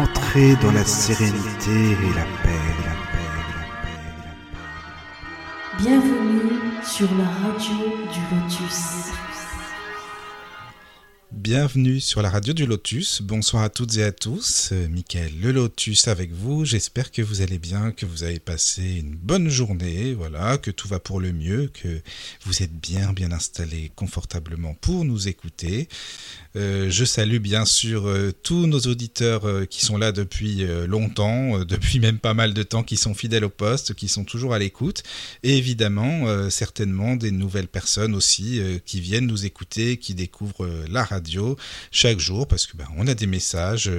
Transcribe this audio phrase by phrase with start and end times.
[0.00, 3.44] Entrez dans la sérénité et la paix, la paix, la
[3.82, 5.82] paix, la paix.
[5.82, 7.76] Bienvenue sur la radio
[8.10, 9.10] du Lotus.
[11.32, 13.22] Bienvenue sur la radio du Lotus.
[13.22, 14.70] Bonsoir à toutes et à tous.
[14.72, 16.64] Euh, Mickaël le Lotus avec vous.
[16.64, 20.88] J'espère que vous allez bien, que vous avez passé une bonne journée, voilà, que tout
[20.88, 22.00] va pour le mieux, que
[22.46, 25.88] vous êtes bien, bien installé confortablement pour nous écouter.
[26.56, 31.64] Euh, je salue bien sûr euh, tous nos auditeurs euh, qui sont là depuis longtemps,
[31.64, 34.58] depuis même pas mal de temps, qui sont fidèles au poste, qui sont toujours à
[34.58, 35.02] l'écoute.
[35.42, 41.56] Et évidemment, certainement des nouvelles personnes aussi qui viennent nous écouter, qui découvrent la radio
[41.90, 43.90] chaque jour, parce que ben, on a des messages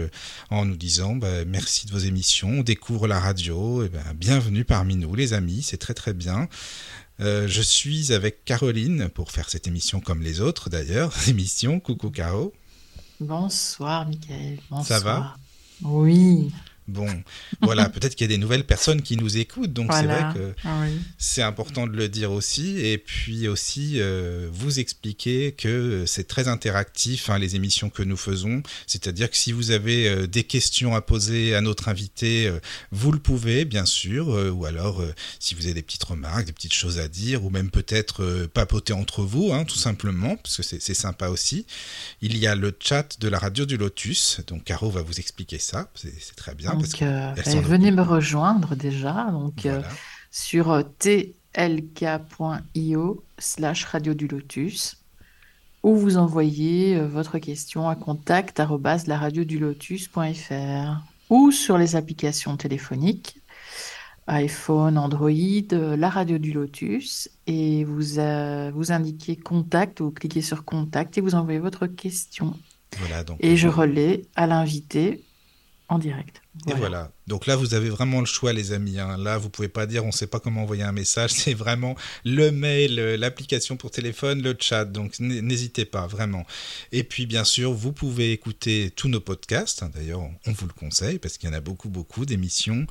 [0.49, 4.65] en nous disant ben, merci de vos émissions, on découvre la radio, et ben, bienvenue
[4.65, 6.47] parmi nous les amis, c'est très très bien.
[7.21, 11.79] Euh, je suis avec Caroline pour faire cette émission comme les autres d'ailleurs, émission.
[11.79, 12.53] Coucou Caro.
[13.19, 14.07] Bonsoir.
[14.71, 14.85] Bonsoir.
[14.85, 15.37] Ça va?
[15.83, 16.51] Oui.
[16.87, 17.07] Bon,
[17.61, 20.33] voilà, peut-être qu'il y a des nouvelles personnes qui nous écoutent, donc Voilà.
[20.33, 20.99] c'est vrai que Ah oui.
[21.17, 22.79] c'est important de le dire aussi.
[22.79, 28.17] Et puis aussi, euh, vous expliquer que c'est très interactif, hein, les émissions que nous
[28.17, 28.63] faisons.
[28.87, 32.59] C'est-à-dire que si vous avez euh, des questions à poser à notre invité, euh,
[32.91, 34.27] vous le pouvez, bien sûr.
[34.53, 35.03] ou alors,
[35.39, 38.93] si vous avez des petites remarques, des petites choses à dire, ou même peut-être papoter
[38.93, 41.65] entre vous, hein, tout simplement, parce que c'est sympa aussi.
[42.21, 44.41] Il y a le chat de la radio du Lotus.
[44.47, 45.89] Donc, Caro va vous expliquer ça.
[45.95, 46.70] C'est très bien.
[46.75, 47.63] Donc, euh, occupe.
[47.63, 49.87] venez me rejoindre déjà donc, euh, Voilà.
[50.31, 50.83] sur euh,
[51.53, 54.97] tlk.io slash radio du Lotus
[55.83, 63.37] où vous envoyez votre question à contact laradiodulotus.fr ou sur les applications téléphoniques
[64.27, 65.31] iPhone, Android,
[65.71, 71.21] la radio du Lotus et vous, euh, vous indiquez contact ou cliquez sur contact et
[71.21, 72.55] vous envoyez votre question.
[72.97, 75.23] Voilà, donc, Et je relais à l'invité
[75.89, 76.41] en direct.
[76.67, 77.11] Et voilà.
[77.27, 78.99] Donc là, vous avez vraiment le choix, les amis.
[78.99, 79.15] hein.
[79.17, 81.31] Là, vous pouvez pas dire on sait pas comment envoyer un message.
[81.33, 81.95] C'est vraiment
[82.25, 84.83] le mail, euh, l'application pour téléphone, le chat.
[84.83, 86.45] Donc n'hésitez pas, vraiment.
[86.91, 89.81] Et puis, bien sûr, vous pouvez écouter tous nos podcasts.
[89.81, 89.91] hein.
[89.95, 92.85] D'ailleurs, on- vous le conseille parce qu'il y en a beaucoup, beaucoup d'émissions.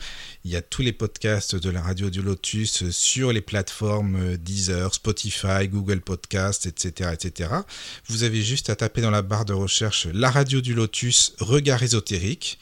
[0.45, 4.17] Il y a tous les podcasts de la radio du Lotus euh, sur les plateformes
[4.17, 7.51] euh, Deezer, Spotify, Google Podcast, etc., etc.
[8.09, 11.83] Vous avez juste à taper dans la barre de recherche la radio du Lotus, regard
[11.83, 12.59] ésotérique.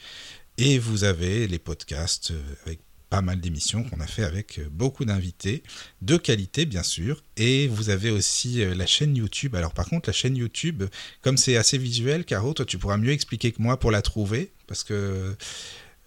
[0.61, 4.67] Et vous avez les podcasts euh, avec pas mal d'émissions qu'on a fait avec euh,
[4.69, 5.63] beaucoup d'invités,
[6.01, 7.23] de qualité bien sûr.
[7.37, 9.55] Et vous avez aussi euh, la chaîne YouTube.
[9.55, 10.83] Alors par contre, la chaîne YouTube,
[11.21, 14.51] comme c'est assez visuel, Caro, toi tu pourras mieux expliquer que moi pour la trouver.
[14.67, 15.33] Parce que...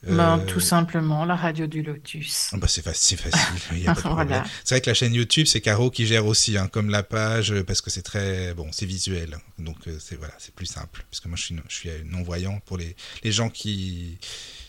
[0.05, 2.51] Ben, euh, tout simplement, la radio du Lotus.
[2.53, 3.93] ah bah c'est facile, c'est facile.
[4.05, 4.45] Voilà.
[4.69, 7.63] Vrai que la chaîne YouTube, c'est Caro qui gère aussi, hein, comme la page, euh,
[7.63, 11.05] parce que c'est très, bon, c'est visuel, donc euh, c'est voilà, c'est plus simple.
[11.11, 14.19] Parce que moi, je suis, je suis non voyant pour les, les gens qui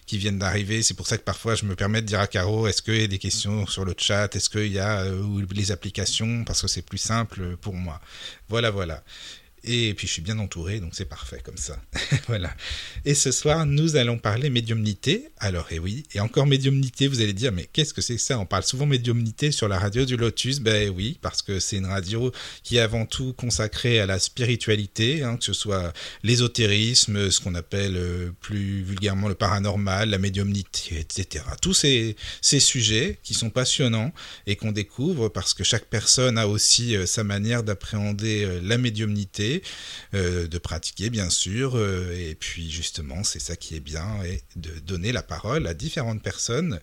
[0.05, 0.83] qui viennent d'arriver.
[0.83, 3.03] C'est pour ça que parfois, je me permets de dire à Caro, est-ce qu'il y
[3.03, 6.67] a des questions sur le chat, est-ce qu'il y a euh, les applications, parce que
[6.67, 8.01] c'est plus simple pour moi.
[8.49, 9.03] Voilà, voilà.
[9.65, 11.81] Et puis je suis bien entouré, donc c'est parfait comme ça.
[12.27, 12.53] voilà.
[13.05, 15.29] Et ce soir, nous allons parler médiumnité.
[15.39, 18.39] Alors, et oui, et encore médiumnité, vous allez dire, mais qu'est-ce que c'est que ça?
[18.39, 20.59] On parle souvent médiumnité sur la radio du Lotus.
[20.59, 22.31] Ben oui, parce que c'est une radio
[22.63, 25.93] qui est avant tout consacrée à la spiritualité, hein, que ce soit
[26.23, 31.45] l'ésotérisme, ce qu'on appelle euh, plus vulgairement le paranormal, la médiumnité, etc.
[31.61, 34.11] Tous ces, ces sujets qui sont passionnants
[34.47, 38.77] et qu'on découvre parce que chaque personne a aussi euh, sa manière d'appréhender euh, la
[38.77, 39.52] médiumnité,
[40.13, 44.41] euh, de pratiquer bien sûr, euh, et puis justement c'est ça qui est bien, et
[44.55, 46.79] de donner la parole à différentes personnes.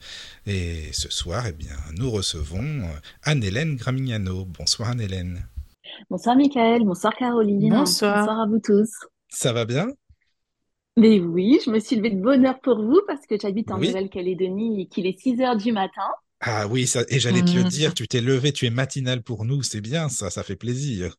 [0.47, 2.92] Et ce soir, eh bien, nous recevons euh,
[3.25, 4.44] Anne-Hélène Gramignano.
[4.44, 5.47] Bonsoir Anne-Hélène.
[6.10, 8.28] Bonsoir Michael, bonsoir Caroline, Bonsoir.
[8.28, 8.91] à vous tous.
[9.28, 9.88] Ça va bien?
[10.97, 13.78] Mais oui, je me suis levée de bonne heure pour vous parce que j'habite en
[13.78, 13.86] Oui.
[13.88, 16.09] Nouvelle-Calédonie et qu'il est 6 heures du matin.
[16.41, 17.69] Ah oui, ça, et j'allais te le Mhm.
[17.69, 21.16] dire, tu t'es levé, tu es matinal pour nous, c'est bien ça, ça fait plaisir.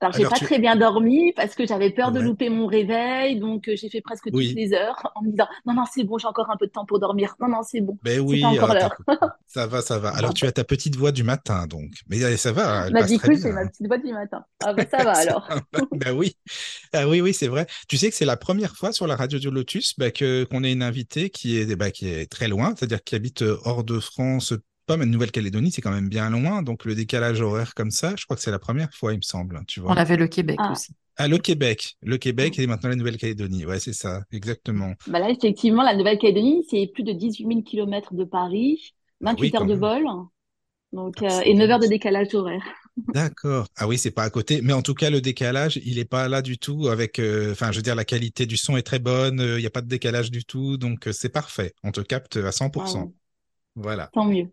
[0.00, 3.38] Alors, j'ai pas tu- très bien dormi parce que j'avais peur de louper mon réveil,
[3.38, 6.18] donc euh, j'ai fait presque toutes les heures en me disant non, non, c'est bon,
[6.18, 7.34] j'ai encore un peu de temps pour dormir.
[7.40, 7.98] Non, non, c'est bon.
[8.02, 8.96] Ben C'est oui, pas encore l'heure.
[9.06, 10.10] t'as- ça va, ça va.
[10.10, 12.98] Alors tu as ta petite voix du matin donc, mais euh, ça va, elle Bah,
[12.98, 14.44] passe très c'est ma petite voix du matin.
[14.60, 15.48] Ah, bah, ça va alors.
[15.94, 16.36] Ben oui,
[16.92, 17.66] ah oui, oui, c'est vrai.
[17.88, 20.64] Tu sais que c'est la première fois sur la radio du Lotus bah, que qu'on
[20.64, 23.84] ait une invitée qui est, bah, qui est très loin, c'est-à-dire qui habite euh, hors
[23.84, 24.54] de France,
[24.96, 28.36] mais Nouvelle-Calédonie, c'est quand même bien loin, donc le décalage horaire comme ça, je crois
[28.36, 29.92] que c'est la première fois, il me semble, tu vois.
[29.92, 30.72] On avait le Québec Ah.
[30.72, 30.92] aussi.
[31.16, 34.94] Ah, le Québec, le Québec et maintenant la Nouvelle-Calédonie, ouais, c'est ça, exactement.
[35.06, 38.94] Bah là, effectivement, la Nouvelle-Calédonie, c'est plus de 18 000 km de Paris,
[39.24, 39.80] Ah 28 oui, heures de même.
[39.80, 40.04] vol,
[40.92, 42.62] donc, Ah, euh, c'est et 9 heures de décalage horaire.
[43.14, 43.68] D'accord.
[43.76, 44.60] Ah oui, c'est pas à côté.
[44.62, 47.72] Mais en tout cas, le décalage, il est pas là du tout avec, euh, enfin,
[47.72, 49.88] je veux dire, la qualité du son est très bonne, il n'y a pas de
[49.88, 51.74] décalage du tout, donc c'est parfait.
[51.82, 53.12] On te capte à 100%.
[53.14, 53.18] Ah
[53.76, 54.10] Voilà.
[54.12, 54.50] Tant mieux.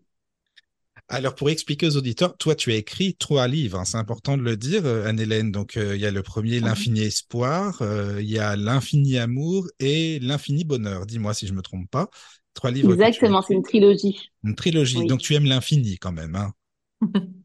[1.12, 4.42] Alors, pour expliquer aux auditeurs, toi, tu as écrit trois livres, hein, c'est important de
[4.42, 5.50] le dire, Anne-Hélène.
[5.50, 7.82] Donc, il y a le premier, L'infini espoir,
[8.18, 11.06] il y a L'infini amour et L'infini bonheur.
[11.06, 12.08] Dis-moi si je me trompe pas.
[12.54, 12.92] Trois livres.
[12.92, 14.30] Exactement, c'est une trilogie.
[14.44, 15.04] Une trilogie.
[15.06, 16.36] Donc, tu aimes l'infini quand même.
[16.36, 16.52] Hein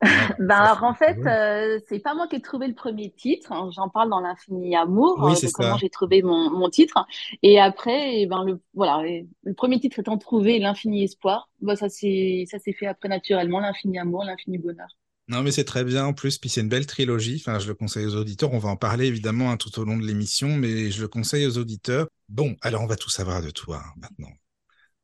[0.00, 3.52] ben, alors, en fait, euh, c'est pas moi qui ai trouvé le premier titre.
[3.52, 3.70] Hein.
[3.74, 7.06] J'en parle dans l'infini amour, oui, euh, de comment j'ai trouvé mon, mon, titre.
[7.42, 9.02] Et après, eh ben le voilà,
[9.44, 11.50] le premier titre étant trouvé, l'infini espoir.
[11.60, 14.88] Ben, ça s'est ça s'est fait après naturellement, l'infini amour, l'infini bonheur.
[15.28, 16.38] Non, mais c'est très bien en plus.
[16.38, 17.40] Puis c'est une belle trilogie.
[17.40, 18.52] Enfin, je le conseille aux auditeurs.
[18.52, 21.46] On va en parler évidemment hein, tout au long de l'émission, mais je le conseille
[21.46, 22.08] aux auditeurs.
[22.28, 24.32] Bon, alors on va tout savoir de toi hein, maintenant.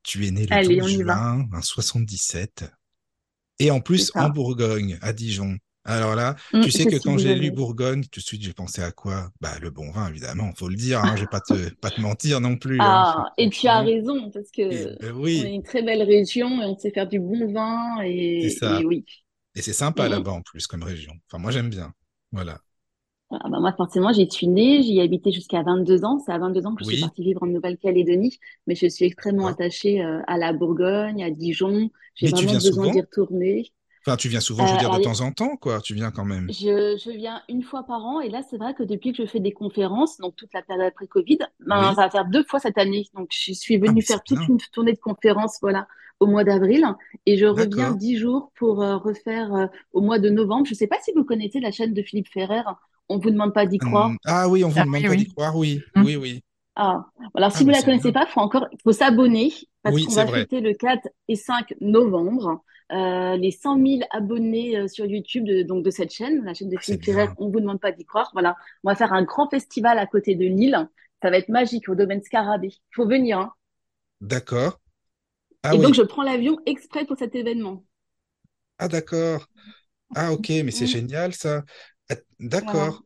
[0.02, 2.64] Tu es né le Allez, 12 juin, en 77.
[3.58, 5.56] Et en plus, en Bourgogne, à Dijon.
[5.84, 8.82] Alors là, mmh, tu sais que quand j'ai lu Bourgogne, tout de suite, j'ai pensé
[8.82, 9.30] à quoi?
[9.40, 11.00] Bah, le bon vin, évidemment, faut le dire.
[11.04, 12.80] Hein, je vais pas te, pas te mentir non plus.
[12.80, 15.40] Hein, ah, et tu as raison, parce que ben oui.
[15.42, 18.02] on est une très belle région et on sait faire du bon vin.
[18.04, 19.04] Et, et oui.
[19.54, 20.10] Et c'est sympa mmh.
[20.10, 21.12] là-bas en plus comme région.
[21.30, 21.92] Enfin, moi, j'aime bien.
[22.32, 22.58] Voilà.
[23.30, 26.20] Ah, bah moi, forcément, j'y suis née, j'y ai habité jusqu'à 22 ans.
[26.24, 29.48] C'est à 22 ans que je suis partie vivre en Nouvelle-Calédonie, mais je suis extrêmement
[29.48, 31.90] attachée euh, à la Bourgogne, à Dijon.
[32.14, 33.72] J'ai vraiment besoin d'y retourner.
[34.06, 35.80] Enfin, tu viens souvent, je veux dire, de euh, temps en temps, quoi.
[35.80, 36.46] Tu viens quand même.
[36.48, 38.20] Je, je, viens une fois par an.
[38.20, 40.86] Et là, c'est vrai que depuis que je fais des conférences, donc toute la période
[40.86, 43.08] après Covid, ben, ça va faire deux fois cette année.
[43.14, 45.88] Donc, je suis venue ah, faire toute une tournée de conférences, voilà,
[46.20, 46.86] au mois d'avril.
[47.26, 50.66] Et je reviens dix jours pour euh, refaire euh, au mois de novembre.
[50.66, 52.62] Je ne sais pas si vous connaissez la chaîne de Philippe Ferrer.
[53.08, 54.06] On vous demande pas d'y croire.
[54.06, 55.80] Hum, ah oui, on vous ah demande pas d'y croire, oui.
[55.94, 56.04] Hum.
[56.04, 56.42] Oui, oui.
[56.74, 60.26] Ah, alors si ah, vous la connaissez pas, faut encore, faut s'abonner parce qu'on va
[60.26, 62.62] fêter le 4 et 5 novembre.
[62.92, 66.68] Euh, les 100 000 abonnés euh, sur YouTube de, donc de cette chaîne, la chaîne
[66.68, 68.30] de ah, Philippe Ferrer, on vous demande pas d'y croire.
[68.32, 70.88] Voilà, on va faire un grand festival à côté de Lille.
[71.20, 72.74] Ça va être magique au domaine Scarabée.
[72.74, 73.38] Il faut venir.
[73.38, 73.52] Hein.
[74.20, 74.78] D'accord.
[75.62, 77.84] Ah, et donc je prends l'avion exprès pour cet événement.
[78.78, 79.46] Ah d'accord.
[80.14, 81.64] Ah ok, mais c'est génial ça.
[82.10, 83.02] Ah, d'accord.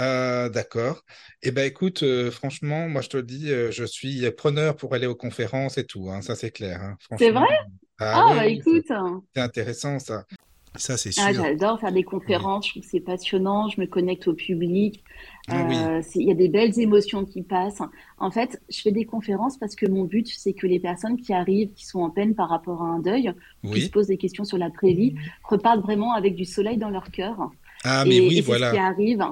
[0.00, 1.02] Euh, d'accord.
[1.42, 4.94] Eh ben écoute, euh, franchement, moi je te le dis, euh, je suis preneur pour
[4.94, 6.82] aller aux conférences et tout, hein, ça c'est clair.
[6.82, 7.46] Hein, c'est vrai?
[8.00, 8.90] Ah, ah bah écoute.
[9.34, 10.24] C'est intéressant ça.
[10.76, 11.44] Ça c'est ah, sûr.
[11.44, 15.04] j'adore faire des conférences, je trouve que c'est passionnant, je me connecte au public.
[15.46, 17.82] Ah il y a des belles émotions qui passent.
[18.18, 21.32] En fait, je fais des conférences parce que mon but, c'est que les personnes qui
[21.32, 23.32] arrivent, qui sont en peine par rapport à un deuil,
[23.72, 27.52] qui se posent des questions sur l'après-vie, repartent vraiment avec du soleil dans leur cœur.
[27.84, 28.70] Ah, mais oui, et voilà.
[28.70, 29.24] Ce qui arrive.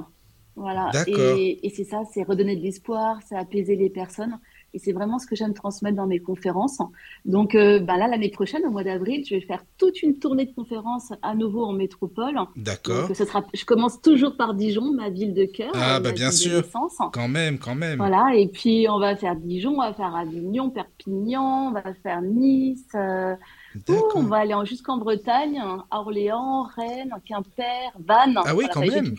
[0.54, 0.90] Voilà.
[1.06, 4.38] Et, et c'est ça, c'est redonner de l'espoir, c'est apaiser les personnes.
[4.74, 6.78] Et c'est vraiment ce que j'aime transmettre dans mes conférences.
[7.26, 10.46] Donc euh, bah là, l'année prochaine, au mois d'avril, je vais faire toute une tournée
[10.46, 12.38] de conférences à nouveau en métropole.
[12.56, 13.14] D'accord.
[13.14, 15.72] Sera, je commence toujours par Dijon, ma ville de cœur.
[15.74, 16.62] Ah bah bien sûr.
[17.12, 17.98] Quand même, quand même.
[17.98, 18.34] Voilà.
[18.34, 22.88] Et puis on va faire Dijon, on va faire Avignon, Perpignan, on va faire Nice.
[22.94, 23.34] Euh,
[24.14, 25.60] on va aller jusqu'en Bretagne,
[25.90, 28.38] à Orléans, Rennes, Quimper, Vannes.
[28.44, 29.14] Ah oui, quand même.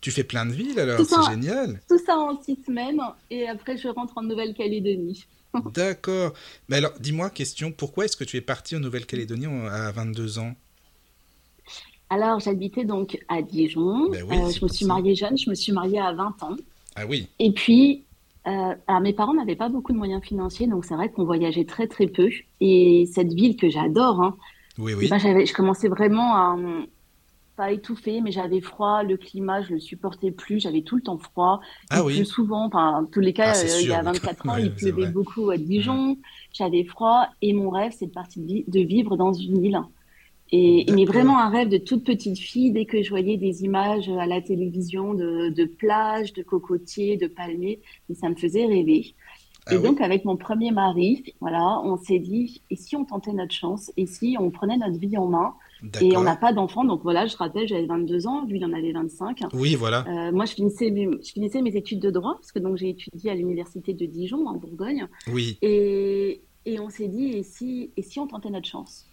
[0.00, 1.80] Tu fais plein de villes alors, c'est génial.
[1.88, 3.00] Tout ça en six semaines
[3.30, 5.26] et après je rentre en Nouvelle-Calédonie.
[5.74, 6.34] D'accord.
[6.68, 10.54] Mais alors, dis-moi, question, pourquoi est-ce que tu es partie en Nouvelle-Calédonie à 22 ans?
[12.10, 14.08] Alors, j'habitais donc à Dijon.
[14.10, 16.56] Ben euh, je me suis mariée jeune, je me suis mariée à 20 ans.
[16.96, 17.28] Ah oui.
[17.38, 18.04] Et puis,
[18.48, 21.64] euh, alors mes parents n'avaient pas beaucoup de moyens financiers, donc c'est vrai qu'on voyageait
[21.64, 22.28] très très peu.
[22.60, 24.36] Et cette ville que j'adore, hein,
[24.78, 25.06] oui, oui.
[25.06, 26.56] Eh ben, je commençais vraiment à,
[27.58, 31.18] pas étouffé, mais j'avais froid, le climat, je le supportais plus, j'avais tout le temps
[31.18, 31.60] froid.
[31.90, 32.24] Ah oui.
[32.24, 35.50] Souvent, enfin, tous les cas, ah, euh, il y a 24 ans, il pleuvait beaucoup
[35.50, 36.16] à Dijon,
[36.52, 39.80] j'avais froid, et mon rêve, c'est de partir de vivre dans une île.
[40.50, 44.08] Et mais vraiment un rêve de toute petite fille, dès que je voyais des images
[44.08, 49.14] à la télévision de, de plages, de cocotiers, de palmiers, et ça me faisait rêver.
[49.66, 53.32] Ah et donc, avec mon premier mari, voilà, on s'est dit, et si on tentait
[53.32, 55.54] notre chance, et si on prenait notre vie en main,
[56.00, 58.72] et on n'a pas d'enfant, donc voilà, je rappelle, j'avais 22 ans, lui il en
[58.72, 59.42] avait 25.
[59.52, 60.06] Oui, voilà.
[60.08, 62.88] Euh, moi, je finissais, mes, je finissais mes études de droit, parce que donc j'ai
[62.88, 65.06] étudié à l'université de Dijon, en Bourgogne.
[65.30, 65.58] Oui.
[65.60, 69.06] Et, et on s'est dit, et si, et si on tentait notre chance?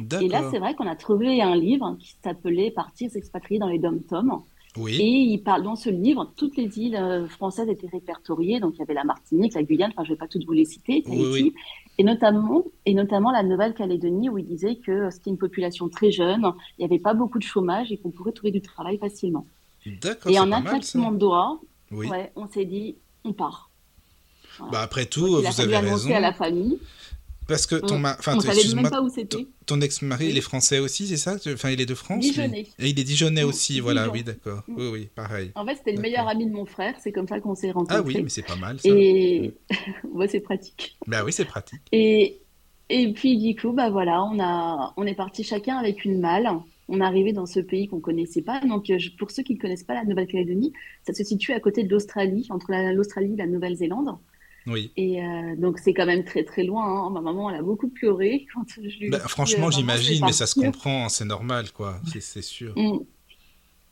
[0.00, 3.78] Et là, c'est vrai qu'on a trouvé un livre qui s'appelait Partir s'expatrier dans les
[3.78, 4.42] dom-toms.
[4.78, 4.98] Oui.
[5.00, 8.78] Et il parle dans ce livre, toutes les îles euh, françaises étaient répertoriées, donc il
[8.78, 11.02] y avait la Martinique, la Guyane, enfin je ne vais pas toutes vous les citer,
[11.06, 11.52] oui,
[11.98, 16.52] et notamment, et notamment la Nouvelle-Calédonie où il disait que c'était une population très jeune,
[16.78, 19.46] il n'y avait pas beaucoup de chômage et qu'on pourrait trouver du travail facilement.
[20.00, 20.32] D'accord.
[20.32, 23.68] Et en un claquement de doigts, on s'est dit, on part.
[24.70, 26.14] Bah après tout, vous avez raison.
[26.14, 26.78] à la famille.
[27.52, 28.38] Parce que ton, enfin,
[29.80, 31.36] ex-mari, il est français aussi, c'est ça?
[31.46, 32.66] Enfin, il est de France Dijonnais.
[32.78, 34.62] Et il est Dijonnais aussi, voilà, oui, d'accord.
[34.68, 35.52] Oui, oui, pareil.
[35.54, 37.96] En fait, c'était le meilleur ami de mon frère, c'est comme ça qu'on s'est rencontrés.
[37.98, 38.88] Ah oui, mais c'est pas mal ça.
[38.88, 39.54] Et
[40.12, 40.96] ouais, c'est pratique.
[41.06, 41.82] Bah oui, c'est pratique.
[41.92, 42.38] Et...
[42.94, 44.92] Et puis, du coup, bah voilà, on, a...
[44.98, 46.50] on est parti chacun avec une malle
[46.88, 48.60] on est arrivé dans ce pays qu'on connaissait pas.
[48.60, 50.74] Donc, euh, pour ceux qui ne connaissent pas la Nouvelle-Calédonie,
[51.06, 54.18] ça se situe à côté de l'Australie, entre l'Australie et la Nouvelle-Zélande.
[54.66, 54.92] Oui.
[54.96, 56.84] Et euh, donc, c'est quand même très, très loin.
[56.84, 57.10] Hein.
[57.10, 61.08] Ma maman, elle a beaucoup pleuré quand je bah, Franchement, j'imagine, mais ça se comprend,
[61.08, 62.00] c'est normal, quoi.
[62.20, 62.72] C'est sûr.
[62.76, 63.00] Mm.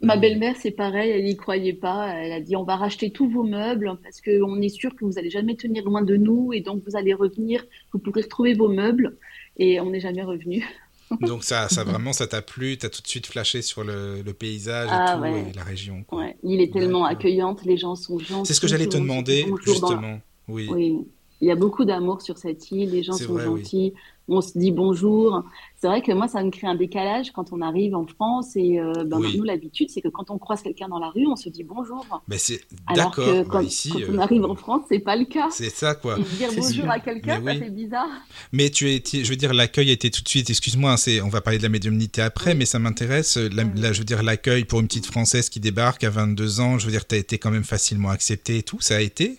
[0.03, 2.15] Ma belle-mère, c'est pareil, elle n'y croyait pas.
[2.15, 5.13] Elle a dit on va racheter tous vos meubles parce qu'on est sûr que vous
[5.13, 8.69] n'allez jamais tenir loin de nous et donc vous allez revenir, vous pourrez retrouver vos
[8.69, 9.19] meubles.
[9.59, 10.67] Et on n'est jamais revenu.
[11.21, 14.89] Donc ça, ça vraiment, ça t'a plu, t'as tout de suite flashé sur le, paysage
[14.89, 16.05] et, ah, tout, et la région.
[16.05, 16.21] Quoi.
[16.21, 16.37] Ouais.
[16.45, 18.47] Il est tellement accueillante, les gens sont gentils.
[18.47, 20.21] C'est ce que j'allais te demander, justement.
[20.51, 20.69] Oui.
[20.71, 20.99] oui.
[21.43, 23.95] Il y a beaucoup d'amour sur cette île, les gens sont gentils
[24.31, 25.45] on se dit bonjour.
[25.77, 28.79] C'est vrai que moi, ça me crée un décalage quand on arrive en France et
[28.79, 31.49] euh, ben, nous, l'habitude, c'est que quand on croise quelqu'un dans la rue, on se
[31.49, 32.07] dit bonjour.
[32.29, 32.61] Mais c'est
[32.95, 33.27] d'accord.
[33.27, 35.49] Bah, quand, ici, on euh, arrive en France, c'est pas le cas.
[35.51, 36.19] C'est ça, quoi.
[36.19, 38.09] Et dire bonjour à quelqu'un, ça fait bizarre.
[38.53, 40.51] Mais tu es, je veux dire, l'accueil était tout de suite.
[40.51, 43.39] Excuse-moi, c'est, on va parler de la médiumnité après, mais ça m'intéresse.
[43.39, 46.93] je veux dire, l'accueil pour une petite française qui débarque à 22 ans, je veux
[46.93, 48.81] dire, tu as été quand même facilement accepté et tout.
[48.81, 49.39] Ça a été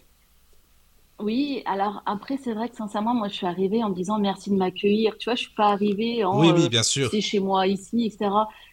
[1.23, 4.49] oui, alors après, c'est vrai que sincèrement, moi, je suis arrivée en me disant merci
[4.49, 5.17] de m'accueillir.
[5.17, 6.39] Tu vois, je suis pas arrivée en.
[6.39, 7.09] Oui, oui, bien sûr.
[7.09, 8.29] c'est chez moi, ici, etc.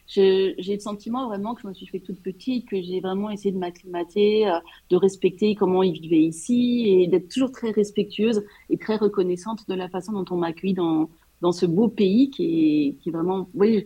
[0.06, 3.52] J'ai le sentiment vraiment que je me suis fait toute petite, que j'ai vraiment essayé
[3.52, 4.58] de m'acclimater, euh,
[4.90, 9.74] de respecter comment ils vivaient ici et d'être toujours très respectueuse et très reconnaissante de
[9.74, 11.10] la façon dont on m'accueille dans,
[11.42, 13.48] dans ce beau pays qui est, qui est vraiment.
[13.54, 13.84] Oui,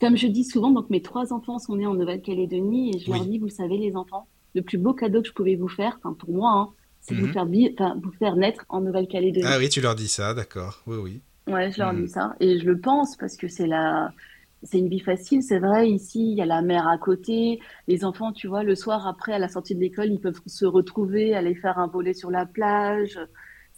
[0.00, 3.24] comme je dis souvent, donc mes trois enfants sont nés en Nouvelle-Calédonie et je leur
[3.24, 6.14] dis, vous savez, les enfants, le plus beau cadeau que je pouvais vous faire, enfin
[6.14, 6.68] pour moi, hein,
[7.08, 9.46] c'est vous, faire vous faire naître en Nouvelle-Calédonie.
[9.48, 10.82] Ah oui, tu leur dis ça, d'accord.
[10.86, 11.20] Oui, oui.
[11.52, 12.04] Ouais, je leur mhm.
[12.04, 12.34] dis ça.
[12.40, 14.12] Et je le pense parce que c'est la...
[14.64, 15.88] C'est une vie facile, c'est vrai.
[15.88, 17.60] Ici, il y a la mer à côté.
[17.86, 20.66] Les enfants, tu vois, le soir après, à la sortie de l'école, ils peuvent se
[20.66, 23.20] retrouver, aller faire un volet sur la plage.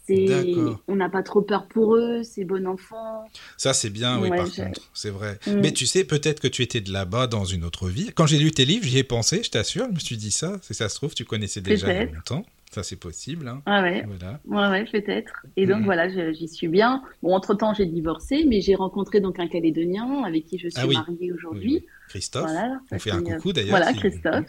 [0.07, 0.55] C'est,
[0.87, 3.23] on n'a pas trop peur pour eux, c'est bon enfant.
[3.57, 5.37] Ça, c'est bien, oui, par contre, c'est vrai.
[5.45, 5.59] Mm.
[5.61, 8.09] Mais tu sais, peut-être que tu étais de là-bas dans une autre vie.
[8.15, 10.57] Quand j'ai lu tes livres, j'y ai pensé, je t'assure, je me suis dit ça.
[10.63, 12.43] Si ça se trouve, tu connaissais déjà longtemps.
[12.73, 13.49] Ça, c'est possible.
[13.49, 13.61] Hein.
[13.65, 14.05] Ah ouais.
[14.07, 14.71] Voilà.
[14.71, 15.45] Ouais, peut-être.
[15.57, 17.03] Et donc, voilà, j'y suis bien.
[17.21, 20.87] Bon, entre-temps, j'ai divorcé, mais j'ai rencontré donc un Calédonien avec qui je suis ah
[20.87, 21.85] mariée aujourd'hui.
[22.07, 22.43] Christophe.
[22.43, 23.77] Voilà, On fait un coucou d'ailleurs.
[23.77, 24.47] Voilà, Christophe.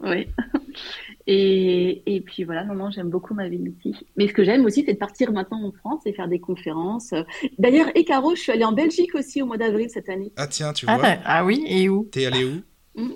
[0.00, 0.28] Oui.
[1.26, 3.96] Et, et, puis voilà, non, non, j'aime beaucoup ma vie ici.
[4.16, 7.14] Mais ce que j'aime aussi, c'est de partir maintenant en France et faire des conférences.
[7.58, 10.32] D'ailleurs, et Caro, je suis allée en Belgique aussi au mois d'avril cette année.
[10.36, 11.16] Ah tiens, tu ah, vois.
[11.24, 12.06] Ah, oui, et où?
[12.12, 12.60] T'es allée où?
[12.94, 13.14] Mm.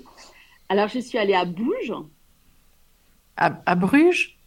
[0.69, 1.93] Alors, je suis allée à Bouge.
[3.41, 4.37] À, Bruges?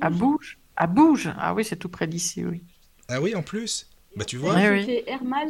[0.00, 2.62] À Bouge À Bouge Ah oui, c'est tout près d'ici, oui.
[3.08, 3.88] Ah oui, en plus.
[4.16, 4.58] Bah tu vois.
[4.84, 5.48] C'est Hermal,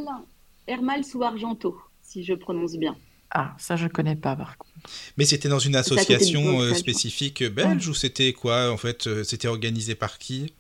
[0.67, 2.97] Hermal sous Argento, si je prononce bien.
[3.31, 4.75] Ah, ça je connais pas par contre.
[5.17, 9.49] Mais c'était dans une association euh, spécifique belge ou c'était quoi En fait, euh, c'était
[9.49, 10.53] organisé par qui?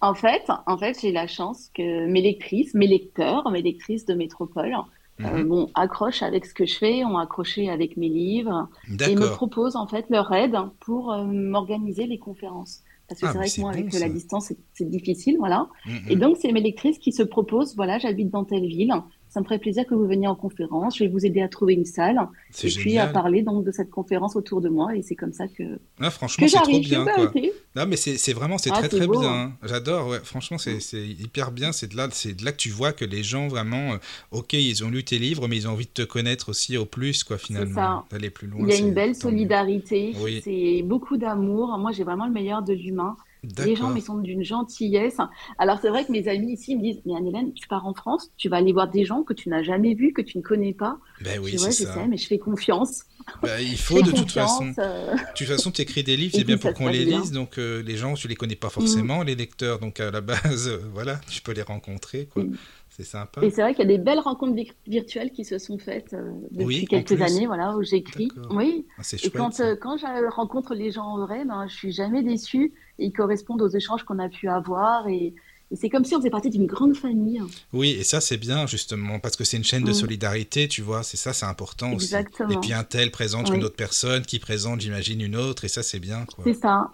[0.00, 4.14] En fait, en fait, j'ai la chance que mes lectrices, mes lecteurs, mes lectrices de
[4.14, 4.76] Métropole
[5.24, 5.48] euh, mhm.
[5.48, 9.76] bon, accrochent avec ce que je fais, ont accroché avec mes livres et me proposent
[9.76, 12.82] en fait leur aide pour euh, m'organiser les conférences.
[13.08, 15.68] Parce que ah, c'est vrai que moi, avec la distance, c'est difficile, voilà.
[15.86, 15.98] Mhm.
[16.08, 18.92] Et donc, c'est mes lectrices qui se proposent, voilà, j'habite dans telle ville,
[19.28, 20.98] ça me ferait plaisir que vous veniez en conférence.
[20.98, 22.18] Je vais vous aider à trouver une salle
[22.62, 24.96] et puis à parler donc de cette conférence autour de moi.
[24.96, 25.78] Et c'est comme ça que.
[26.00, 27.04] Ah, franchement, trop bien.
[27.04, 27.32] Quoi.
[27.76, 29.22] Non, mais c'est vraiment, c'est ah, très très bien.
[29.22, 29.52] Hein.
[29.62, 30.08] J'adore.
[30.08, 30.20] Ouais.
[30.22, 31.72] Franchement, c'est hyper bien.
[31.72, 33.98] C'est de là, c'est de là que tu vois que les gens vraiment, euh,
[34.30, 36.86] ok, ils ont lu tes livres, mais ils ont envie de te connaître aussi au
[36.86, 38.60] plus, quoi, finalement, d'aller plus loin.
[38.62, 40.14] Il y a une belle solidarité.
[40.42, 41.76] C'est beaucoup d'amour.
[41.78, 43.16] Moi, j'ai vraiment le meilleur de l'humain.
[43.64, 45.18] Les gens, ils sont d'une gentillesse.
[45.58, 48.30] Alors, c'est vrai que mes amis ici me disent Mais Anne-Hélène, tu pars en France,
[48.36, 50.74] tu vas aller voir des gens que tu n'as jamais vus, que tu ne connais
[50.74, 50.98] pas.
[51.20, 52.06] Ben oui, c'est ça.
[52.06, 53.04] mais je fais confiance.
[53.42, 54.72] Ben, il faut de toute façon.
[54.78, 55.12] Euh.
[55.12, 57.30] De toute façon, tu écris des livres, c'est bien pour qu'on les lise.
[57.30, 59.26] Donc, euh, les gens, tu les connais pas forcément, mm.
[59.26, 59.78] les lecteurs.
[59.80, 62.26] Donc, à la base, euh, voilà, tu peux les rencontrer.
[62.32, 62.44] Quoi.
[62.44, 62.56] Mm.
[62.88, 63.44] C'est sympa.
[63.44, 66.16] Et c'est vrai qu'il y a des belles rencontres virtuelles qui se sont faites
[66.50, 68.28] depuis quelques années, voilà, où j'écris.
[68.50, 68.86] Oui.
[68.98, 72.72] Ah, et quand, quand je rencontre les gens en vrai, ben, je suis jamais déçue
[72.98, 75.34] ils correspondent aux échanges qu'on a pu avoir et,
[75.74, 77.42] c'est comme si on faisait partie d'une grande famille.
[77.74, 79.94] Oui, et ça c'est bien justement parce que c'est une chaîne de mm.
[79.94, 82.48] solidarité, tu vois, c'est ça, c'est important Exactement.
[82.48, 82.56] aussi.
[82.56, 85.82] Et puis un tel présente une autre personne qui présente, j'imagine, une autre, et ça
[85.82, 86.24] c'est bien.
[86.42, 86.90] C'est ça.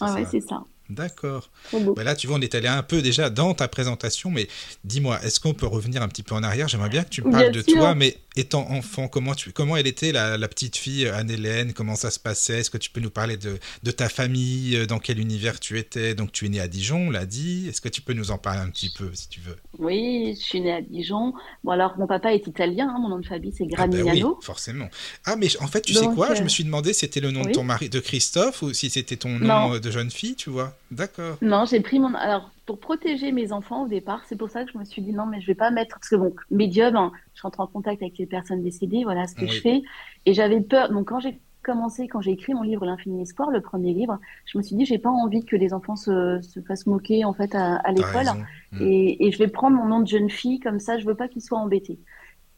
[0.00, 0.64] Oui, c'est ça.
[0.90, 1.50] D'accord.
[1.94, 4.48] Bah là, tu vois, on est allé un peu déjà dans ta présentation, mais
[4.82, 6.66] dis-moi, est-ce qu'on peut revenir un petit peu en arrière?
[6.66, 9.86] J'aimerais bien que tu me parles de toi, mais étant enfant, comment, tu, comment elle
[9.86, 12.60] était la, petite fille Anne-Hélène Comment ça se passait?
[12.60, 16.14] Est-ce que tu peux nous parler de, de, ta famille Dans quel univers tu étais?
[16.14, 17.68] Donc tu es née à Dijon, on l'a dit.
[17.68, 19.56] Est-ce que tu peux nous en parler un petit peu si tu veux?
[19.78, 21.34] Oui, je suis née à Dijon.
[21.64, 24.08] Bon alors mon papa est italien, hein, mon nom de famille c'est Gramignano.
[24.08, 24.88] Ah ben oui, forcément.
[25.24, 26.34] Ah mais en fait tu sais quoi?
[26.34, 28.72] Je me euh, suis demandé si c'était le nom de ton mari, de Christophe, ou
[28.72, 31.36] si c'était ton nom de jeune fille, tu vois D'accord.
[31.40, 32.14] Non, j'ai pris mon...
[32.14, 34.22] Alors pour protéger mes enfants au départ.
[34.28, 36.08] C'est pour ça que je me suis dit non, mais je vais pas mettre parce
[36.08, 39.44] que bon, médium, hein, je rentre en contact avec les personnes décédées, voilà ce que
[39.48, 39.82] je fais.
[40.24, 40.88] Et j'avais peur.
[40.88, 44.56] Donc quand j'ai commencé, quand j'ai écrit mon livre L'infini espoir, le premier livre, je
[44.56, 47.56] me suis dit j'ai pas envie que les enfants se, se fassent moquer en fait
[47.56, 48.26] à, l'école.
[48.70, 48.82] Mm.
[48.82, 51.26] Et, et, je vais prendre mon nom de jeune fille comme ça, je veux pas
[51.26, 51.98] qu'ils soient embêtés.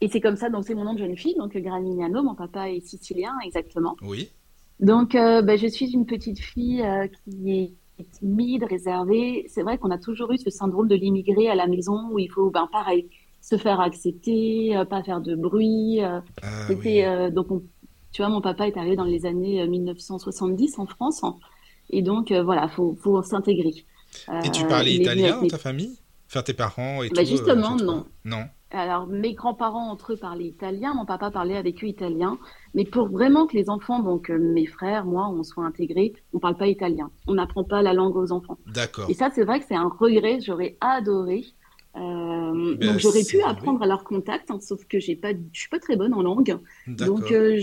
[0.03, 2.69] Et c'est comme ça, donc c'est mon nom de jeune fille, donc Granignano, mon papa
[2.69, 3.97] est sicilien exactement.
[4.03, 4.31] Oui.
[4.79, 7.73] Donc euh, ben, je suis une petite fille euh, qui est
[8.13, 9.47] timide, réservé.
[9.49, 12.31] C'est vrai qu'on a toujours eu ce syndrome de l'immigré à la maison où il
[12.31, 13.09] faut, ben, pareil,
[13.43, 16.03] se faire accepter, euh, pas faire de bruit.
[16.03, 16.21] Euh.
[16.43, 17.49] Ah c'était euh, donc,
[18.13, 21.23] tu vois, mon papa est arrivé dans les années 1970 en France,
[21.91, 23.85] et donc voilà, faut, faut s'intégrer.
[24.45, 25.99] Et tu parlais italien dans ta famille?
[26.29, 28.07] Faire tes parents et bah, Justement, non.
[28.25, 28.45] Non?
[28.75, 32.39] Alors, mes grands-parents entre eux parlaient italien, mon papa parlait avec eux italien.
[32.75, 36.39] Mais pour vraiment que les enfants, donc euh, mes frères, moi, on soit intégrés, on
[36.39, 37.11] parle pas italien.
[37.27, 38.59] On n'apprend pas la langue aux enfants.
[38.67, 39.11] D'accord.
[39.11, 40.41] Et ça, c'est vrai que c'est un regret.
[40.41, 41.45] J'aurais adoré.
[41.97, 45.61] Euh, ben, donc j'aurais pu apprendre à leur contact, hein, sauf que j'ai pas, je
[45.61, 46.59] suis pas très bonne en langue.
[46.87, 47.61] Donc euh,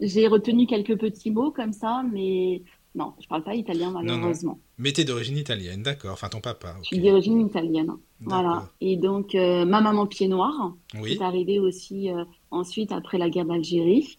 [0.00, 2.62] j'ai retenu quelques petits mots comme ça, mais
[2.94, 4.58] non, je parle pas italien malheureusement.
[4.78, 6.12] Mais tu es d'origine italienne, d'accord.
[6.12, 6.76] Enfin, ton papa.
[6.82, 7.90] Je suis d'origine italienne.
[8.20, 8.70] Voilà.
[8.80, 13.46] Et donc, euh, ma maman pied noir est arrivée aussi euh, ensuite après la guerre
[13.46, 14.18] d'Algérie.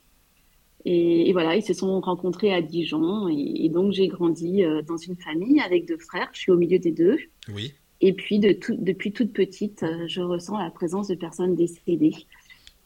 [0.85, 3.29] Et, voilà, ils se sont rencontrés à Dijon.
[3.29, 6.29] Et, donc, j'ai grandi euh, dans une famille avec deux frères.
[6.33, 7.17] Je suis au milieu des deux.
[7.53, 7.73] Oui.
[8.01, 12.15] Et puis, de depuis toute petite, je ressens la présence de personnes décédées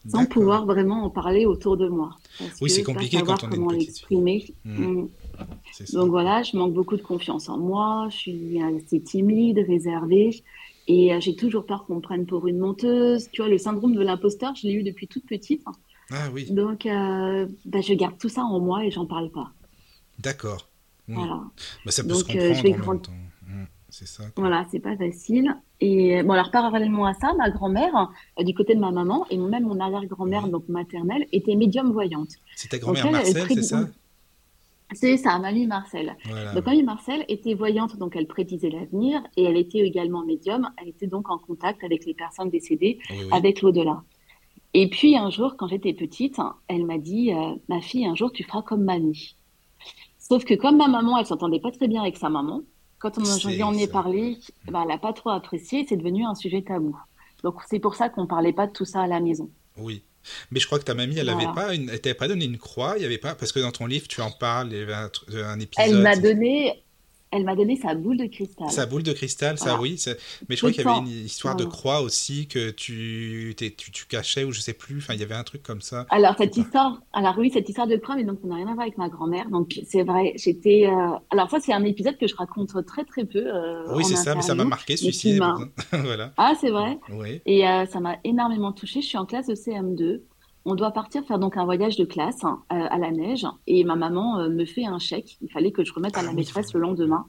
[0.08, 2.16] sans pouvoir vraiment en parler autour de moi.
[2.60, 4.54] oui, c'est compliqué quand on est une petite mmh.
[4.64, 5.08] Mmh.
[5.92, 10.42] Donc voilà, je manque beaucoup de confiance en moi, je suis assez timide, réservée,
[10.86, 13.28] et euh, j'ai toujours peur qu'on me prenne pour une menteuse.
[13.32, 15.64] Tu vois, le syndrome de l'imposteur, je l'ai eu depuis toute petite.
[16.10, 16.50] Ah oui.
[16.50, 19.50] Donc, euh, bah, je garde tout ça en moi et j'en parle pas.
[20.18, 20.68] D'accord.
[21.08, 21.42] Voilà.
[21.84, 23.12] Bah, ça peut Donc, se comprendre euh, je vais en même temps.
[23.46, 24.24] Mmh, c'est ça.
[24.36, 25.56] Voilà, c'est pas facile.
[25.80, 29.64] Et bon, alors parallèlement à ça, ma grand-mère, du côté de ma maman, et même
[29.64, 32.30] mon arrière-grand-mère, donc maternelle, était médium voyante.
[32.54, 33.88] C'est ta grand-mère Marcel, c'est ça?
[34.94, 36.16] C'est ça, Mamie Marcel.
[36.54, 40.68] Donc Mamie Marcel était voyante, donc elle prédisait l'avenir, et elle était également médium.
[40.80, 42.98] Elle était donc en contact avec les personnes décédées,
[43.30, 44.02] avec l'au-delà.
[44.74, 48.32] Et puis un jour, quand j'étais petite, elle m'a dit euh, Ma fille, un jour,
[48.32, 49.36] tu feras comme mamie.
[50.18, 52.62] Sauf que comme ma maman, elle s'entendait pas très bien avec sa maman,
[52.98, 56.34] quand on lui en est parlé, bah, elle n'a pas trop apprécié, c'est devenu un
[56.34, 56.96] sujet tabou.
[57.42, 59.50] Donc c'est pour ça qu'on ne parlait pas de tout ça à la maison.
[59.76, 60.02] Oui.
[60.50, 61.86] Mais je crois que ta mamie, elle n'avait pas, une...
[61.86, 64.20] t'avait pas donné une croix, il y avait pas, parce que dans ton livre, tu
[64.20, 65.86] en parles, il y avait un, épisode.
[65.86, 66.82] Elle m'a donné,
[67.34, 68.70] elle m'a donné sa boule de cristal.
[68.70, 70.00] Sa boule de cristal, ça oui.
[70.48, 74.06] Mais je crois qu'il y avait une histoire de croix aussi que tu, tu, tu,
[74.06, 74.98] cachais ou je sais plus.
[74.98, 76.06] Enfin, il y avait un truc comme ça.
[76.10, 78.74] Alors cette histoire, alors oui, cette histoire de croix, mais donc on n'a rien à
[78.74, 79.50] voir avec ma grand-mère.
[79.50, 80.86] Donc c'est vrai, j'étais.
[80.86, 83.44] Euh, alors ça, c'est un épisode que je raconte très très peu.
[83.44, 85.40] Euh, oui, c'est ça, mais ça m'a marqué celui-ci.
[85.92, 86.32] voilà.
[86.36, 86.98] Ah, c'est vrai.
[87.10, 87.42] Oui.
[87.46, 89.00] Et euh, ça m'a énormément touchée.
[89.00, 90.20] Je suis en classe de CM2
[90.64, 93.84] on doit partir faire donc un voyage de classe hein, euh, à la neige et
[93.84, 95.36] ma maman euh, me fait un chèque.
[95.42, 97.26] Il fallait que je remette à la ah maîtresse le lendemain.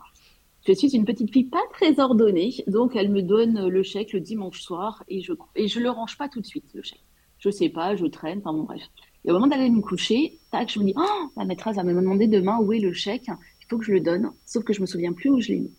[0.65, 4.19] Je suis une petite fille pas très ordonnée, donc elle me donne le chèque le
[4.19, 7.03] dimanche soir et je et je le range pas tout de suite le chèque.
[7.37, 8.81] Je sais pas, je traîne, enfin bon bref.
[9.25, 11.93] Et au moment d'aller me coucher, tac, je me dis oh, la maîtresse va me
[11.93, 13.27] demander demain où est le chèque.
[13.27, 15.59] Il faut que je le donne, sauf que je me souviens plus où je l'ai
[15.59, 15.73] mis.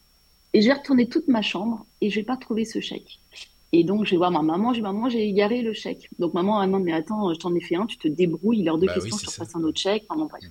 [0.53, 3.21] Et j'ai retourné toute ma chambre et je n'ai pas trouvé ce chèque.
[3.73, 6.09] Et donc, je vais voir ma maman, je dis, maman, j'ai égaré le chèque.
[6.19, 8.67] Donc, maman, ah non, mais attends, je t'en ai fait un, tu te débrouilles, il
[8.67, 10.05] est hors de bah question, je te repasse un autre chèque.
[10.09, 10.45] Enfin, bref.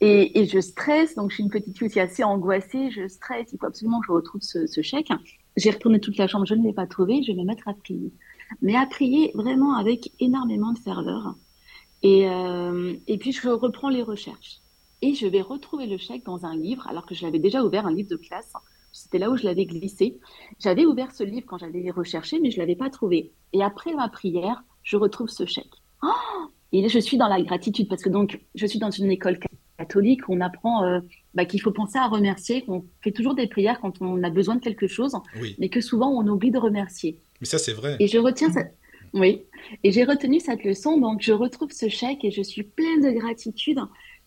[0.00, 3.50] Et, et, je stresse, donc je suis une petite fille aussi assez angoissée, je stresse,
[3.52, 5.10] il faut absolument que je retrouve ce, ce chèque.
[5.56, 7.74] J'ai retourné toute la chambre, je ne l'ai pas trouvé, je vais me mettre à
[7.74, 8.12] prier.
[8.62, 11.36] Mais à prier vraiment avec énormément de ferveur.
[12.02, 14.60] Et, euh, et puis, je reprends les recherches.
[15.02, 17.86] Et je vais retrouver le chèque dans un livre, alors que je l'avais déjà ouvert,
[17.86, 18.52] un livre de classe.
[18.92, 20.18] C'était là où je l'avais glissé.
[20.60, 23.32] J'avais ouvert ce livre quand j'allais recherché, mais je ne l'avais pas trouvé.
[23.52, 25.66] Et après ma prière, je retrouve ce chèque.
[26.02, 26.08] Oh
[26.72, 29.38] et je suis dans la gratitude parce que donc je suis dans une école
[29.78, 31.00] catholique où on apprend euh,
[31.34, 34.56] bah, qu'il faut penser à remercier, qu'on fait toujours des prières quand on a besoin
[34.56, 35.14] de quelque chose,
[35.58, 37.18] mais que souvent on oublie de remercier.
[37.40, 37.96] Mais ça c'est vrai.
[38.00, 38.74] Et je retiens cette...
[39.12, 39.42] Oui,
[39.84, 43.10] et j'ai retenu cette leçon, donc je retrouve ce chèque et je suis pleine de
[43.10, 43.78] gratitude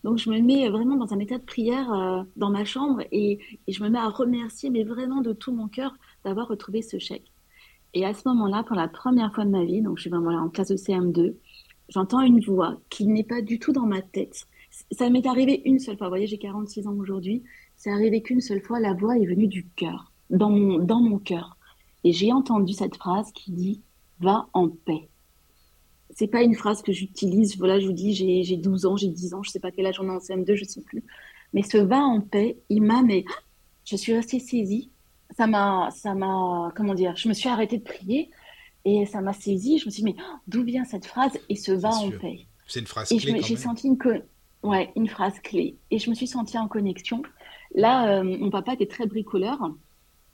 [0.06, 3.40] donc je me mets vraiment dans un état de prière euh, dans ma chambre et,
[3.66, 5.92] je me mets à remercier, mais vraiment de tout mon cœur,
[6.24, 7.32] d'avoir retrouvé ce chèque.
[7.92, 10.30] Et à ce moment-là, pour la première fois de ma vie, donc je suis vraiment
[10.30, 11.34] là en classe de CM2,
[11.88, 14.46] j'entends une voix qui n'est pas du tout dans ma tête.
[14.92, 16.06] Ça m'est arrivé une seule fois.
[16.06, 17.42] Vous voyez, j'ai 46 ans aujourd'hui.
[17.74, 18.78] C'est arrivé qu'une seule fois.
[18.78, 21.56] La voix est venue du cœur, dans mon, dans mon cœur.
[22.04, 23.82] Et j'ai entendu cette phrase qui dit
[24.20, 25.08] Va en paix.
[26.16, 27.56] C'est pas une phrase que j'utilise.
[27.58, 30.00] Voilà, je vous dis, j'ai 12 ans, j'ai 10 ans, je sais pas quel âge
[30.00, 31.04] on est en CM2, je sais plus.
[31.52, 33.24] Mais ce va en paix, il m'a, mais
[33.84, 34.90] je suis restée saisie
[35.36, 38.30] ça m'a, ça m'a, comment dire, je me suis arrêtée de prier
[38.84, 39.78] et ça m'a saisie.
[39.78, 41.38] Je me suis dit, mais d'où vient cette phrase?
[41.48, 42.46] Et ce va en paix.
[42.66, 43.42] C'est une phrase clé.
[43.42, 43.98] J'ai senti une,
[44.62, 45.76] ouais, une phrase clé.
[45.90, 47.22] Et je me suis sentie en connexion.
[47.74, 49.58] Là, euh, mon papa était très bricoleur.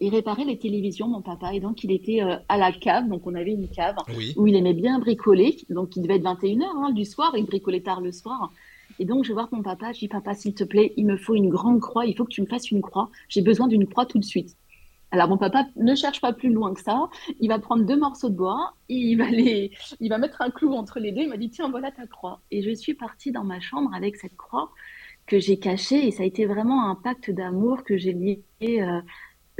[0.02, 1.54] Il réparait les télévisions, mon papa.
[1.54, 3.08] Et donc, il était euh, à la cave.
[3.08, 3.94] Donc, on avait une cave
[4.36, 5.56] où il aimait bien bricoler.
[5.70, 7.32] Donc, il devait être 21h hein, du soir.
[7.36, 8.52] Il bricolait tard le soir.
[8.98, 9.92] Et donc, je vais voir mon papa.
[9.92, 12.04] Je dis, papa, s'il te plaît, il me faut une grande croix.
[12.04, 13.10] Il faut que tu me fasses une croix.
[13.28, 14.56] J'ai besoin d'une croix tout de suite.
[15.12, 17.10] Alors mon papa ne cherche pas plus loin que ça.
[17.38, 20.72] Il va prendre deux morceaux de bois, il va les, il va mettre un clou
[20.72, 21.20] entre les deux.
[21.20, 22.40] Il m'a dit tiens voilà ta croix.
[22.50, 24.70] Et je suis partie dans ma chambre avec cette croix
[25.26, 28.42] que j'ai cachée et ça a été vraiment un pacte d'amour que j'ai lié.
[28.62, 29.02] Euh,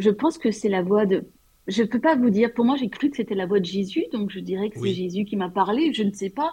[0.03, 1.29] je pense que c'est la voix de.
[1.69, 2.53] Je peux pas vous dire.
[2.53, 4.93] Pour moi, j'ai cru que c'était la voix de Jésus, donc je dirais que c'est
[4.93, 5.93] Jésus qui m'a parlé.
[5.93, 6.53] Je ne sais pas.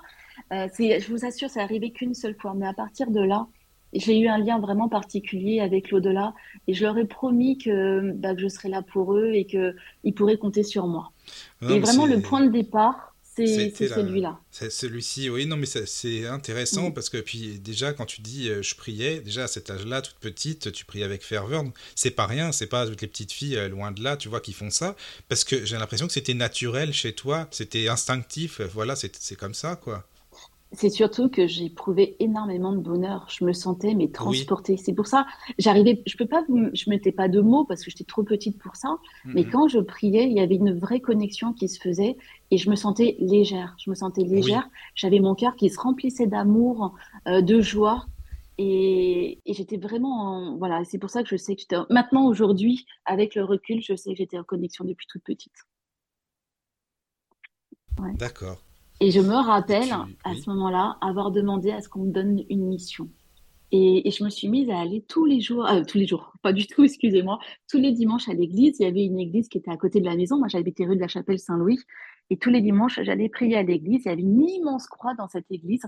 [0.53, 2.53] Euh, je vous assure, ça arrivé qu'une seule fois.
[2.55, 3.47] Mais à partir de là,
[3.91, 6.35] j'ai eu un lien vraiment particulier avec l'au-delà
[6.67, 10.13] et je leur ai promis que, bah, que je serais là pour eux et qu'ils
[10.15, 11.11] pourraient compter sur moi.
[11.67, 13.08] et vraiment, le point de départ,
[13.47, 14.39] c'est celui-là.
[14.51, 18.61] C'est celui-ci, oui, non, mais c'est intéressant parce que, puis déjà, quand tu dis euh,
[18.61, 21.63] je priais, déjà à cet âge-là, toute petite, tu priais avec ferveur.
[21.95, 24.41] C'est pas rien, c'est pas toutes les petites filles euh, loin de là, tu vois,
[24.41, 24.95] qui font ça.
[25.27, 29.75] Parce que j'ai l'impression que c'était naturel chez toi, c'était instinctif, voilà, c'est comme ça,
[29.75, 30.05] quoi.
[30.71, 33.25] C'est surtout que j'ai éprouvé énormément de bonheur.
[33.27, 34.77] Je me sentais mais transportée.
[34.77, 35.25] C'est pour ça,
[35.57, 36.03] j'arrivais.
[36.05, 38.97] Je peux pas, je mettais pas de mots parce que j'étais trop petite pour ça.
[39.25, 42.17] Mais quand je priais, il y avait une vraie connexion qui se faisait
[42.51, 43.75] et je me sentais légère.
[43.83, 44.69] Je me sentais légère.
[44.93, 46.93] J'avais mon cœur qui se remplissait d'amour,
[47.27, 48.05] euh, de joie.
[48.61, 51.77] Et, j'étais vraiment, voilà, c'est pour ça que je sais que j'étais.
[51.89, 55.55] Maintenant, aujourd'hui, avec le recul, je sais que j'étais en connexion depuis toute petite.
[58.17, 58.61] D'accord.
[59.01, 59.93] Et je me rappelle,
[60.25, 63.09] à ce moment-là, avoir demandé à ce qu'on me donne une mission.
[63.71, 66.53] Et, je me suis mise à aller tous les jours, euh, tous les jours, pas
[66.53, 68.77] du tout, excusez-moi, tous les dimanches à l'église.
[68.79, 70.37] Il y avait une église qui était à côté de la maison.
[70.37, 71.79] Moi, j'habitais rue de la Chapelle Saint-Louis.
[72.31, 74.03] Et tous les dimanches, j'allais prier à l'église.
[74.05, 75.81] Il y avait une immense croix dans cette église,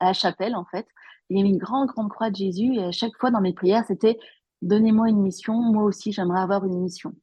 [0.00, 0.86] à la chapelle, en fait.
[1.30, 2.74] Il y avait une grande, grande croix de Jésus.
[2.74, 4.18] Et à chaque fois, dans mes prières, c'était
[4.60, 5.54] Donnez-moi une mission.
[5.54, 7.14] Moi aussi, j'aimerais avoir une mission.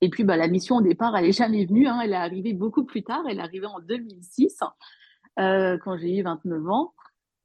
[0.00, 1.86] Et puis, bah, la mission au départ, elle n'est jamais venue.
[1.86, 2.00] Hein.
[2.02, 3.24] Elle est arrivée beaucoup plus tard.
[3.28, 4.60] Elle est arrivée en 2006,
[5.38, 6.94] euh, quand j'ai eu 29 ans.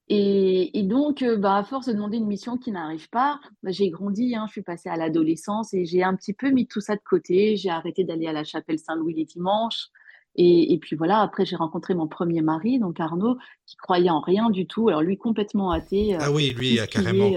[0.10, 3.72] Et, et donc, euh, bah, à force de demander une mission qui n'arrive pas, bah,
[3.72, 4.36] j'ai grandi.
[4.36, 4.46] Hein.
[4.48, 7.56] Je suis passée à l'adolescence et j'ai un petit peu mis tout ça de côté.
[7.56, 9.90] J'ai arrêté d'aller à la chapelle Saint-Louis les dimanches.
[10.36, 13.38] Et, et, puis voilà, après j'ai rencontré mon premier mari, donc Arnaud,
[13.68, 14.90] qui croyait en rien du tout.
[14.90, 16.16] Alors lui complètement athée.
[16.16, 17.30] Euh, ah oui, lui carrément.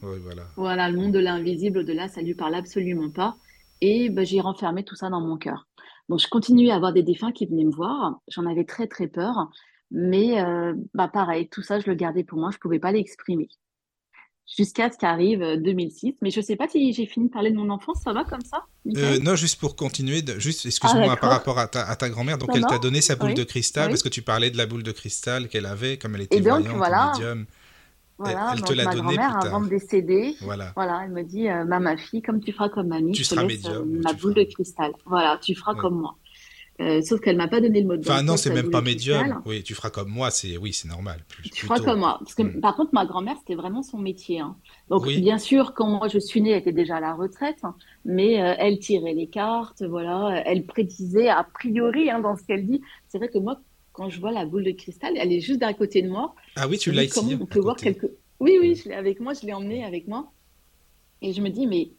[0.00, 0.16] Quoi.
[0.22, 0.42] voilà.
[0.56, 3.36] voilà, le monde de l'invisible, au-delà, ça lui parle absolument pas.
[3.86, 5.68] Et bah, j'ai renfermé tout ça dans mon cœur.
[6.08, 8.18] Donc, je continuais à avoir des défunts qui venaient me voir.
[8.28, 9.50] J'en avais très, très peur.
[9.90, 12.50] Mais euh, bah, pareil, tout ça, je le gardais pour moi.
[12.50, 13.46] Je ne pouvais pas l'exprimer.
[14.56, 16.08] Jusqu'à ce qu'arrive 2006.
[16.08, 17.98] Euh, mais je ne sais pas si j'ai fini de parler de mon enfance.
[18.02, 18.64] Ça va comme ça
[18.96, 22.38] euh, Non, juste pour continuer, juste, excuse-moi, ah, par rapport à ta, grand-mère.
[22.38, 24.82] Donc, elle t'a donné sa boule de cristal parce que tu parlais de la boule
[24.82, 27.44] de cristal qu'elle avait, comme elle était Et donc, voilà, médium.
[28.24, 30.72] Voilà, elle, te l'a ma grand-mère, avant de décéder, voilà.
[30.74, 33.40] voilà, elle me dit euh, ma fille, comme tu feras comme mamie, tu je te
[33.40, 34.92] laisse euh, ma boule de cristal.
[35.06, 36.16] Voilà, tu feras comme moi.
[36.80, 39.40] Euh, sauf qu'elle m'a pas donné le mot de Enfin non, c'est même pas médium.
[39.46, 41.20] Oui, tu feras comme moi, c'est oui, c'est normal.
[41.44, 42.18] tu feras comme moi.
[42.18, 42.60] Parce que mm.
[42.60, 44.40] par contre, ma grand-mère, c'était vraiment son métier.
[44.40, 44.56] Hein.
[44.90, 47.76] Donc bien sûr, quand moi je suis née, elle était déjà à la retraite, hein.
[48.04, 52.66] mais euh, elle tirait les cartes, voilà, elle prédisait a priori hein, dans ce qu'elle
[52.66, 52.82] dit.
[53.08, 53.60] C'est vrai que moi,
[53.94, 56.34] quand je vois la boule de cristal, elle est juste d'un côté de moi.
[56.56, 57.14] Ah oui, tu l'as ici.
[57.14, 58.06] Comment on peut voir quelque...
[58.40, 60.32] Oui, oui, je l'ai avec moi, je l'ai emmené avec moi.
[61.22, 61.90] Et je me dis, mais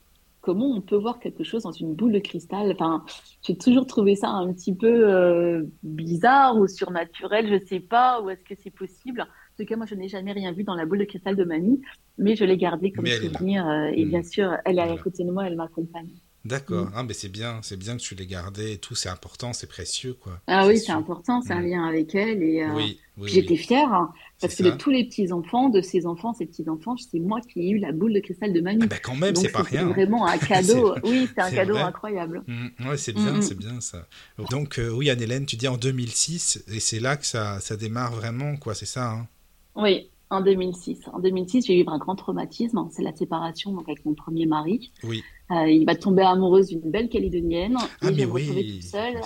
[0.41, 2.69] comment on peut voir quelque chose dans une boule de cristal?
[2.73, 3.05] Enfin,
[3.41, 8.29] j'ai toujours trouvé ça un petit peu euh, bizarre ou surnaturel, je sais pas, ou
[8.29, 9.21] est-ce que c'est possible?
[9.21, 11.45] En tout cas, moi, je n'ai jamais rien vu dans la boule de cristal de
[11.45, 11.81] mamie,
[12.17, 13.65] mais je l'ai gardée comme souvenir.
[13.65, 14.25] Euh, et bien mm.
[14.25, 16.09] sûr, elle est à côté de moi, elle m'accompagne.
[16.45, 16.85] D'accord.
[16.85, 16.91] Mm.
[16.95, 18.93] Ah, mais c'est bien, c'est bien que tu l'aies gardé et tout.
[18.93, 20.39] C'est important, c'est précieux, quoi.
[20.45, 21.41] Ah oui, c'est important.
[21.41, 21.67] C'est un mm.
[21.67, 25.31] lien avec elle et euh, oui, j'étais fière hein, parce que de tous les petits
[25.31, 28.19] enfants, de ses enfants, ses petits enfants, c'est moi qui ai eu la boule de
[28.19, 28.81] cristal de Manu.
[28.83, 29.85] Ah bah quand même, c'est pas rien.
[29.85, 30.95] Vraiment un cadeau.
[31.03, 32.43] oui, c'est un cadeau incroyable.
[32.45, 32.87] Mm.
[32.87, 34.07] Ouais, c'est bien, c'est bien ça.
[34.51, 38.13] Donc euh, oui, Anne-Hélène, tu dis en 2006 et c'est là que ça, ça démarre
[38.13, 38.75] vraiment, quoi.
[38.75, 39.11] C'est ça.
[39.11, 39.27] Hein?
[39.75, 40.99] Oui, en 2006.
[41.13, 42.87] En 2006, j'ai eu un grand traumatisme.
[42.91, 44.91] C'est la séparation donc, avec mon premier mari.
[45.03, 45.23] Oui.
[45.51, 47.77] Euh, il va tomber amoureuse d'une belle Calédonienne.
[48.01, 49.21] Ah, et je me toute seule.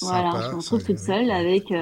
[0.00, 1.72] voilà, je me retrouve toute seule avec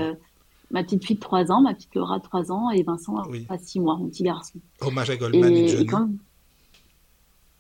[0.72, 3.16] ma petite fille de 3 ans, ma petite Laura de 3 ans et Vincent
[3.48, 4.58] à 6 mois, mon petit garçon.
[4.80, 5.86] Hommage à Goldman et, et.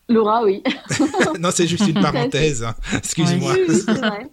[0.08, 0.62] Laura, oui.
[1.40, 2.64] non, c'est juste une parenthèse.
[2.64, 2.74] Hein.
[2.96, 3.54] Excuse-moi.
[3.68, 4.30] Oui, c'est vrai.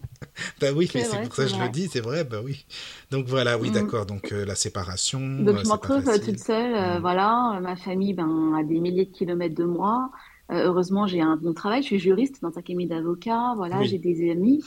[0.61, 2.65] Bah oui, mais c'est pour ça que je le dis, c'est vrai, bah oui.
[3.11, 3.73] Donc voilà, oui, mm.
[3.73, 4.05] d'accord.
[4.05, 5.19] Donc euh, la séparation.
[5.19, 7.01] Donc je me retrouve toute seule, euh, mm.
[7.01, 7.59] voilà.
[7.61, 10.11] Ma famille, ben, a des milliers de kilomètres de moi.
[10.51, 11.81] Euh, heureusement, j'ai un bon travail.
[11.81, 13.53] Je suis juriste dans un cabinet d'avocats.
[13.55, 14.63] Voilà, j'ai des amis.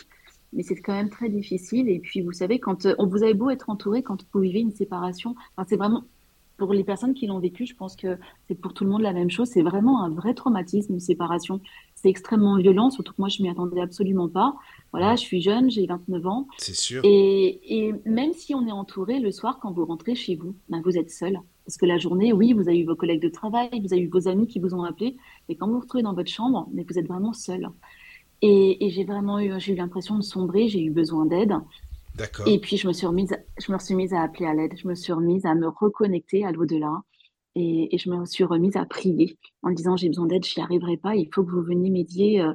[0.52, 1.88] Mais c'est quand même très difficile.
[1.88, 4.72] Et puis, vous savez, quand on vous avez beau être entouré, quand vous vivez une
[4.72, 6.04] séparation, enfin, c'est vraiment
[6.58, 9.12] pour les personnes qui l'ont vécu, je pense que c'est pour tout le monde la
[9.12, 9.48] même chose.
[9.48, 11.60] C'est vraiment un vrai traumatisme, une séparation.
[11.96, 14.54] C'est extrêmement violent, surtout que moi, je m'y attendais absolument pas.
[14.92, 16.46] Voilà, je suis jeune, j'ai 29 ans.
[16.58, 17.02] C'est sûr.
[17.04, 20.98] Et, même si on est entouré, le soir, quand vous rentrez chez vous, ben, vous
[20.98, 21.38] êtes seul.
[21.64, 24.08] Parce que la journée, oui, vous avez eu vos collègues de travail, vous avez eu
[24.08, 25.16] vos amis qui vous ont appelé.
[25.48, 27.68] Mais quand vous vous retrouvez dans votre chambre, mais vous êtes vraiment seul.
[28.42, 31.54] Et, et j'ai vraiment eu, j'ai eu l'impression de sombrer, j'ai eu besoin d'aide.
[32.46, 34.86] Et puis je me suis remise, je me suis mise à appeler à l'aide, je
[34.86, 37.02] me suis remise à me reconnecter à l'au-delà
[37.54, 40.96] et, je me suis remise à prier en disant j'ai besoin d'aide, je n'y arriverai
[40.98, 42.46] pas, il faut que vous veniez m'aider.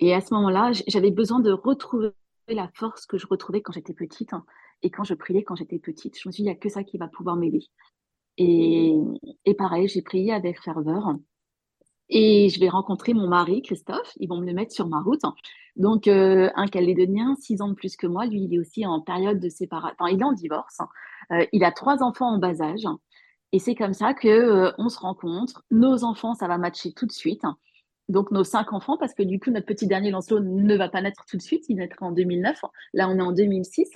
[0.00, 2.10] Et à ce moment-là, j'avais besoin de retrouver
[2.48, 4.44] la force que je retrouvais quand j'étais petite hein,
[4.82, 6.18] et quand je priais quand j'étais petite.
[6.20, 7.64] Je me suis dit il n'y a que ça qui va pouvoir m'aider.
[8.38, 8.94] Et,
[9.44, 11.16] et pareil, j'ai prié avec ferveur.
[12.08, 14.12] Et je vais rencontrer mon mari, Christophe.
[14.16, 15.22] Ils vont me le mettre sur ma route.
[15.74, 18.26] Donc, euh, un Calédonien, six ans de plus que moi.
[18.26, 20.06] Lui, il est aussi en période de séparation.
[20.06, 20.78] Il est en divorce.
[21.32, 22.86] Euh, il a trois enfants en bas âge.
[23.52, 25.64] Et c'est comme ça que euh, on se rencontre.
[25.70, 27.42] Nos enfants, ça va matcher tout de suite.
[28.08, 31.02] Donc, nos cinq enfants, parce que du coup, notre petit dernier Lancelot ne va pas
[31.02, 31.64] naître tout de suite.
[31.68, 32.64] Il naîtra en 2009.
[32.94, 33.92] Là, on est en 2006.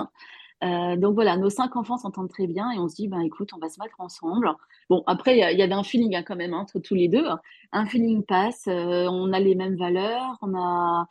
[0.63, 3.51] Euh, donc voilà, nos cinq enfants s'entendent très bien et on se dit, ben écoute,
[3.55, 4.51] on va se mettre ensemble.
[4.91, 7.25] Bon, après, il y, avait un feeling hein, quand même hein, entre tous les deux.
[7.73, 11.07] Un feeling passe, euh, on a les mêmes valeurs, on a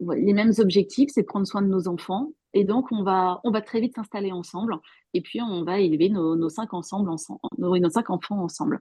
[0.00, 2.28] les mêmes objectifs, c'est prendre soin de nos enfants.
[2.52, 4.76] Et donc, on va, on va très vite s'installer ensemble.
[5.14, 8.80] Et puis, on va élever nos, cinq, ensemble, ensemble, nos cinq enfants ensemble.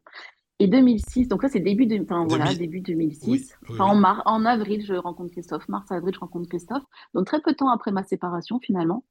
[0.61, 3.57] Et 2006, donc là c'est début, de, enfin, voilà, début 2006.
[3.79, 5.69] En, mar, en avril, je rencontre Christophe.
[5.69, 6.83] Mars, avril, je rencontre Christophe.
[7.13, 9.05] Donc très peu de temps après ma séparation finalement.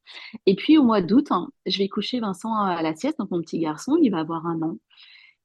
[0.45, 3.41] Et puis au mois d'août, hein, je vais coucher Vincent à la sieste, donc mon
[3.41, 4.77] petit garçon, il va avoir un an.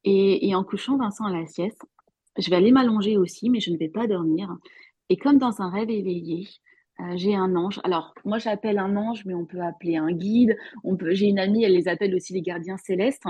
[0.03, 1.85] Et, et en couchant Vincent à la sieste,
[2.37, 4.53] je vais aller m'allonger aussi, mais je ne vais pas dormir.
[5.09, 6.47] Et comme dans un rêve éveillé,
[6.99, 7.79] euh, j'ai un ange.
[7.83, 10.55] Alors, moi, j'appelle un ange, mais on peut appeler un guide.
[10.83, 11.13] On peut.
[11.13, 13.25] J'ai une amie, elle les appelle aussi les gardiens célestes.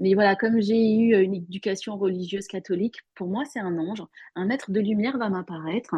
[0.00, 4.02] Mais voilà, comme j'ai eu une éducation religieuse catholique, pour moi, c'est un ange.
[4.34, 5.94] Un être de lumière va m'apparaître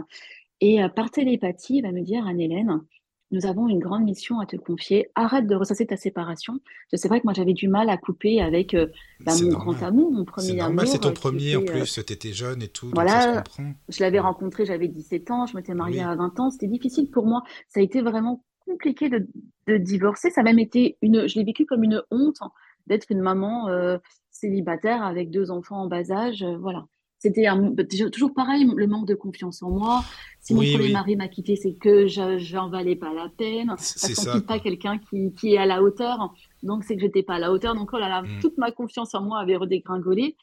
[0.60, 2.80] et euh, par télépathie, il va me dire, Anne-Hélène,
[3.30, 5.10] nous avons une grande mission à te confier.
[5.14, 6.60] Arrête de ressasser ta séparation.
[6.92, 8.86] C'est vrai que moi, j'avais du mal à couper avec euh,
[9.20, 10.60] bah, mon grand amour, mon premier amour.
[10.60, 11.92] C'est normal, c'est ton premier en plus.
[11.92, 12.90] Tu étais jeune et tout.
[12.94, 13.44] Voilà,
[13.88, 16.50] je l'avais rencontré, j'avais 17 ans, je m'étais mariée à 20 ans.
[16.50, 17.42] C'était difficile pour moi.
[17.68, 20.30] Ça a été vraiment compliqué de, divorcer.
[20.30, 21.28] Ça a même été une.
[21.28, 22.40] Je l'ai vécu comme une honte
[22.86, 23.98] d'être une maman euh,
[24.30, 26.42] célibataire avec deux enfants en bas âge.
[26.42, 26.86] Euh, voilà.
[27.18, 30.04] C'était bah, toujours pareil, le manque de confiance en moi.
[30.40, 33.68] Si mon premier mari m'a quitté, c'est que j'en valais pas la peine.
[33.68, 36.32] Parce qu'on quitte pas quelqu'un qui, qui, est à la hauteur.
[36.62, 37.74] Donc, c'est que j'étais pas à la hauteur.
[37.74, 38.40] Donc, oh là là, mm.
[38.40, 40.36] toute ma confiance en moi avait redégringolé.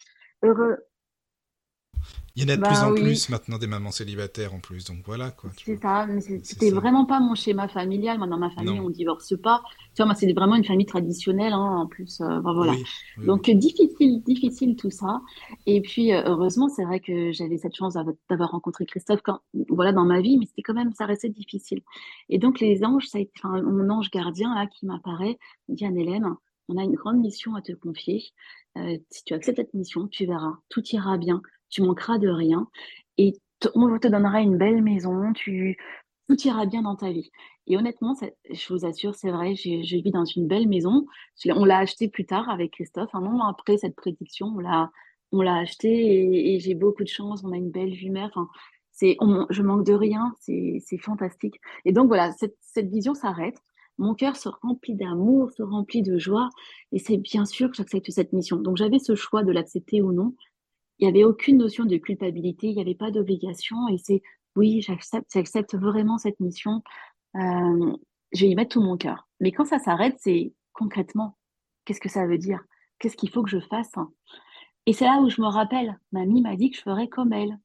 [0.43, 0.77] Heureux,
[2.35, 4.83] il y en a de plus bah en plus maintenant des mamans célibataires en plus,
[4.85, 5.51] donc voilà quoi.
[5.63, 8.17] C'est ça, mais c'était vraiment pas mon schéma familial.
[8.17, 9.61] Moi, dans ma famille, on divorce pas.
[9.93, 12.19] Tu vois, moi, c'est vraiment une famille traditionnelle hein, en plus.
[12.19, 12.73] Euh, voilà.
[13.25, 15.21] donc difficile, difficile tout ça.
[15.65, 17.93] Et puis euh, heureusement, c'est vrai que j'avais cette chance
[18.29, 21.81] d'avoir rencontré Christophe quand, voilà, dans ma vie, mais c'était quand même, ça restait difficile.
[22.27, 25.37] Et donc les anges, ça a été, enfin, mon ange gardien là qui m'apparaît,
[25.69, 26.35] dit Anne-Hélène,
[26.67, 28.23] on a une grande mission à te confier.
[28.77, 31.41] Euh, si tu acceptes cette mission, tu verras, tout ira bien
[31.75, 32.67] tu manqueras de rien
[33.17, 33.33] et
[33.75, 35.77] on te donnera une belle maison, tu,
[36.29, 37.31] tout ira bien dans ta vie.
[37.67, 38.15] Et honnêtement,
[38.49, 41.05] je vous assure, c'est vrai, je vis dans une belle maison.
[41.47, 44.89] On l'a acheté plus tard avec Christophe, un an après cette prédiction, on l'a,
[45.33, 48.29] on l'a acheté et, j'ai beaucoup de chance, on a une belle vue mer.
[48.33, 48.47] Enfin,
[48.91, 49.17] c'est,
[49.49, 51.59] je manque de rien, c'est, fantastique.
[51.83, 53.57] Et donc voilà, cette, cette vision s'arrête.
[53.97, 56.49] Mon cœur se remplit d'amour, se remplit de joie,
[56.91, 58.57] et c'est bien sûr que j'accepte cette mission.
[58.57, 60.35] Donc j'avais ce choix de l'accepter ou non,
[60.99, 63.88] il n'y avait aucune notion de culpabilité, il n'y avait pas d'obligation.
[63.89, 64.21] Et c'est
[64.55, 66.81] oui, j'accepte, j'accepte vraiment cette mission.
[67.36, 67.97] Euh,
[68.31, 69.27] je vais y mettre tout mon cœur.
[69.39, 71.38] Mais quand ça s'arrête, c'est concrètement,
[71.84, 72.63] qu'est-ce que ça veut dire?
[72.99, 73.91] Qu'est-ce qu'il faut que je fasse
[74.86, 77.60] Et c'est là où je me rappelle, mamie m'a dit que je ferais comme elle.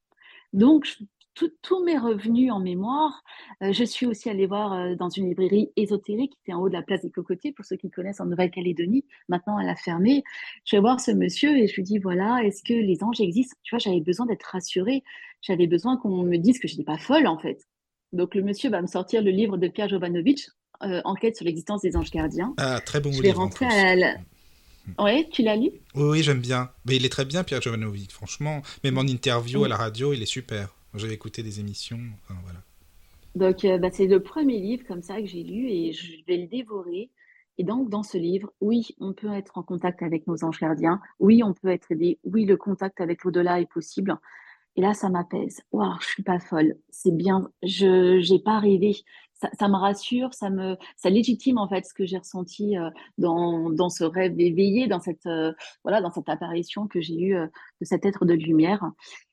[0.52, 0.96] Donc,
[1.34, 3.22] tous mes revenus en mémoire.
[3.62, 6.68] Euh, je suis aussi allée voir euh, dans une librairie ésotérique qui était en haut
[6.68, 9.04] de la place des Cocotiers, pour ceux qui connaissent en Nouvelle-Calédonie.
[9.28, 10.22] Maintenant, elle a fermé.
[10.64, 13.56] Je vais voir ce monsieur et je lui dis voilà, est-ce que les anges existent?
[13.62, 15.02] Tu vois, j'avais besoin d'être rassurée.
[15.40, 17.66] J'avais besoin qu'on me dise que je n'étais pas folle, en fait.
[18.12, 20.48] Donc, le monsieur va me sortir le livre de Pierre Jovanovic,
[20.82, 22.54] Enquête sur l'existence des anges gardiens.
[22.56, 23.38] Ah, très bon je livre.
[23.38, 24.14] Rentrer à la...
[24.98, 25.70] Ouais, tu l'as lu?
[25.94, 26.70] Oui, oui j'aime bien.
[26.86, 28.62] Mais il est très bien, Pierre Jovanovic, franchement.
[28.82, 30.74] Même en interview à la radio, il est super.
[30.94, 32.00] J'avais écouté des émissions.
[32.42, 32.60] Voilà.
[33.34, 36.36] Donc, euh, bah, c'est le premier livre comme ça que j'ai lu et je vais
[36.36, 37.10] le dévorer.
[37.58, 41.00] Et donc, dans ce livre, oui, on peut être en contact avec nos anges gardiens.
[41.18, 42.18] Oui, on peut être aidé.
[42.24, 44.16] Oui, le contact avec l'au-delà est possible.
[44.76, 45.60] Et là, ça m'apaise.
[45.72, 46.76] Waouh, je suis pas folle.
[46.90, 47.50] C'est bien.
[47.62, 48.94] Je n'ai pas rêvé.
[49.34, 52.90] Ça, ça, me rassure, ça me, ça légitime en fait ce que j'ai ressenti euh,
[53.16, 57.34] dans, dans ce rêve éveillé, dans cette, euh, voilà, dans cette apparition que j'ai eue
[57.34, 58.84] de cet être de lumière.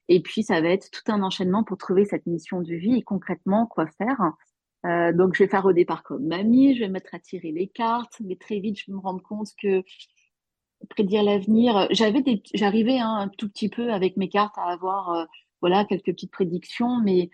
[0.07, 3.01] Et puis, ça va être tout un enchaînement pour trouver cette mission de vie et
[3.01, 4.33] concrètement quoi faire.
[4.85, 7.67] Euh, donc, je vais faire au départ comme mamie, je vais mettre à tirer les
[7.67, 9.83] cartes, mais très vite, je me rends compte que
[10.89, 15.11] prédire l'avenir, j'avais des, j'arrivais hein, un tout petit peu avec mes cartes à avoir,
[15.11, 15.25] euh,
[15.61, 17.29] voilà, quelques petites prédictions, mais,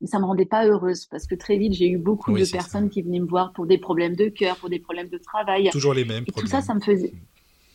[0.00, 2.90] mais ça me rendait pas heureuse parce que très vite, j'ai eu beaucoup de personnes
[2.90, 5.70] qui venaient me voir pour des problèmes de cœur, pour des problèmes de travail.
[5.70, 6.24] Toujours les mêmes.
[6.26, 7.12] Et tout ça, ça me faisait.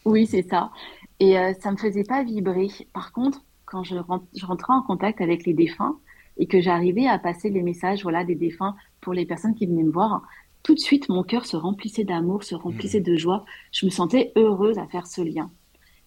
[0.05, 0.71] Oui, c'est ça.
[1.19, 2.67] Et euh, ça me faisait pas vibrer.
[2.93, 5.97] Par contre, quand je, rentrais en contact avec les défunts
[6.37, 9.83] et que j'arrivais à passer les messages voilà, des défunts pour les personnes qui venaient
[9.83, 10.23] me voir,
[10.63, 13.03] tout de suite, mon cœur se remplissait d'amour, se remplissait mmh.
[13.03, 13.45] de joie.
[13.71, 15.49] Je me sentais heureuse à faire ce lien.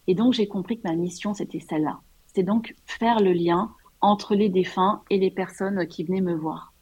[0.06, 2.00] Et donc, j'ai compris que ma mission, c'était celle-là.
[2.26, 6.72] C'était donc faire le lien entre les défunts et les personnes qui venaient me voir.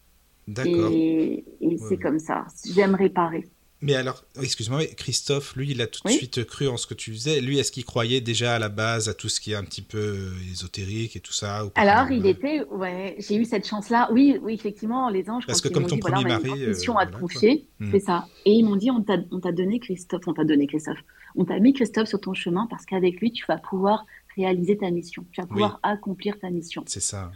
[0.48, 0.90] D'accord.
[0.92, 1.44] Et,
[1.88, 2.46] c'est comme ça.
[2.74, 3.48] J'aime réparer.
[3.82, 7.12] Mais alors, excuse-moi, Christophe, lui, il a tout de suite cru en ce que tu
[7.12, 7.40] faisais.
[7.40, 9.82] Lui, est-ce qu'il croyait déjà à la base à tout ce qui est un petit
[9.82, 14.08] peu euh, ésotérique et tout ça Alors, il était, ouais, j'ai eu cette chance-là.
[14.12, 15.46] Oui, oui, effectivement, les anges.
[15.46, 17.90] Parce que comme ton premier mari, une mission à te confier, hmm.
[17.90, 18.28] c'est ça.
[18.46, 20.98] Et ils m'ont dit, on t'a donné Christophe, on t'a donné Christophe,
[21.34, 24.90] on t'a mis Christophe sur ton chemin parce qu'avec lui, tu vas pouvoir réaliser ta
[24.90, 26.84] mission, tu vas pouvoir accomplir ta mission.
[26.86, 27.32] C'est ça.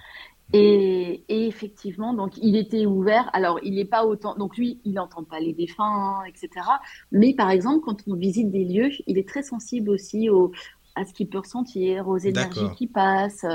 [0.52, 3.28] Et, effectivement, donc il était ouvert.
[3.32, 4.37] Alors, il n'est pas autant.
[4.37, 6.48] Donc lui, il n'entend pas les défunts, etc.
[7.12, 10.52] Mais par exemple, quand on visite des lieux, il est très sensible aussi au,
[10.94, 13.46] à ce qu'il peut ressentir, aux énergies qui passent.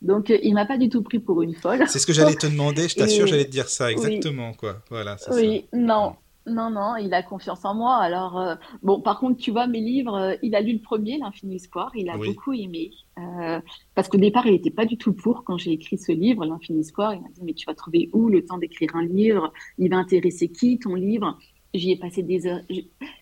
[0.00, 1.84] Donc, il m'a pas du tout pris pour une folle.
[1.88, 2.88] C'est ce que j'allais te demander.
[2.88, 4.76] Je t'assure, j'allais te dire ça exactement, quoi.
[4.90, 5.16] Voilà.
[5.32, 6.14] Oui, non.
[6.48, 7.96] Non, non, il a confiance en moi.
[7.96, 11.18] Alors, euh, bon, par contre, tu vois, mes livres, euh, il a lu le premier,
[11.18, 12.90] L'Infini Espoir, il a beaucoup aimé.
[13.18, 13.60] Euh,
[13.94, 16.80] parce qu'au départ, il n'était pas du tout pour quand j'ai écrit ce livre, L'Infini
[16.80, 17.14] Espoir.
[17.14, 19.52] Il m'a dit, mais tu vas trouver où le temps d'écrire un livre?
[19.78, 21.38] Il va intéresser qui ton livre?
[21.74, 22.60] J'y ai passé des heures.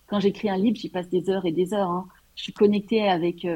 [0.07, 1.91] Quand j'écris un livre, j'y passe des heures et des heures.
[1.91, 2.07] Hein.
[2.37, 3.47] Je suis connectée avec.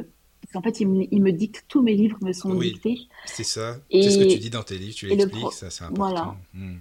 [0.41, 2.99] Parce qu'en fait, il me, il me, dicte, tous mes livres me sont dictés.
[3.27, 3.77] C'est ça.
[3.91, 6.03] C'est ce que tu dis dans tes livres, tu l'expliques, ça c'est important.
[6.03, 6.37] Voilà.
[6.55, 6.79] Hmm.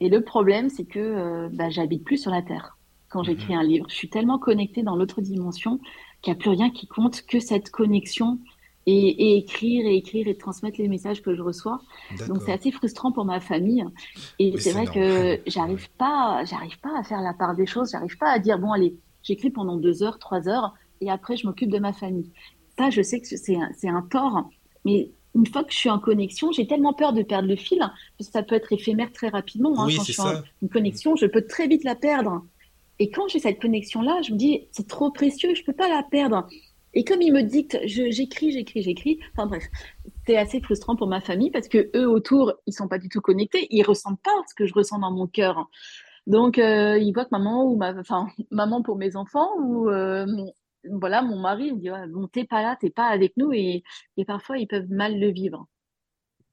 [0.00, 2.76] Et le problème, c'est que euh, bah, j'habite plus sur la Terre
[3.08, 3.60] quand j'écris mhm.
[3.60, 3.86] un livre.
[3.88, 5.78] Je suis tellement connectée dans l'autre dimension
[6.22, 8.38] qu'il n'y a plus rien qui compte que cette connexion
[8.86, 11.80] et, écrire et écrire et transmettre les messages que je reçois.
[12.26, 13.84] Donc c'est assez frustrant pour ma famille.
[14.38, 17.90] Et c'est vrai que j'arrive pas, j'arrive pas à faire la part des choses.
[17.92, 21.46] J'arrive pas à dire bon allez, j'écris pendant deux heures, trois heures et après je
[21.46, 22.32] m'occupe de ma famille.
[22.78, 24.48] Ça, je sais que c'est un, un tort,
[24.84, 27.78] mais une fois que je suis en connexion, j'ai tellement peur de perdre le fil,
[27.78, 29.72] parce que ça peut être éphémère très rapidement.
[29.78, 32.44] Hein, quand je suis en une connexion, je peux très vite la perdre.
[32.98, 36.02] Et quand j'ai cette connexion-là, je me dis, c'est trop précieux, je peux pas la
[36.02, 36.46] perdre.
[36.92, 39.18] Et comme il me dicte, j'écris, j'écris, j'écris.
[39.32, 39.64] Enfin bref,
[40.26, 43.20] c'est assez frustrant pour ma famille parce que eux autour, ils sont pas du tout
[43.20, 45.68] connectés, ils ressentent pas ce que je ressens dans mon cœur.
[46.26, 50.26] Donc euh, ils voient que maman ou ma, enfin maman pour mes enfants ou euh,
[50.84, 53.82] voilà, mon mari me dit bon, t'es pas là, t'es pas avec nous, et,
[54.26, 55.66] parfois ils peuvent mal le vivre.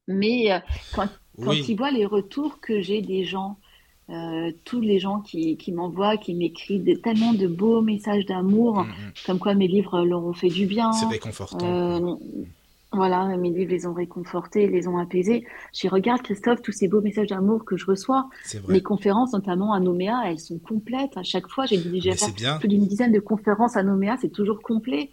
[0.08, 0.60] Mais euh,
[0.94, 1.10] quand,
[1.44, 3.60] quand ils voient les retours que j'ai des gens,
[4.10, 9.14] euh, tous les gens qui, m'envoient, qui m'écrivent tellement de beaux messages d'amour, mm, mm.
[9.26, 10.94] comme quoi mes livres leur ont fait du bien.
[10.94, 11.58] C'est réconfortant.
[11.62, 12.16] Euh,
[12.98, 15.46] voilà, mes livres les ont réconfortés, les ont apaisés.
[15.74, 18.30] Je regarde, Christophe, tous ces beaux messages d'amour que je reçois.
[18.68, 21.16] Mes conférences, notamment à Nouméa, elles sont complètes.
[21.16, 24.62] À chaque fois, j'ai déjà fait plus d'une dizaine de conférences à Nouméa, c'est toujours
[24.62, 25.12] complet.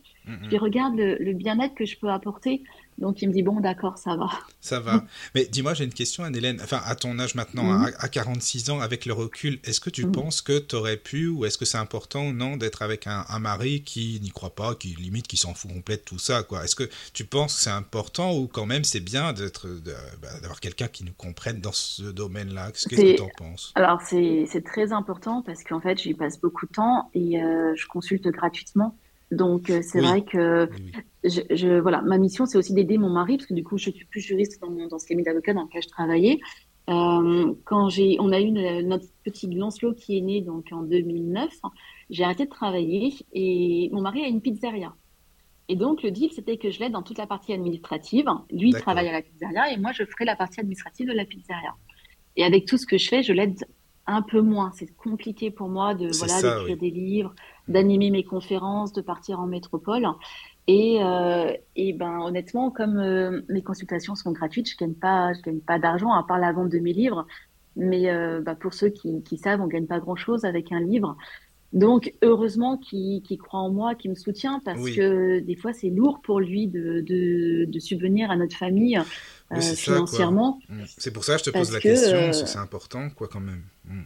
[0.51, 2.63] Je regarde le bien-être que je peux apporter.
[2.99, 4.29] Donc il me dit bon d'accord ça va.
[4.61, 5.05] Ça va.
[5.35, 6.61] Mais dis-moi j'ai une question Anne-Hélène.
[6.63, 7.93] Enfin à ton âge maintenant, mhm.
[7.99, 10.13] à, 46 ans avec le recul, est-ce que tu mhm.
[10.13, 13.25] penses que tu aurais pu ou est-ce que c'est important ou non d'être avec un,
[13.39, 16.65] mari qui n'y croit pas, qui limite qui s'en fout complètement de tout ça quoi?
[16.65, 20.61] Est-ce que tu penses que c'est important ou quand même c'est bien d'être bah, d'avoir
[20.61, 22.71] quelqu'un qui nous comprenne dans ce domaine-là?
[22.73, 23.73] Qu'est-ce que tu en penses?
[23.75, 27.87] Alors c'est très important parce qu'en fait j'y passe beaucoup de temps et euh, je
[27.87, 28.97] consulte gratuitement.
[29.35, 30.69] Donc euh, c'est vrai que
[31.25, 34.05] je, voilà, ma mission c'est aussi d'aider mon mari parce que du coup je suis
[34.05, 36.41] plus juriste dans, dans ce cabinet d'avocat dans lequel je travaillais.
[36.91, 41.51] Euh, quand j'ai, on a eu notre petit Lancelot qui est né donc en 2009,
[42.11, 44.95] j'ai arrêté de travailler et mon mari a une pizzeria.
[45.69, 48.27] Et donc le deal c'était que je l'aide dans toute la partie administrative.
[48.51, 51.75] Lui travaille à la pizzeria et moi je ferai la partie administrative de la pizzeria.
[52.37, 53.57] Et avec tout ce que je fais, je l'aide
[54.07, 54.71] un peu moins.
[54.75, 57.35] C'est compliqué pour moi de voilà d'écrire des livres,
[57.69, 60.07] d'animer mes conférences, de partir en métropole.
[60.67, 65.43] Et, euh, et ben honnêtement, comme euh, mes consultations sont gratuites, je gagne pas, je
[65.43, 67.27] gagne pas d'argent à part la vente de mes livres.
[67.77, 70.81] Mais euh, bah, pour ceux qui, qui, savent, on gagne pas grand chose avec un
[70.81, 71.17] livre.
[71.75, 76.21] Donc heureusement qu'il croit en moi, qu'il me soutient, parce que des fois c'est lourd
[76.23, 78.97] pour lui de, de, de, subvenir à notre famille
[79.53, 80.59] euh, financièrement.
[80.69, 80.83] Mm.
[80.99, 83.65] C'est pour ça que je te pose la question, euh, c'est important quoi quand même.
[83.85, 84.03] Mm.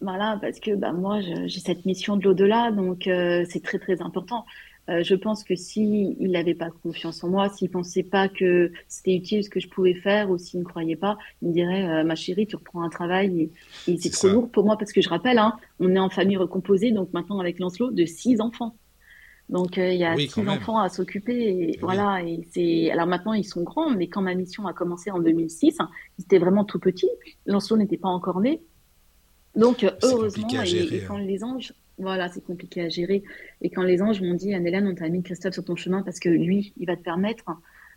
[0.00, 4.02] Voilà, parce que bah, moi j'ai cette mission de l'au-delà, donc euh, c'est très très
[4.02, 4.44] important.
[4.86, 9.14] Je pense que si il n'avait pas confiance en moi, s'il pensait pas que c'était
[9.14, 12.14] utile ce que je pouvais faire, ou s'il ne croyait pas, il me dirait ma
[12.14, 13.50] chérie, tu reprends un travail
[13.88, 16.36] et, c'est trop lourd pour moi parce que je rappelle, hein, on est en famille
[16.36, 18.76] recomposée, donc maintenant avec Lancelot de six enfants.
[19.48, 22.22] Donc euh, il y a six enfants à s'occuper, et voilà.
[22.22, 25.78] Et c'est alors maintenant ils sont grands, mais quand ma mission a commencé en 2006,
[26.18, 27.10] ils étaient vraiment tout petits.
[27.46, 28.62] Lancelot n'était pas encore né.
[29.54, 31.20] Donc heureusement, et, quand hein.
[31.20, 33.22] les anges voilà, c'est compliqué à gérer.
[33.60, 36.18] Et quand les anges m'ont dit, Anne-Hélène, on t'a mis Christophe sur ton chemin parce
[36.18, 37.44] que lui, il va te permettre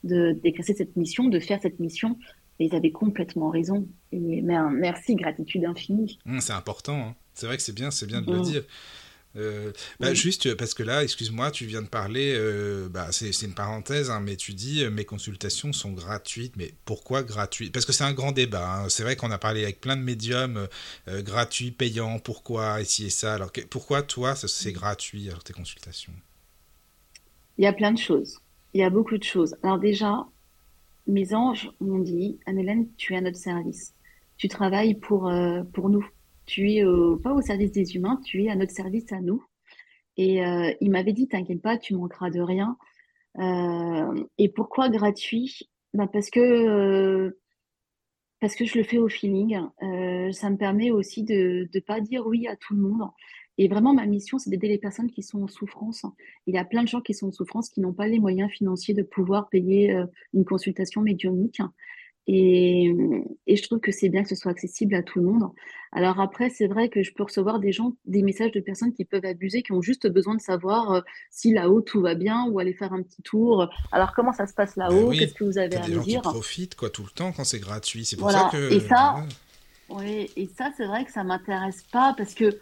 [0.04, 2.18] de d'exercer cette mission, de faire cette mission.
[2.60, 3.88] Et ils avaient complètement raison.
[4.12, 6.20] Et merci, gratitude infinie.
[6.26, 6.98] Mmh, c'est important.
[6.98, 7.16] Hein.
[7.34, 8.44] C'est vrai que c'est bien, c'est bien de le mmh.
[8.44, 8.64] dire.
[9.38, 13.54] Euh, bah, juste parce que là, excuse-moi, tu viens de parler, euh, bah, c'est une
[13.54, 16.56] parenthèse, hein, mais tu dis euh, mes consultations sont gratuites.
[16.58, 18.84] Mais pourquoi gratuites Parce que c'est un grand débat.
[18.84, 18.90] Hein.
[18.90, 20.68] C'est vrai qu'on a parlé avec plein de médiums,
[21.08, 23.36] gratuits, payants, pourquoi, ici et ça?
[23.36, 26.14] Alors pourquoi toi, c'est gratuit, alors tes consultations?
[27.58, 28.40] Il y a plein de choses.
[28.74, 29.56] Il y a beaucoup de choses.
[29.64, 30.26] Alors déjà,
[31.08, 33.94] mes anges m'ont dit, Anne-Hélène, tu es à notre service.
[34.38, 35.32] Tu travailles pour,
[35.74, 36.08] pour nous
[36.48, 36.84] tu es
[37.24, 39.44] pas au service des humains, tu es à notre service à nous.
[40.18, 42.78] Et euh, il m'avait dit, t'inquiète pas, tu manqueras de rien.
[43.38, 45.70] Euh, et pourquoi gratuit?
[45.94, 47.40] Bah parce que euh,
[48.42, 49.60] parce que je le fais au feeling.
[50.32, 53.10] ça me permet aussi de ne pas dire oui à tout le monde.
[53.60, 56.06] Et vraiment, ma mission, c'est d'aider les personnes qui sont en souffrance.
[56.46, 58.52] Il y a plein de gens qui sont en souffrance, qui n'ont pas les moyens
[58.52, 61.62] financiers de pouvoir payer une consultation médiumnique.
[62.30, 62.94] Et,
[63.48, 65.50] et, je trouve que c'est bien que ce soit accessible à tout le monde.
[65.94, 69.06] Alors après, c'est vrai que je peux recevoir des gens, des messages de personnes qui
[69.06, 71.02] peuvent abuser, qui ont juste besoin de savoir euh,
[71.32, 73.70] si là-haut tout va bien ou aller faire un petit tour.
[73.94, 75.12] Alors comment ça se passe ben là-haut?
[75.12, 77.46] Qu'est-ce que vous avez à des me dire Qui profitent quoi tout le temps quand
[77.46, 78.04] c'est gratuit.
[78.04, 78.74] C'est pour ça que.
[78.74, 79.24] Et ça,
[79.90, 82.60] oui, et ça c'est vrai que ça m'intéresse pas parce que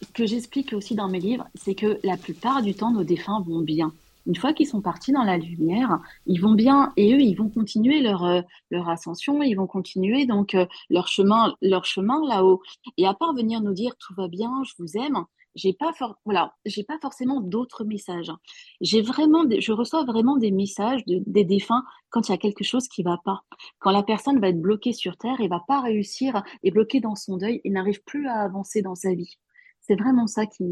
[0.00, 3.42] ce que j'explique aussi dans mes livres, c'est que la plupart du temps nos défunts
[3.46, 3.92] vont bien
[4.26, 7.48] une fois qu'ils sont partis dans la lumière, ils vont bien et eux, ils vont
[7.48, 12.62] continuer leur euh, leur ascension, ils vont continuer donc euh, leur chemin leur chemin là-haut.
[12.96, 15.92] Et à part venir nous dire tout va bien, je vous aime, j'ai pas
[16.24, 18.32] voilà, j'ai pas forcément d'autres messages.
[18.80, 22.88] J'ai vraiment je reçois vraiment des messages des défunts quand il y a quelque chose
[22.88, 23.42] qui va pas.
[23.78, 27.14] Quand la personne va être bloquée sur terre et va pas réussir et bloquée dans
[27.14, 29.38] son deuil et n'arrive plus à avancer dans sa vie.
[29.80, 30.64] C'est vraiment ça qui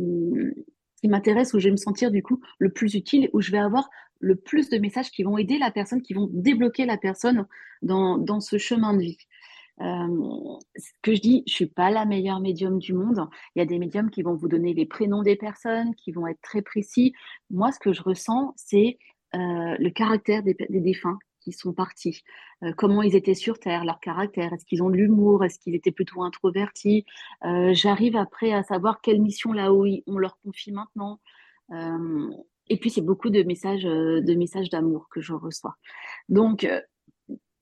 [1.02, 3.58] qui m'intéresse, où je vais me sentir du coup le plus utile, où je vais
[3.58, 3.90] avoir
[4.20, 7.44] le plus de messages qui vont aider la personne, qui vont débloquer la personne
[7.82, 9.18] dans, ce chemin de vie.
[9.80, 13.26] Euh, ce que je dis, je suis pas la meilleure médium du monde.
[13.56, 16.28] Il y a des médiums qui vont vous donner les prénoms des personnes, qui vont
[16.28, 17.12] être très précis.
[17.50, 18.98] Moi, ce que je ressens, c'est
[19.34, 22.22] euh, le caractère des défunts, qui sont partis,
[22.62, 25.74] euh, comment ils étaient sur Terre, leur caractère, est-ce qu'ils ont de l'humour, est-ce qu'ils
[25.74, 27.04] étaient plutôt introvertis?
[27.44, 31.20] Euh, j'arrive après à savoir quelle mission là-haut on leur confie maintenant.
[31.72, 32.30] Euh,
[32.68, 35.76] et puis c'est beaucoup de messages, de messages d'amour que je reçois.
[36.28, 36.66] Donc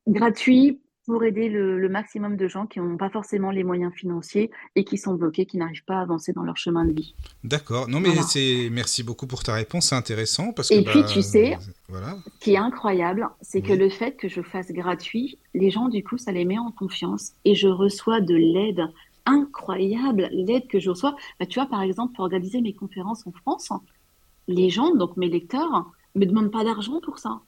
[0.07, 4.85] gratuit pour aider le, maximum de gens qui n'ont pas forcément les moyens financiers et
[4.85, 7.15] qui sont bloqués, qui n'arrivent pas à avancer dans leur chemin de vie.
[7.43, 7.89] D'accord.
[7.89, 10.75] Non, mais c'est merci beaucoup pour ta réponse, c'est intéressant parce que.
[10.75, 12.17] Et puis bah, tu sais, voilà.
[12.35, 16.05] ce qui est incroyable, c'est que le fait que je fasse gratuit, les gens du
[16.05, 18.87] coup, ça les met en confiance et je reçois de l'aide
[19.27, 21.17] incroyable, l'aide que je reçois.
[21.39, 23.71] Bah, tu vois, par exemple, pour organiser mes conférences en France,
[24.49, 27.41] les gens, donc mes lecteurs, me demandent pas d'argent pour ça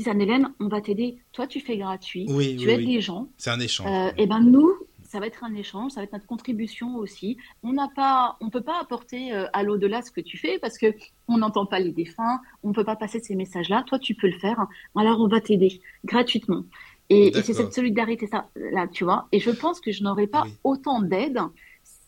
[0.00, 1.18] disent Anne-Hélène, on va t'aider.
[1.32, 2.26] Toi, tu fais gratuit.
[2.26, 3.28] tu aides les gens.
[3.36, 3.86] C'est un échange.
[3.86, 4.72] Euh, et ben nous,
[5.10, 7.36] ça va être un échange, ça va être notre contribution aussi.
[7.62, 10.78] On n'a pas, on peut pas apporter euh, à l'au-delà ce que tu fais parce
[10.78, 10.94] que
[11.28, 13.84] on n'entend pas les défunts, on peut pas passer ces messages-là.
[13.86, 14.66] Toi, tu peux le faire.
[14.96, 16.64] Alors, on va t'aider gratuitement.
[17.08, 19.26] Et, c'est cette solidarité ça, là, tu vois.
[19.32, 21.40] Et je pense que je n'aurais pas autant d'aide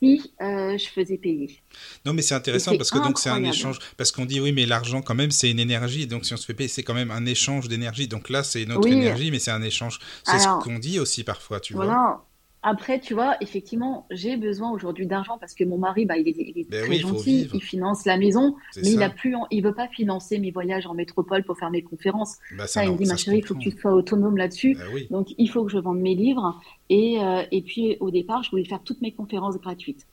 [0.02, 1.62] si euh, je faisais payer.
[2.04, 3.78] Non, mais c'est intéressant parce que donc c'est un échange.
[3.96, 6.06] Parce qu'on dit oui, mais l'argent quand même c'est une énergie.
[6.06, 8.08] Donc si on se fait payer, c'est quand même un échange d'énergie.
[8.08, 10.00] Donc là, c'est notre énergie, mais c'est un échange.
[10.24, 12.22] C'est ce qu'on dit aussi parfois, tu voilà.
[12.64, 16.70] Après, tu vois, effectivement, j'ai besoin aujourd'hui d'argent parce que mon mari, bah, il est,
[16.70, 20.38] ben très gentil, il finance la maison, mais il a plus, il veut pas financer
[20.38, 22.36] mes voyages en métropole pour faire mes conférences.
[22.56, 24.76] Bah, ça, il me dit, ma chérie, il faut que tu sois autonome là-dessus.
[24.76, 26.60] Ben Donc, il faut que je vende mes livres.
[26.88, 30.06] Et, euh, et puis, au départ, je voulais faire toutes mes conférences gratuites.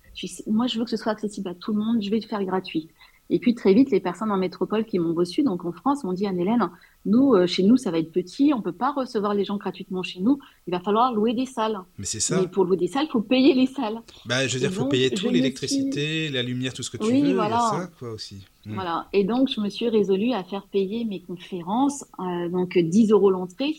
[0.47, 2.01] moi, je veux que ce soit accessible à tout le monde.
[2.01, 2.89] Je vais le faire gratuit.
[3.29, 6.13] Et puis très vite, les personnes en métropole qui m'ont reçu, donc en France, m'ont
[6.13, 6.69] dit Anne-Hélène,
[7.05, 10.01] nous, euh, chez nous, ça va être petit, on peut pas recevoir les gens gratuitement
[10.01, 11.79] chez nous, il va falloir louer des salles.
[11.99, 12.41] Mais c'est ça.
[12.41, 14.01] Mais pour louer des salles, il faut payer les salles.
[14.25, 17.05] Bah, je veux dire, il faut payer tout, l'électricité, la lumière, tout ce que tu
[17.05, 17.59] oui, veux, voilà.
[17.59, 18.47] ça quoi aussi.
[18.65, 18.73] Hmm.
[18.73, 19.07] Voilà.
[19.13, 23.29] Et donc, je me suis résolue à faire payer mes conférences, euh, donc 10 euros
[23.29, 23.75] l'entrée,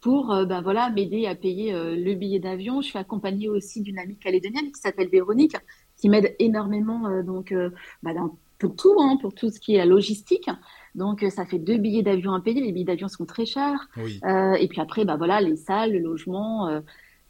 [0.00, 2.80] pour euh, ben voilà m'aider à payer le billet d'avion.
[2.80, 5.56] Je suis accompagnée aussi d'une amie calédonienne qui s'appelle Véronique,
[5.98, 7.54] qui m'aide énormément donc
[8.02, 10.48] bah, dans pour tout, hein, pour tout ce qui est la logistique.
[10.94, 12.60] Donc, euh, ça fait deux billets d'avion à payer.
[12.60, 13.88] Les billets d'avion sont très chers.
[13.98, 16.68] Euh, et puis après, bah voilà, les salles, le logement.
[16.68, 16.80] Euh.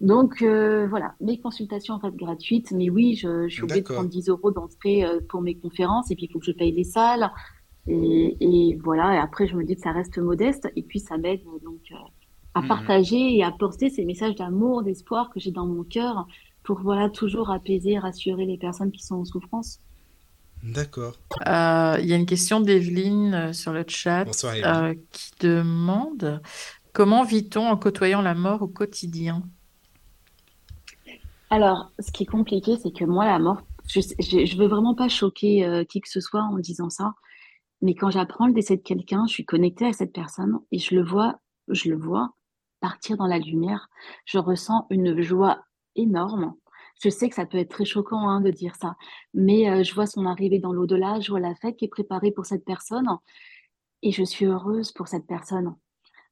[0.01, 2.72] donc voilà, mes consultations restent gratuites.
[2.72, 6.11] Mais oui, je, je suis obligée de prendre 10 euros d'entrée pour mes conférences.
[6.11, 7.31] Et puis, il faut que je paye les salles.
[7.89, 9.14] Et, et, voilà.
[9.14, 10.68] Et après, je me dis que ça reste modeste.
[10.77, 11.81] Et puis, ça m'aide donc
[12.55, 12.68] à mmh.
[12.68, 16.27] partager et à porter ces messages d'amour, d'espoir que j'ai dans mon cœur
[16.62, 19.79] pour voilà toujours apaiser, rassurer les personnes qui sont en souffrance.
[20.67, 21.14] D'accord.
[21.47, 26.43] Euh, il y a une question d'Evelyne euh, sur le chat euh, qui demande
[26.93, 29.43] comment vit-on en côtoyant la mort au quotidien?
[31.51, 35.09] Alors, ce qui est compliqué, c'est que moi, la mort, je ne veux vraiment pas
[35.09, 37.14] choquer qui que ce soit en disant ça,
[37.81, 40.97] mais quand j'apprends le décès de quelqu'un, je suis connectée à cette personne et je
[40.97, 41.39] le vois,
[41.69, 42.35] je le vois
[42.81, 43.89] partir dans la lumière.
[44.25, 45.62] Je ressens une joie
[45.95, 46.55] énorme
[47.03, 48.97] je sais que ça peut être très choquant hein, de dire ça,
[49.34, 52.30] mais euh, je vois son arrivée dans l'au-delà, je vois la fête qui est préparée
[52.30, 53.09] pour cette personne,
[54.03, 55.74] et je suis heureuse pour cette personne,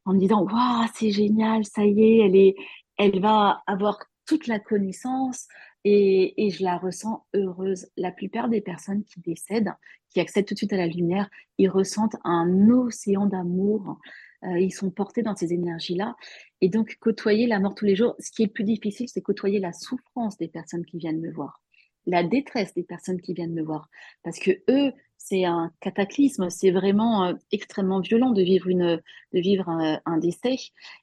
[0.05, 2.55] en me disant waouh c'est génial, ça y est, elle est,
[2.97, 5.49] elle va avoir toute la connaissance,
[5.87, 7.87] et, et, je la ressens heureuse.
[7.99, 9.75] La plupart des personnes qui décèdent,
[10.09, 13.99] qui accèdent tout de suite à la lumière, ils ressentent un océan d'amour.
[14.45, 16.17] Euh, ils sont portés dans ces énergies-là.
[16.61, 19.59] Et donc, côtoyer la mort tous les jours, ce qui est plus difficile, c'est côtoyer
[19.59, 21.63] la souffrance des personnes qui viennent me voir,
[22.07, 23.89] la détresse des personnes qui viennent me voir.
[24.23, 29.01] Parce que eux, c'est un cataclysme, c'est vraiment euh, extrêmement violent de vivre, une,
[29.33, 30.57] de vivre un, décès.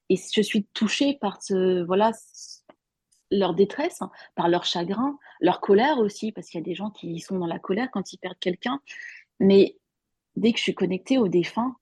[0.10, 2.12] Et je suis touchée par ce, voilà,
[3.32, 4.00] leur détresse,
[4.36, 7.48] par leur chagrin, leur colère aussi, parce qu'il y a des gens qui sont dans
[7.48, 8.80] la colère quand ils perdent quelqu'un.
[9.39, 9.78] Mais
[10.36, 11.76] dès que je suis connectée aux défunts,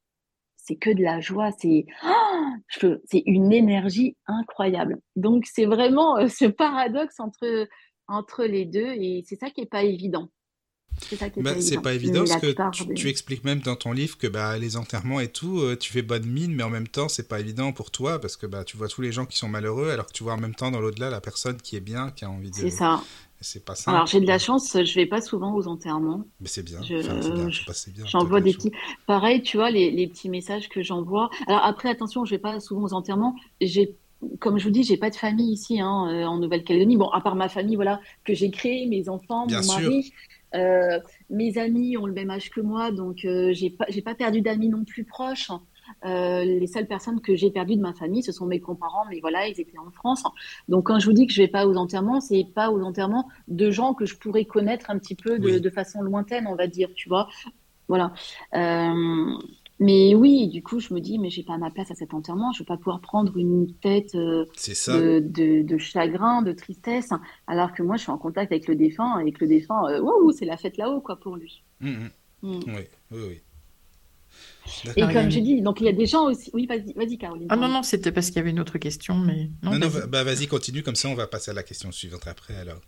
[0.70, 1.86] c'est que de la joie, c'est
[3.05, 4.99] c'est une énergie incroyable.
[5.15, 7.67] Donc c'est vraiment euh, ce paradoxe entre,
[8.07, 10.30] entre les deux et c'est ça qui n'est pas évident.
[11.01, 14.57] C'est pas, bah, pas, évident parce que tu, expliques même dans ton livre que bah,
[14.57, 17.39] les enterrements et tout, euh, tu fais bonne mine, mais en même temps, c'est pas
[17.39, 20.07] évident pour toi parce que bah, tu vois tous les gens qui sont malheureux alors
[20.07, 22.30] que tu vois en même temps dans l'au-delà la personne qui est bien, qui a
[22.30, 22.55] envie de.
[22.55, 23.01] C'est ça.
[23.41, 26.25] C'est pas Alors j'ai de la chance, je vais pas souvent aux enterrements.
[26.41, 26.81] Mais c'est bien.
[28.05, 28.71] J'envoie des petits.
[29.05, 31.29] Pareil, tu vois les, petits messages que j'envoie.
[31.47, 33.35] Alors après attention, je vais pas souvent aux enterrements.
[33.61, 33.95] J'ai
[34.39, 36.97] comme je vous dis, j'ai pas de famille ici hein, euh, en Nouvelle-Calédonie.
[36.97, 40.11] Bon, à part ma famille, voilà, que j'ai créée, mes enfants, mon mari.
[40.55, 44.15] Euh, mes amis ont le même âge que moi, donc euh, j'ai pas, j'ai pas
[44.15, 45.51] perdu d'amis non plus proches.
[46.06, 49.20] Euh, les seules personnes que j'ai perdues de ma famille, ce sont mes grands-parents, mais
[49.20, 50.24] voilà, ils étaient en France.
[50.68, 53.28] Donc quand je vous dis que je vais pas aux enterrements, c'est pas aux enterrements
[53.47, 56.89] de gens que je pourrais connaître un petit peu de, façon lointaine, on va dire,
[56.95, 57.28] tu vois.
[57.88, 58.14] Voilà.
[58.56, 59.34] Euh,
[59.80, 62.52] mais oui, du coup, je me dis, mais j'ai pas ma place à cet enterrement,
[62.52, 64.45] je vais pas pouvoir prendre une tête euh,
[65.22, 67.12] de, chagrin, de tristesse,
[67.47, 69.84] alors que moi, je suis en contact avec le défunt, avec le défunt,
[70.38, 71.64] c'est la fête là-haut, quoi, pour lui.
[71.80, 72.10] Mmh, mmh.
[72.41, 72.60] Mmh.
[72.68, 73.41] Oui, oui, oui.
[74.95, 76.49] Et comme je dis, donc il y a des gens aussi.
[76.53, 77.47] Oui, vas-y, vas Caroline.
[77.49, 79.49] Ah non, non, c'était parce qu'il y avait une autre question, mais.
[79.63, 80.07] Non, non, vas-y.
[80.07, 82.82] bah vas-y, continue, comme ça on va passer à la question suivante après alors.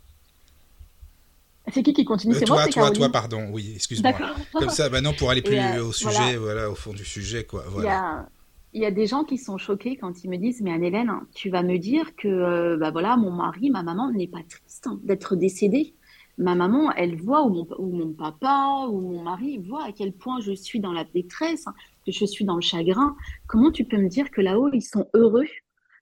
[1.71, 2.33] C'est qui qui continue?
[2.33, 3.49] Euh, C'est moi, toi, toi, toi, pardon.
[3.51, 4.13] Oui, excuse-moi.
[4.53, 6.71] Comme ça, bah non, pour aller plus euh, au sujet, voilà.
[6.71, 7.63] au fond du sujet, quoi.
[7.69, 7.87] Voilà.
[7.87, 8.29] Il y a
[8.73, 11.49] il y a des gens qui sont choqués quand ils me disent mais Anne-Hélène, tu
[11.49, 15.35] vas me dire que euh, bah voilà mon mari, ma maman n'est pas triste d'être
[15.35, 15.93] décédé
[16.41, 20.53] ma maman, elle voit, ou mon, papa, ou mon mari voit à quel point je
[20.53, 21.65] suis dans la détresse,
[22.05, 23.15] que je suis dans le chagrin.
[23.47, 25.45] Comment tu peux me dire que là-haut, ils sont heureux,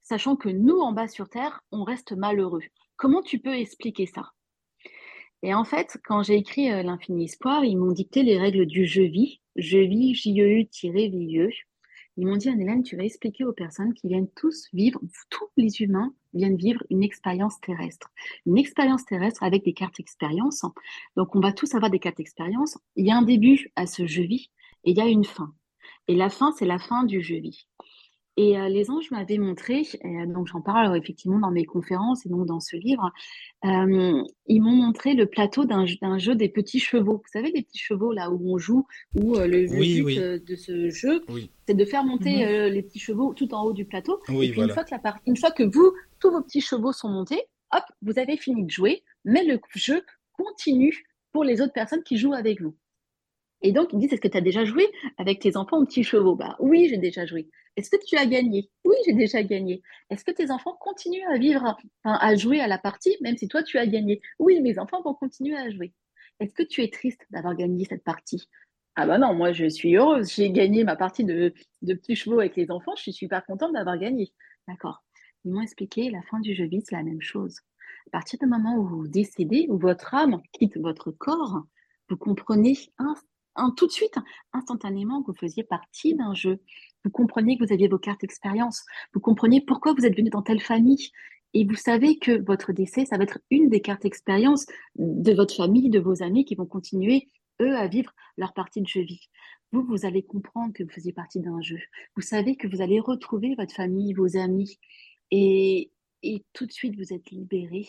[0.01, 2.63] sachant que nous, en bas sur Terre, on reste malheureux?
[2.95, 4.31] Comment tu peux expliquer ça?
[5.43, 8.85] Et en fait, quand j'ai écrit euh, L'infini espoir, ils m'ont dicté les règles du
[8.85, 11.49] je vis, je vis, J-E-U-V-E.
[12.15, 15.81] Ils m'ont dit, Anne-Hélène, tu vas expliquer aux personnes qui viennent tous vivre, tous les
[15.81, 18.11] humains viennent vivre une expérience terrestre.
[18.45, 20.63] Une expérience terrestre avec des cartes expérience.
[21.15, 22.77] Donc, on va tous avoir des cartes expérience.
[22.95, 24.51] Il y a un début à ce je vis
[24.83, 25.53] et il y a une fin.
[26.07, 27.67] Et la fin, c'est la fin du je vis.
[28.41, 32.29] Et euh, les anges m'avaient montré, et, donc j'en parle effectivement dans mes conférences et
[32.29, 33.11] donc dans ce livre,
[33.63, 35.85] ils m'ont montré le plateau d'un
[36.17, 37.17] jeu des petits chevaux.
[37.17, 41.21] Vous savez, les petits chevaux là où on joue, où le, but de ce jeu,
[41.67, 42.73] c'est de faire monter mhm.
[42.73, 44.21] les petits chevaux tout en haut du plateau.
[44.29, 47.09] et puis une, fois que la une fois que vous, tous vos petits chevaux sont
[47.09, 47.41] montés,
[47.73, 52.17] hop, vous avez fini de jouer, mais le jeu continue pour les autres personnes qui
[52.17, 52.73] jouent avec vous.
[53.61, 54.87] Et donc, ils me disent, est-ce que tu as déjà joué
[55.17, 56.35] avec tes enfants aux petits chevaux?
[56.35, 57.49] Bah oui, j'ai déjà joué.
[57.75, 58.69] Est-ce que tu as gagné?
[58.85, 59.81] Oui, j'ai déjà gagné.
[60.09, 63.63] Est-ce que tes enfants continuent à vivre, à jouer à la partie, même si toi,
[63.63, 64.21] tu as gagné?
[64.39, 65.93] Oui, mes enfants vont continuer à jouer.
[66.39, 68.47] Est-ce que tu es triste d'avoir gagné cette partie?
[68.95, 70.33] Ah bah non, moi, je suis heureuse.
[70.33, 72.95] J'ai gagné ma partie de, de petits chevaux avec les enfants.
[72.97, 74.33] Je suis super contente d'avoir gagné.
[74.67, 75.03] D'accord.
[75.45, 77.59] Ils m'ont expliqué, la fin du jeu vide, c'est la même chose.
[78.07, 81.63] À partir du moment où vous décédez, où votre âme quitte votre corps,
[82.09, 82.75] vous comprenez
[83.75, 84.15] tout de suite,
[84.53, 86.59] instantanément, que vous faisiez partie d'un jeu.
[87.03, 88.83] Vous comprenez que vous aviez vos cartes expérience.
[89.13, 91.09] Vous comprenez pourquoi vous êtes venu dans telle famille.
[91.53, 95.55] Et vous savez que votre décès, ça va être une des cartes expérience de votre
[95.55, 97.29] famille, de vos amis qui vont continuer,
[97.61, 99.29] eux, à vivre leur partie de jeu vie.
[99.71, 101.79] Vous, vous allez comprendre que vous faisiez partie d'un jeu.
[102.15, 104.79] Vous savez que vous allez retrouver votre famille, vos amis.
[105.31, 105.91] Et,
[106.23, 107.87] et tout de suite, vous êtes libéré.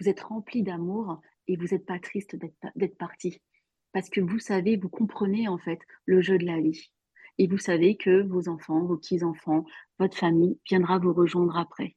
[0.00, 2.36] Vous êtes rempli d'amour et vous n'êtes pas triste
[2.76, 3.40] d'être parti
[3.92, 6.90] parce que vous savez, vous comprenez en fait le jeu de la vie.
[7.38, 9.64] Et vous savez que vos enfants, vos petits-enfants,
[9.98, 11.96] votre famille viendra vous rejoindre après.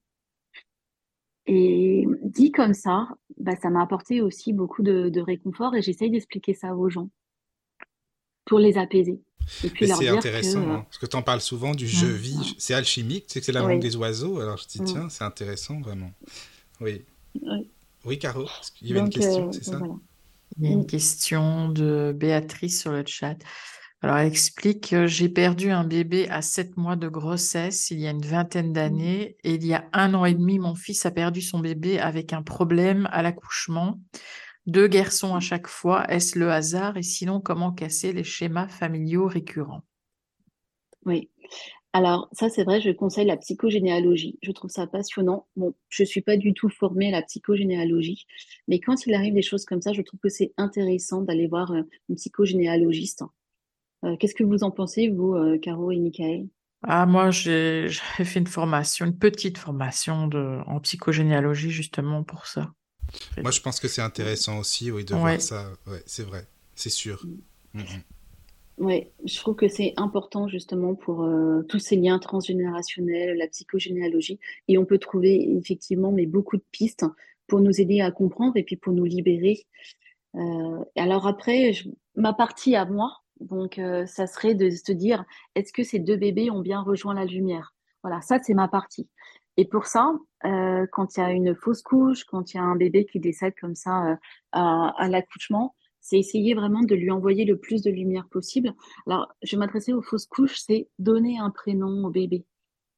[1.48, 6.54] Et dit comme ça, bah, ça m'a apporté aussi beaucoup de, réconfort et j'essaye d'expliquer
[6.54, 7.10] ça aux gens
[8.46, 9.20] pour les apaiser.
[9.64, 12.74] Et puis c'est intéressant, hein, parce que tu en parles souvent du jeu vie, c'est
[12.74, 15.80] alchimique, tu sais que c'est la langue des oiseaux, alors je dis tiens, c'est intéressant
[15.82, 16.12] vraiment.
[16.82, 17.04] Oui.
[18.06, 18.46] Oui, Caro,
[18.82, 19.80] il y avait une question, euh, c'est ça?
[20.58, 23.38] Il y a une question de Béatrice sur le chat.
[24.02, 28.12] Alors, elle explique J'ai perdu un bébé à sept mois de grossesse il y a
[28.12, 28.74] une vingtaine mmh.
[28.74, 32.00] d'années et il y a un an et demi, mon fils a perdu son bébé
[32.00, 34.00] avec un problème à l'accouchement.
[34.66, 36.06] Deux garçons à chaque fois.
[36.12, 39.84] Est-ce le hasard Et sinon, comment casser les schémas familiaux récurrents?
[41.06, 41.30] Oui.
[41.96, 44.38] Alors, ça, c'est vrai, je conseille la psychogénéalogie.
[44.43, 45.48] Je trouve ça passionnant.
[45.56, 48.26] Bon, je ne suis pas du tout formée à la psychogénéalogie,
[48.68, 51.72] mais quand il arrive des choses comme ça, je trouve que c'est intéressant d'aller voir
[51.72, 53.24] euh, une psychogénéalogiste.
[54.04, 56.50] Euh, qu'est-ce que vous en pensez, vous, euh, Caro et Michael?
[56.84, 57.88] Ah, moi, j'ai
[58.26, 62.74] fait une formation, une petite formation de, en psychogénéalogie, justement pour ça.
[63.41, 65.72] Moi, je pense que c'est intéressant aussi, oui, de voir ça.
[65.88, 67.26] Ouais, c'est vrai, c'est sûr.
[67.26, 67.80] Mm.
[67.80, 68.14] Mm, mm.
[68.78, 74.38] Oui, je trouve que c'est important justement pour euh, tous ces liens transgénérationnels, la psychogénéalogie,
[74.68, 77.06] et on peut trouver effectivement mais beaucoup de pistes
[77.48, 79.66] pour nous aider à comprendre et puis pour nous libérer.
[80.36, 81.72] Euh, alors après,
[82.16, 85.24] ma partie à moi, donc euh, ça serait de se dire,
[85.56, 87.74] est-ce que ces deux bébés ont bien rejoint la lumière?
[88.04, 89.08] Voilà, ça c'est ma partie.
[89.56, 90.12] Et pour ça,
[90.92, 93.54] quand il y a une fausse couche, quand il y a un bébé qui décède
[93.60, 94.20] comme ça
[94.52, 95.74] à l'accouchement,
[96.06, 98.76] c'est essayer vraiment de lui envoyer le plus de lumière possible.
[99.08, 102.45] Alors, je m'adresser aux fausses couches, c'est donner un prénom au bébé.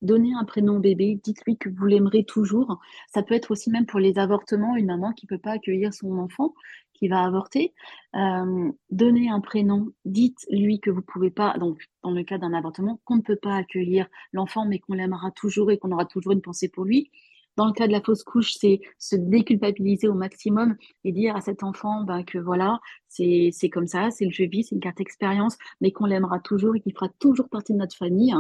[0.02, 2.82] Donner un prénom au bébé, dites-lui que vous l'aimerez toujours.
[3.08, 5.94] Ça peut être aussi même pour les avortements, une maman qui ne peut pas accueillir
[5.94, 6.54] son enfant
[6.94, 7.74] qui va avorter.
[8.16, 13.00] Euh, donnez un prénom, dites-lui que vous pouvez pas, donc dans le cas d'un avortement,
[13.06, 16.42] qu'on ne peut pas accueillir l'enfant, mais qu'on l'aimera toujours et qu'on aura toujours une
[16.42, 17.10] pensée pour lui.
[17.58, 21.42] Dans le cas de la fausse couche, c'est se déculpabiliser au maximum et dire à
[21.42, 25.02] cet enfant ben, que voilà, c'est comme ça, c'est le jeu vie, c'est une carte
[25.02, 28.34] expérience, mais qu'on l'aimera toujours et qu'il fera toujours partie de notre famille.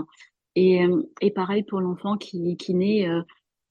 [0.55, 3.23] Et, euh, et pareil pour l'enfant qui, qui naît euh,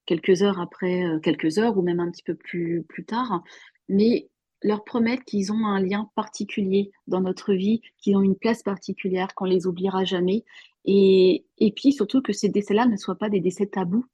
[0.05, 3.43] quelques heures après, euh, quelques heures ou même un petit peu plus, plus tard.
[3.89, 4.29] Mais
[4.63, 9.35] leur promettre qu'ils ont un lien particulier dans notre vie, qu'ils ont une place particulière,
[9.37, 10.45] qu'on les oubliera jamais.
[10.85, 14.07] Et, et puis surtout que ces décès-là ne soient pas des décès tabous,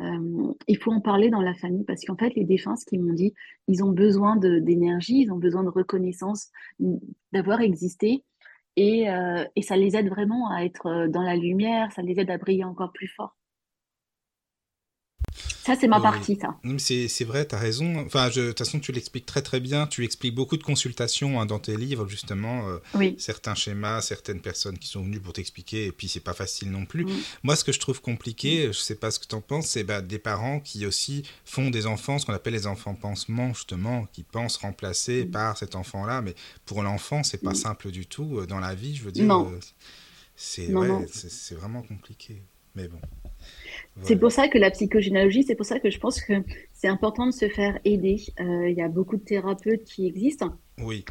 [0.00, 3.02] euh, il faut en parler dans la famille parce qu'en fait, les défunts, ce qu'ils
[3.02, 3.32] m'ont dit,
[3.68, 6.50] ils ont besoin d'énergie, ils ont besoin de reconnaissance,
[7.32, 8.24] d'avoir existé.
[8.76, 12.18] Et, euh, et, ça les aide vraiment à être euh, dans la lumière, ça les
[12.18, 13.36] aide à briller encore plus fort.
[15.64, 16.58] Ça, c'est ma partie, ça.
[16.78, 18.04] C'est vrai, tu as raison.
[18.04, 19.86] Enfin, de toute façon, tu l'expliques très très bien.
[19.86, 22.68] Tu expliques beaucoup de consultations hein, dans tes livres, justement.
[22.68, 26.70] Euh, certains schémas, certaines personnes qui sont venues pour t'expliquer, et puis c'est pas facile
[26.70, 27.06] non plus.
[27.42, 29.84] Moi, ce que je trouve compliqué, je sais pas ce que tu en penses, c'est
[29.84, 34.06] bah, des parents qui aussi font des enfants, ce qu'on appelle les enfants pansements, justement,
[34.12, 36.20] qui pensent remplacer par cet enfant-là.
[36.20, 36.34] Mais
[36.66, 38.40] pour l'enfant, c'est pas simple du tout.
[38.40, 39.60] Euh, dans la vie, je veux dire, euh,
[40.36, 42.42] c'est vraiment compliqué.
[42.74, 42.98] Mais bon.
[44.02, 46.32] C'est pour ça que la psychogénéalogie, c'est pour ça que je pense que
[46.72, 48.20] c'est important de se faire aider.
[48.40, 50.54] Euh, il y a beaucoup de thérapeutes qui existent.
[50.78, 51.04] Oui.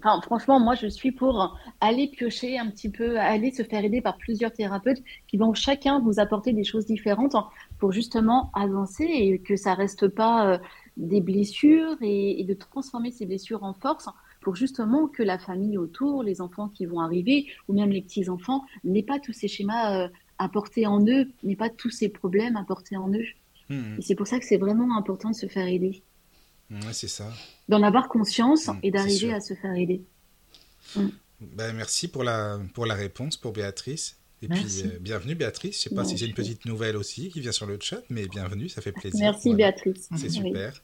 [0.00, 4.00] Enfin, franchement, moi, je suis pour aller piocher un petit peu, aller se faire aider
[4.00, 7.34] par plusieurs thérapeutes qui vont chacun vous apporter des choses différentes
[7.80, 10.58] pour justement avancer et que ça reste pas euh,
[10.96, 14.08] des blessures et, de transformer ces blessures en force
[14.40, 18.64] pour justement que la famille autour, les enfants qui vont arriver ou même les petits-enfants
[18.84, 20.08] n'aient pas tous ces schémas euh,
[20.38, 23.26] à porter en eux, n'aient pas tous ces problèmes à porter en eux.
[23.68, 23.98] Mmh.
[23.98, 26.02] Et c'est pour ça que c'est vraiment important de se faire aider.
[26.70, 27.30] Ouais, c'est ça.
[27.68, 30.02] D'en avoir conscience mmh, et d'arriver à se faire aider.
[30.96, 31.08] Mmh.
[31.40, 34.16] Ben, merci pour la, pour la réponse pour Béatrice.
[34.40, 35.82] Et puis, euh, bienvenue Béatrice.
[35.82, 38.02] Je ne sais pas si c'est une petite nouvelle aussi qui vient sur le chat,
[38.08, 39.18] mais bienvenue, ça fait plaisir.
[39.20, 40.08] Merci Béatrice.
[40.16, 40.80] C'est super.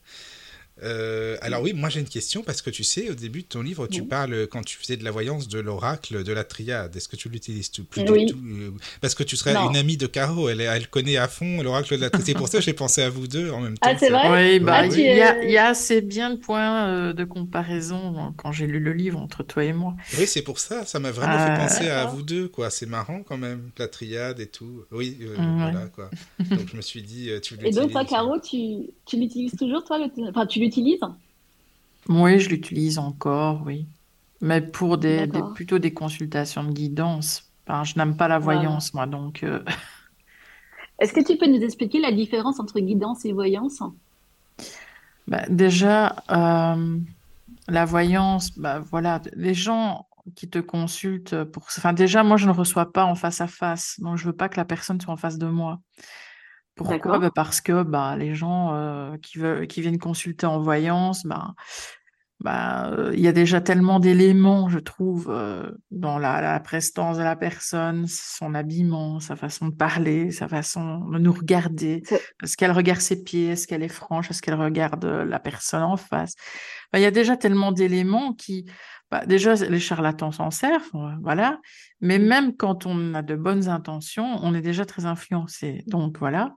[0.82, 3.62] Euh, alors oui, moi j'ai une question parce que tu sais, au début de ton
[3.62, 6.96] livre, tu parles, quand tu faisais de la voyance, de l'oracle, de la triade.
[6.96, 8.26] Est-ce que tu l'utilises tout, plus oui.
[8.26, 8.70] tout euh,
[9.00, 12.00] Parce que tu serais une amie de Caro, elle, elle connaît à fond l'oracle de
[12.00, 12.26] la triade.
[12.26, 13.88] C'est pour ça que j'ai pensé à vous deux en même temps.
[13.90, 16.36] Ah, c'est vrai Oui, bah, ah, il, y a, il, y a, assez bien de
[16.36, 19.94] points euh, de comparaison quand j'ai lu le livre entre toi et moi.
[20.18, 22.70] Oui, c'est pour ça, ça m'a vraiment fait penser à vous deux, quoi.
[22.70, 24.84] C'est marrant quand même, la triade et tout.
[24.90, 26.10] Oui, voilà, quoi.
[26.50, 27.78] Donc je me suis dit, tu l'utilises.
[27.78, 30.06] Et donc toi, Caro, tu, tu l'utilises toujours, toi le...
[30.28, 31.00] Enfin, tu l'utilises
[32.08, 33.86] Oui, je l'utilise encore, oui.
[34.40, 37.50] Mais pour des, plutôt des consultations de guidance.
[37.66, 39.42] Enfin, je n'aime pas la voyance, moi, donc.
[39.42, 39.62] Euh,
[40.98, 43.82] Est-ce que tu peux nous expliquer la différence entre guidance et voyance?
[45.26, 46.98] Bah, déjà, euh,
[47.68, 51.64] la voyance, bah, voilà, les gens qui te consultent pour.
[51.76, 54.48] Enfin, déjà, moi, je ne reçois pas en face à face, donc je veux pas
[54.48, 55.80] que la personne soit en face de moi.
[56.74, 57.18] Pourquoi?
[57.18, 61.54] Bah, Parce que bah, les gens euh, qui, veulent, qui viennent consulter en voyance, bah,
[62.40, 67.16] bah, euh, il y a déjà tellement d'éléments, je trouve, euh, dans la, la, prestance
[67.16, 72.02] de la personne, son habillement, sa façon de parler, sa façon de nous regarder.
[72.42, 73.50] Est-ce qu'elle regarde ses pieds?
[73.50, 74.30] Est-ce qu'elle est franche?
[74.30, 76.34] Est-ce qu'elle regarde la personne en face?
[76.92, 78.66] Il y a déjà tellement d'éléments qui,
[79.10, 80.90] bah, déjà, les charlatans s'en servent,
[81.22, 81.60] voilà.
[82.00, 85.84] Mais même quand on a de bonnes intentions, on est déjà très influencé.
[85.86, 86.54] Donc voilà.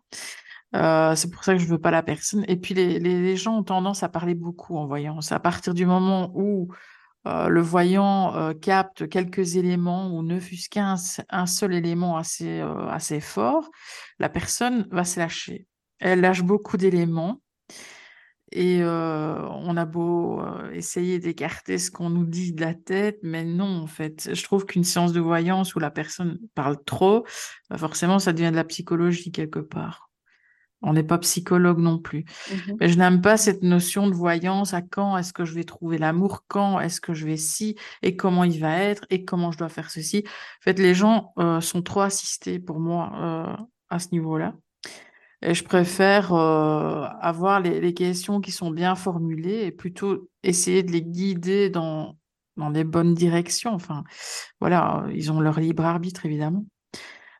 [0.75, 2.43] Euh, c'est pour ça que je veux pas la personne.
[2.47, 5.31] Et puis les, les, gens ont tendance à parler beaucoup en voyance.
[5.31, 6.67] À partir du moment où
[7.27, 10.95] euh, le voyant euh, capte quelques éléments ou ne fût qu'un
[11.29, 13.69] un seul élément assez, assez fort,
[14.19, 15.67] la personne va se lâcher.
[15.99, 17.41] Elle lâche beaucoup d'éléments
[18.51, 20.41] et on a beau
[20.71, 24.29] essayer d'écarter ce qu'on nous dit de la tête, mais non, en fait.
[24.33, 27.25] Je trouve qu'une séance de voyance où la personne parle trop,
[27.69, 30.09] bah, forcément, ça devient de la psychologie quelque part.
[30.83, 32.23] On n'est pas psychologue non plus.
[32.51, 35.63] Mmh mais je n'aime pas cette notion de voyance à quand est-ce que je vais
[35.63, 39.51] trouver l'amour, quand est-ce que je vais si, et comment il va être, et comment
[39.51, 40.23] je dois faire ceci.
[40.25, 43.57] En fait, les gens sont trop assistés pour moi
[43.89, 44.53] à ce niveau-là.
[45.43, 50.91] Et je préfère euh, avoir les, questions qui sont bien formulées et plutôt essayer de
[50.91, 52.17] les guider dans,
[52.57, 53.73] dans les bonnes directions.
[53.73, 54.03] Enfin,
[54.59, 56.65] voilà, ils ont leur libre arbitre, évidemment.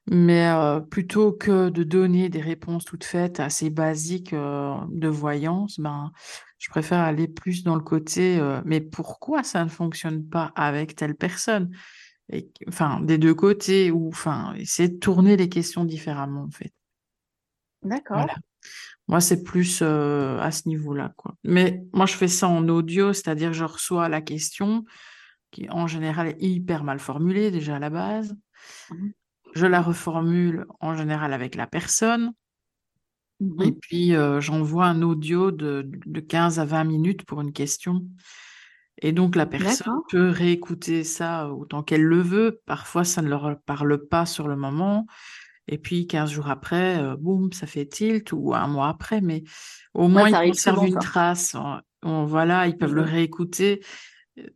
[0.10, 5.80] Mais euh, plutôt que de donner des réponses toutes faites assez basiques euh, de voyance,
[5.80, 6.12] ben,
[6.60, 11.16] je préfère aller plus dans le côté mais pourquoi ça ne fonctionne pas avec telle
[11.16, 11.72] personne?
[12.68, 16.74] Enfin, des deux côtés, ou enfin, essayer de tourner les questions différemment, en fait.
[17.84, 18.26] D'accord.
[19.08, 21.36] Moi, c'est plus euh, à ce niveau-là, quoi.
[21.44, 24.84] Mais moi, je fais ça en audio, c'est-à-dire je reçois la question
[25.52, 28.36] qui, en général, est hyper mal formulée déjà à la base.
[28.92, 29.10] Mmh
[29.56, 32.34] je la reformule en général avec la personne.
[33.40, 37.54] Mmh Et puis, euh, j'envoie un audio de, de 15 à 20 minutes pour une
[37.54, 38.06] question.
[39.02, 42.62] Et donc, la personne peut réécouter ça autant qu'elle le veut.
[42.66, 45.08] Parfois, ça ne leur parle pas sur le moment.
[45.68, 49.44] Et puis 15 jours après, euh, boum, ça fait tilt, ou un mois après, mais
[49.94, 51.56] au moins ils conservent une trace.
[52.04, 53.82] voilà, ils peuvent le mmh réécouter.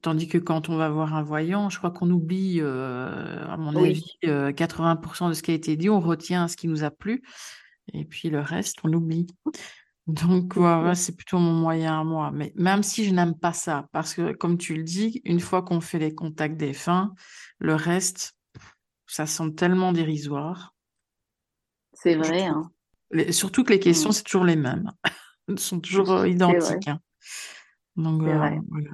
[0.01, 3.76] Tandis que quand on va voir un voyant, je crois qu'on oublie, euh, à mon
[3.76, 6.91] avis, 80% euh, de ce qui a été dit, on retient ce qui nous a
[6.91, 7.24] plu,
[7.93, 9.28] et puis le reste, on oublie.
[10.07, 12.32] Donc, voilà, c'est plutôt mon moyen à moi.
[12.34, 15.62] Mais même si je n'aime pas ça, parce que, comme tu le dis, une fois
[15.62, 17.14] qu'on fait les contacts des fins,
[17.59, 18.34] le reste,
[19.07, 20.74] ça semble tellement dérisoire.
[22.01, 22.45] C'est vrai.
[22.45, 22.71] Hein.
[23.29, 24.13] surtout que les questions, mmh.
[24.13, 24.91] c'est toujours les mêmes.
[25.47, 26.87] Elles sont toujours identiques.
[26.87, 26.99] Hein.
[27.95, 28.35] Donc, euh,
[28.69, 28.91] voilà.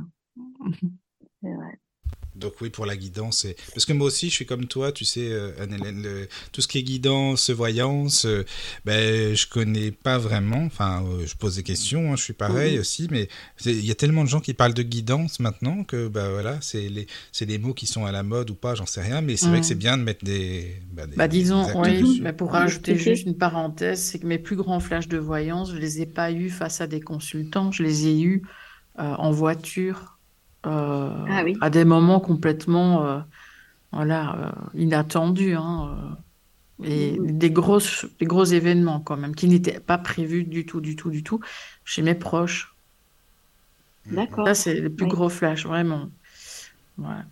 [1.41, 1.79] C'est vrai.
[2.37, 3.45] Donc oui, pour la guidance.
[3.45, 3.55] Et...
[3.73, 6.77] Parce que moi aussi, je suis comme toi, tu sais, euh, Anne-Hélène, tout ce qui
[6.77, 8.45] est guidance, voyance, euh,
[8.85, 10.63] ben, je connais pas vraiment.
[10.63, 12.81] Enfin, euh, je pose des questions, hein, je suis pareil mhm.
[12.81, 13.27] aussi, mais
[13.65, 16.89] il y a tellement de gens qui parlent de guidance maintenant que ben, voilà, c'est
[16.89, 17.07] les,
[17.41, 19.59] les mots qui sont à la mode ou pas, j'en sais rien, mais c'est vrai
[19.59, 19.79] que c'est mhm.
[19.79, 20.81] bien de mettre des...
[20.91, 25.07] Ben, bah, disons, oui, pour rajouter juste une parenthèse, c'est que mes plus grands flashs
[25.07, 28.43] de voyance, je les ai pas eus face à des consultants, je les ai eus
[28.95, 30.16] en voiture
[30.67, 33.23] ah à des moments complètement
[33.91, 35.55] voilà, inattendus.
[35.55, 36.17] Hein,
[36.83, 37.37] et mm-hmm.
[37.37, 41.09] des, grosses, des gros événements quand même, qui n'étaient pas prévus du tout, du tout,
[41.09, 41.39] du tout,
[41.85, 42.75] chez mes proches.
[44.05, 44.47] D'accord.
[44.47, 46.09] Ça, c'est le plus gros flash, vraiment.
[46.97, 47.25] Voilà.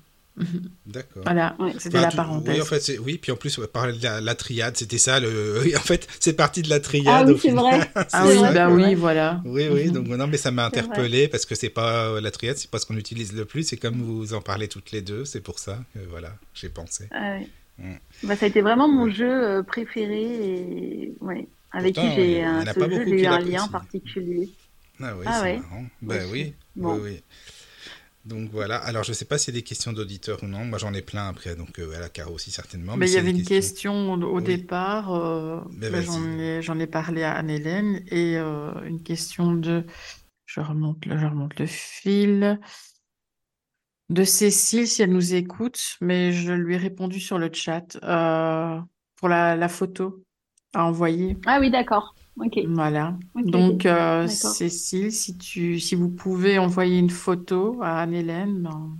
[0.85, 1.23] D'accord.
[1.23, 2.55] Voilà, c'était la parenthèse.
[2.55, 5.19] Oui, en fait, oui, puis en plus, on parlait de la, triade, c'était ça.
[5.19, 5.61] Le...
[5.77, 7.25] en fait, c'est parti de la triade.
[7.27, 7.89] Ah oui, c'est vrai.
[8.11, 9.41] ah oui, bah oui, voilà.
[9.45, 12.69] Oui, oui, donc non, mais ça m'a interpellé parce que c'est pas la triade, c'est
[12.69, 13.63] pas ce qu'on utilise le plus.
[13.63, 17.07] C'est comme vous en parlez toutes les deux, c'est pour ça que voilà, j'ai pensé.
[17.11, 17.37] Ah.
[17.77, 17.93] Mm.
[18.23, 22.63] Bah, ça a été vraiment mon jeu euh, préféré et ouais, avec qui j'ai un,
[22.63, 24.49] eu un lien particulier.
[25.01, 25.85] Ah oui, ah c'est marrant.
[26.01, 27.23] Bah oui, oui, oui.
[28.25, 28.77] Donc voilà.
[28.77, 30.65] Alors je ne sais pas s'il y a des questions d'auditeurs ou non.
[30.65, 32.97] Moi j'en ai plein après, donc euh, à la Caro aussi certainement.
[32.97, 35.13] Mais, il y avait une question au départ.
[35.13, 36.01] Euh, bah,
[36.61, 39.85] j'en ai, parlé à Anne-Hélène et euh, une question de.
[40.45, 42.59] Je remonte, je remonte le fil.
[44.09, 47.97] De Cécile, si elle nous écoute, mais je lui ai répondu sur le chat
[49.15, 50.23] pour la, la photo
[50.75, 51.37] à envoyer.
[51.47, 52.13] Ah oui, d'accord.
[52.67, 53.17] Voilà.
[53.35, 58.97] Donc, euh, Cécile, si, tu, si vous pouvez envoyer une photo à Anne-Hélène, ben,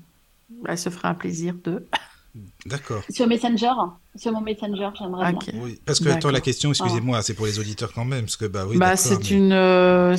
[0.68, 1.86] elle se fera un plaisir de.
[2.66, 3.02] D'accord.
[3.10, 3.72] Sur Messenger,
[4.16, 5.54] sur mon Messenger, j'aimerais bien.
[5.62, 8.46] Oui, parce que attends, la question, excusez-moi, c'est pour les auditeurs quand même, parce que
[8.46, 8.78] bah oui.
[8.78, 10.18] Bah, c'est une, euh,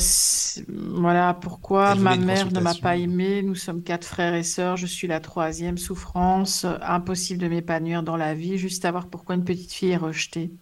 [0.68, 3.42] voilà, pourquoi ma mère ne m'a pas aimé.
[3.42, 4.78] Nous sommes quatre frères et sœurs.
[4.78, 6.64] Je suis la troisième souffrance.
[6.80, 8.56] Impossible de m'épanouir dans la vie.
[8.56, 10.52] Juste savoir pourquoi une petite fille est rejetée.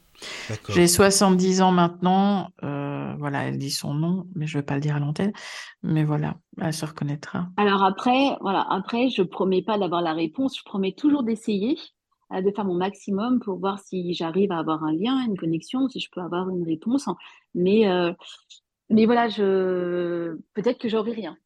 [0.68, 2.50] J'ai 70 ans maintenant.
[2.62, 5.32] Euh, voilà, elle dit son nom, mais je ne vais pas le dire à l'antenne.
[5.82, 7.48] Mais voilà, elle se reconnaîtra.
[7.56, 10.58] Alors après, voilà, après, je promets pas d'avoir la réponse.
[10.58, 11.78] Je promets toujours d'essayer,
[12.32, 15.88] euh, de faire mon maximum pour voir si j'arrive à avoir un lien, une connexion,
[15.88, 17.08] si je peux avoir une réponse.
[17.54, 18.12] Mais, euh,
[18.90, 21.36] mais voilà, je peut-être que j'aurai rien.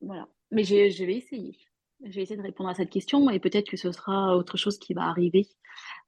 [0.00, 1.56] Voilà, mais je, je vais essayer.
[2.04, 4.78] Je vais essayer de répondre à cette question et peut-être que ce sera autre chose
[4.78, 5.48] qui va arriver.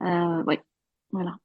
[0.01, 0.61] ouais,
[1.13, 1.39] voilà.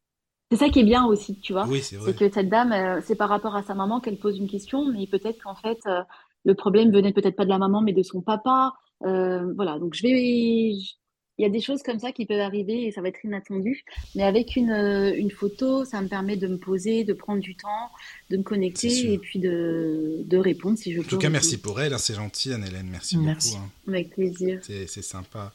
[0.52, 1.66] C'est ça qui est bien aussi, tu vois.
[1.66, 4.50] Oui, c'est que cette dame, euh, c'est par rapport à sa maman qu'elle pose une
[4.50, 6.02] question, mais peut-être qu'en fait, euh,
[6.44, 8.74] le problème venait peut-être pas de la maman, mais de son papa.
[9.06, 10.74] Euh, voilà, donc je vais,
[11.42, 13.84] il y a des choses comme ça qui peuvent arriver et ça va être inattendu.
[14.14, 17.56] Mais avec une, euh, une photo, ça me permet de me poser, de prendre du
[17.56, 17.90] temps,
[18.30, 21.06] de me connecter et puis de, de, répondre si je peux.
[21.06, 21.94] En tout cas, merci pour elle.
[21.94, 22.88] Hein, c'est gentil, Anne-Hélène.
[22.92, 23.54] Merci, merci.
[23.54, 23.64] beaucoup.
[23.64, 23.94] Hein.
[23.94, 24.60] Avec plaisir.
[24.62, 25.52] C'est sympa.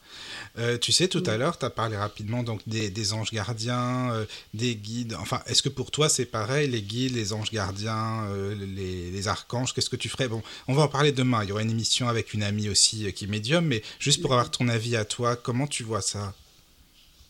[0.57, 4.11] Euh, tu sais, tout à l'heure, tu as parlé rapidement donc, des, des anges gardiens,
[4.11, 5.15] euh, des guides.
[5.17, 8.27] Enfin, est-ce que pour toi, c'est pareil, les guides, les anges gardiens,
[8.75, 9.73] les, les, archanges?
[9.73, 10.27] Qu'est-ce que tu ferais?
[10.27, 11.43] Bon, on va en parler demain.
[11.43, 14.33] Il y aura une émission avec une amie aussi qui est médium, mais juste pour
[14.33, 16.33] avoir ton avis à toi, comment tu tu vois ça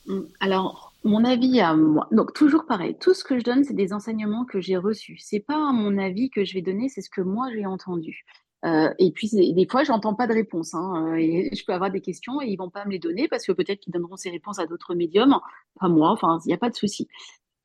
[0.06, 2.08] mm, Alors, mon avis à moi.
[2.12, 2.96] Donc, toujours pareil.
[2.98, 5.18] Tout ce que je donne, c'est des enseignements que j'ai reçus.
[5.20, 8.24] C'est pas mon avis que je vais donner, c'est ce que moi j'ai entendu.
[8.66, 10.74] Euh, et puis, des fois, j'entends pas de réponse.
[10.74, 13.46] Hein, et je peux avoir des questions et ils vont pas me les donner parce
[13.46, 15.38] que peut-être qu'ils donneront ces réponses à d'autres médiums,
[15.78, 16.12] pas moi.
[16.12, 17.10] Enfin, il n'y a pas de souci.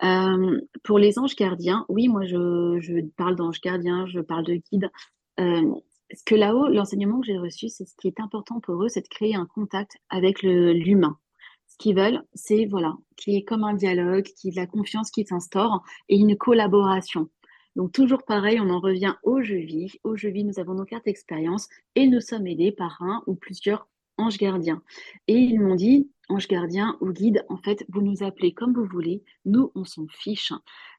[0.02, 4.90] Euh, pour les anges gardiens, oui, moi, je, parle d'anges gardiens, je parle de guides.
[5.38, 5.74] Euh,
[6.14, 9.02] ce que là-haut, l'enseignement que j'ai reçu, c'est ce qui est important pour eux, c'est
[9.02, 11.18] de créer un contact avec l'humain.
[11.68, 14.60] Ce qu'ils veulent, c'est voilà, qu'il y ait comme un dialogue, qu'il y ait de
[14.60, 17.30] la confiance qui s'instaure et une collaboration.
[17.76, 19.92] Donc toujours pareil, on en revient au jeu vie.
[20.04, 23.34] Au jeu vie, nous avons nos cartes d'expérience et nous sommes aidés par un ou
[23.34, 23.88] plusieurs
[24.18, 24.82] anges gardiens.
[25.26, 28.84] Et ils m'ont dit, ange gardien ou guide, en fait, vous nous appelez comme vous
[28.84, 30.52] voulez, nous, on s'en fiche.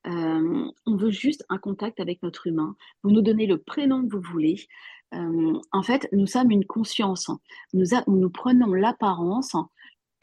[0.07, 2.75] Euh, on veut juste un contact avec notre humain.
[3.03, 4.67] Vous nous donnez le prénom que vous voulez.
[5.13, 7.29] Euh, en fait, nous sommes une conscience.
[7.73, 9.55] Nous, nous prenons l'apparence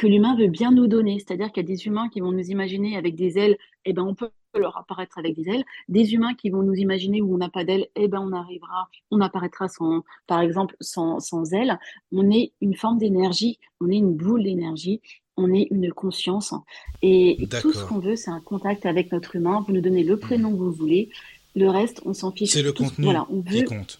[0.01, 1.19] que l'humain veut bien nous donner.
[1.19, 3.53] C'est-à-dire qu'il y a des humains qui vont nous imaginer avec des ailes,
[3.85, 5.65] et eh ben on peut leur apparaître avec des ailes.
[5.89, 8.33] Des humains qui vont nous imaginer où on n'a pas d'ailes, et eh ben on
[8.33, 11.79] arrivera, on apparaîtra sans, par exemple, sans, sans ailes.
[12.13, 15.03] On est une forme d'énergie, on est une boule d'énergie,
[15.37, 16.55] on est une conscience.
[17.03, 19.63] Et tout ce qu'on veut, c'est un contact avec notre humain.
[19.67, 21.11] Vous nous donnez le prénom que vous voulez.
[21.55, 22.53] Le reste, on s'en fiche.
[22.53, 23.59] C'est le contenu voilà, on veut...
[23.59, 23.99] qui compte.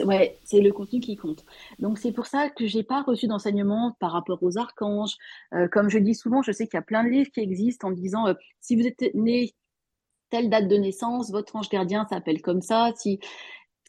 [0.00, 1.44] Ouais, c'est le contenu qui compte.
[1.78, 5.16] Donc c'est pour ça que j'ai pas reçu d'enseignement par rapport aux archanges.
[5.52, 7.88] Euh, comme je dis souvent, je sais qu'il y a plein de livres qui existent
[7.88, 9.54] en disant euh, si vous êtes né
[10.30, 12.92] telle date de naissance, votre ange gardien s'appelle comme ça.
[12.96, 13.20] Si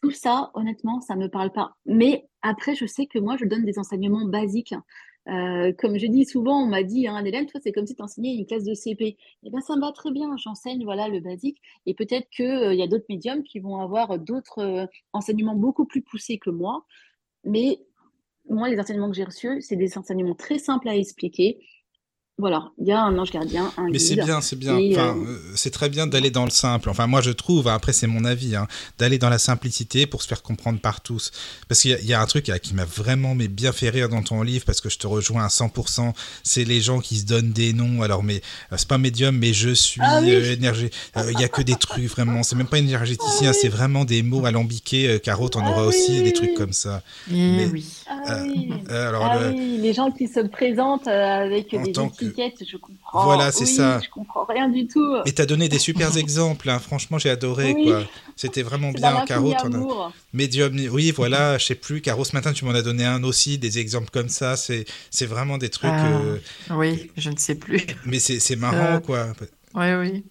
[0.00, 1.74] tout ça, honnêtement, ça me parle pas.
[1.86, 4.74] Mais après, je sais que moi, je donne des enseignements basiques.
[5.28, 8.02] Euh, comme je dis souvent, on m'a dit, hein, Hélène, toi, c'est comme si tu
[8.02, 9.16] enseignais une classe de CP.
[9.42, 11.58] Eh bien, ça me va très bien, j'enseigne voilà le basique.
[11.86, 15.84] Et peut-être qu'il euh, y a d'autres médiums qui vont avoir d'autres euh, enseignements beaucoup
[15.84, 16.84] plus poussés que moi.
[17.44, 17.80] Mais
[18.48, 21.58] moi, les enseignements que j'ai reçus, c'est des enseignements très simples à expliquer.
[22.38, 24.74] Voilà, il y a un ange gardien, un Mais c'est bien, c'est bien.
[24.74, 26.90] Enfin, euh, c'est très bien d'aller dans le simple.
[26.90, 28.68] Enfin, moi, je trouve, après, c'est mon avis, hein,
[28.98, 31.30] d'aller dans la simplicité pour se faire comprendre par tous.
[31.66, 34.42] Parce qu'il y, a un truc qui m'a vraiment mais bien fait rire dans ton
[34.42, 36.12] livre, parce que je te rejoins à 100%.
[36.42, 38.02] C'est les gens qui se donnent des noms.
[38.02, 40.90] Alors, mais euh, c'est pas médium, mais je suis ah énergie.
[41.16, 42.42] Il y a que des trucs vraiment.
[42.42, 45.20] C'est même pas énergéticien, ah c'est vraiment des mots alambiqués.
[45.20, 47.02] Caro, t'en ah auras aussi des trucs comme ça.
[47.30, 47.86] Eh mais, oui.
[48.28, 48.72] Ah, oui.
[48.88, 53.24] Alors, les gens qui se présentent avec des je comprends.
[53.24, 54.00] Voilà, c'est ça.
[54.02, 55.16] Je comprends rien du tout.
[55.24, 56.68] Et t'as donné des super exemples.
[56.68, 56.78] Hein.
[56.78, 57.74] Franchement, j'ai adoré.
[57.74, 58.02] quoi.
[58.36, 59.54] C'était vraiment bien, Caro.
[60.32, 60.76] Médium.
[60.90, 61.58] Oui, voilà.
[61.58, 62.00] Je sais plus.
[62.00, 64.56] Caro, ce matin, tu m'en as donné un aussi, des exemples comme ça.
[64.56, 65.90] C'est, c'est vraiment des trucs.
[65.92, 66.38] Ah, euh,
[66.70, 67.84] oui, je ne sais plus.
[68.04, 69.28] Mais c'est, marrant, euh, quoi.
[69.74, 70.24] Oui, oui.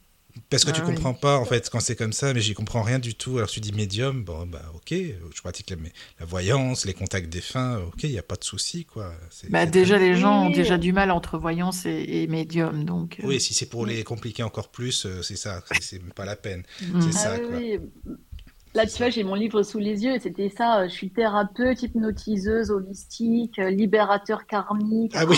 [0.49, 2.81] Parce que tu ah comprends pas, en fait, quand c'est comme ça, mais j'y comprends
[2.81, 3.37] rien du tout.
[3.37, 5.77] Alors tu dis médium, bon, bah ok, je pratique la,
[6.19, 9.13] la voyance, les contacts défunts, ok, il n'y a pas de souci, quoi.
[9.49, 13.19] Bah, déjà, les gens ont déjà du mal entre voyance et, médium, donc.
[13.19, 13.27] Euh.
[13.27, 16.63] Oui, si c'est pour les compliquer encore plus, euh, c'est ça, c'est pas la peine.
[16.81, 17.01] Mm.
[17.01, 18.11] C'est ça, ah.
[18.75, 20.81] Là, tu vois, j'ai mon livre sous les yeux et c'était ça.
[20.81, 25.13] Euh, je suis thérapeute, hypnotiseuse, holistique, libérateur karmique.
[25.15, 25.37] Ah oui.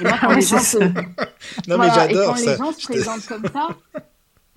[0.00, 0.78] Et moi, quand les gens se...
[0.78, 2.52] non, mais j'adore ça.
[2.52, 3.68] les gens se présentent comme ça,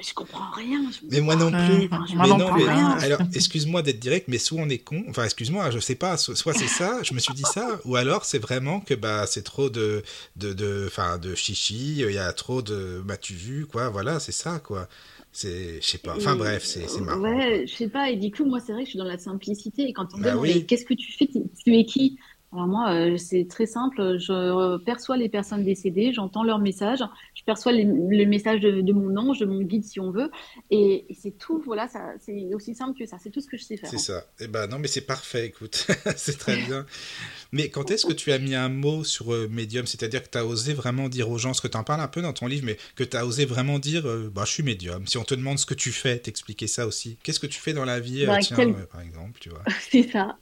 [0.02, 0.82] je comprends rien.
[1.10, 1.90] mais moi non plus.
[2.18, 5.80] mais non, mais, alors, excuse-moi d'être direct, mais soit on est con, enfin, excuse-moi, je
[5.80, 8.94] sais pas, soit c'est ça, je me suis dit ça, ou alors c'est vraiment que
[8.94, 10.04] bah c'est trop de
[10.36, 14.20] de de, enfin, de chichi, il y a trop de bah tu vu quoi, voilà,
[14.20, 14.88] c'est ça quoi.
[15.34, 16.16] C'est, je sais pas.
[16.18, 17.22] Enfin bref, c'est marrant.
[17.22, 18.10] Ouais, je sais pas.
[18.10, 19.84] Et du coup, moi, c'est vrai que je suis dans la simplicité.
[19.84, 21.30] Et quand on me bah demande, qu'est-ce que tu fais
[21.64, 22.18] Tu es qui?
[22.54, 24.18] Alors moi, euh, c'est très simple.
[24.20, 27.86] Je perçois les personnes décédées, j'entends leurs messages, je perçois les,
[28.26, 30.30] messages de, mon ange, de mon guide, si on veut,
[30.70, 31.62] et, c'est tout.
[31.66, 31.88] Voilà,
[32.20, 33.18] c'est aussi simple que ça.
[33.24, 33.90] C'est tout ce que je sais faire.
[33.90, 34.26] C'est ça.
[34.40, 35.46] Eh ben non, mais c'est parfait.
[35.46, 35.88] Écoute,
[36.18, 36.86] c'est très bien.
[37.52, 39.86] Mais quand est-ce que tu as mis un mot sur euh, médium?
[39.86, 42.08] C'est-à-dire que tu as osé vraiment dire aux gens, ce que tu en parles un
[42.08, 44.64] peu dans ton livre, mais que tu as osé vraiment dire, euh, bah, je suis
[44.64, 45.06] médium.
[45.08, 47.18] Si on te demande ce que tu fais, t'expliquer ça aussi.
[47.24, 49.64] Qu'est-ce que tu fais dans la vie, bah, tiens, par exemple, tu vois?
[49.92, 50.38] C'est ça.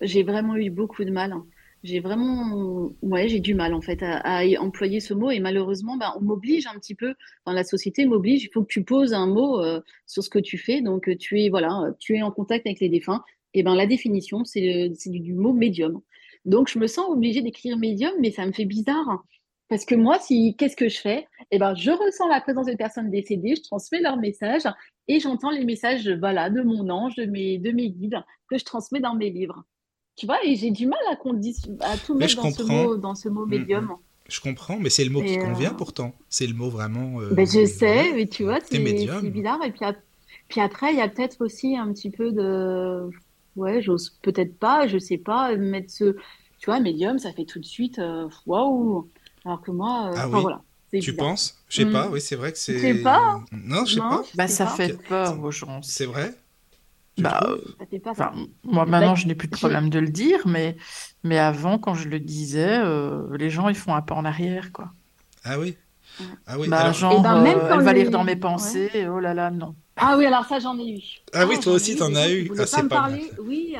[0.00, 1.32] J'ai vraiment eu beaucoup de mal.
[1.32, 1.46] Hein.
[1.84, 6.12] J'ai vraiment, ouais, j'ai du mal en fait à, employer ce mot et malheureusement, ben,
[6.18, 7.14] on m'oblige un petit peu.
[7.46, 8.42] Dans la société m'oblige.
[8.42, 10.80] Il faut que tu poses un mot euh, sur ce que tu fais.
[10.80, 13.22] Donc tu es, voilà, tu es en contact avec les défunts.
[13.54, 16.00] Et ben la définition, c'est du, du, mot médium.
[16.44, 19.24] Donc je me sens obligée d'écrire médium, mais ça me fait bizarre.
[19.68, 21.26] Parce que moi, si qu'est-ce que je fais?
[21.50, 24.66] Eh ben, je ressens la présence de personnes décédées, je transmets leurs messages
[25.08, 28.64] et j'entends les messages, voilà, de mon ange, de mes, de mes guides que je
[28.64, 29.64] transmets dans mes livres.
[30.16, 33.28] Tu vois, et j'ai du mal à, à tout mettre dans ce, mot, dans ce
[33.28, 33.96] mot médium.
[34.28, 36.12] Je comprends, mais c'est le mot qui convient euh, pourtant.
[36.28, 37.20] C'est le mot vraiment.
[37.20, 38.78] Euh, ben, je sais, mais tu vois, c'est
[39.30, 39.64] bizarre.
[39.64, 39.86] Et puis,
[40.48, 43.08] puis après, il y a peut-être aussi un petit peu de.
[43.58, 46.16] Ouais, j'ose peut-être pas, je sais pas, mettre ce.
[46.58, 47.98] Tu vois, médium, ça fait tout de suite.
[47.98, 49.08] Euh, waouh
[49.44, 50.10] Alors que moi.
[50.16, 50.40] Ah oui.
[50.40, 50.62] voilà.
[50.90, 51.58] Tu penses?
[51.68, 52.12] Je sais pas, mm.
[52.12, 52.74] oui, c'est vrai que c'est.
[52.74, 53.40] Je sais pas?
[53.52, 54.22] Non, je sais pas.
[54.34, 55.82] Bah, ça fait peur aux gens.
[55.82, 56.34] C'est vrai?
[57.18, 57.56] Bah,
[58.62, 60.76] moi maintenant je n'ai plus de problème de le dire, mais,
[61.24, 64.72] mais avant quand je le disais, euh, les gens ils font un pas en arrière
[64.72, 64.92] quoi.
[65.44, 65.76] Ah oui.
[66.46, 66.68] Ah oui.
[66.68, 66.92] Bah, alors...
[66.92, 69.74] genre, eh ben, même euh, elle va lire dans mes pensées, oh là là non.
[69.98, 71.02] Ah oui, alors ça j'en ai eu.
[71.32, 72.50] Ah, oui, ah, toi aussi t'en as eu.
[72.58, 73.30] Ah, pas me parler.
[73.40, 73.76] Oui,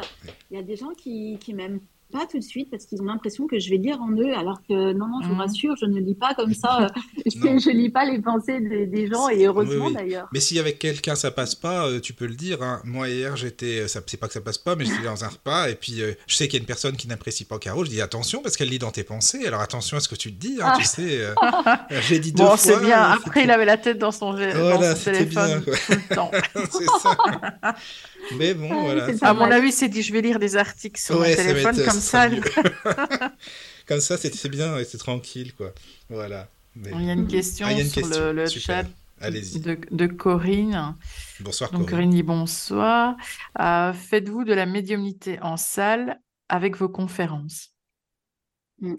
[0.51, 1.81] il y a des gens qui, qui m'aiment
[2.11, 4.63] pas tout de suite parce qu'ils ont l'impression que je vais lire en eux, alors
[4.67, 5.41] que non, non, je vous mmh.
[5.41, 6.89] rassure, je ne lis pas comme ça.
[7.29, 10.29] Euh, je, ne lis pas les pensées des, gens et heureusement d'ailleurs.
[10.33, 12.63] Mais si avec quelqu'un ça passe pas, euh, tu peux le dire.
[12.63, 12.81] Hein.
[12.85, 15.69] Moi hier, j'étais, euh, c'est pas que ça passe pas, mais j'étais dans un repas
[15.69, 17.85] et puis je sais qu'il y a une personne qui n'apprécie pas Caro.
[17.85, 19.47] Je dis attention parce qu'elle lit dans tes pensées.
[19.47, 20.59] Alors attention à ce que tu te dis.
[20.61, 21.87] Hein, Tu ah.
[21.91, 23.03] sais, j'ai dit deux bon, c'est bien.
[23.03, 26.31] Après, il avait la tête dans son, voilà, téléphone bien, tout le temps.
[26.55, 27.17] c'est ça.
[28.37, 29.07] Mais bon, voilà.
[29.23, 32.29] À mon avis, c'est dit, je vais lire des articles sur mon téléphone comme ça.
[33.87, 35.73] comme ça, c'est bien et c'est tranquille, quoi.
[36.09, 36.49] Voilà.
[36.77, 38.85] Il y a une question, ah, sur le, chat
[39.21, 40.95] de, de, Corinne.
[41.41, 42.11] Bonsoir Donc, Corinne.
[42.11, 43.17] dit bonsoir.
[43.61, 47.71] Euh, faites-vous de la médiumnité en salle avec vos conférences?
[48.81, 48.95] Hmm.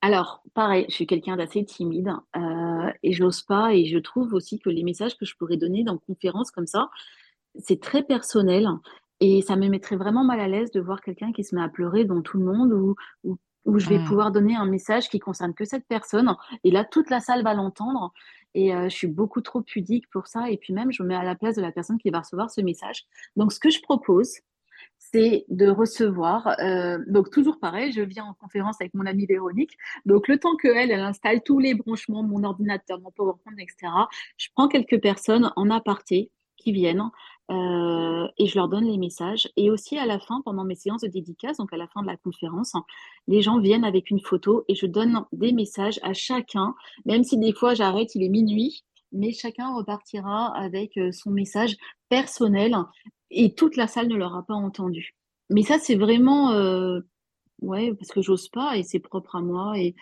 [0.00, 3.74] alors, pareil, je suis quelqu'un d'assez timide euh, et j'ose pas.
[3.74, 6.88] Et je trouve aussi que les messages que je pourrais donner dans conférences comme ça,
[7.58, 8.68] c'est très personnel
[9.20, 11.68] et ça me mettrait vraiment mal à l'aise de voir quelqu'un qui se met à
[11.68, 12.96] pleurer devant tout le monde ou,
[13.64, 14.04] où je vais mmh.
[14.06, 16.34] pouvoir donner un message qui concerne que cette personne
[16.64, 18.12] et là toute la salle va l'entendre
[18.54, 21.16] et euh, je suis beaucoup trop pudique pour ça et puis même je me mets
[21.16, 23.04] à la place de la personne qui va recevoir ce message.
[23.36, 24.38] Donc ce que je propose
[24.98, 26.56] c'est de recevoir.
[26.60, 29.76] Euh, donc toujours pareil, je viens en conférence avec mon amie Véronique.
[30.06, 33.92] Donc le temps qu'elle, elle installe tous les branchements, mon ordinateur, mon PowerPoint, etc.
[34.36, 37.10] Je prends quelques personnes en aparté qui viennent
[37.50, 39.48] Euh, et je leur donne les messages.
[39.56, 42.06] Et aussi à la fin, pendant mes séances de dédicace, donc à la fin de
[42.06, 42.72] la conférence,
[43.26, 46.74] les gens viennent avec une photo et je donne des messages à chacun,
[47.04, 51.76] même si des fois j'arrête, il est minuit, mais chacun repartira avec euh, son message
[52.08, 52.76] personnel
[53.30, 55.14] et toute la salle ne l'aura pas entendu.
[55.50, 57.00] Mais ça, c'est vraiment, euh,
[57.60, 59.94] ouais, parce que j'ose pas et c'est propre à moi et,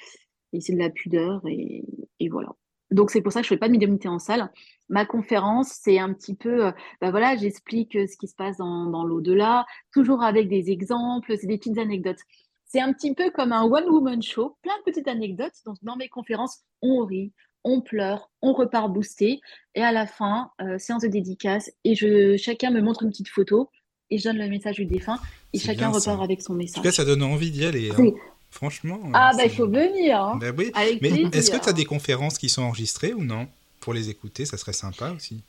[0.61, 1.82] c'est de la pudeur et
[2.28, 2.55] voilà.
[2.93, 4.51] Donc c'est pour ça que je fais pas de médiumnité en salle.
[4.88, 8.86] Ma conférence, c'est un petit peu, bah voilà, j'explique euh, ce qui se passe dans,
[8.86, 12.20] dans l'au-delà, toujours avec des exemples, c'est des petites anecdotes.
[12.66, 15.53] C'est un petit peu comme un one-woman show, plein de petites anecdotes.
[15.66, 17.32] Donc dans mes conférences, on rit,
[17.64, 19.40] on pleure, on repart boosté,
[19.74, 23.28] et à la fin, euh, séance de dédicace, et je, chacun me montre une petite
[23.28, 23.70] photo,
[24.11, 25.18] et je donne le message du défunt,
[25.53, 26.78] et chacun repart avec son message.
[26.78, 27.90] En tout cas, ça donne envie d'y aller.
[27.90, 28.11] Hein.
[28.53, 29.01] Franchement.
[29.15, 30.21] Ah, bah, il faut venir.
[30.21, 30.39] Hein.
[30.39, 30.71] Bah oui.
[31.01, 33.49] Mais est-ce que tu as des conférences qui sont enregistrées ou non?
[33.81, 35.43] Pour les écouter, ça serait sympa aussi.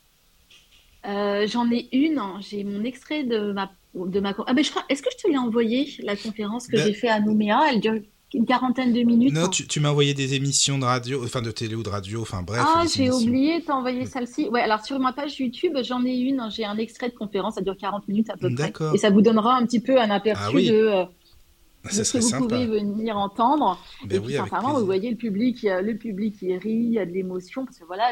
[1.06, 2.18] Euh, j'en ai une.
[2.18, 2.40] Hein.
[2.40, 3.70] J'ai mon extrait de ma.
[3.94, 4.34] De ma...
[4.46, 4.84] Ah, ben je crois.
[4.88, 7.60] Est-ce que je te l'ai envoyé, la conférence que bah j'ai fait à Nouméa?
[7.70, 8.00] Elle dure
[8.32, 9.32] une quarantaine de minutes.
[9.32, 12.42] Non, tu, m'as envoyé des émissions de radio, enfin de télé ou de radio, enfin
[12.42, 12.64] bref.
[12.64, 14.48] Ah, j'ai oublié de t'envoyer celle-ci.
[14.48, 16.48] Ouais, alors sur ma page YouTube, j'en ai une.
[16.50, 18.72] J'ai un extrait de conférence, ça dure 40 minutes à peu près.
[18.94, 21.04] Et ça vous donnera un petit peu un aperçu ah de euh,
[21.90, 23.78] ça que vous pouvez venir entendre.
[24.06, 27.06] Ben et puis, sincèrement, vous voyez, le public, le public, il rit, il y a
[27.06, 28.10] de l'émotion, parce que voilà,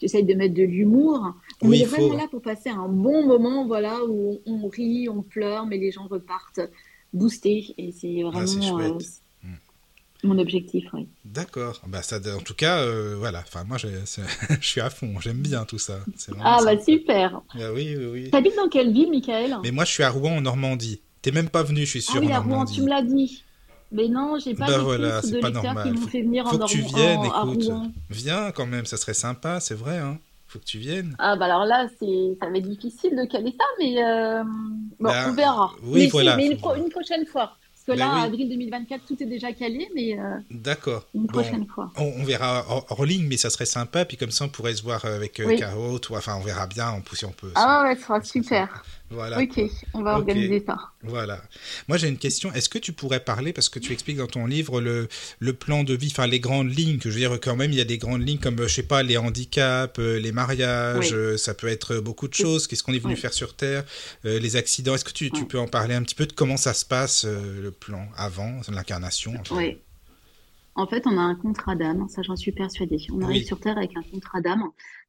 [0.00, 1.34] j'essaye de mettre de l'humour.
[1.62, 5.66] On est vraiment là pour passer un bon moment, voilà, où on, rit, on pleure,
[5.66, 6.60] mais les gens repartent
[7.12, 7.74] boostés.
[7.78, 8.98] Et c'est ah, vraiment euh,
[10.24, 11.08] mon objectif, oui.
[11.24, 11.80] D'accord.
[11.86, 13.40] Bah, ça, en tout cas, euh, voilà.
[13.40, 15.20] Enfin, moi, je suis à fond.
[15.20, 16.00] J'aime bien tout ça.
[16.40, 17.40] Ah, bah super.
[17.54, 18.30] Ah, oui, oui, oui.
[18.30, 19.56] T'habites dans quelle ville, Michael?
[19.62, 21.00] Mais moi, je suis à Rouen, en Normandie.
[21.22, 22.16] T'es même pas venu, je suis sûr.
[22.16, 23.44] Ah oui, à Rouen, tu me l'as dit.
[23.90, 25.94] Mais non, j'ai pas bah voilà, c'est pas normal.
[25.94, 27.70] Qui fait venir faut que tu viennes, écoute.
[28.10, 29.98] Viens quand même, ça serait sympa, c'est vrai.
[29.98, 30.18] Hein.
[30.46, 31.14] Faut que tu viennes.
[31.18, 34.42] Ah bah alors là, c'est ça va être difficile de caler ça, mais euh...
[34.44, 35.72] bon, bah, on verra.
[35.82, 36.36] Oui, mais voilà.
[36.36, 37.52] mais une, une, prochaine fois.
[37.74, 40.18] Parce que là, avril 2024, tout est déjà calé, mais.
[40.18, 41.04] Euh, D'accord.
[41.14, 41.92] Une prochaine fois.
[41.96, 44.06] On, verra hors, ligne, mais ça serait sympa.
[44.06, 45.98] Puis comme ça, on pourrait se voir avec euh, Caro.
[46.10, 46.92] enfin, on verra bien.
[46.92, 47.52] On, si on peut.
[47.54, 48.84] Ah ouais, ça sera super.
[49.10, 49.40] Voilà.
[49.40, 49.60] Ok,
[49.94, 50.76] on va organiser ça.
[51.02, 51.40] Voilà.
[51.88, 52.52] Moi, j'ai une question.
[52.52, 55.82] Est-ce que tu pourrais parler, parce que tu expliques dans ton livre le, le plan
[55.82, 57.86] de vie, enfin les grandes lignes, que je veux dire quand même, il y a
[57.86, 61.68] des grandes lignes comme, je sais pas, les handicaps, euh, les mariages, euh, ça peut
[61.68, 62.66] être beaucoup de choses.
[62.66, 63.84] Qu'est-ce qu'on est venu faire sur Terre,
[64.26, 64.94] euh, les accidents?
[64.94, 67.24] Est-ce que tu, tu, peux en parler un petit peu de comment ça se passe,
[67.24, 69.78] le plan avant l'incarnation Oui.
[70.74, 72.98] En fait, on a un contrat d'âme, ça j'en suis persuadée.
[73.12, 74.62] On arrive sur Terre avec un contrat d'âme.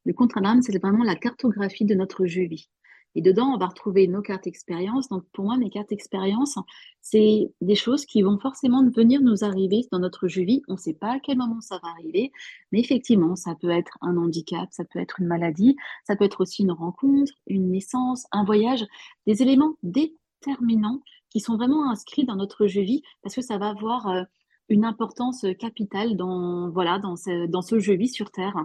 [0.06, 2.70] Le contrat d'âme, c'est vraiment la cartographie de notre jeu vie.
[3.16, 5.10] Et dedans, on va retrouver nos cartes expérience.
[5.10, 6.58] Donc, pour moi, mes cartes expérience,
[7.02, 10.62] c'est des choses qui vont forcément venir nous arriver dans notre jeu vie.
[10.68, 12.32] On ne sait pas à quel moment ça va arriver,
[12.72, 16.42] mais effectivement, ça peut être un handicap, ça peut être une maladie, ça peut être
[16.42, 18.86] aussi une rencontre, une naissance, un voyage,
[19.26, 23.70] des éléments déterminants qui sont vraiment inscrits dans notre jeu vie parce que ça va
[23.70, 24.24] avoir euh,
[24.70, 28.56] une importance capitale dans, voilà, dans ce, dans ce jeu sur Terre.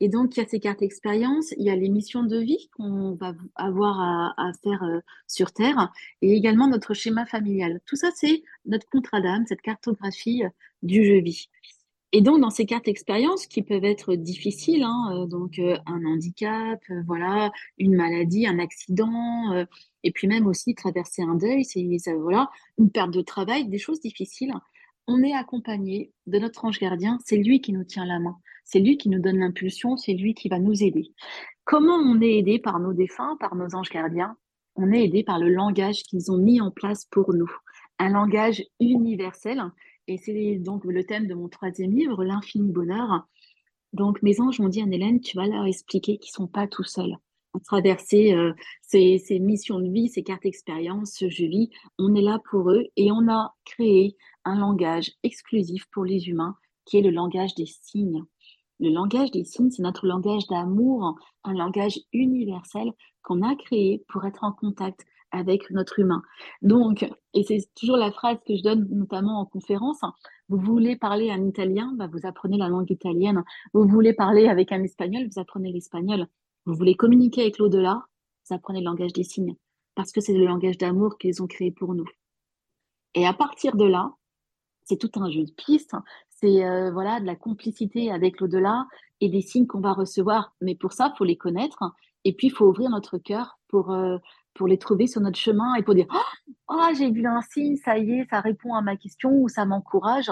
[0.00, 2.68] Et donc, il y a ces cartes expérience, il y a les missions de vie
[2.76, 5.92] qu'on va avoir à, faire euh, sur Terre,
[6.22, 7.80] et également notre schéma familial.
[7.84, 10.48] Tout ça, c'est notre contrat d'âme, cette cartographie euh,
[10.82, 11.48] du jeu vie.
[12.12, 16.80] Et donc, dans ces cartes expérience qui peuvent être difficiles, hein, euh, donc un handicap,
[17.06, 19.66] voilà, une maladie, un accident,
[20.04, 21.66] et puis même aussi traverser un deuil,
[22.20, 24.52] voilà, une perte de travail, des choses difficiles.
[25.06, 28.38] On est accompagné de notre ange gardien, c'est lui qui nous tient la main.
[28.70, 31.14] C'est lui qui nous donne l'impulsion, c'est lui qui va nous aider.
[31.64, 34.36] Comment on est aidé par nos défunts, par nos anges gardiens?
[34.76, 37.50] On est aidé par le langage qu'ils ont mis en place pour nous.
[37.98, 39.62] Un langage universel.
[40.06, 43.26] Et c'est donc le thème de mon troisième livre, L'infini bonheur.
[43.94, 46.84] Donc mes anges m'ont dit, Anne-Hélène, tu vas leur expliquer qu'ils ne sont pas tout
[46.84, 47.16] seuls
[47.54, 48.52] à traverser euh,
[48.82, 51.70] ces, missions de vie, ces cartes expériences, ce jeu vie.
[51.98, 54.14] On est là pour eux et on a créé
[54.44, 56.54] un langage exclusif pour les humains
[56.84, 58.24] qui est le langage des signes.
[58.80, 64.24] Le langage des signes, c'est notre langage d'amour, un langage universel qu'on a créé pour
[64.24, 66.22] être en contact avec notre humain.
[66.62, 70.00] Donc, et c'est toujours la phrase que je donne notamment en conférence,
[70.48, 73.44] vous voulez parler un italien, bah vous apprenez la langue italienne.
[73.74, 76.26] Vous voulez parler avec un espagnol, vous apprenez l'espagnol.
[76.64, 78.06] Vous voulez communiquer avec l'au-delà,
[78.48, 79.56] vous apprenez le langage des signes,
[79.94, 82.08] parce que c'est le langage d'amour qu'ils ont créé pour nous.
[83.14, 84.14] Et à partir de là,
[84.84, 85.94] c'est tout un jeu de pistes,
[86.40, 88.86] c'est euh, voilà de la complicité avec l'au-delà
[89.20, 90.54] et des signes qu'on va recevoir.
[90.60, 91.82] Mais pour ça, faut les connaître
[92.24, 94.18] et puis il faut ouvrir notre cœur pour euh,
[94.54, 97.76] pour les trouver sur notre chemin et pour dire oh, oh, j'ai vu un signe,
[97.76, 100.30] ça y est, ça répond à ma question ou ça m'encourage.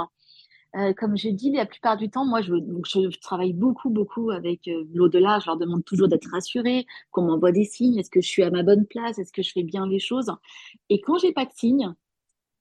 [0.76, 4.68] Euh, comme j'ai dit, la plupart du temps, moi, je, je travaille beaucoup, beaucoup avec
[4.92, 5.38] l'au-delà.
[5.38, 7.98] Je leur demande toujours d'être rassurés, qu'on m'envoie des signes.
[7.98, 9.18] Est-ce que je suis à ma bonne place?
[9.18, 10.30] Est-ce que je fais bien les choses?
[10.90, 11.94] Et quand j'ai pas de signes,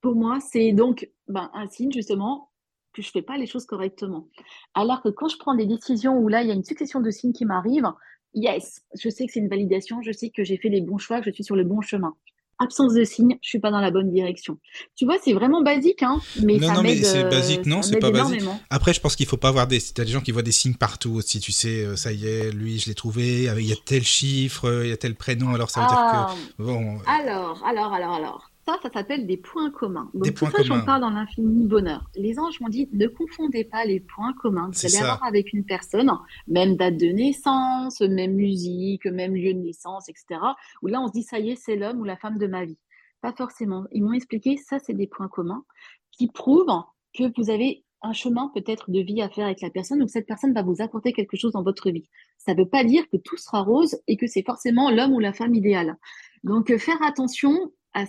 [0.01, 2.51] pour moi, c'est donc ben, un signe justement
[2.95, 4.27] que je fais pas les choses correctement.
[4.73, 7.11] Alors que quand je prends des décisions où là, il y a une succession de
[7.11, 7.91] signes qui m'arrivent,
[8.33, 11.19] yes, je sais que c'est une validation, je sais que j'ai fait les bons choix,
[11.19, 12.15] que je suis sur le bon chemin
[12.59, 14.57] absence de signes, je suis pas dans la bonne direction.
[14.95, 17.81] Tu vois, c'est vraiment basique, hein, mais non, ça non, mais c'est euh, basique, non,
[17.81, 18.43] c'est pas basique.
[18.69, 20.75] Après, je pense qu'il faut pas avoir des, t'as des gens qui voient des signes
[20.75, 23.75] partout aussi, tu sais, euh, ça y est, lui, je l'ai trouvé, il y a
[23.85, 26.35] tel chiffre, il y a tel prénom, alors ça veut dire que, ah.
[26.59, 26.99] bon.
[27.07, 28.51] Alors, alors, alors, alors.
[28.65, 30.09] Ça, ça s'appelle des points communs.
[30.15, 32.09] Donc, tout ça, j'en parle dans l'infini bonheur.
[32.15, 35.53] Les anges m'ont dit, ne confondez pas les points communs que vous allez avoir avec
[35.53, 36.11] une personne,
[36.47, 40.39] même date de naissance, même musique, même lieu de naissance, etc.
[40.81, 42.65] Où là, on se dit, ça y est, c'est l'homme ou la femme de ma
[42.65, 42.79] vie.
[43.21, 43.85] Pas forcément.
[43.91, 45.63] Ils m'ont expliqué, ça, c'est des points communs
[46.11, 46.83] qui prouvent
[47.13, 50.11] que vous avez un chemin peut-être de vie à faire avec la personne ou que
[50.11, 52.07] cette personne va vous apporter quelque chose dans votre vie.
[52.37, 55.19] Ça ne veut pas dire que tout sera rose et que c'est forcément l'homme ou
[55.19, 55.97] la femme idéale.
[56.43, 58.05] Donc, euh, faire attention à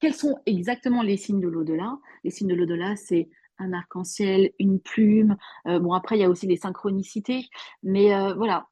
[0.00, 1.98] quels sont exactement les signes de l'au-delà?
[2.24, 5.36] Les signes de l'au-delà, c'est un arc-en-ciel, une plume.
[5.66, 7.48] Euh, bon, après, il y a aussi les synchronicités.
[7.82, 8.68] Mais euh, voilà,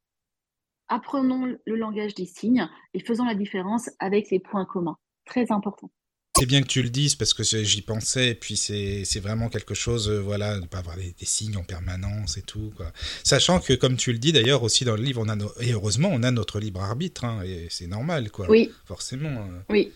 [0.88, 4.96] apprenons le langage des signes et faisons la différence avec les points communs.
[5.24, 5.90] Très important.
[6.38, 9.72] C'est bien que tu le dises parce que j'y pensais et puis c'est vraiment quelque
[9.72, 12.74] chose, euh, voilà, de pas avoir des, signes en permanence et tout.
[12.76, 12.92] Quoi.
[13.24, 16.10] Sachant que, comme tu le dis d'ailleurs aussi dans le livre, on a et heureusement,
[16.12, 18.50] on a notre libre arbitre hein, et c'est normal, quoi.
[18.50, 18.70] Oui.
[18.84, 19.48] Forcément.
[19.70, 19.92] Oui.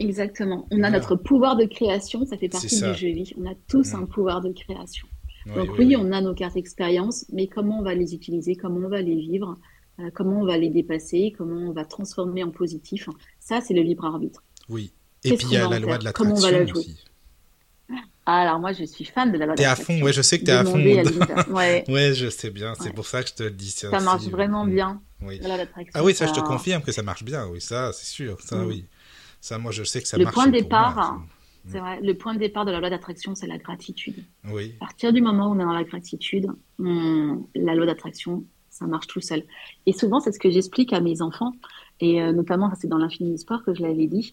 [0.00, 0.66] Exactement.
[0.70, 3.32] On a notre pouvoir de création, ça fait partie du jeu vie.
[3.38, 5.06] On a tous un pouvoir de création.
[5.46, 8.88] Donc oui, on a nos cartes d'expérience, mais comment on va les utiliser, comment on
[8.88, 9.58] va les vivre,
[9.98, 13.08] euh, comment on va les dépasser, comment on va transformer en positif,
[13.38, 14.42] ça c'est le libre arbitre.
[14.68, 14.92] Oui.
[15.24, 16.04] Et puis il y a la loi de?
[16.04, 17.04] L'attraction aussi.
[18.26, 19.84] Ah, alors moi je suis fan de la loi de l'attraction.
[19.86, 20.78] T'es à fond, ouais, je sais que t'es à fond.
[21.54, 21.84] ouais.
[21.88, 23.70] ouais, je sais bien, c'est pour ça que je te le dis.
[23.70, 25.00] Ça, marche vraiment bien.
[25.22, 25.40] Oui.
[25.94, 28.56] Ah oui, ça, je te confirme que ça marche bien, oui, ça c'est sûr, ça
[28.56, 28.66] mm.
[28.66, 28.86] oui.
[29.40, 30.34] Ça, moi, je sais que ça le marche.
[30.34, 31.20] Point de départ,
[31.66, 34.24] c'est vrai, le point de départ de la loi d'attraction, c'est la gratitude.
[34.50, 34.74] Oui.
[34.76, 36.48] À partir du moment où on est dans la gratitude,
[36.78, 39.44] la loi d'attraction, ça marche tout seul.
[39.86, 41.52] Et souvent, c'est ce que j'explique à mes enfants,
[42.00, 44.32] et euh, notamment, c'est dans l'infini sport que je l'avais dit.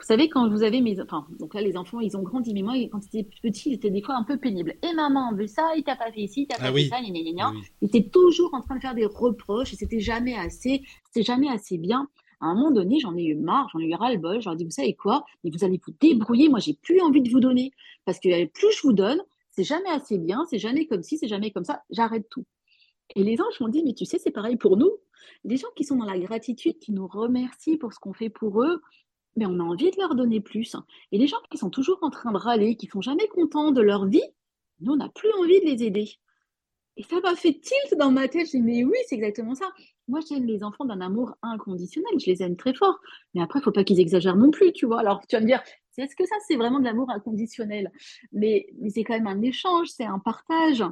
[0.00, 1.00] Vous savez, quand vous avez mes...
[1.00, 3.74] Enfin, donc là, les enfants, ils ont grandi, mais moi, quand ils étaient petits, ils
[3.74, 4.74] étaient des fois un peu pénibles.
[4.82, 6.88] Et maman, on veut ça, il t'a pas fait ici, il t'a pas ah fait
[6.88, 7.52] ça, gna, gna, gna.
[7.80, 11.48] Ils étaient toujours en train de faire des reproches, et c'était jamais assez, c'était jamais
[11.48, 12.08] assez bien.
[12.40, 14.36] À un moment donné, j'en ai eu marre, j'en ai eu ras-le-bol.
[14.36, 16.48] Ai dit, vous savez quoi Mais vous allez vous débrouiller.
[16.48, 17.72] Moi, j'ai plus envie de vous donner.
[18.04, 19.20] Parce que plus je vous donne,
[19.50, 21.82] c'est jamais assez bien, c'est jamais comme ci, c'est jamais comme ça.
[21.90, 22.44] J'arrête tout.
[23.14, 24.90] Et les anges m'ont dit, mais tu sais, c'est pareil pour nous.
[25.44, 28.62] Des gens qui sont dans la gratitude, qui nous remercient pour ce qu'on fait pour
[28.62, 28.82] eux,
[29.36, 30.76] mais on a envie de leur donner plus.
[31.12, 33.80] Et les gens qui sont toujours en train de râler, qui sont jamais contents de
[33.80, 34.22] leur vie,
[34.80, 36.10] nous, on n'a plus envie de les aider.
[36.96, 38.48] Et ça m'a fait tilt dans ma tête.
[38.50, 39.72] J'ai dit, mais oui, c'est exactement ça.
[40.08, 42.12] Moi, j'aime les enfants d'un amour inconditionnel.
[42.18, 42.98] Je les aime très fort.
[43.34, 45.00] Mais après, il faut pas qu'ils exagèrent non plus, tu vois.
[45.00, 45.62] Alors, tu vas me dire,
[45.96, 47.90] est-ce que ça, c'est vraiment de l'amour inconditionnel?
[48.32, 50.84] Mais, mais c'est quand même un échange, c'est un partage.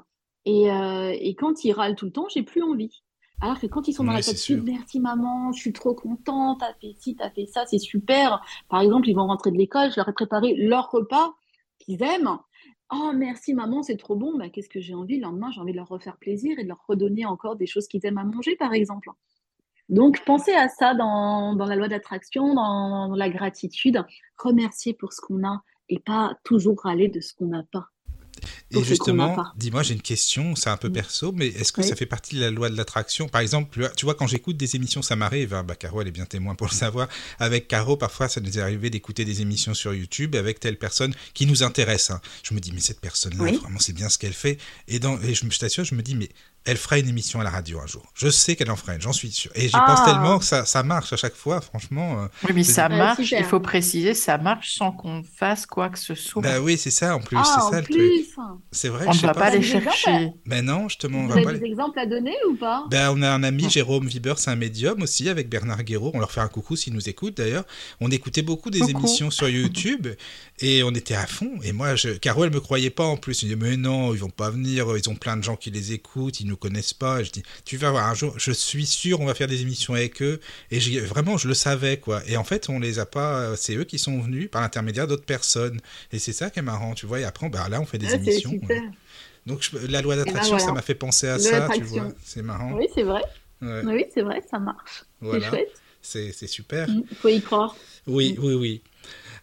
[0.45, 3.03] Et, euh, et, quand ils râlent tout le temps, j'ai plus envie.
[3.41, 6.75] Alors que quand ils sont dans la tête, merci maman, je suis trop contente, t'as
[6.75, 8.41] fait ci, t'as fait ça, c'est super.
[8.69, 11.35] Par exemple, ils vont rentrer de l'école, je leur ai préparé leur repas
[11.81, 12.39] qu'ils aiment.
[12.95, 14.37] Oh, merci maman, c'est trop bon.
[14.37, 15.17] Bah, Qu'est-ce que j'ai envie?
[15.17, 17.89] Le lendemain J'ai envie de leur refaire plaisir et de leur redonner encore des choses
[17.89, 19.09] qu'ils aiment à manger, par exemple.
[19.89, 24.05] Donc, pensez à ça dans, la loi d'attraction, dans, la gratitude.
[24.37, 27.92] Remercier pour ce qu'on a et pas toujours râler de ce qu'on n'a pas.
[28.71, 30.93] Et justement, dis-moi, j'ai une question, c'est un peu mm.
[30.93, 33.29] perso, mais est-ce que ça fait partie de la loi de l'attraction?
[33.29, 36.13] Par exemple, tu vois, quand j'écoute des émissions, ça m'arrive, hein, bah, Caro, elle est
[36.13, 37.09] bien témoin pour le savoir.
[37.39, 41.15] Avec Caro, parfois, ça nous est arrivé d'écouter des émissions sur YouTube avec telle personne
[41.35, 42.11] qui nous intéresse.
[42.11, 42.21] Hein.
[42.43, 44.59] Je me dis, mais cette personne-là, vraiment, c'est bien ce qu'elle fait.
[44.89, 46.29] Et, dans, et je, je t'assure, je me dis, mais
[46.65, 48.03] elle fera une émission à la radio un jour.
[48.15, 49.51] Je sais qu'elle en fera une, j'en suis sûr.
[49.57, 50.05] Et j'y pense ah.
[50.07, 52.23] tellement que ça, ça, marche à chaque fois, franchement.
[52.23, 55.99] Euh, oui, mais ça marche, il faut préciser, ça marche sans qu'on fasse quoi que
[55.99, 56.43] ce soit.
[56.43, 58.11] Bah oui, c'est ça en plus, ah, c'est ça le truc.
[58.71, 60.33] C'est vrai, on ne va pas, les chercher.
[60.47, 61.27] Ben non, justement.
[61.27, 62.85] Vous avez des exemples à donner ou pas?
[62.91, 66.13] Ben, On a un ami, Jérôme Viber, c'est un médium aussi, avec Bernard Guéraud.
[66.15, 67.65] On leur fait un coucou s'ils nous écoutent d'ailleurs.
[68.01, 70.07] On écoutait beaucoup des émissions sur YouTube
[70.61, 71.51] et on était à fond.
[71.65, 72.11] Et moi, je...
[72.11, 73.43] Caro, elle me croyait pas en plus.
[73.43, 75.93] Elle dit, mais non, ils vont pas venir, ils ont plein de gens qui les
[75.93, 77.19] écoutent, ils nous connaissent pas
[77.65, 80.41] tu vas voir un jour, je suis sûr, on va faire des émissions avec eux.
[80.71, 82.23] Et vraiment, je le savais, quoi.
[82.27, 85.07] Et en fait, on les a pas, euh, c'est eux qui sont venus par l'intermédiaire
[85.07, 85.81] d'autres personnes.
[86.13, 87.21] Et c'est ça qui est marrant, tu vois.
[87.21, 88.61] Et après, bah, là, on fait des émissions.
[89.47, 92.13] Donc, la loi ben d'attraction, ça m'a fait penser à ça, tu vois.
[92.25, 92.73] C'est marrant.
[92.73, 93.23] Oui, c'est vrai.
[93.61, 95.05] Oui, c'est vrai, ça marche.
[95.23, 95.73] C'est chouette.
[96.03, 96.89] C'est super.
[96.89, 97.77] Il mm, faut y croire.
[98.07, 98.45] Oui, mm.
[98.45, 98.83] oui, oui.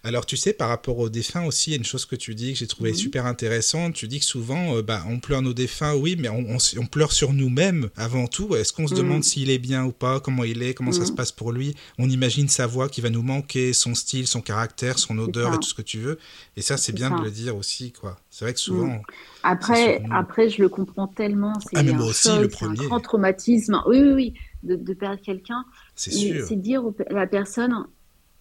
[0.02, 2.34] Alors, tu sais, par rapport aux défunts aussi, il y a une chose que tu
[2.34, 3.94] dis que j'ai trouvé super intéressante.
[3.94, 6.46] Tu dis que souvent, euh, bah, on pleure nos défunts, oui, mais on,
[6.78, 8.56] on, pleure sur nous-mêmes avant tout.
[8.56, 9.24] Est-ce qu'on se demande mhm.
[9.24, 11.18] s'il est bien ou pas, comment il est, comment ça se mhm.
[11.18, 11.76] passe pour lui?
[11.98, 15.58] On imagine sa voix qui va nous manquer, son style, son caractère, son odeur et
[15.58, 16.18] tout ce que tu veux.
[16.56, 18.18] Et ça, c'est bien de le dire aussi, quoi.
[18.30, 18.88] C'est vrai que souvent.
[18.88, 19.02] Mhm.
[19.44, 21.54] Après, après, je le comprends tellement.
[21.76, 22.80] Ah, mais moi aussi, le premier.
[22.80, 23.82] un grand traumatisme.
[23.86, 25.66] Oui, oui, oui, de, de perdre quelqu'un.
[25.96, 26.46] C'est sûr.
[26.48, 27.86] C'est dire à la personne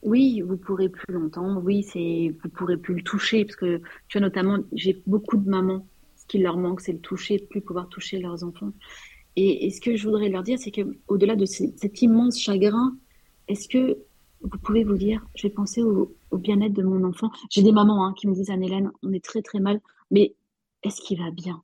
[0.03, 1.61] oui, vous pourrez plus l'entendre.
[1.62, 5.49] Oui, c'est vous pourrez plus le toucher parce que tu vois notamment, j'ai beaucoup de
[5.49, 5.87] mamans.
[6.16, 8.73] Ce qui leur manque, c'est le toucher, plus pouvoir toucher leurs enfants.
[9.37, 12.97] Et, ce que je voudrais leur dire, c'est que au-delà de cet immense chagrin,
[13.47, 13.99] est-ce que
[14.41, 17.31] vous pouvez vous dire, je vais penser au, bien-être de mon enfant.
[17.51, 19.81] J'ai des mamans hein, qui me disent, Anne-Hélène, on est très très mal,
[20.11, 20.35] mais
[20.83, 21.62] est-ce qu'il va bien?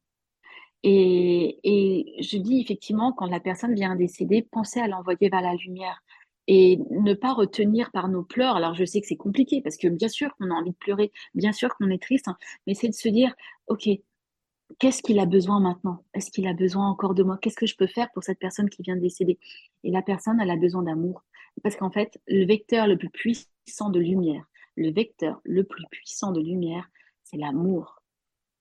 [0.82, 5.54] Et, et, je dis effectivement, quand la personne vient décéder, pensez à l'envoyer vers la
[5.54, 6.02] lumière
[6.46, 8.56] et ne pas retenir par nos pleurs.
[8.56, 11.12] Alors je sais que c'est compliqué parce que bien sûr qu'on a envie de pleurer,
[11.34, 13.34] bien sûr qu'on est triste, hein, mais c'est de se dire,
[13.68, 13.88] ok,
[14.78, 16.04] qu'est-ce qu'il a besoin maintenant?
[16.14, 17.38] Est-ce qu'il a besoin encore de moi?
[17.40, 19.38] Qu'est-ce que je peux faire pour cette personne qui vient de décéder?
[19.84, 21.24] Et la personne, elle a besoin d'amour.
[21.62, 24.44] Parce qu'en fait, le vecteur le plus puissant de lumière,
[24.76, 26.88] le vecteur le plus puissant de lumière,
[27.22, 28.02] c'est l'amour.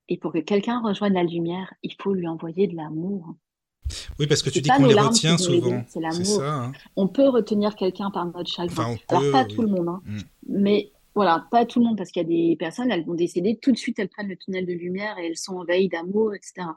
[0.10, 3.36] Et pour que quelqu'un rejoigne la lumière, il faut lui envoyer de l'amour.
[4.20, 5.84] Oui, parce que tu dis qu'on les retient souvent.
[5.88, 6.44] C'est l'amour.
[6.44, 6.72] Hein.
[6.96, 8.96] On peut retenir quelqu'un par notre chagrin.
[9.08, 10.02] Alors, pas tout le monde, hein.
[10.06, 10.20] mm.
[10.50, 13.60] mais voilà, pas tout le monde, parce qu'il y a des personnes, elles vont décéder,
[13.62, 16.68] tout de suite, elles prennent le tunnel de lumière et elles sont envahies d'amour, etc.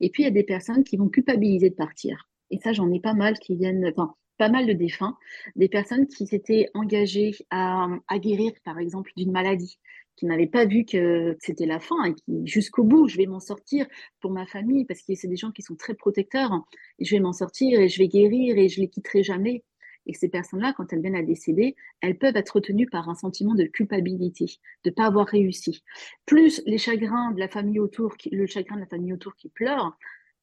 [0.00, 2.28] Et puis, il y a des personnes qui vont culpabiliser de partir.
[2.50, 5.16] Et ça, j'en ai pas mal qui viennent, enfin, pas mal de défunts,
[5.56, 9.78] des personnes qui s'étaient engagées à, à guérir, par exemple, d'une maladie
[10.16, 13.40] qui n'avaient pas vu que c'était la fin et qui, jusqu'au bout, je vais m'en
[13.40, 13.86] sortir
[14.20, 16.50] pour ma famille, parce que c'est des gens qui sont très protecteurs,
[16.98, 19.62] et je vais m'en sortir et je vais guérir et je les quitterai jamais.
[20.06, 23.54] Et ces personnes-là, quand elles viennent à décéder, elles peuvent être retenues par un sentiment
[23.54, 24.46] de culpabilité,
[24.84, 25.82] de ne pas avoir réussi.
[26.26, 29.98] Plus les chagrins de la famille autour, le chagrin de la famille autour qui pleure,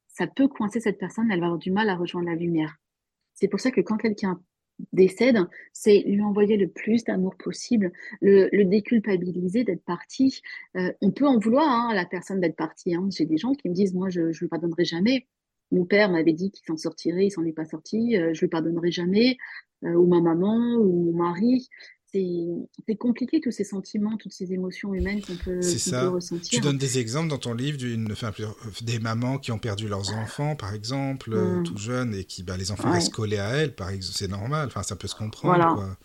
[0.08, 2.76] ça peut coincer cette personne, elle va avoir du mal à rejoindre la lumière.
[3.34, 4.40] C'est pour ça que quand quelqu'un
[4.92, 5.38] décède,
[5.72, 7.92] c'est lui envoyer le plus d'amour possible,
[8.22, 10.42] le, déculpabiliser d'être parti.
[10.76, 12.96] Euh, on peut en vouloir hein, à la personne d'être partie.
[12.96, 13.08] Hein.
[13.12, 15.28] J'ai des gens qui me disent, moi, je ne lui pardonnerai jamais.
[15.72, 18.48] Mon père m'avait dit qu'il s'en sortirait, il s'en est pas sorti, euh, je lui
[18.48, 19.38] pardonnerai jamais.
[19.84, 21.68] Euh, ou ma maman, ou mon mari
[22.14, 25.60] c'est compliqué tous ces sentiments, toutes ces émotions humaines qu'on peut,
[26.10, 26.50] ressentir.
[26.50, 28.32] Tu donnes des exemples dans ton livre d'une, enfin,
[28.82, 31.64] des mamans qui ont perdu leurs enfants, par exemple, euh, mm.
[31.64, 34.68] tout jeunes, et qui, bah, les enfants restent collés à elles, par exemple, c'est normal,
[34.68, 35.56] enfin, ça peut se comprendre.
[35.56, 35.98] Voilà.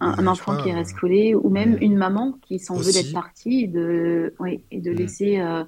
[0.00, 3.68] Un, enfant qui reste collé, ou même une maman qui s'en veut d'être partie et
[3.68, 4.34] de,
[4.70, 4.96] et de mm.
[4.96, 5.38] laisser.
[5.38, 5.64] Euh,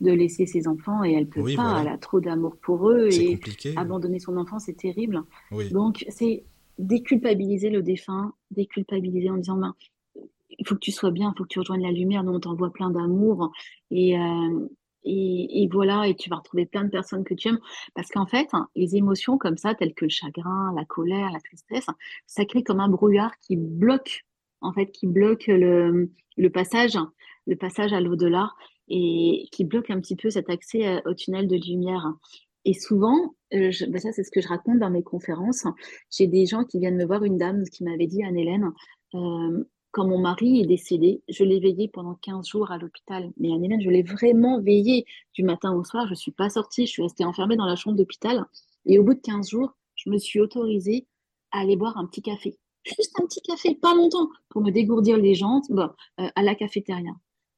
[0.00, 3.38] de laisser ses enfants et elle peut pas, elle a trop d'amour pour eux et
[3.76, 5.22] abandonner son enfant c'est terrible.
[5.70, 6.42] Donc c'est
[6.78, 9.74] déculpabiliser le défunt, déculpabiliser en disant ben,
[10.58, 12.40] il faut que tu sois bien, il faut que tu rejoignes la lumière, dont on
[12.40, 13.52] t'envoie plein d'amour
[13.90, 17.58] et, euh, voilà, et tu vas retrouver plein de personnes que tu aimes.
[17.94, 21.40] Parce qu'en fait, hein, les émotions comme ça, telles que le chagrin, la colère, la
[21.40, 21.86] tristesse,
[22.26, 24.24] ça crée comme un brouillard qui bloque,
[24.60, 26.98] en fait, qui bloque le, le passage,
[27.46, 28.52] le passage à l'au-delà
[28.88, 32.12] et qui bloque un petit peu cet accès euh, au tunnel de lumière.
[32.64, 35.64] Et souvent, euh, bah, ça c'est ce que je raconte dans mes conférences,
[36.10, 38.70] j'ai des gens qui viennent me voir, une dame qui m'avait dit, Anne-Hélène,
[39.14, 43.30] euh, quand mon mari est décédé, je l'ai veillé pendant 15 jours à l'hôpital.
[43.36, 46.06] Mais Anne-Hélène, je l'ai vraiment veillé du matin au soir.
[46.06, 48.46] Je ne suis pas sortie, je suis restée enfermée dans la chambre d'hôpital.
[48.86, 51.06] Et au bout de 15 jours, je me suis autorisée
[51.50, 52.56] à aller boire un petit café.
[52.84, 55.90] Juste un petit café, pas longtemps, pour me dégourdir les jambes bon,
[56.20, 57.12] euh, à la cafétéria.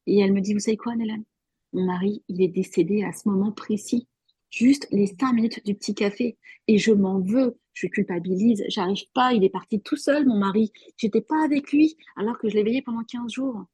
[0.08, 1.24] Et elle me dit, vous savez quoi, Anne-Hélène
[1.72, 4.08] Mon mari, il est décédé à ce moment précis
[4.54, 6.38] juste les cinq minutes du petit café.
[6.68, 10.72] Et je m'en veux, je culpabilise, j'arrive pas, il est parti tout seul, mon mari.
[10.96, 13.64] J'étais pas avec lui, alors que je l'ai veillé pendant 15 jours.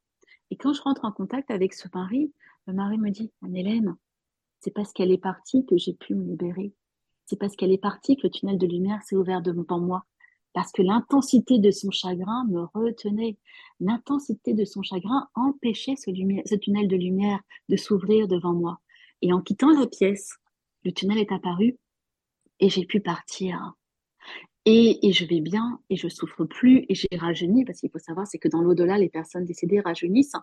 [0.49, 2.33] Et quand je rentre en contact avec ce mari,
[2.67, 3.95] le mari me dit, Anne-Hélène,
[4.59, 6.73] c'est parce qu'elle est partie que j'ai pu me libérer.
[7.25, 10.05] C'est parce qu'elle est partie que le tunnel de lumière s'est ouvert devant moi.
[10.53, 13.37] Parce que l'intensité de son chagrin me retenait.
[13.79, 17.39] L'intensité de son chagrin empêchait ce tunnel de lumière
[17.69, 18.81] de s'ouvrir devant moi.
[19.21, 20.40] Et en quittant la pièce,
[20.83, 21.77] le tunnel est apparu
[22.59, 23.73] et j'ai pu partir.
[24.65, 28.27] Et, je vais bien et je souffre plus et j'ai rajeuni parce qu'il faut savoir
[28.27, 30.35] c'est que dans l'au-delà les personnes décédées rajeunissent.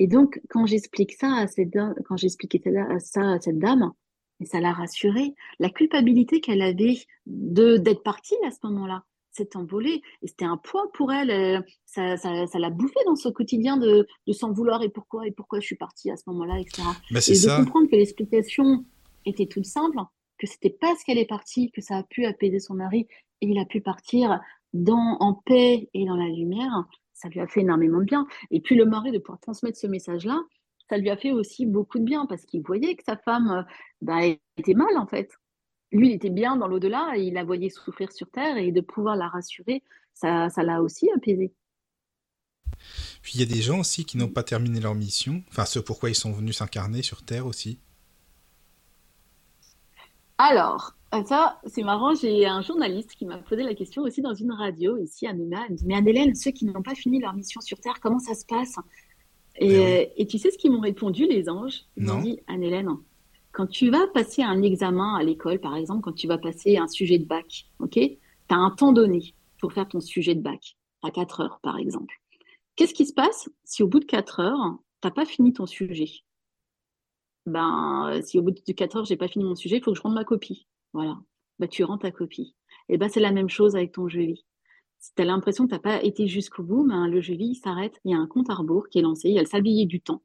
[0.00, 1.70] Et donc quand j'explique ça à cette
[2.04, 2.60] quand j'expliquais
[2.98, 3.92] ça à cette dame
[4.40, 6.96] et ça l'a rassurée la culpabilité qu'elle avait
[7.26, 11.60] de d'être partie à ce moment-là s'est envolée et c'était un poids pour elle euh,
[11.86, 15.60] ça, ça, l'a bouffé dans ce quotidien de, de s'en vouloir et pourquoi et pourquoi
[15.60, 18.84] je suis partie à ce moment-là etc bah, et de comprendre que l'explication
[19.26, 19.98] était toute simple,
[20.38, 23.06] que c'était parce qu'elle est partie que ça a pu apaiser son mari
[23.40, 24.40] et il a pu partir
[24.72, 28.26] dans, en paix et dans la lumière, ça lui a fait énormément de bien.
[28.50, 30.40] Et puis le mari, de pouvoir transmettre ce message-là,
[30.88, 33.62] ça lui a fait aussi beaucoup de bien parce qu'il voyait que sa femme euh,
[34.00, 34.26] bah,
[34.56, 35.30] était mal en fait.
[35.90, 38.80] Lui, il était bien dans l'au-delà et il la voyait souffrir sur Terre et de
[38.80, 39.82] pouvoir la rassurer,
[40.14, 41.52] ça, ça l'a aussi apaisé.
[43.22, 45.78] Puis il y a des gens aussi qui n'ont pas terminé leur mission, enfin ce
[45.78, 47.78] pourquoi ils sont venus s'incarner sur Terre aussi.
[50.44, 54.34] Alors, euh, ça, c'est marrant, j'ai un journaliste qui m'a posé la question aussi dans
[54.34, 55.66] une radio ici à Nuna.
[55.68, 58.18] Il me dit Mais Anne-Hélène, ceux qui n'ont pas fini leur mission sur Terre, comment
[58.18, 58.74] ça se passe?
[59.54, 61.82] Et, ben et, tu sais ce qu'ils m'ont répondu, les anges?
[61.96, 62.88] Ils m'ont dit Anne-Hélène,
[63.52, 66.88] quand tu vas passer un examen à l'école, par exemple, quand tu vas passer un
[66.88, 67.92] sujet de bac, ok?
[67.92, 71.78] Tu as un temps donné pour faire ton sujet de bac, à 4 heures, par
[71.78, 72.20] exemple.
[72.74, 75.66] Qu'est-ce qui se passe si au bout de 4 heures, tu n'as pas fini ton
[75.66, 76.10] sujet?
[77.46, 79.96] Ben, si au bout de 4 heures, j'ai pas fini mon sujet, il faut que
[79.96, 80.66] je rende ma copie.
[80.92, 81.18] Voilà.
[81.58, 82.54] Ben, tu rends ta copie.
[82.88, 84.44] Et ben, c'est la même chose avec ton jeu vie.
[84.98, 87.54] Si tu as l'impression que tu n'as pas été jusqu'au bout, ben, le jeu vie
[87.54, 88.00] s'arrête.
[88.04, 89.86] Il y a un compte à rebours qui est lancé, il y a le sablier
[89.86, 90.22] du temps.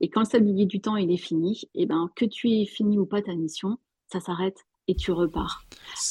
[0.00, 2.98] Et quand le sablier du temps il est fini, et ben, que tu aies fini
[2.98, 4.58] ou pas ta mission, ça s'arrête
[4.88, 5.62] et tu repars.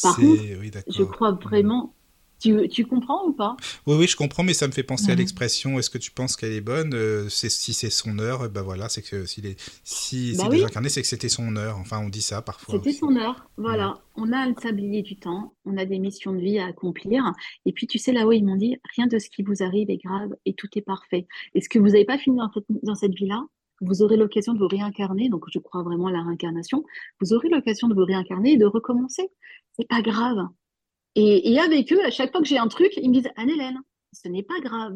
[0.01, 0.41] Par contre,
[0.87, 1.39] je crois mmh.
[1.39, 1.93] vraiment
[2.41, 3.55] tu, comprends ou pas?
[3.85, 6.35] Oui, oui, je comprends, mais ça me fait penser à l'expression est-ce que tu penses
[6.35, 6.93] qu'elle est bonne?
[6.93, 10.89] Euh, Si c'est son heure, ben voilà, c'est que s'il est, si bah c'est incarné,
[10.89, 11.77] c'est que c'était son heure.
[11.77, 12.75] Enfin, on dit ça parfois.
[12.75, 13.99] C'était son heure, voilà.
[14.15, 17.23] On a le sablier du temps, on a des missions de vie à accomplir.
[17.65, 20.03] Et puis, tu sais, là-haut, ils m'ont dit rien de ce qui vous arrive est
[20.03, 21.27] grave et tout est parfait.
[21.55, 23.43] Est-ce que vous n'avez pas fini dans cette, dans cette vie-là?
[23.81, 26.83] Vous aurez l'occasion de vous réincarner, donc je crois vraiment à la réincarnation,
[27.19, 29.29] vous aurez l'occasion de vous réincarner et de recommencer.
[29.73, 30.47] C'est pas grave.
[31.15, 33.79] Et, avec eux, à chaque fois que j'ai un truc, ils me disent Anne-Hélène,
[34.13, 34.95] ce n'est pas grave.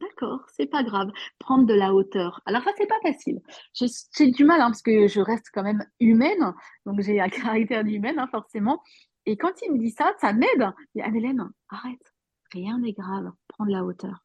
[0.00, 1.12] D'accord, c'est pas grave.
[1.38, 2.40] Prendre de la hauteur.
[2.44, 3.40] Alors ça, c'est pas facile.
[3.72, 6.52] J'ai du mal hein, parce que je reste quand même humaine,
[6.86, 8.82] donc j'ai un caractère d'humaine hein, forcément.
[9.26, 10.72] Et quand il me dit ça, ça m'aide.
[11.00, 12.14] Anne-Hélène, arrête,
[12.50, 13.30] rien n'est grave.
[13.46, 14.24] Prends de la hauteur.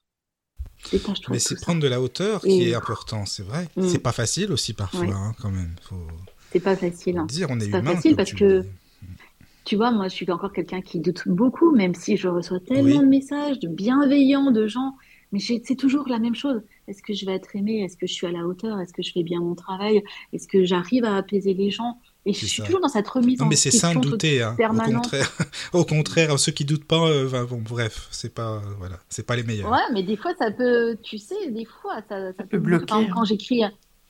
[1.30, 3.68] Mais c'est prendre de la hauteur qui est important, c'est vrai.
[3.76, 3.88] Mm.
[3.88, 5.76] C'est pas facile aussi parfois, hein, quand même.
[5.82, 6.08] Faut...
[6.52, 7.24] C'est pas facile.
[7.28, 7.84] Dire, on est, est humain.
[7.84, 8.64] pas facile parce que
[9.68, 13.02] tu vois, moi, je suis encore quelqu'un qui doute beaucoup, même si je reçois tellement
[13.02, 14.96] de messages, de bienveillants, de gens.
[15.34, 16.62] Mais c'est toujours la même chose.
[16.88, 17.84] Est-ce que je vais être aimée?
[17.84, 18.80] Est-ce que je suis à la hauteur?
[18.80, 20.02] Est-ce que je fais bien mon travail?
[20.32, 22.00] Est-ce que j'arrive à apaiser les gens?
[22.26, 24.42] Et je suis toujours dans cette remise non, mais c'est sain de douter.
[24.42, 24.56] Hein.
[24.58, 25.38] Au contraire,
[25.74, 29.44] au contraire, ceux qui doutent pas, euh, bon, bref, c'est pas, voilà, c'est pas les
[29.44, 29.70] meilleurs.
[29.70, 32.86] Ouais, mais des fois, ça peut, tu sais, des fois, ça, ça, peut bloquer.
[33.14, 33.64] quand j'écris,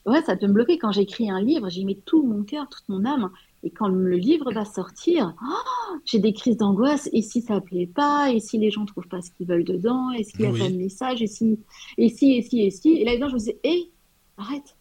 [0.06, 0.78] ouais, ça peut me bloquer.
[0.78, 3.32] Quand j'écris un livre, j'y mets tout mon cœur, toute mon âme.
[3.68, 7.10] Et quand le livre va sortir, oh, j'ai des crises d'angoisse.
[7.12, 8.32] Et si ça plaît pas?
[8.32, 10.10] Et si les gens trouvent pas ce qu'ils veulent dedans?
[10.12, 11.22] Est-ce qu'il y a pas de message?
[11.22, 11.60] Et si
[11.98, 12.94] Et si Et si Et si?
[12.94, 13.92] Et là, dedans, je me dis, hé,
[14.38, 14.78] arrête,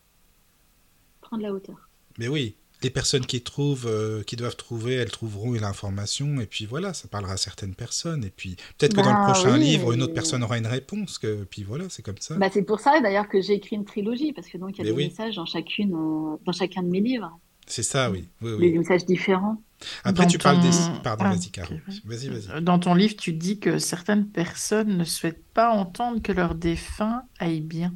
[1.21, 1.89] prends de la hauteur.
[2.17, 6.65] Mais oui, les personnes qui trouvent, euh, qui doivent trouver, elles trouveront l'information, et puis
[6.65, 9.93] voilà, ça parlera à certaines personnes, et puis peut-être que dans le bah prochain livre,
[9.93, 12.37] une autre personne aura une réponse, que puis voilà, c'est comme ça.
[12.37, 14.89] Bah, c'est pour ça d'ailleurs que j'ai écrit une trilogie, parce que donc il y
[14.89, 17.37] a des messages dans chacune, euh, dans chacun de mes livres.
[17.67, 18.29] C'est ça, oui.
[18.41, 19.63] Des messages différents.
[20.05, 20.71] Après, tu parles des.
[21.03, 21.75] Pardon, ah, vas-y, Caro.
[22.05, 22.63] Vas-y, vas-y.
[22.63, 27.25] Dans ton livre, tu dis que certaines personnes ne souhaitent pas entendre que leur défunt
[27.39, 27.93] aille bien.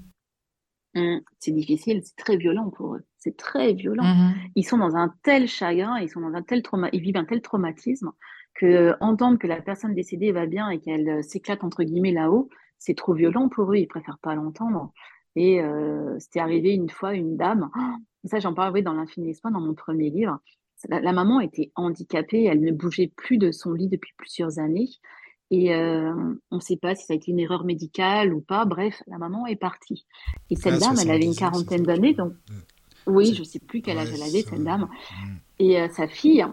[0.94, 3.04] Mmh, c'est difficile, c'est très violent pour eux.
[3.18, 4.02] C'est très violent.
[4.02, 4.34] Mmh.
[4.56, 7.24] Ils sont dans un tel chagrin, ils sont dans un tel trauma, ils vivent un
[7.24, 8.10] tel traumatisme
[8.54, 12.12] que euh, entendre que la personne décédée va bien et qu'elle euh, s'éclate entre guillemets
[12.12, 12.48] là-haut,
[12.78, 13.76] c'est trop violent pour eux.
[13.76, 14.92] Ils préfèrent pas l'entendre.
[15.36, 17.70] Et euh, c'était arrivé une fois, une dame.
[18.24, 20.38] Ça, j'en parle dans l'infini espoir dans mon premier livre.
[20.88, 24.88] La, maman était handicapée, elle ne bougeait plus de son lit depuis plusieurs années.
[25.50, 26.14] Et euh,
[26.50, 28.64] on ne sait pas si ça a été une erreur médicale ou pas.
[28.64, 30.06] Bref, la maman est partie.
[30.48, 32.32] Et cette ah, dame, elle avait une quarantaine d'années, donc
[33.06, 34.82] oui, je ne sais plus quel âge elle avait, cette dame.
[34.82, 35.36] Mm.
[35.58, 36.44] Et euh, sa fille,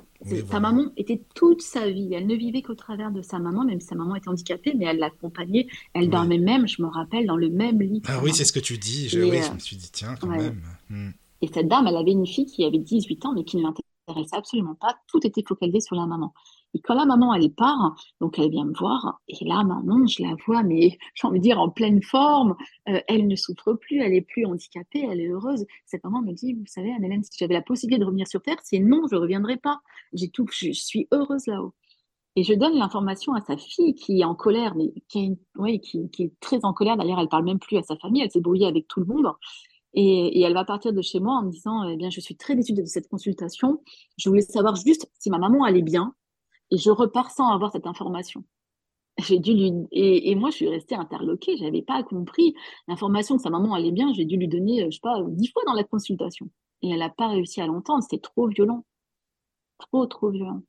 [0.49, 2.13] sa maman était toute sa vie.
[2.13, 4.85] Elle ne vivait qu'au travers de sa maman, même si sa maman était handicapée, mais
[4.85, 5.67] elle l'accompagnait.
[5.93, 8.01] Elle dormait même, je me rappelle, dans le même lit.
[8.07, 9.07] Ah oui, c'est ce que tu dis.
[9.09, 10.61] Je, oui, je me suis dit, tiens, quand même.
[10.89, 11.09] Mm.
[11.41, 14.35] Et cette dame, elle avait une fille qui avait 18 ans, mais qui ne l'intéressait
[14.35, 14.95] absolument pas.
[15.07, 16.33] Tout était focalisé sur la maman.
[16.73, 20.21] Et quand la maman, elle part, donc elle vient me voir, et là, maman, je
[20.21, 22.55] la vois, mais j'ai envie de dire en pleine forme,
[22.89, 25.65] euh, elle ne souffre plus, elle est plus handicapée, elle est heureuse.
[25.85, 28.57] Cette maman me dit, vous savez, Anne-Hélène, si j'avais la possibilité de revenir sur Terre,
[28.63, 29.79] c'est non, je ne reviendrai pas.
[30.13, 31.73] J'ai tout, je, suis heureuse là-haut.
[32.35, 35.35] Et je donne l'information à sa fille qui est en colère, mais qui
[35.65, 36.95] est, qui, est très en colère.
[36.95, 39.25] D'ailleurs, elle parle même plus à sa famille, elle s'est brouillée avec tout le monde.
[39.93, 42.55] Et, elle va partir de chez moi en me disant, eh bien, je suis très
[42.55, 43.81] déçue de cette consultation.
[44.17, 46.13] Je voulais savoir juste si ma maman allait bien.
[46.71, 48.43] Et je repars sans avoir cette information.
[49.19, 51.57] J'ai dû lui et, moi je suis restée interloquée.
[51.57, 52.53] J'avais pas compris
[52.87, 54.13] l'information que sa maman allait bien.
[54.13, 56.49] J'ai dû lui donner, je sais pas, dix fois dans la consultation.
[56.83, 58.03] Et elle n'a pas réussi à l'entendre.
[58.03, 58.85] C'était trop violent,
[59.79, 60.61] trop trop violent.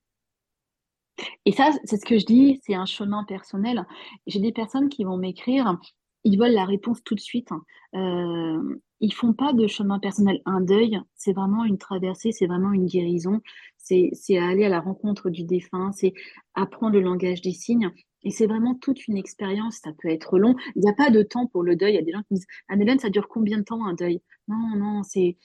[1.44, 3.86] Et ça, c'est ce que je dis, c'est un chemin personnel.
[4.26, 5.78] J'ai des personnes qui vont m'écrire,
[6.24, 7.50] ils veulent la réponse tout de suite.
[7.94, 10.40] Euh, ils font pas de chemin personnel.
[10.44, 13.40] Un deuil, c'est vraiment une traversée, c'est vraiment une guérison.
[13.76, 16.12] C'est aller à la rencontre du défunt, c'est
[16.54, 17.90] apprendre le langage des signes.
[18.22, 19.78] Et c'est vraiment toute une expérience.
[19.82, 20.56] Ça peut être long.
[20.74, 21.92] Il n'y a pas de temps pour le deuil.
[21.92, 24.20] Il y a des gens qui disent Anne-Hélène, ça dure combien de temps un deuil?
[24.48, 25.36] Non, non, c'est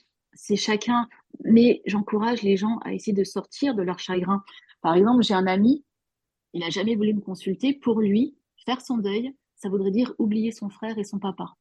[0.56, 1.08] chacun.
[1.44, 4.42] Mais j'encourage les gens à essayer de sortir de leur chagrin.
[4.82, 5.84] Par exemple, j'ai un ami,
[6.52, 7.72] il n'a jamais voulu me consulter.
[7.72, 8.36] Pour lui,
[8.66, 9.34] faire son deuil,
[9.64, 11.54] ça voudrait dire oublier son frère et son papa.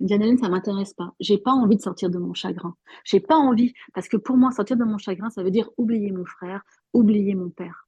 [0.00, 1.12] Me dit, ça m'intéresse pas.
[1.20, 2.74] J'ai pas envie de sortir de mon chagrin.
[3.04, 6.10] J'ai pas envie, parce que pour moi, sortir de mon chagrin, ça veut dire oublier
[6.12, 6.62] mon frère,
[6.94, 7.86] oublier mon père.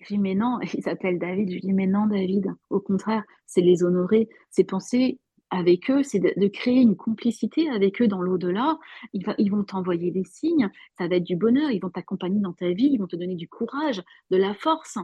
[0.00, 1.52] je dis, mais non, il s'appelle David.
[1.52, 2.54] Je dis, mais non, David.
[2.70, 5.20] Au contraire, c'est les honorer, c'est penser
[5.50, 8.78] avec eux, c'est de, créer une complicité avec eux dans l'au-delà.
[9.12, 12.54] Ils, ils, vont t'envoyer des signes, ça va être du bonheur, ils vont t'accompagner dans
[12.54, 14.96] ta vie, ils vont te donner du courage, de la force.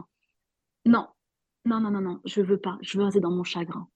[0.83, 1.05] Non,
[1.67, 3.87] non, non, non, non, je veux pas, je veux rester dans mon chagrin.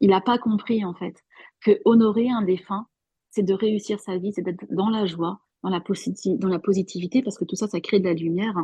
[0.00, 1.16] Il n'a pas compris, en fait,
[1.60, 2.86] que honorer un défunt,
[3.30, 7.44] c'est de réussir sa vie, c'est d'être dans la joie, dans la, positivité, parce que
[7.44, 8.56] tout ça, ça crée de la lumière.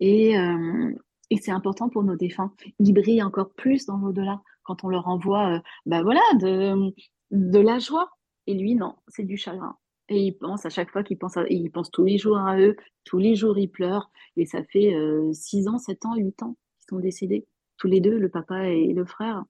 [0.00, 0.92] Et, euh,
[1.30, 2.52] et c'est important pour nos défunts.
[2.80, 8.10] Ils brillent encore plus dans l'au-delà quand on leur envoie euh, bah de, la joie.
[8.46, 9.76] Et lui, non, c'est du chagrin.
[10.08, 12.58] Et il pense à chaque fois qu'il pense, à, il pense tous les jours à
[12.58, 14.10] eux, tous les jours il pleure.
[14.36, 14.92] Et ça fait
[15.32, 17.46] 6 euh, ans, 7 ans, 8 ans qu'ils sont décédés,
[17.80, 19.42] tous les deux, le papa et le frère.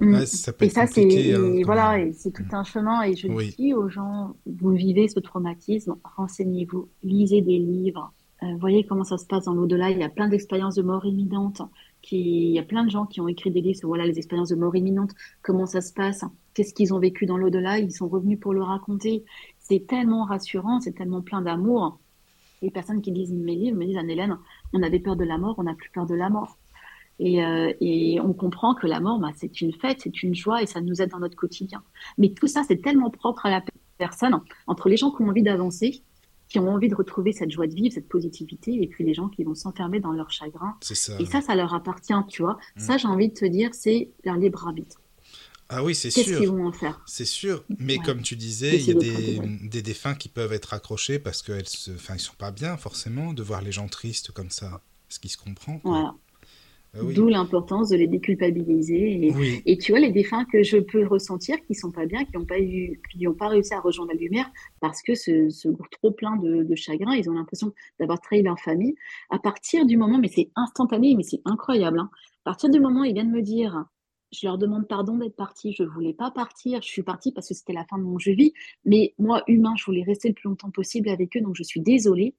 [0.00, 0.26] Mm.
[0.26, 3.02] ça peut et ça, c'est hein, voilà, c'est tout un chemin.
[3.02, 8.12] Et je dis aux gens, vous vivez ce traumatisme, renseignez-vous, lisez des livres,
[8.42, 9.90] euh, voyez comment ça se passe dans l'au-delà.
[9.90, 11.62] Il y a plein d'expériences de mort imminente.
[12.02, 12.48] Qui...
[12.48, 14.50] Il y a plein de gens qui ont écrit des livres sur voilà, les expériences
[14.50, 15.12] de mort imminente,
[15.42, 17.78] comment ça se passe, qu'est-ce qu'ils ont vécu dans l'au-delà.
[17.78, 19.24] Ils sont revenus pour le raconter.
[19.58, 21.98] C'est tellement rassurant, c'est tellement plein d'amour.
[22.62, 24.38] Les personnes qui lisent mes livres me disent Anne-Hélène,
[24.72, 26.58] on avait peur de la mort, on n'a plus peur de la mort.
[27.18, 30.62] Et, euh, et, on comprend que la mort, bah, c'est une fête, c'est une joie
[30.62, 31.82] et ça nous aide dans notre quotidien.
[32.18, 33.62] Mais tout ça, c'est tellement propre à la
[33.96, 36.02] personne, entre les gens qui ont envie d'avancer,
[36.48, 39.28] qui ont envie de retrouver cette joie de vivre, cette positivité, et puis les gens
[39.28, 40.76] qui vont s'enfermer dans leur chagrin.
[40.80, 41.14] Ça.
[41.18, 42.58] Et ça, ça leur appartient, tu vois.
[42.76, 42.80] Mm.
[42.80, 45.00] Ça, j'ai envie de te dire, c'est leur libre arbitre.
[45.68, 46.24] Ah oui, c'est sûr.
[46.24, 47.02] Qu'est-ce qu'ils vont en faire?
[47.06, 47.64] C'est sûr.
[47.78, 51.42] Mais comme tu disais, il y a des, des, défunts qui peuvent être accrochés parce
[51.42, 54.80] qu'ils ne sont pas bien, forcément, de voir les gens tristes comme ça.
[55.08, 55.80] Ce qui se comprend.
[55.84, 56.14] Voilà.
[56.94, 59.32] Ah D'où l'importance de les déculpabiliser.
[59.66, 62.44] Et, tu vois, les défunts que je peux ressentir qui sont pas bien, qui n'ont
[62.44, 66.36] pas, eu, qui pas réussi à rejoindre la lumière parce que ce, ce trop plein
[66.36, 68.94] de, chagrin, ils ont l'impression d'avoir trahi leur famille.
[69.30, 72.10] À partir du moment, mais c'est instantané, mais c'est incroyable, hein.
[72.44, 73.84] à partir du moment où ils viennent me dire
[74.32, 75.72] je leur demande pardon d'être parti.
[75.72, 76.82] Je voulais pas partir.
[76.82, 78.52] Je suis partie parce que c'était la fin de mon jeu vie.
[78.84, 81.40] Mais moi, humain, je voulais rester le plus longtemps possible avec eux.
[81.40, 82.34] Donc, je suis désolée.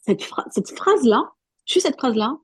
[0.00, 1.32] Cette, cette phrase-là,
[1.66, 2.38] juste cette phrase-là,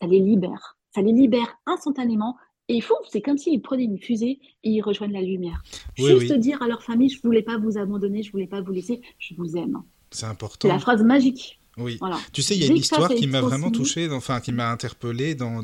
[0.00, 2.36] ça les libère ça les libère instantanément.
[2.68, 5.62] Et il faut, c'est comme s'ils prenaient une fusée et ils rejoignent la lumière.
[5.96, 9.00] Juste dire à leur famille, je voulais pas vous abandonner, je voulais pas vous laisser,
[9.18, 9.82] je vous aime.
[10.10, 10.68] C'est important.
[10.68, 11.60] C'est la phrase magique.
[11.78, 11.98] Oui.
[12.32, 15.34] Tu sais, il y a une histoire qui m'a vraiment touché, enfin qui m'a interpellé
[15.34, 15.62] dans,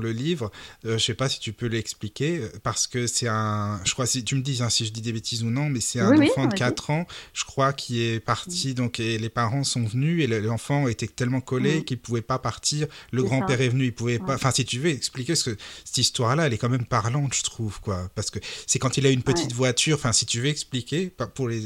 [0.00, 0.50] le livre.
[0.84, 4.06] Je euh, je sais pas si tu peux l'expliquer, parce que c'est un, je crois,
[4.06, 6.20] si tu me dis hein, si je dis des bêtises ou non, mais c'est un
[6.20, 8.74] enfant de 4 ans, je crois, qui est parti, mm.
[8.74, 11.84] donc et les parents sont venus et l'enfant était tellement collé mm.
[11.84, 12.86] qu'il pouvait pas partir.
[13.10, 14.34] Le grand-père est venu, il pouvait pas.
[14.34, 17.42] Enfin, si tu veux expliquer, parce que cette histoire-là, elle est quand même parlante, je
[17.42, 19.96] trouve, quoi, parce que c'est quand il a une petite voiture.
[19.96, 21.62] Enfin, si tu veux expliquer, pour les,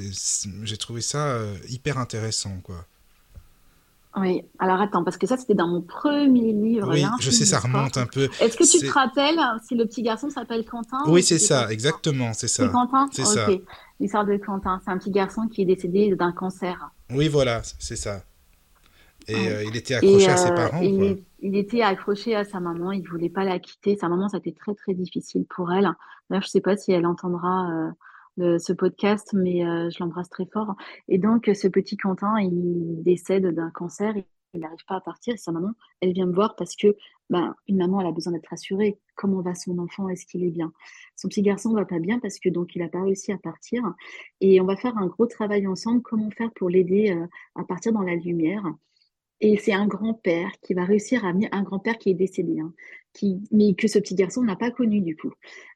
[0.62, 2.86] j'ai trouvé ça euh, hyper intéressant, quoi.
[4.16, 6.90] Oui, alors attends, parce que ça, c'était dans mon premier livre.
[6.90, 8.28] Oui, je sais, ça remonte un peu.
[8.40, 12.32] Est-ce que tu te rappelles si le petit garçon s'appelle Quentin Oui, c'est ça, exactement,
[12.34, 12.64] c'est ça.
[12.66, 13.48] C'est Quentin C'est ça.
[14.00, 16.90] L'histoire de Quentin, c'est un petit garçon qui est décédé d'un cancer.
[17.10, 18.22] Oui, voilà, c'est ça.
[19.28, 20.80] Et euh, il était accroché à ses euh, parents.
[20.82, 23.96] Il, il, était accroché à sa maman, il voulait pas la quitter.
[23.96, 25.88] Sa maman, ça a été très très difficile pour elle.
[26.28, 27.70] D'ailleurs, je sais pas si elle entendra.
[27.70, 27.90] Euh,
[28.38, 30.74] ce podcast, mais euh, je l'embrasse très fort.
[31.08, 34.14] Et donc, ce petit Quentin, il décède d'un cancer,
[34.54, 35.34] il n'arrive pas à partir.
[35.34, 36.96] Et sa maman, elle vient me voir parce que
[37.30, 38.98] ben, une maman, elle a besoin d'être rassurée.
[39.14, 40.08] Comment va son enfant?
[40.08, 40.72] Est-ce qu'il est bien?
[41.16, 43.82] Son petit garçon va pas bien parce que donc il n'a pas réussi à partir.
[44.40, 46.02] Et on va faire un gros travail ensemble.
[46.02, 48.64] Comment faire pour l'aider euh, à partir dans la lumière?
[49.42, 52.72] Et c'est un grand-père qui va réussir à un grand-père qui est décédé, hein,
[53.12, 55.32] qui, mais que ce petit garçon n'a pas connu du coup,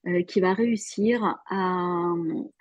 [0.07, 2.15] euh, qui va réussir à,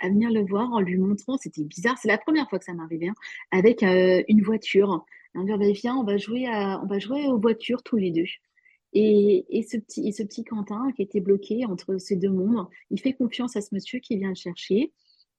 [0.04, 3.10] venir le voir en lui montrant, c'était bizarre, c'est la première fois que ça m'arrivait,
[3.10, 3.16] hein,
[3.52, 5.06] avec euh, une voiture.
[5.36, 8.26] On va dire, viens, on va jouer on va jouer aux voitures tous les deux.
[8.94, 12.68] Et, et, ce petit, et ce petit Quentin qui était bloqué entre ces deux mondes,
[12.90, 14.92] il fait confiance à ce monsieur qui vient le chercher.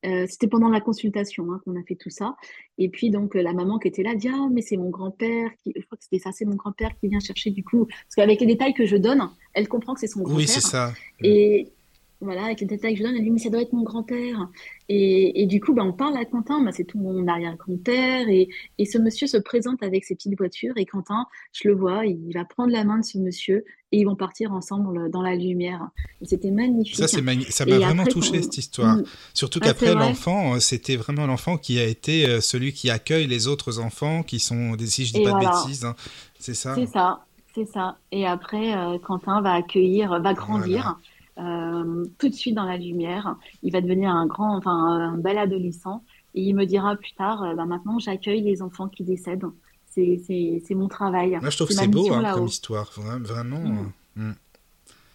[0.04, 2.36] Euh, c'était pendant la consultation hein, qu'on a fait tout ça.
[2.78, 5.72] Et puis, donc, la maman qui était là dit Ah, mais c'est mon grand-père, qui...
[5.74, 7.86] je crois que c'était ça, c'est mon grand-père qui vient chercher du coup.
[7.86, 10.38] Parce qu'avec les détails que je donne, elle comprend que c'est son grand-père.
[10.38, 10.92] Oui, c'est ça.
[11.22, 11.72] Et,
[12.20, 14.48] voilà, avec les détails que je donne, elle dit, mais ça doit être mon grand-père.
[14.88, 18.28] Et, et, du coup, bah, on parle à Quentin, bah, c'est tout mon arrière-grand-père.
[18.28, 18.48] Et,
[18.78, 20.74] et, ce monsieur se présente avec ses petites voitures.
[20.76, 24.04] Et Quentin, je le vois, il va prendre la main de ce monsieur et ils
[24.04, 25.88] vont partir ensemble dans la lumière.
[26.22, 26.96] C'était magnifique.
[26.96, 28.96] Ça, ça m'a vraiment touché, cette histoire.
[28.96, 29.04] Mm.
[29.34, 33.26] Surtout ah, qu'après, l'enfant, euh, c'était vraiment l'enfant qui a été euh, celui qui accueille
[33.26, 35.94] les autres enfants qui sont, si je dis pas de bêtises, hein.
[36.38, 37.24] c'est ça C'est ça,
[37.54, 37.98] c'est ça.
[38.10, 40.98] Et après, euh, Quentin va accueillir, va grandir.
[42.18, 43.36] Tout de suite dans la lumière.
[43.62, 46.02] Il va devenir un grand, enfin un bel adolescent.
[46.34, 49.46] Et il me dira plus tard, euh, bah, maintenant j'accueille les enfants qui décèdent.
[49.88, 51.38] C'est mon travail.
[51.40, 53.60] Moi, je trouve que c'est beau hein, comme histoire, vraiment.
[53.60, 53.92] Mm.
[54.16, 54.34] Mm.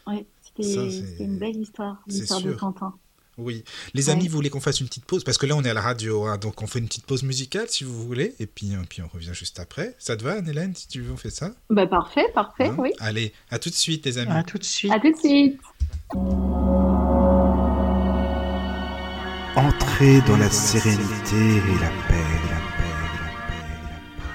[0.07, 2.95] Oui, c'était une belle histoire, l'histoire de Quentin.
[3.37, 3.63] Oui.
[3.93, 5.23] Les amis, vous voulez qu'on fasse une petite pause?
[5.23, 7.23] Parce que là, on est à la radio, hein, donc on fait une petite pause
[7.23, 9.95] musicale si vous voulez, et puis, euh, puis on revient juste après.
[9.99, 11.51] Ça te va, Hélène, si tu veux, on fait ça?
[11.69, 12.75] Bah, Parfait, parfait, hein?
[12.77, 12.91] oui.
[12.99, 14.31] Allez, à tout de suite, les amis.
[14.31, 14.91] À tout de suite.
[14.91, 15.59] À tout de suite.
[16.13, 16.27] Entrez
[20.27, 24.25] dans la sérénité et la paix, la paix, la paix, la paix.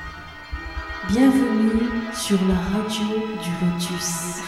[1.10, 1.82] Bienvenue
[2.14, 3.04] sur la radio
[3.42, 4.40] du Lotus.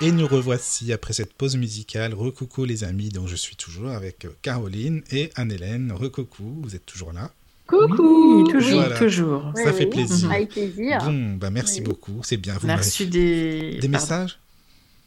[0.00, 2.14] Et nous revoici après cette pause musicale.
[2.14, 5.92] Recoucou les amis, donc je suis toujours avec Caroline et Anne-Hélène.
[5.92, 7.30] Recoucou, vous êtes toujours là?
[7.68, 9.52] Coucou Toujours, toujours.
[9.54, 10.32] Ça fait plaisir.
[10.32, 10.98] Avec plaisir.
[11.04, 12.54] Bon, bah merci beaucoup, c'est bien.
[12.54, 13.78] Vous Merci des...
[13.78, 14.40] Des messages?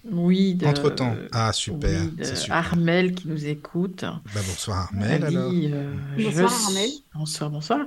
[0.10, 0.56] Oui.
[0.56, 1.16] De, Entre-temps.
[1.32, 2.02] Ah, super.
[2.50, 4.02] Armel qui nous écoute.
[4.02, 5.52] Bah, bonsoir Armel alors.
[5.54, 6.90] Euh, bonsoir Armel.
[7.14, 7.86] Bonsoir, bonsoir.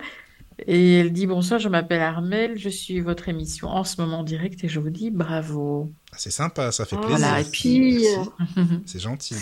[0.66, 4.62] Et elle dit Bonsoir, je m'appelle Armel, je suis votre émission en ce moment direct
[4.62, 5.92] et je vous dis bravo.
[6.12, 7.18] Ah, c'est sympa, ça fait plaisir.
[7.18, 8.04] Voilà, et puis.
[8.86, 9.36] c'est gentil.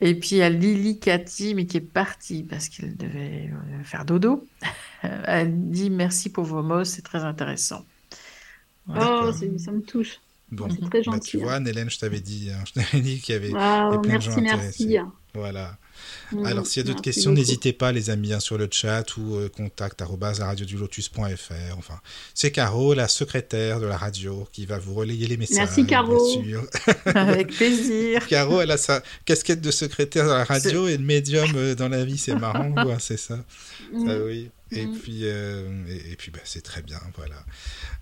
[0.00, 3.84] Et puis il y a Lily Cathy, mais qui est partie parce qu'elle devait euh,
[3.84, 4.46] faire dodo.
[5.02, 7.84] Elle dit Merci pour vos mots, c'est très intéressant.
[8.88, 10.20] Oh, ça me touche.
[10.54, 11.30] Bon, c'est très bah, gentil.
[11.30, 11.64] tu vois, hein.
[11.64, 14.86] Hélène, je t'avais dit, hein, je t'avais dit qu'il y avait, plein de gens intéressés.
[14.86, 14.98] Merci.
[15.34, 15.76] Voilà.
[16.32, 19.16] Mm, Alors, s'il y a d'autres questions, n'hésitez pas, les amis, hein, sur le chat
[19.16, 21.76] ou euh, contact radiodulotus.fr.
[21.76, 22.00] Enfin,
[22.34, 25.56] c'est Caro, la secrétaire de la radio, qui va vous relayer les messages.
[25.56, 26.20] Merci, Caro.
[27.06, 28.26] Avec plaisir.
[28.28, 31.88] Caro, elle a sa casquette de secrétaire dans la radio et de médium euh, dans
[31.88, 32.18] la vie.
[32.18, 33.38] C'est marrant, quoi, c'est ça.
[33.92, 34.08] Mm.
[34.08, 34.50] Ah oui.
[34.74, 34.98] Et mm.
[34.98, 37.36] puis, euh, et, puis bah, c'est très bien, voilà.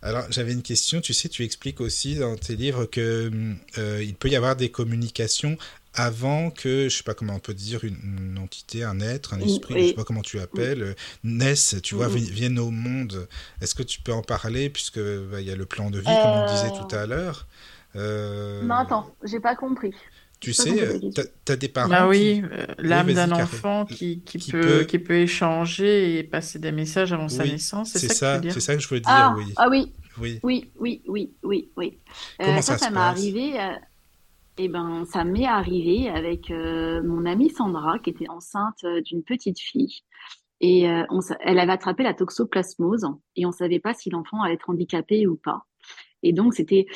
[0.02, 1.00] Alors, j'avais une question.
[1.00, 3.30] Tu sais, tu expliques aussi dans tes livres que
[3.76, 5.56] il peut y avoir des communications
[5.94, 9.82] avant que, je sais pas comment on peut dire, une, entité, un être, un esprit,
[9.82, 13.28] je sais pas comment tu appelles, euh, naisse, tu vois, vienne au monde.
[13.60, 16.04] Est-ce que tu peux en parler, puisque bah, il y a le plan de vie,
[16.04, 17.46] comme on disait tout à l'heure
[17.94, 18.62] euh...
[18.62, 19.92] Non, attends, j'ai pas compris.
[20.42, 20.98] Tu sais,
[21.46, 21.92] tu as, des parents.
[21.92, 26.72] Ah oui, euh, l'âme d'un enfant qui, qui, peut, qui peut échanger et passer des
[26.72, 27.92] messages avant sa naissance.
[27.92, 29.44] C'est ça, c'est ça que je veux dire, ah, oui.
[29.56, 29.92] Ah oui.
[30.20, 31.70] Oui, oui, oui, oui, oui.
[31.76, 31.98] oui.
[32.38, 33.58] Comment euh, ça, ça, m'est arrivé.
[34.58, 39.22] Eh ben, ça m'est arrivé avec euh, mon amie Sandra, qui était enceinte euh, d'une
[39.22, 40.02] petite fille.
[40.60, 41.04] Et euh,
[41.40, 45.26] elle avait attrapé la toxoplasmose et on ne savait pas si l'enfant allait être handicapé
[45.26, 45.66] ou pas.
[46.22, 46.86] Et donc, c'était,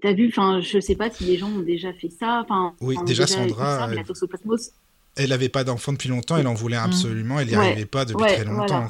[0.00, 2.42] t'as vu, enfin, je sais pas si les gens ont déjà fait ça.
[2.44, 3.86] Enfin, oui, déjà, Sandra.
[3.94, 4.72] la toxoplasmose,
[5.18, 6.84] elle n'avait pas d'enfant depuis longtemps, elle en voulait mm.
[6.84, 8.86] absolument, elle n'y arrivait pas depuis très longtemps.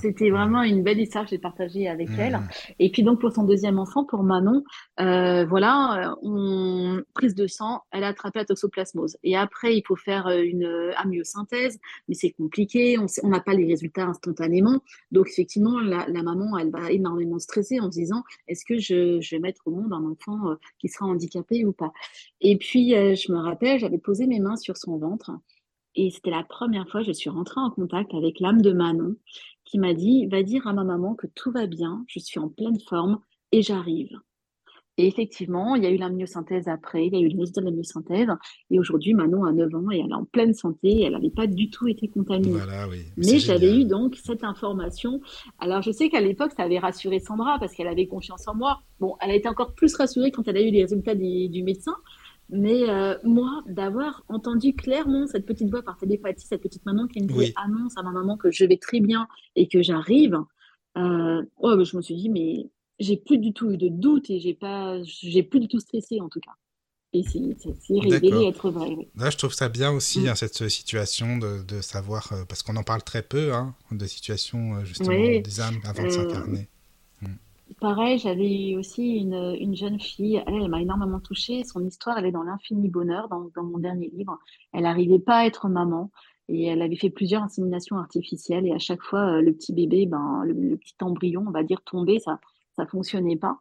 [0.00, 2.20] C'était vraiment une belle histoire que j'ai partagée avec mm.
[2.20, 2.40] elle.
[2.78, 4.62] Et puis donc pour son deuxième enfant, pour Manon,
[5.00, 7.02] euh, voilà, on...
[7.14, 9.16] prise de sang, elle a attrapé la toxoplasmose.
[9.24, 11.78] Et après, il faut faire euh, une amyosynthèse,
[12.08, 14.82] mais c'est compliqué, on n'a pas les résultats instantanément.
[15.10, 19.38] Donc effectivement, la, maman, elle va énormément stresser en se disant, est-ce que je, vais
[19.38, 21.92] mettre au monde un enfant euh, qui sera handicapé ou pas?
[22.40, 25.30] Et puis, je me rappelle, j'avais posé mes mains sur son ventre.
[25.94, 29.16] Et c'était la première fois que je suis rentrée en contact avec l'âme de Manon
[29.64, 32.48] qui m'a dit Va dire à ma maman que tout va bien, je suis en
[32.48, 33.20] pleine forme
[33.52, 34.10] et j'arrive.
[35.00, 37.60] Et effectivement, il y a eu la myosynthèse après, il y a eu le résultat
[37.60, 38.28] de la myosynthèse.
[38.70, 41.02] Et aujourd'hui, Manon a 9 ans et elle est en pleine santé.
[41.02, 42.58] Elle n'avait pas du tout été contaminée.
[43.16, 45.20] Mais j'avais eu donc cette information.
[45.60, 48.80] Alors, je sais qu'à l'époque, ça avait rassuré Sandra parce qu'elle avait confiance en moi.
[48.98, 51.94] Bon, elle a été encore plus rassurée quand elle a eu les résultats du médecin.
[52.50, 57.22] Mais euh, moi, d'avoir entendu clairement cette petite voix par télépathie, cette petite maman qui
[57.22, 60.38] me annonce à ma maman que je vais très bien et que j'arrive,
[60.96, 64.40] euh, oh, je me suis dit, mais j'ai plus du tout eu de doute et
[64.40, 66.52] j'ai pas, j'ai plus du tout stressé en tout cas.
[67.14, 68.96] Et c'est révélé être vrai.
[69.14, 70.28] Là, je trouve ça bien aussi, mm.
[70.28, 74.06] hein, cette situation de, de savoir, euh, parce qu'on en parle très peu, hein, de
[74.06, 76.68] situation justement des âmes avant de s'incarner.
[77.80, 81.64] Pareil, j'avais aussi une, une jeune fille, elle, elle m'a énormément touchée.
[81.64, 84.38] Son histoire, elle est dans l'infini bonheur, dans, dans mon dernier livre.
[84.72, 86.10] Elle n'arrivait pas à être maman
[86.48, 90.06] et elle avait fait plusieurs inséminations artificielles et à chaque fois, euh, le petit bébé,
[90.06, 92.40] ben, le, petit embryon, on va dire, tombé, ça
[92.78, 93.58] ça fonctionnait pas.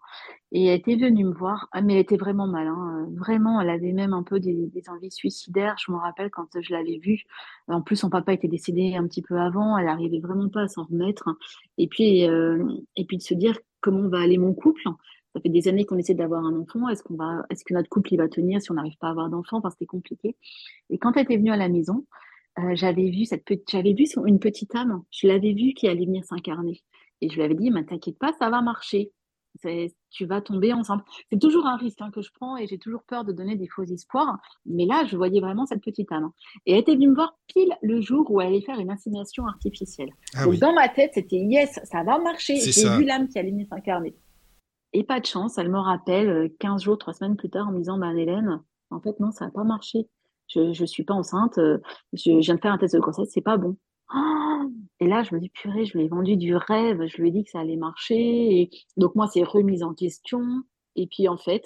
[0.52, 3.08] Et elle était venue me voir, ah, mais elle était vraiment mal, hein.
[3.16, 5.76] vraiment, elle avait même un peu des, envies suicidaires.
[5.86, 7.24] Je me rappelle quand je l'avais vue.
[7.68, 10.68] En plus, son papa était décédé un petit peu avant, elle arrivait vraiment pas à
[10.68, 11.30] s'en remettre.
[11.78, 12.64] Et puis, euh,
[12.96, 14.84] et puis de se dire comment va aller mon couple.
[15.34, 16.88] Ça fait des années qu'on essaie d'avoir un enfant.
[16.90, 19.30] Est-ce qu'on va, est-ce que notre couple va tenir si on n'arrive pas à avoir
[19.30, 19.58] d'enfant?
[19.58, 20.36] Enfin, c'était compliqué.
[20.90, 22.06] Et quand elle était venue à la maison,
[22.60, 25.04] euh, j'avais vu cette petite, j'avais vu une petite âme.
[25.12, 26.82] Je l'avais vue qui allait venir s'incarner.
[27.22, 29.12] Et je lui avais dit, mais t'inquiète pas, ça va marcher.
[30.12, 31.04] Tu vas tomber ensemble.
[31.32, 33.68] C'est toujours un risque hein, que je prends et j'ai toujours peur de donner des
[33.68, 34.38] faux espoirs.
[34.66, 36.30] Mais là, je voyais vraiment cette petite âme.
[36.66, 39.48] Et elle était venue me voir pile le jour où elle allait faire une insémination
[39.48, 40.12] artificielle.
[40.36, 42.60] Ah Donc dans ma tête, c'était yes, ça va marcher.
[42.60, 44.16] J'ai vu l'âme qui allait venir s'incarner.
[44.94, 47.72] Et pas de chance, elle me rappelle 15 euh, jours, 3 semaines plus tard en
[47.72, 50.08] me disant, bah, Hélène, en fait, non, ça n'a pas marché.
[50.48, 51.78] Je ne suis pas enceinte, euh,
[52.14, 53.76] je, viens de faire un test de grossesse, c'est pas bon.
[55.00, 57.32] Et là, je me dis, purée, je lui ai vendu du rêve, je lui ai
[57.32, 58.62] dit que ça allait marcher.
[58.62, 60.44] Et donc, moi, c'est remise en question.
[60.96, 61.64] Et puis, en fait,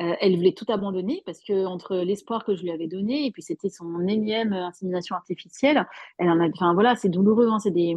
[0.00, 3.30] euh, elle voulait tout abandonner parce que entre l'espoir que je lui avais donné et
[3.30, 5.86] puis c'était son énième insémination artificielle,
[6.18, 7.96] elle en a, enfin voilà, c'est douloureux, hein, c'est des,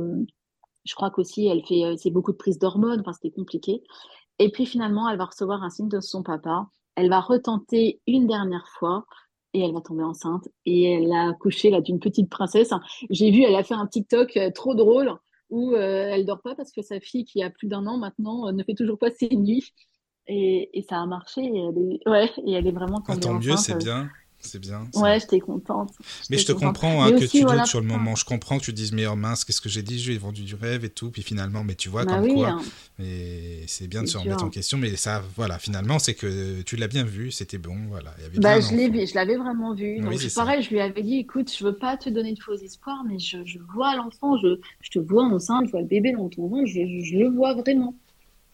[0.86, 3.84] je crois qu'aussi elle fait, euh, c'est beaucoup de prises d'hormones, enfin c'était compliqué.
[4.40, 6.68] Et puis finalement, elle va recevoir un signe de son papa.
[6.95, 9.06] Elle va retenter une dernière fois
[9.53, 12.71] et elle va tomber enceinte et elle a accouché là d'une petite princesse.
[13.09, 15.13] J'ai vu, elle a fait un TikTok euh, trop drôle
[15.49, 18.47] où euh, elle dort pas parce que sa fille qui a plus d'un an maintenant
[18.47, 19.73] euh, ne fait toujours pas ses nuits
[20.27, 23.19] et, et ça a marché et elle est, ouais, et elle est vraiment ah, tombée
[23.19, 24.09] tant mieux, c'est bien.
[24.41, 24.88] C'est bien.
[24.95, 25.91] Ouais, j'étais contente.
[26.30, 28.16] Mais je te comprends hein, que tu doutes sur le moment.
[28.16, 29.99] Je comprends que tu dises, mais oh mince, qu'est-ce que j'ai dit?
[29.99, 31.11] J'ai vendu du rêve et tout.
[31.11, 32.49] Puis finalement, mais tu vois, bah comme quoi.
[32.49, 32.61] Hein.
[32.98, 34.78] Mais c'est bien de se remettre en question.
[34.78, 37.76] Mais ça, voilà, finalement, c'est que tu l'as bien vu, c'était bon.
[37.90, 38.14] Voilà.
[38.18, 39.99] Il y avait bah, je l'ai je l'avais vraiment vu.
[39.99, 43.03] Donc, pareil, je lui avais dit, écoute, je veux pas te donner de faux espoirs,
[43.07, 46.30] mais je, je vois l'enfant, je, je, te vois enceinte, je vois le bébé dans
[46.30, 47.94] ton ventre, je, je le vois vraiment.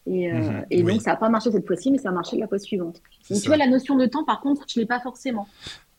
[0.07, 0.65] Et, euh, mhm.
[0.69, 3.02] et donc, ça n'a pas marché cette fois-ci, mais ça a marché la fois suivante.
[3.30, 5.48] Donc, tu vois, la notion de temps, par contre, je ne l'ai pas forcément.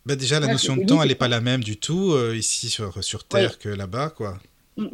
[0.05, 2.69] Bah déjà, la notion de temps, elle n'est pas la même du tout euh, ici
[2.69, 4.39] sur, sur Terre que là-bas, quoi.
[4.77, 4.85] Mm,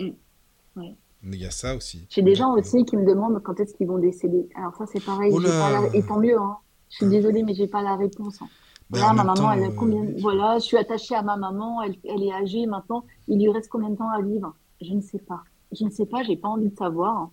[0.77, 0.95] mm.
[1.25, 2.07] Il y a ça aussi.
[2.09, 4.49] J'ai des gens aussi qui me demandent quand est-ce qu'ils vont décéder.
[4.57, 5.31] Alors ça, c'est pareil.
[5.31, 6.57] Pas Et tant mieux, hein.
[6.91, 8.43] Je suis désolée, mais j'ai pas la réponse.
[8.43, 8.49] Hein.
[8.91, 10.03] Bah, ma maman, elle a combien...
[10.03, 13.05] Euh, voilà, je suis attachée à ma maman, elle, elle, est âgée maintenant.
[13.29, 14.55] Il lui reste combien de temps à vivre?
[14.83, 15.43] Je ne sais pas.
[15.73, 17.31] Je ne sais pas, j'ai pas envie de savoir.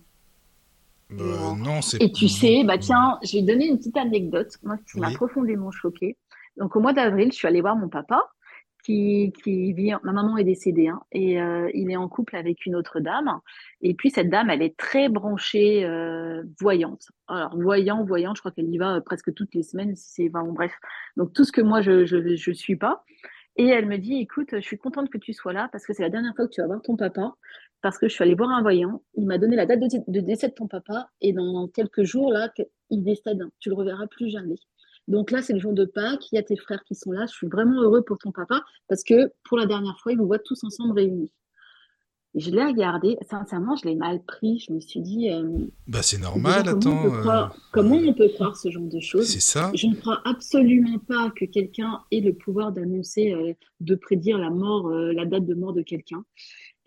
[1.12, 4.76] Bah, euh, non, Et tu sais, bah tiens, je vais donner une petite anecdote, moi
[4.78, 6.16] qui m'a profondément choquée.
[6.56, 8.22] Donc au mois d'avril, je suis allée voir mon papa
[8.84, 12.66] qui, qui vit, ma maman est décédée hein, et euh, il est en couple avec
[12.66, 13.40] une autre dame.
[13.82, 17.08] Et puis cette dame, elle est très branchée euh, voyante.
[17.28, 19.96] Alors voyant, voyant, je crois qu'elle y va euh, presque toutes les semaines.
[19.96, 20.72] Si c'est, bon, bref.
[21.16, 23.04] Donc tout ce que moi je je, je suis pas.
[23.56, 26.02] Et elle me dit, écoute, je suis contente que tu sois là parce que c'est
[26.02, 27.34] la dernière fois que tu vas voir ton papa.
[27.82, 30.20] Parce que je suis allée voir un voyant, il m'a donné la date de, de
[30.20, 32.52] décès de ton papa et dans quelques jours là,
[32.90, 33.42] il décède.
[33.58, 34.56] Tu le reverras plus jamais.
[35.08, 37.26] Donc là, c'est le jour de Pâques, il y a tes frères qui sont là.
[37.26, 40.26] Je suis vraiment heureux pour ton papa parce que pour la dernière fois, ils nous
[40.26, 41.32] voient tous ensemble réunis.
[42.36, 44.60] je l'ai regardé, sincèrement, je l'ai mal pris.
[44.60, 45.30] Je me suis dit.
[45.30, 47.06] Euh, bah, c'est normal, attends.
[47.06, 49.26] Euh, comment on peut croire ce genre de choses?
[49.26, 49.72] C'est ça.
[49.74, 54.50] Je ne crois absolument pas que quelqu'un ait le pouvoir d'annoncer, euh, de prédire la
[54.50, 56.24] mort, la date de mort de quelqu'un.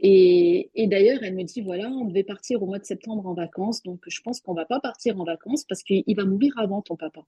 [0.06, 3.84] Et, d'ailleurs, elle me dit, voilà, on devait partir au mois de septembre en vacances,
[3.84, 6.98] donc je pense qu'on va pas partir en vacances parce qu'il va mourir avant ton
[6.98, 7.22] papa.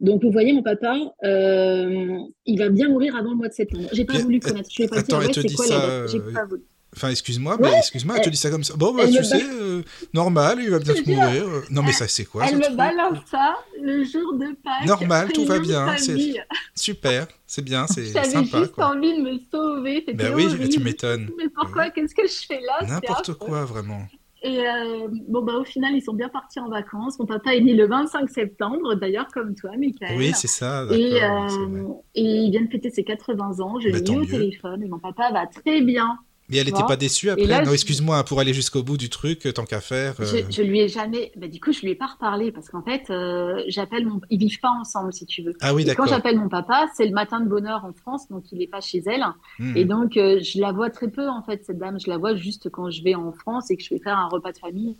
[0.00, 0.94] Donc vous voyez, mon papa,
[1.24, 3.88] euh, il va bien mourir avant le mois de septembre.
[3.94, 4.68] J'ai pas voulu connaître.
[4.70, 6.62] Je vais pas Attends, dire, c'est quoi la J'ai pas voulu.
[6.94, 8.74] Enfin, excuse-moi, mais excuse-moi, elle te dit ça comme ça.
[8.76, 9.82] Bon, bah, tu sais, euh,
[10.12, 11.44] normal, il va bien se mourir.
[11.70, 14.86] Non, mais ça, c'est quoi Elle me balance ça le jour de Pâques.
[14.86, 15.96] Normal, tout va bien.
[15.96, 16.16] C'est
[16.74, 18.28] super, c'est bien, c'est sympa.
[18.30, 20.04] J'avais juste envie de me sauver.
[20.14, 21.30] Ben oui, tu m'étonnes.
[21.38, 24.06] Mais pourquoi Qu'est-ce que je fais là N'importe quoi, vraiment.
[24.44, 27.18] Et euh, bon, bah, au final, ils sont bien partis en vacances.
[27.18, 30.18] Mon papa est né le 25 septembre, d'ailleurs, comme toi, Michael.
[30.18, 30.84] Oui, c'est ça.
[30.90, 33.78] Et, euh, et, il vient de fêter ses 80 ans.
[33.78, 36.18] Je l'ai au téléphone et mon papa va très bien.
[36.52, 39.64] Mais elle n'était pas déçue après Non, excuse-moi, pour aller jusqu'au bout du truc, tant
[39.64, 40.14] qu'à faire.
[40.18, 40.42] Je, euh.
[40.50, 41.32] je, lui ai jamais.
[41.36, 44.20] Bah, du coup, je lui ai pas reparlé parce qu'en fait, euh, j'appelle mon.
[44.30, 45.54] Ils vivent pas ensemble, si tu veux.
[45.60, 46.04] Ah oui, d'accord.
[46.04, 48.80] Quand j'appelle mon papa, c'est le matin de bonheur en France, donc il n'est pas
[48.80, 49.24] chez elle.
[49.58, 49.76] Hmm.
[49.76, 51.98] Et donc, euh, je la vois très peu, en fait, cette dame.
[51.98, 54.28] Je la vois juste quand je vais en France et que je vais faire un
[54.28, 54.96] repas de famille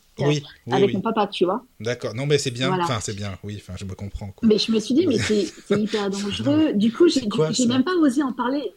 [0.70, 1.65] avec mon papa, tu vois.
[1.81, 2.15] D'accord.
[2.15, 2.73] Non, mais c'est bien.
[2.81, 3.39] Enfin, c'est bien.
[3.45, 4.33] Oui, enfin, je me comprends.
[4.43, 6.73] Mais je me suis dit, mais c'est hyper dangereux.
[6.74, 8.73] Du coup, j'ai même pas osé en parler.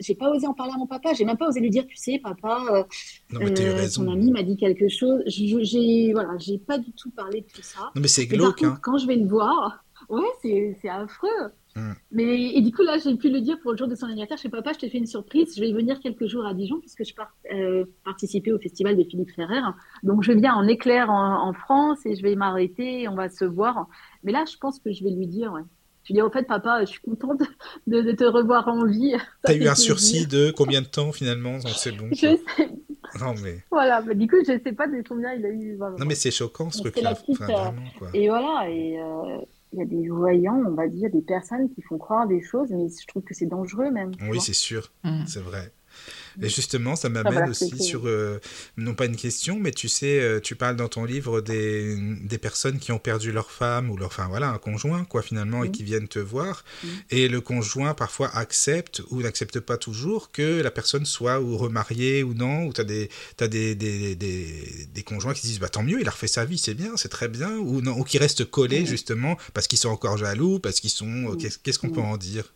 [0.00, 1.12] J'ai pas osé en parler à mon papa.
[1.12, 2.86] J'ai même pas osé lui dire, tu sais, papa,
[3.32, 5.22] euh, ton ami m'a dit quelque chose.
[5.26, 7.90] J'ai, voilà, j'ai pas du tout parlé de tout ça.
[7.94, 8.62] Non, mais c'est glauque.
[8.62, 8.78] Hein.
[8.82, 11.52] Quand je vais le voir, ouais, c'est affreux.
[11.76, 11.92] Mm.
[12.12, 14.38] Mais et du coup là, j'ai pu le dire pour le jour de son anniversaire.
[14.38, 15.54] Chez papa, je t'ai fait une surprise.
[15.56, 19.04] Je vais venir quelques jours à Dijon puisque je pars euh, participer au festival de
[19.04, 19.60] Philippe Ferrer.
[20.02, 23.08] Donc je viens en éclair en, France et je vais m'arrêter.
[23.08, 23.88] On va se voir.
[24.24, 25.52] Mais là, je pense que je vais lui dire.
[25.52, 25.62] Ouais.
[26.08, 27.42] Je lui dis, au fait, papa, je suis contente
[27.86, 29.14] de, te revoir en vie.
[29.44, 32.08] T'as eu un sursis de combien de temps finalement C'est bon.
[32.12, 32.40] Je sais.
[33.20, 33.62] Non, mais...
[33.70, 35.76] Voilà, du coup, je ne sais pas de combien il a eu.
[35.76, 37.14] Non, mais c'est choquant ce truc-là.
[37.28, 39.38] Euh, et voilà, et euh,
[39.74, 42.70] il y a des voyants, on va dire, des personnes qui font croire des choses,
[42.70, 44.12] mais je trouve que c'est dangereux même.
[44.30, 45.26] Oui, c'est sûr, mm.
[45.26, 45.72] c'est vrai.
[46.40, 48.40] Et justement, ça m'amène aussi sur, euh,
[48.76, 52.38] non pas une question, mais tu sais, euh, tu parles dans ton livre des, des,
[52.38, 55.70] personnes qui ont perdu leur femme ou leur, enfin voilà, un conjoint, quoi, finalement, et
[55.70, 56.64] qui viennent te voir.
[57.10, 62.22] Et le conjoint, parfois, accepte ou n'accepte pas toujours que la personne soit ou remariée
[62.22, 63.08] ou non, ou tu as, des,
[63.40, 66.44] as des, des, des, des, conjoints qui disent, bah tant mieux, il a refait sa
[66.44, 69.78] vie, c'est bien, c'est très bien, ou non, ou qui restent collés, justement, parce qu'ils
[69.78, 71.36] sont encore jaloux, parce qu'ils sont.
[71.62, 72.52] Qu'est-ce qu'on peut en dire?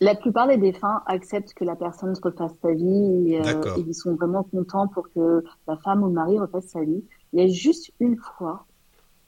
[0.00, 3.94] La plupart des défunts acceptent que la personne se refasse sa vie et, euh, ils
[3.94, 7.04] sont vraiment contents pour que la femme ou le mari refasse sa vie.
[7.32, 8.66] Il y a juste une fois,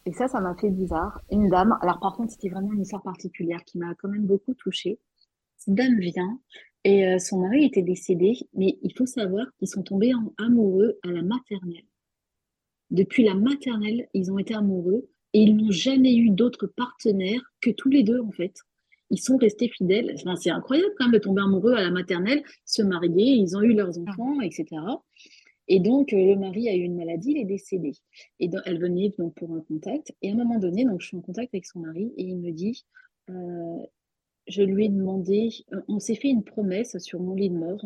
[0.06, 3.02] et ça, ça m'a fait bizarre, une dame, alors par contre, c'était vraiment une histoire
[3.02, 4.98] particulière qui m'a quand même beaucoup touchée.
[5.58, 6.40] Cette dame vient
[6.84, 10.98] et euh, son mari était décédé, mais il faut savoir qu'ils sont tombés en amoureux
[11.04, 11.84] à la maternelle.
[12.90, 17.70] Depuis la maternelle, ils ont été amoureux et ils n'ont jamais eu d'autres partenaires que
[17.70, 18.54] tous les deux, en fait
[19.12, 20.16] ils sont restés fidèles.
[20.40, 23.74] c'est incroyable quand même de tomber amoureux à la maternelle, se marier, ils ont eu
[23.74, 24.10] leurs ah.
[24.10, 24.64] enfants, etc.
[25.68, 27.92] Et donc, euh, le mari a eu une maladie, il est décédé.
[28.40, 30.12] Et elle venait donc pour un contact.
[30.22, 32.38] Et à un moment donné, donc, je suis en contact avec son mari et il
[32.38, 32.84] me dit,
[33.30, 33.86] euh,
[34.48, 37.84] je lui ai demandé, euh, on s'est fait une promesse sur mon lit de mort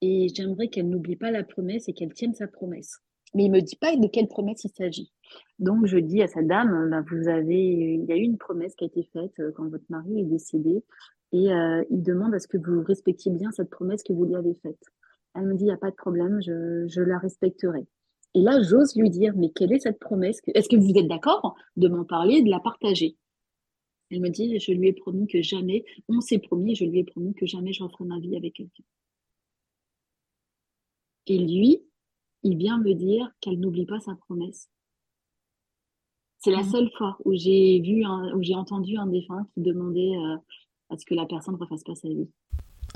[0.00, 2.98] et j'aimerais qu'elle n'oublie pas la promesse et qu'elle tienne sa promesse.
[3.34, 5.12] Mais il me dit pas de quelle promesse il s'agit.
[5.58, 8.74] Donc, je dis à cette dame, bah, vous avez, il y a eu une promesse
[8.76, 10.84] qui a été faite euh, quand votre mari est décédé,
[11.32, 14.36] et euh, il demande à ce que vous respectiez bien cette promesse que vous lui
[14.36, 14.78] avez faite.
[15.34, 17.86] Elle me dit, il n'y a pas de problème, je, je la respecterai.
[18.34, 21.56] Et là, j'ose lui dire, mais quelle est cette promesse Est-ce que vous êtes d'accord
[21.76, 23.16] de m'en parler, de la partager?
[24.10, 27.04] Elle me dit, je lui ai promis que jamais, on s'est promis, je lui ai
[27.04, 28.84] promis que jamais je referai ma vie avec quelqu'un.
[31.26, 31.82] Et lui,
[32.44, 34.68] il vient me dire qu'elle n'oublie pas sa promesse.
[36.38, 36.70] C'est la mmh.
[36.70, 40.36] seule fois où j'ai vu, où j'ai entendu un défunt qui demandait euh,
[40.90, 42.28] à ce que la personne ne refasse pas sa vie.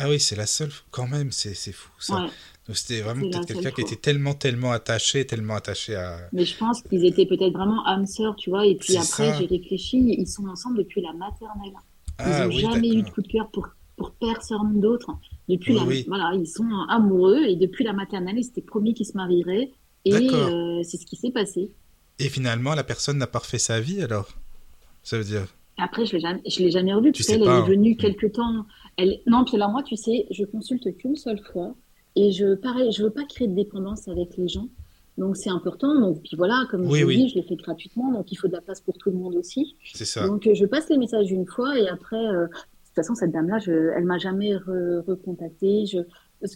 [0.01, 2.27] Ah oui, c'est la seule, quand même, c'est fou ça.
[2.73, 6.29] C'était vraiment peut-être quelqu'un qui était tellement, tellement attaché, tellement attaché à.
[6.33, 8.67] Mais je pense qu'ils étaient peut-être vraiment âmes sœurs, tu vois.
[8.67, 11.73] Et puis après, j'ai réfléchi, ils sont ensemble depuis la maternelle.
[12.21, 13.69] Ils n'ont ah jamais eu de coup de cœur pour,
[13.99, 15.11] pour personne d'autre.
[15.49, 19.17] Depuis la, voilà, ils sont amoureux et depuis la maternelle, ils s'étaient promis qu'ils se
[19.17, 19.71] marieraient.
[20.05, 21.71] Et euh, c'est ce qui s'est passé.
[22.19, 24.29] Et finalement, la personne n'a pas refait sa vie alors?
[25.03, 25.47] Ça veut dire
[25.77, 27.13] Après, je ne l'ai jamais revue.
[27.13, 27.97] Tu sais, elle est venue hein.
[27.99, 28.67] quelque temps.
[28.97, 29.21] Elle...
[29.27, 31.75] Non, puis là, moi, tu sais, je consulte qu'une seule fois.
[32.17, 34.69] Et je, pareil, je veux pas créer de dépendance avec les gens.
[35.19, 35.99] Donc, c'est important.
[35.99, 38.13] Donc, puis voilà, comme je l'ai dit, je l'ai fait gratuitement.
[38.13, 39.77] Donc, il faut de la place pour tout le monde aussi.
[39.93, 40.27] C'est ça.
[40.27, 41.79] Donc, je passe les messages une fois.
[41.79, 42.47] Et après, euh,
[42.99, 45.87] façon, cette dame-là, elle m'a jamais recontacté.
[45.87, 45.99] Je...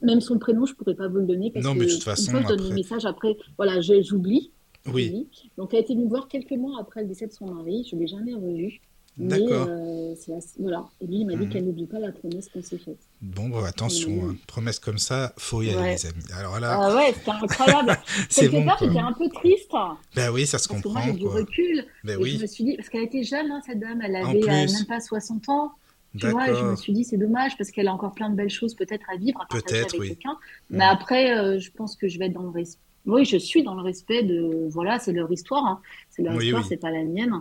[0.04, 1.50] Même son prénom, je pourrais pas vous le donner.
[1.50, 2.32] Parce non, mais de toute façon.
[2.32, 4.52] Une je donne les messages, après, voilà, j'oublie.
[4.92, 5.28] Oui.
[5.56, 7.86] Donc, elle a été nous voir quelques mois après le décès de son mari.
[7.88, 8.80] Je ne l'ai jamais revue.
[9.18, 9.66] D'accord.
[9.68, 10.14] Euh,
[10.58, 10.86] voilà.
[11.00, 11.50] Et lui, il m'a dit mhm.
[11.50, 12.98] qu'elle n'oublie pas la promesse qu'on s'est faite.
[13.20, 14.36] Bon, bah, attention, hein.
[14.46, 16.22] promesse comme ça, faut y aller, les amis.
[16.34, 16.78] Alors là.
[16.80, 17.98] Ah ouais, c'était incroyable.
[18.34, 19.70] Quelque bon, j'étais un peu triste.
[20.16, 21.00] Ben oui, ça se parce comprend.
[21.00, 21.84] Que moi, j'ai du recul.
[22.04, 22.36] Ben et oui.
[22.36, 24.86] je me suis dit, parce qu'elle était jeune, hein, cette dame, elle avait euh, même
[24.88, 25.72] pas 60 ans.
[26.18, 28.34] Tu vois, et je me suis dit, c'est dommage parce qu'elle a encore plein de
[28.34, 30.08] belles choses peut-être à vivre, à partager avec oui.
[30.08, 30.36] quelqu'un.
[30.68, 33.62] Mais après, euh, je pense que je vais être dans le respect oui, je suis
[33.62, 34.68] dans le respect de.
[34.70, 35.64] Voilà, c'est leur histoire.
[35.66, 35.80] Hein.
[36.10, 37.32] C'est leur histoire, c'est pas la mienne.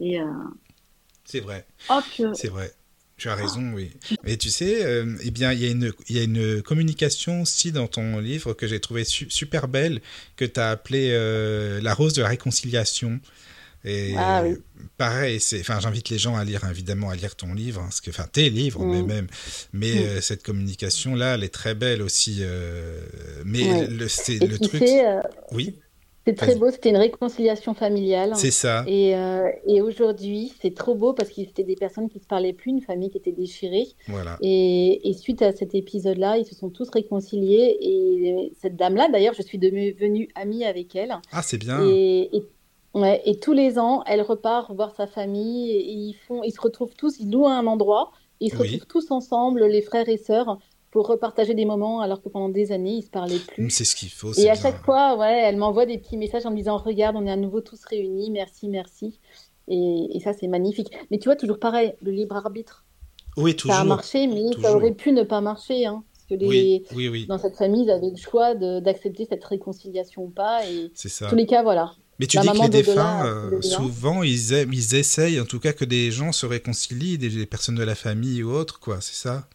[0.00, 0.20] Et.
[0.20, 0.26] Euh,
[1.24, 1.66] c'est vrai.
[2.34, 2.72] C'est vrai.
[3.16, 3.92] Tu as raison, oui.
[4.24, 7.72] Mais tu sais, euh, eh bien, il y, a une, y a une communication aussi
[7.72, 10.02] dans ton livre que j'ai trouvé super belle,
[10.36, 13.18] que tu as appelée euh, La rose de la réconciliation.
[13.86, 14.42] Et ah
[14.98, 18.10] pareil, c'est, enfin, j'invite les gens à lire, évidemment, à lire ton livre, hein, que,
[18.10, 19.06] enfin, tes livres, mais mm.
[19.06, 19.26] même.
[19.72, 19.98] Mais mm.
[19.98, 22.38] euh, cette communication-là, elle est très belle aussi.
[22.40, 23.00] Euh,
[23.44, 24.82] mais le, c'est le truc.
[24.82, 25.22] Euh,
[25.52, 25.76] oui.
[26.26, 28.32] C'est très beau, c'était une réconciliation familiale.
[28.34, 28.84] C'est ça.
[28.88, 29.14] Et,
[29.68, 32.72] et aujourd'hui, c'est trop beau parce que c'était des personnes qui ne se parlaient plus,
[32.72, 33.86] une famille qui était déchirée.
[34.08, 34.36] Voilà.
[34.42, 37.78] Et, et suite à cet épisode-là, ils se sont tous réconciliés.
[37.80, 41.14] Et cette dame-là, d'ailleurs, je suis devenue amie avec elle.
[41.30, 41.80] Ah, c'est bien.
[41.86, 42.42] Et, et
[42.96, 46.60] Ouais, et tous les ans, elle repart voir sa famille et ils, font, ils se
[46.62, 48.10] retrouvent tous, ils louent un endroit,
[48.40, 50.58] ils se retrouvent tous ensemble, les frères et sœurs,
[50.90, 53.68] pour repartager des moments alors que pendant des années, ils se parlaient plus.
[53.68, 54.32] C'est ce qu'il faut.
[54.32, 57.26] Et à chaque fois, ouais, elle m'envoie des petits messages en me disant Regarde, on
[57.26, 59.20] est à nouveau tous réunis, merci, merci.
[59.68, 60.88] Et, ça, c'est magnifique.
[61.10, 62.86] Mais tu vois, toujours pareil, le libre arbitre.
[63.36, 63.74] Oui, toujours.
[63.74, 65.84] Ça a marché, mais ça aurait pu ne pas marcher.
[65.84, 66.82] Hein, parce que les...
[66.94, 70.64] oui, oui, dans cette famille, ils avaient le choix d'accepter cette réconciliation ou pas.
[70.66, 71.28] Et c'est ça.
[71.28, 71.92] tous les cas, voilà.
[72.18, 75.84] Mais tu dis que les défunts, euh, souvent, ils, ils essayent, en tout cas, que
[75.84, 79.48] des gens se réconcilient, des, personnes de la famille ou autres, quoi, c'est ça?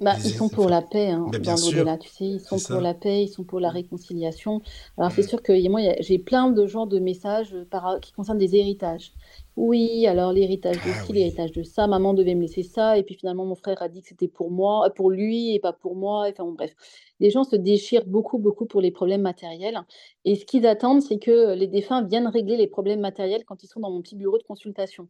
[0.00, 2.94] Bah, ils sont pour la paix hein, dans l'au-delà, tu sais, ils sont pour la
[2.94, 4.62] paix, ils sont pour la réconciliation.
[4.96, 8.00] Alors c'est sûr que moi, j'ai plein de genres de messages par...
[8.00, 9.12] qui concernent des héritages.
[9.56, 13.02] Oui, alors l'héritage de ah ci, l'héritage de ça, maman devait me laisser ça, et
[13.02, 15.74] puis finalement mon frère a dit que c'était pour moi, euh, pour lui et pas
[15.74, 16.26] pour moi.
[16.30, 16.74] Enfin bon, bref,
[17.18, 19.78] les gens se déchirent beaucoup, beaucoup pour les problèmes matériels.
[20.24, 23.66] Et ce qu'ils attendent, c'est que les défunts viennent régler les problèmes matériels quand ils
[23.66, 25.08] sont dans mon petit bureau de consultation.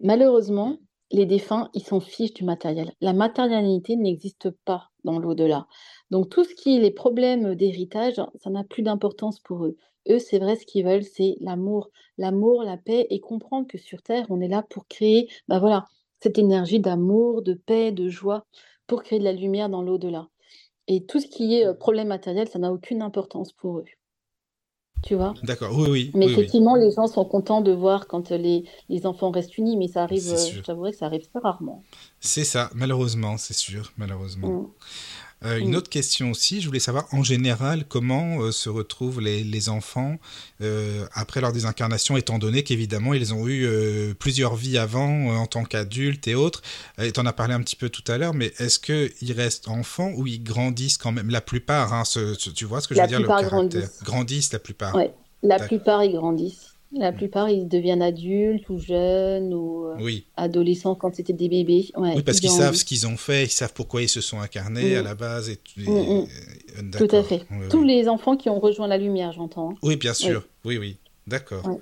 [0.00, 0.78] Malheureusement,
[1.10, 2.92] les défunts, ils s'en fichent du matériel.
[3.00, 5.66] La matérialité n'existe pas dans l'au-delà.
[6.10, 9.76] Donc tout ce qui est les problèmes d'héritage, ça n'a plus d'importance pour eux.
[10.08, 11.90] Eux, c'est vrai, ce qu'ils veulent, c'est l'amour.
[12.16, 15.84] L'amour, la paix, et comprendre que sur Terre, on est là pour créer, bah voilà,
[16.22, 18.46] cette énergie d'amour, de paix, de joie,
[18.86, 20.28] pour créer de la lumière dans l'au-delà.
[20.88, 23.84] Et tout ce qui est euh, problème matériel, ça n'a aucune importance pour eux.
[25.02, 25.34] Tu vois?
[25.42, 26.10] D'accord, oui, oui.
[26.14, 29.88] Mais effectivement, les gens sont contents de voir quand les, les enfants restent unis, mais
[29.88, 31.82] ça arrive, euh, je t'avouerai que ça arrive très rarement.
[32.20, 34.48] C'est ça, malheureusement, c'est sûr, malheureusement.
[34.48, 34.66] Mmh.
[35.44, 39.42] Euh, une autre question aussi, je voulais savoir en général comment euh, se retrouvent les,
[39.42, 40.18] les enfants
[41.14, 43.66] après leur désincarnation, étant donné qu'évidemment ils ont eu
[44.18, 46.60] plusieurs vies avant en tant qu'adultes et autres.
[46.98, 49.68] et tu en as parlé un petit peu tout à l'heure, mais est-ce qu'ils restent
[49.68, 51.30] enfants ou ils grandissent quand même?
[51.30, 52.02] La plupart, hein,
[52.54, 53.50] tu vois ce que je veux dire le caractère?
[53.50, 54.02] grandissent.
[54.02, 54.94] grandissent la plupart.
[54.94, 55.14] Ouais.
[55.42, 56.69] La plupart, ils grandissent.
[56.92, 61.88] La plupart, ils deviennent adultes ou jeunes ou euh, adolescents quand c'était des bébés.
[61.96, 64.96] oui, parce qu'ils savent ce qu'ils ont fait, ils savent pourquoi ils se sont incarnés
[64.96, 65.50] à la base.
[65.50, 66.26] Et, mm, mm.
[66.78, 67.46] Euh, Tout à fait.
[67.70, 69.70] Tous les enfants qui ont rejoint la lumière, j'entends.
[69.70, 69.78] Hein.
[69.82, 70.44] Oui, bien sûr.
[70.64, 70.96] Oui, oui.
[71.26, 71.80] D'accord.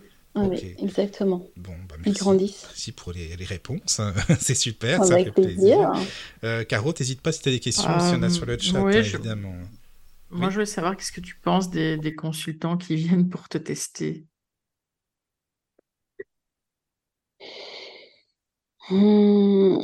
[0.78, 1.46] Exactement.
[1.56, 2.10] Bon, bah merci.
[2.10, 2.64] Ils grandissent.
[2.68, 4.00] Merci pour les, réponses.
[4.40, 5.92] C'est super, ça fait plaisir.
[6.44, 8.90] Euh, Caro, n'hésite pas si tu as des questions, si on a sur le chat,
[8.92, 9.54] évidemment.
[10.30, 14.26] Moi, je voulais savoir qu'est-ce que tu penses des, consultants qui viennent pour te tester.
[18.88, 19.78] Hmm.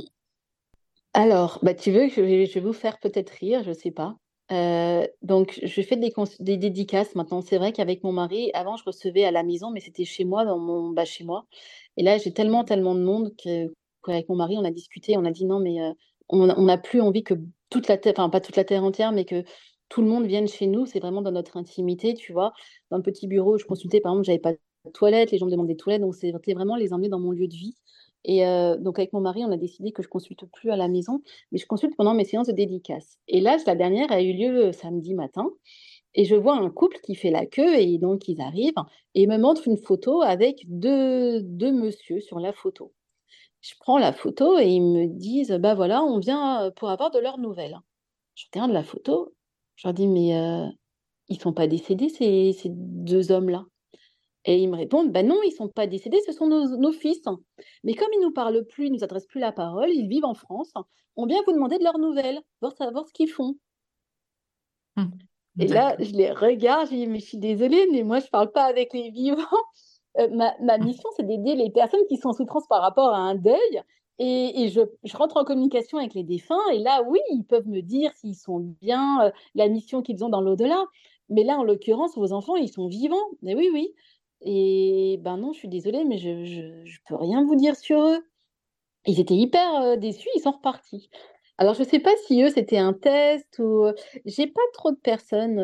[1.12, 4.16] Alors, bah, tu veux, vais, je vais vous faire peut-être rire, je ne sais pas.
[4.52, 7.40] Euh, donc, je fais des, des dédicaces maintenant.
[7.40, 10.44] C'est vrai qu'avec mon mari, avant, je recevais à la maison, mais c'était chez moi,
[10.44, 11.46] dans mon, bah, chez moi.
[11.96, 15.30] Et là, j'ai tellement, tellement de monde qu'avec mon mari, on a discuté, on a
[15.30, 15.92] dit non, mais euh,
[16.28, 17.34] on n'a plus envie que
[17.70, 19.44] toute la terre, enfin pas toute la terre entière, mais que
[19.88, 22.52] tout le monde vienne chez nous, c'est vraiment dans notre intimité, tu vois.
[22.90, 24.58] Dans le petit bureau, je consultais, par exemple, j'avais pas de
[24.92, 27.46] toilette, les gens me demandaient des toilettes, donc c'était vraiment les emmener dans mon lieu
[27.46, 27.74] de vie.
[28.24, 28.42] Et
[28.80, 31.22] donc avec mon mari, on a décidé que je consulte plus à la maison,
[31.52, 33.18] mais je consulte pendant mes séances de dédicace.
[33.28, 35.50] Et là, la dernière a eu lieu samedi matin,
[36.14, 38.74] et je vois un couple qui fait la queue, et donc ils arrivent,
[39.14, 42.92] et ils me montrent une photo avec deux, deux monsieur sur la photo.
[43.62, 47.18] Je prends la photo et ils me disent, bah voilà, on vient pour avoir de
[47.18, 47.78] leurs nouvelles.
[48.36, 49.34] Je regarde la photo,
[49.76, 50.66] je leur dis: «Mais, euh,
[51.28, 53.66] ils sont pas décédés ces ces 2 hommes-là?»
[54.44, 57.22] Et ils me répondent: «Bah non, ils sont pas décédés, ce sont nos nos fils.
[57.84, 60.34] Mais comme ils nous parlent plus, ils nous adressent plus la parole, ils vivent en
[60.34, 60.72] France,
[61.16, 63.54] on vient vous demander de leurs nouvelles, voir savoir ce qu'ils font».
[64.96, 65.04] Mmh.
[65.60, 68.52] Et là, je les regarde, je dis: «Mais je suis désolée, mais moi je parle
[68.52, 69.36] pas avec les vivants».
[70.16, 73.18] Euh, ma ma mission, c'est d'aider les personnes qui sont en souffrance par rapport à
[73.18, 73.82] un deuil
[74.18, 74.80] et, je,
[75.16, 78.60] rentre en communication avec les défunts, et là, oui, ils peuvent me dire s'ils sont
[78.80, 80.84] bien, euh, la mission qu'ils ont dans l'au-delà.
[81.30, 83.16] Mais là, en l'occurrence, vos enfants, ils sont vivants.
[83.42, 83.92] Mais oui, oui.
[84.44, 88.20] Et ben non, je suis désolée, mais je ne peux rien vous dire sur eux.
[89.06, 91.10] Ils étaient hyper euh, déçus, ils sont repartis.
[91.58, 93.86] Alors, je ne sais pas si eux, c'était un test ou.
[94.26, 95.58] J'ai pas trop de personnes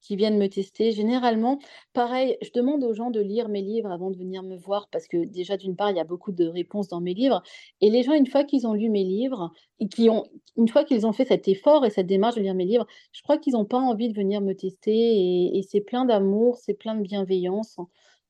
[0.00, 0.92] qui viennent me tester.
[0.92, 1.58] Généralement,
[1.92, 5.06] pareil, je demande aux gens de lire mes livres avant de venir me voir parce
[5.06, 7.42] que déjà, d'une part, il y a beaucoup de réponses dans mes livres.
[7.80, 10.24] Et les gens, une fois qu'ils ont lu mes livres, et qui ont,
[10.56, 13.22] une fois qu'ils ont fait cet effort et cette démarche de lire mes livres, je
[13.22, 15.56] crois qu'ils n'ont pas envie de venir me tester.
[15.56, 17.76] Et, c'est plein d'amour, c'est plein de bienveillance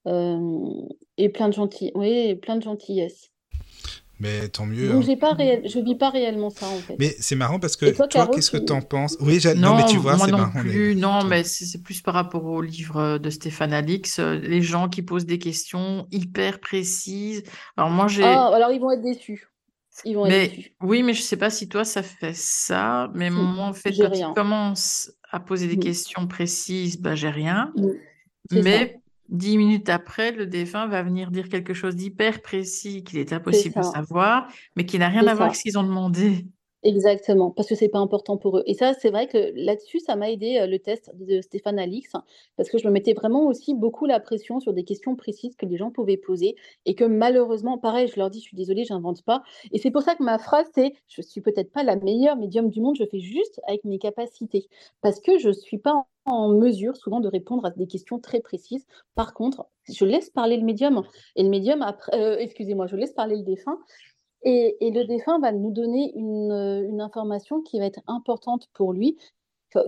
[0.07, 1.93] et gentil...
[1.95, 3.31] oui, plein de gentillesse.
[4.21, 4.89] Mais tant mieux.
[4.89, 5.07] Donc, hein.
[5.07, 6.97] j'ai pas je vis pas réellement ça, en fait.
[6.99, 9.17] Mais c'est marrant parce que toi, qu'est-ce que tu en penses?
[9.21, 10.61] Oui, non, mais tu vois, c'est marrant.
[10.61, 14.19] Plus, non, mais c'est plus par rapport au livre de Stéphane Alix.
[14.19, 17.43] Euh, les gens qui posent des questions hyper précises.
[17.77, 18.25] Alors, moi, j'ai.
[18.25, 19.49] Ah, alors ils vont être déçus.
[20.05, 20.73] Ils vont être déçus.
[20.83, 23.11] Oui, mais je sais pas si toi, ça fait ça.
[23.15, 24.29] Mais moi, en fait, quand rien.
[24.29, 25.81] tu commences à poser des mm.
[25.81, 27.73] questions précises, bah, j'ai rien.
[27.77, 28.61] Mm.
[28.63, 29.01] Mais
[29.31, 33.77] dix minutes après, le défunt va venir dire quelque chose d'hyper précis qu'il est impossible
[33.77, 36.47] de savoir, mais qui n'a rien à voir avec ce qu'ils ont demandé.
[36.83, 38.63] Exactement, parce que c'est pas important pour eux.
[38.65, 42.13] Et ça, c'est vrai que là-dessus, ça m'a aidé le test de Stéphane Alix,
[42.57, 45.67] parce que je me mettais vraiment aussi beaucoup la pression sur des questions précises que
[45.67, 49.23] les gens pouvaient poser et que malheureusement, pareil, je leur dis, je suis désolée, j'invente
[49.23, 49.43] pas.
[49.73, 52.71] Et c'est pour ça que ma phrase, c'est, je suis peut-être pas la meilleure médium
[52.71, 54.67] du monde, je fais juste avec mes capacités,
[55.03, 58.87] parce que je suis pas en mesure souvent de répondre à des questions très précises.
[59.15, 61.03] Par contre, je laisse parler le médium
[61.37, 63.79] et le médium après, excusez-moi, je laisse parler le défunt
[64.43, 69.19] et, le défunt va nous donner une, information qui va être importante pour lui,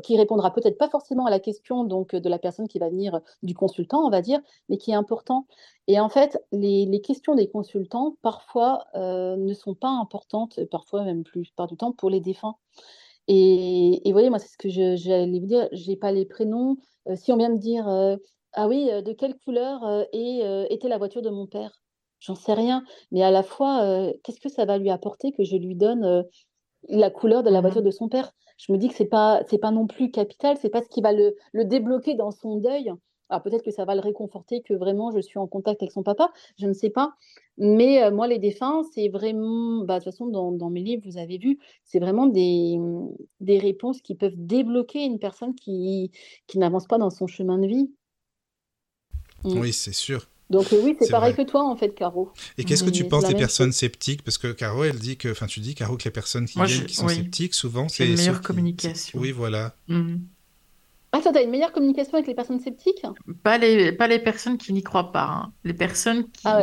[0.02, 3.20] qui répondra peut-être pas forcément à la question donc de la personne qui va venir
[3.43, 5.47] du consultant, on va dire, mais qui est important.
[5.89, 11.24] Et en fait, les, questions des consultants parfois euh, ne sont pas importantes, parfois même
[11.24, 12.56] plus par du temps pour les défunts.
[13.28, 15.69] Et, vous voyez, moi, c'est ce que j'allais vous dire.
[15.73, 16.77] J'ai pas les prénoms.
[17.09, 18.16] Euh, si on vient me dire, euh,
[18.53, 19.82] ah oui, de quelle couleur
[20.12, 21.81] était la voiture de mon père?
[22.20, 25.57] J'en sais rien, mais à la fois, qu'est-ce que ça va lui apporter que je
[25.57, 26.24] lui donne,
[26.89, 28.32] la couleur de la mmh voiture de son père?
[28.59, 31.01] Je me dis que c'est pas c'est pas non plus capital, c'est pas ce qui
[31.01, 32.93] va le le débloquer dans son deuil.
[33.32, 36.02] Alors peut-être que ça va le réconforter que vraiment je suis en contact avec son
[36.02, 37.14] papa, je ne sais pas.
[37.56, 41.16] Mais moi les défunts, c'est vraiment bah, de toute façon dans dans mes livres, vous
[41.16, 43.09] avez vu, c'est vraiment des, mmh,
[43.40, 46.10] des réponses qui peuvent débloquer une personne qui
[46.46, 47.90] qui n'avance pas dans son chemin de vie.
[49.44, 49.59] Mmh.
[49.59, 50.28] Oui, c'est sûr.
[50.50, 52.30] Donc euh, oui, c'est pareil que toi en fait, Caro.
[52.59, 54.22] Et qu'est-ce que tu penses des personnes sceptiques?
[54.22, 56.84] Parce que Caro, elle dit que, enfin, tu dis Caro que les personnes qui viennent,
[56.84, 59.18] qui sont sceptiques, souvent, c'est une meilleure communication.
[59.18, 59.74] Oui, voilà.
[59.88, 60.20] Mhm.
[61.12, 63.05] Ah, toi, as une meilleure communication avec les personnes sceptiques?
[63.43, 65.24] Pas les, pas les personnes qui n'y croient pas.
[65.24, 65.52] Hein.
[65.62, 66.62] Les personnes qui, ah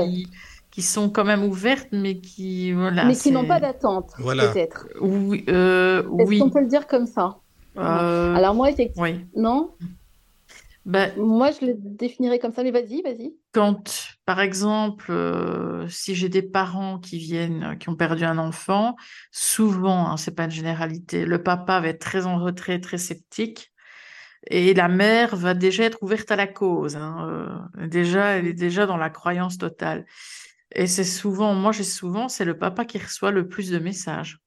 [0.71, 3.05] qui sont quand même ouvertes, mais qui voilà.
[3.05, 4.47] Mais qui n'ont pas d'attente, voilà.
[4.47, 4.88] peut-être.
[5.01, 5.43] Oui.
[5.49, 7.38] Euh, Est-ce qu'on peut le dire comme ça?
[7.77, 9.26] Euh, Alors moi, effectivement, oui.
[9.35, 9.71] non.
[10.85, 13.35] Ben, Moi, je le définirais comme ça, mais vas-y, vas-y.
[13.51, 18.95] Quand, par exemple, euh, si j'ai des parents qui viennent, qui ont perdu un enfant,
[19.31, 23.68] souvent, hein, c'est pas une généralité, le papa va être très en retrait, très sceptique,
[24.49, 26.95] et la mère va déjà être ouverte à la cause.
[26.95, 27.27] Hein,
[27.77, 30.05] euh, déjà, elle est déjà dans la croyance totale.
[30.73, 34.39] Et c'est souvent, moi j'ai souvent, c'est le papa qui reçoit le plus de messages.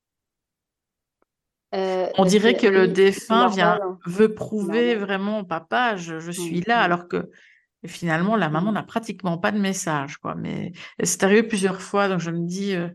[1.74, 3.98] Euh, On dirait que le défunt vient, hein.
[4.04, 6.84] veut prouver vraiment au papa, je, mmh, suis là, mmh.
[6.84, 7.30] alors que
[7.86, 8.74] finalement, la maman mmh.
[8.74, 10.18] n'a pratiquement pas de message.
[10.18, 10.34] Quoi.
[10.34, 10.72] Mais
[11.02, 12.88] c'est arrivé plusieurs fois, donc je me dis, euh,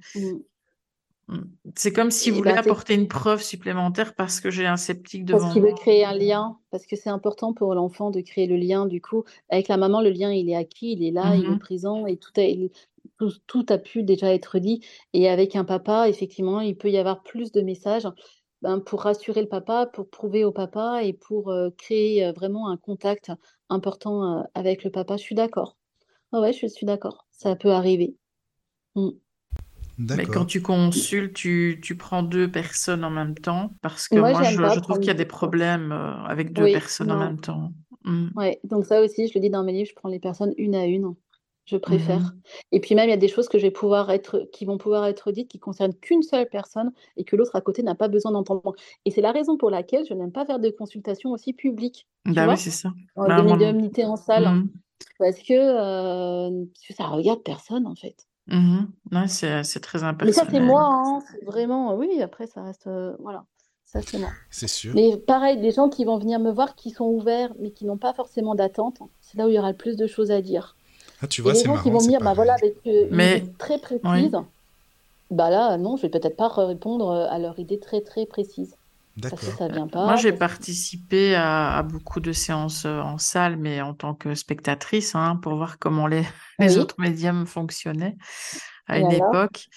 [1.75, 5.39] c'est comme s'il voulait ben, apporter une preuve supplémentaire parce que j'ai un sceptique devant
[5.39, 8.55] Parce qu'il veut créer un lien, parce que c'est important pour l'enfant de créer le
[8.55, 9.25] lien, du coup.
[9.49, 12.17] Avec la maman, le lien, il est acquis, il est là, il est présent, et
[12.17, 14.81] tout a, tout a pu déjà être dit.
[15.13, 18.07] Et avec un papa, effectivement, il peut y avoir plus de messages.
[18.61, 23.31] Ben, pour rassurer le papa, pour prouver au papa et pour créer vraiment un contact
[23.69, 25.17] important avec le papa.
[25.17, 25.75] Je suis d'accord.
[26.31, 27.27] Ah ouais, je suis d'accord.
[27.31, 28.15] Ça peut arriver.
[28.95, 29.09] Mmh.
[29.97, 34.43] Mais quand tu consultes, tu, tu, prends deux personnes en même temps parce que moi,
[34.43, 37.71] je, trouve qu'il y a des problèmes avec deux personnes en même temps.
[38.03, 38.29] Mmh.
[38.35, 40.75] Ouais, donc ça aussi, je le dis dans mes livres, je prends les personnes une
[40.75, 41.13] à une
[41.67, 42.19] je préfère.
[42.19, 42.31] Mmh
[42.71, 44.77] et puis même, il y a des choses que je vais pouvoir être, qui vont
[44.77, 48.07] pouvoir être dites qui concernent qu'une seule personne et que l'autre à côté n'a pas
[48.07, 48.73] besoin d'entendre.
[49.05, 52.07] Et c'est la raison pour laquelle je n'aime pas faire des consultations aussi publiques.
[52.25, 52.93] Bah oui, c'est ça.
[53.15, 54.45] Bah, des médiumnités en salle.
[54.45, 54.69] Mmh
[55.19, 56.65] parce que, euh,
[56.95, 58.26] ça regarde personne, en fait.
[58.47, 60.25] Mmh ouais, c'est très impersonnel.
[60.25, 61.95] Mais ça, c'est moi, hein, vraiment.
[61.95, 62.87] Oui, après, ça reste.
[62.87, 63.43] Euh, voilà.
[63.85, 64.29] Ça, c'est moi.
[64.49, 64.93] C'est sûr.
[64.95, 67.97] Mais pareil, les gens qui vont venir me voir, qui sont ouverts, mais qui n'ont
[67.97, 70.75] pas forcément d'attente, c'est là où il y aura le plus de choses à dire.
[71.21, 71.81] Ah, tu vois, c'est marrant.
[71.81, 73.39] qui vont venir bah, voilà, avec une Mais...
[73.39, 74.37] idée très précise.
[75.29, 78.76] Bah là, non, je vais peut-être pas répondre à leur idée très très précise.
[79.21, 80.05] Parce que ça vient pas.
[80.05, 85.15] Moi, j'ai participé à, beaucoup de séances euh, en salle, mais en tant que spectatrice,
[85.15, 86.23] hein, pour voir comment les,
[86.59, 88.15] les autres médiums fonctionnaient
[88.87, 89.67] à une époque.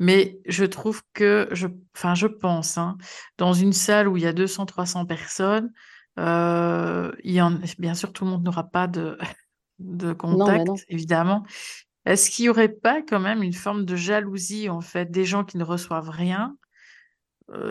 [0.00, 2.96] Mais je trouve que, je, enfin, je pense, hein,
[3.38, 5.70] dans une salle où il y a 200-300 personnes,
[6.18, 9.18] euh, il y en, bien sûr, tout le monde n'aura pas de,
[9.78, 11.44] de contact, évidemment.
[12.06, 15.44] Est-ce qu'il n'y aurait pas quand même une forme de jalousie, en fait, des gens
[15.44, 16.63] qui ne reçoivent rien euh,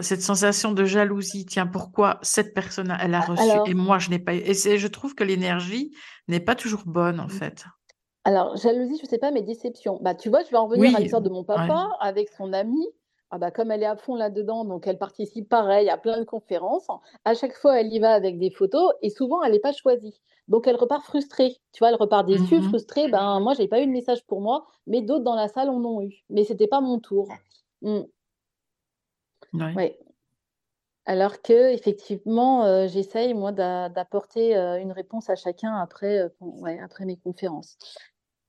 [0.01, 4.19] Cette sensation de jalousie, tiens, pourquoi cette personne, elle a reçu et moi, je n'ai
[4.19, 4.39] pas eu?
[4.39, 5.91] Et je trouve que l'énergie
[6.27, 7.29] n'est pas toujours bonne, en mmh.
[7.29, 7.65] fait.
[8.23, 9.99] Alors, jalousie, je ne sais pas, mais déception.
[10.01, 12.85] Bah, tu vois, je vais en revenir à l'histoire de mon papa avec son ami.
[13.31, 16.23] Ah bah, comme elle est à fond là-dedans, donc elle participe pareil à plein de
[16.23, 16.85] conférences.
[17.25, 20.21] À chaque fois, elle y va avec des photos et souvent, elle n'est pas choisie.
[20.47, 21.57] Donc, elle repart frustrée.
[21.71, 23.07] Tu vois, elle repart déçue, mmh frustrée.
[23.09, 25.83] Ben, moi, j'ai pas eu de message pour moi, mais d'autres dans la salle en
[25.83, 26.13] ont eu.
[26.29, 27.27] Mais c'était pas mon tour.
[27.81, 28.01] Mmh.
[29.53, 29.99] Ouais.
[31.05, 37.05] Alors que, effectivement, euh, j'essaye, moi, d'apporter euh, une réponse à chacun après, euh, après
[37.05, 37.77] mes conférences.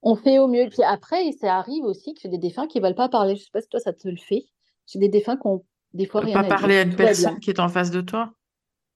[0.02, 0.62] On fait au mieux.
[0.62, 3.34] Et puis après, ça arrive aussi que j'ai des défunts qui ne veulent pas parler.
[3.34, 4.44] Je ne sais pas si toi, ça te le fait.
[4.86, 5.64] J'ai des défunts qui ont
[5.94, 8.32] Des fois, rien pas parler à une personne qui est en face de toi?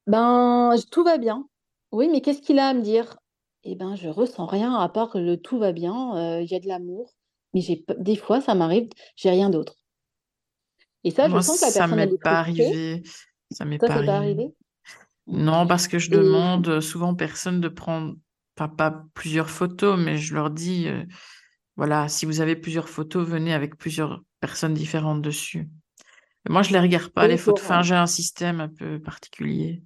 [0.07, 1.49] Ben, tout va bien.
[1.91, 3.17] Oui, mais qu'est-ce qu'il a à me dire?
[3.65, 6.61] Eh ben, je ressens rien à part que le tout va bien, il y a
[6.61, 7.11] de l'amour.
[7.55, 9.78] Mais j'ai des fois, ça m'arrive, j'ai rien d'autre.
[11.05, 13.03] Et ça, je sens que la ça m'est pas arrivé.
[13.51, 14.53] Ça m'est pas, arrivé.
[15.27, 18.15] Non, parce que je demande souvent aux personnes de prendre,
[18.55, 21.05] pas, plusieurs photos, mais je leur dis, euh,
[21.77, 25.69] voilà, si vous avez plusieurs photos, venez avec plusieurs personnes différentes dessus.
[26.49, 27.65] moi, je les regarde pas, les photos.
[27.65, 29.83] Enfin, j'ai un système un peu particulier.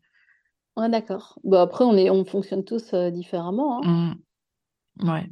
[0.77, 1.39] Ouais, d'accord.
[1.45, 3.85] Bon, après, on, est, on fonctionne tous euh, différemment.
[3.85, 4.17] Hein.
[5.01, 5.11] Mmh.
[5.11, 5.31] Ouais.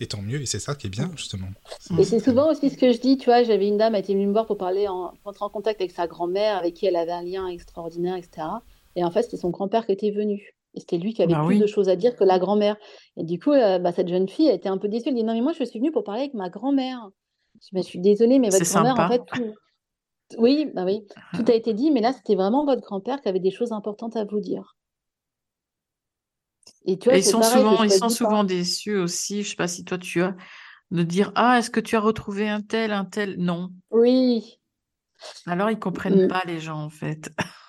[0.00, 1.48] Et tant mieux, et c'est ça qui est bien, justement.
[1.98, 4.12] Et c'est souvent aussi ce que je dis, tu vois, j'avais une dame, elle était
[4.12, 6.96] venue me voir pour parler, en, rentrer en contact avec sa grand-mère, avec qui elle
[6.96, 8.46] avait un lien extraordinaire, etc.
[8.94, 10.54] Et en fait, c'était son grand-père qui était venu.
[10.74, 12.76] Et c'était lui qui avait bah plus de choses à dire que la grand-mère.
[13.16, 15.08] Et du coup, euh, bah, cette jeune fille, elle était un peu déçue.
[15.08, 17.08] Elle dit Non, mais moi, je suis venue pour parler avec ma grand-mère.
[17.62, 19.22] Je, me suis désolée, mais votre grand-mère, en fait,
[20.36, 23.40] Oui, bah oui, tout a été dit, mais là, c'était vraiment votre grand-père qui avait
[23.40, 24.76] des choses importantes à vous dire.
[26.86, 29.42] Et tu vois, ils sont souvent, ils sont souvent déçus aussi.
[29.42, 30.36] Je sais pas si toi tu as
[30.92, 33.36] de dire ah est-ce que tu as retrouvé un tel, un tel?
[33.38, 33.70] Non.
[33.90, 34.58] Oui.
[35.46, 36.28] Alors ils comprennent mmh.
[36.28, 37.30] pas les gens en fait.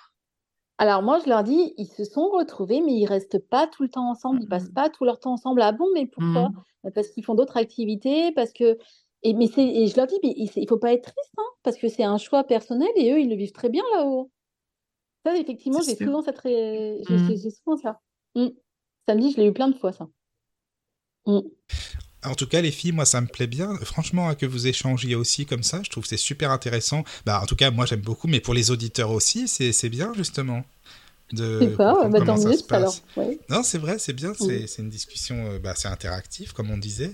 [0.80, 3.88] Alors moi, je leur dis, ils se sont retrouvés, mais ils restent pas tout le
[3.88, 4.74] temps ensemble, ils passent mmh.
[4.74, 5.60] pas tout leur temps ensemble.
[5.60, 6.50] Ah bon, mais pourquoi?
[6.50, 6.62] Mmh.
[6.84, 8.78] bah, Parce qu'ils font d'autres activités, parce que
[9.24, 11.76] et mais c'est et je leur dis, mais il, faut pas être triste, hein, parce
[11.76, 14.30] que c'est un choix personnel et eux, ils le vivent très bien là-haut.
[15.26, 17.00] Ça, effectivement, j'ai souvent ça très...
[17.08, 18.00] j'ai souvent ça.
[18.36, 18.46] Mmh.
[19.08, 20.06] Samedi, je l'ai eu plein de fois ça.
[21.24, 23.74] En tout cas, les filles, moi, ça me plaît bien.
[23.84, 27.04] Franchement, hein, que vous échangiez aussi comme ça, je trouve que c'est super intéressant.
[27.24, 30.62] Bah, en tout cas, moi, j'aime beaucoup, mais pour les auditeurs aussi, c'est bien, justement
[31.32, 32.96] de pas, bah, tant mieux alors.
[33.50, 37.12] Non, c'est vrai, c'est bien, c'est, une discussion, euh, bah, c'est interactif, comme on disait.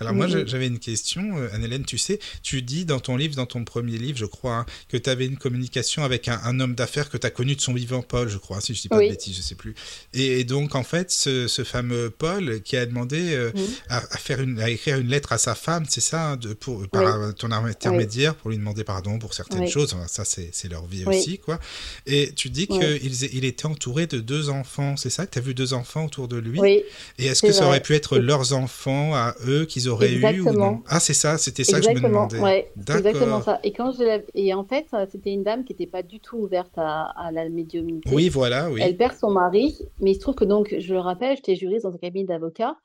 [0.00, 3.46] Alors moi, j'avais une question, euh, Anne-Hélène, tu sais, tu dis dans ton livre, dans
[3.46, 7.10] ton premier livre, je crois, hein, que tu avais une communication avec un, homme d'affaires
[7.10, 9.08] que tu as connu de son vivant, Paul, je crois, si je dis pas de
[9.08, 9.74] bêtises, je sais plus.
[10.14, 13.52] Et, donc, en fait, ce, fameux Paul qui a demandé euh,
[13.88, 16.88] à, faire une, à écrire une lettre à sa femme, c'est ça, hein, de, pour,
[16.88, 21.38] par ton intermédiaire, pour lui demander pardon pour certaines choses, ça c'est, leur vie aussi,
[21.38, 21.60] quoi.
[22.06, 25.26] Et tu dis qu'il il était entouré de deux enfants, c'est ça?
[25.26, 26.58] Tu as vu deux enfants autour de lui?
[26.58, 26.82] Oui.
[27.18, 30.52] Et est-ce que ça aurait pu être leurs enfants à eux qu'ils auraient eu ou
[30.52, 30.82] non?
[30.86, 32.38] Ah, c'est ça, c'était ça que je me demandais.
[32.38, 33.60] Ouais, exactement ça.
[33.62, 36.72] Et, quand je et en fait, c'était une dame qui n'était pas du tout ouverte
[36.76, 38.10] à, la médiumnité.
[38.12, 38.80] Oui, voilà, oui.
[38.82, 41.84] Elle perd son mari, mais il se trouve que donc, je le rappelle, j'étais juriste
[41.84, 42.76] dans un cabinet d'avocats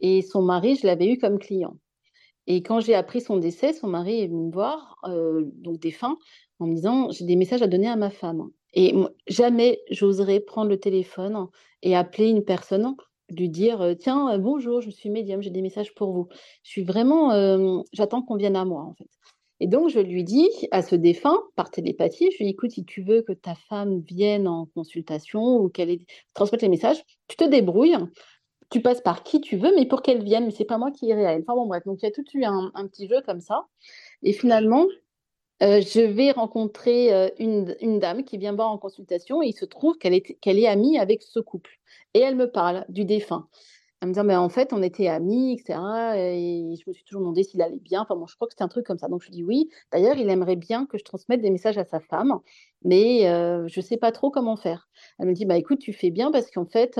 [0.00, 1.76] et son mari, je l'avais eu comme client.
[2.46, 6.16] Et quand j'ai appris son décès, son mari est venu me voir, euh, donc défunt,
[6.58, 8.48] en me disant j'ai des messages à donner à ma femme.
[8.74, 8.94] Et
[9.26, 11.48] jamais j'oserais prendre le téléphone
[11.82, 12.94] et appeler une personne,
[13.30, 16.28] lui dire tiens bonjour, je suis médium, j'ai des messages pour vous.
[16.62, 19.08] Je suis vraiment, j'attends qu'on vienne à moi en fait.
[19.60, 22.84] Et donc je lui dis à ce défunt par télépathie, je lui dis écoute si
[22.84, 25.98] tu veux que ta femme vienne en consultation ou qu'elle
[26.34, 27.96] transmette les messages, tu te débrouilles.
[28.70, 31.06] Tu passes par qui tu veux, mais pour qu'elle vienne, mais c'est pas moi qui
[31.06, 31.42] irai à elle.
[31.42, 33.66] Enfin bon, bref, donc il y a tout eu un, un petit jeu comme ça.
[34.22, 34.86] Et finalement,
[35.62, 39.64] euh, je vais rencontrer euh, une, dame qui vient voir en consultation et il se
[39.64, 41.78] trouve qu'elle est, amie avec ce couple.
[42.14, 43.48] Et elle me parle du défunt.
[44.00, 45.78] Elle me dit, en fait, on était amis, etc.
[46.16, 48.02] Et je me suis toujours demandé s'il allait bien.
[48.02, 49.06] Enfin, bon, je crois que c'était un truc comme ça.
[49.06, 49.70] Donc, je dis oui.
[49.92, 52.40] D'ailleurs, il aimerait bien que je transmette des messages à sa femme,
[52.84, 54.88] mais euh, je ne sais pas trop comment faire.
[55.20, 56.98] Elle me dit, bah écoute, tu fais bien parce qu'en fait,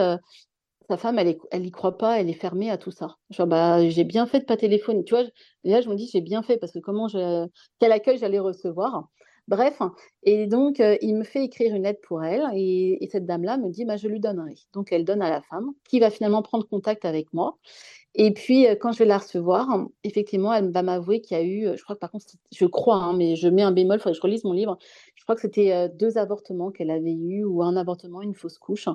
[0.88, 3.16] sa femme, elle, n'y croit pas, elle est fermée à tout ça.
[3.30, 5.04] Genre, bah, j'ai bien fait de pas téléphoner.
[5.04, 5.24] Tu vois,
[5.64, 7.46] déjà, je me dis, j'ai bien fait parce que comment je,
[7.80, 9.08] quel accueil j'allais recevoir.
[9.52, 9.82] Bref,
[10.22, 13.68] et donc, euh, il me fait écrire une lettre pour elle, et, cette dame-là me
[13.68, 14.54] dit, bah, je lui donnerai.
[14.72, 17.58] Donc, elle donne à la femme, qui va finalement prendre contact avec moi.
[18.14, 21.44] Et puis, euh, quand je vais la recevoir, effectivement, elle va m'avouer qu'il y a
[21.44, 24.00] eu, je crois que par contre, je crois, hein, mais je mets un bémol, il
[24.00, 24.78] faudrait que je relise mon livre.
[25.16, 28.56] Je crois que c'était euh, deux avortements qu'elle avait eu, ou un avortement, une fausse
[28.56, 28.88] couche.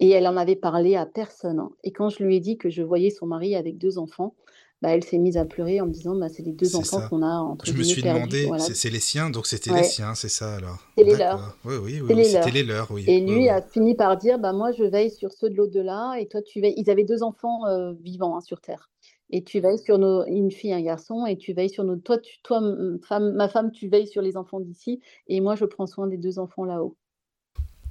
[0.00, 1.68] Et elle en avait parlé à personne.
[1.84, 4.34] Et quand je lui ai dit que je voyais son mari avec deux enfants,
[4.82, 7.22] bah, elle s'est mise à pleurer en me disant bah, c'est les deux enfants qu'on
[7.22, 10.54] a entre Je me suis demandé, c'est les siens, donc c'était les siens, c'est ça
[10.54, 11.56] alors C'est les leurs.
[11.64, 13.04] Oui, oui, oui, c'était les leurs, oui.
[13.06, 16.26] Et lui a fini par dire bah, moi je veille sur ceux de l'au-delà et
[16.28, 16.74] toi tu veilles.
[16.76, 18.90] Ils avaient deux enfants euh, vivants hein, sur Terre.
[19.32, 21.94] Et tu veilles sur nos, une fille, un garçon, et tu veilles sur nos.
[21.96, 22.60] Toi, tu, toi
[23.02, 26.16] femme, ma femme, tu veilles sur les enfants d'ici, et moi je prends soin des
[26.16, 26.96] deux enfants là-haut.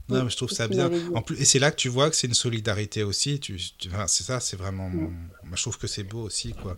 [0.09, 0.89] Non, mais je trouve ça bien.
[1.13, 3.39] En plus, et c'est là que tu vois que c'est une solidarité aussi.
[3.39, 3.59] Tu,
[4.07, 4.89] c'est ça, c'est vraiment.
[4.89, 6.77] Moi, je trouve que c'est beau aussi, quoi.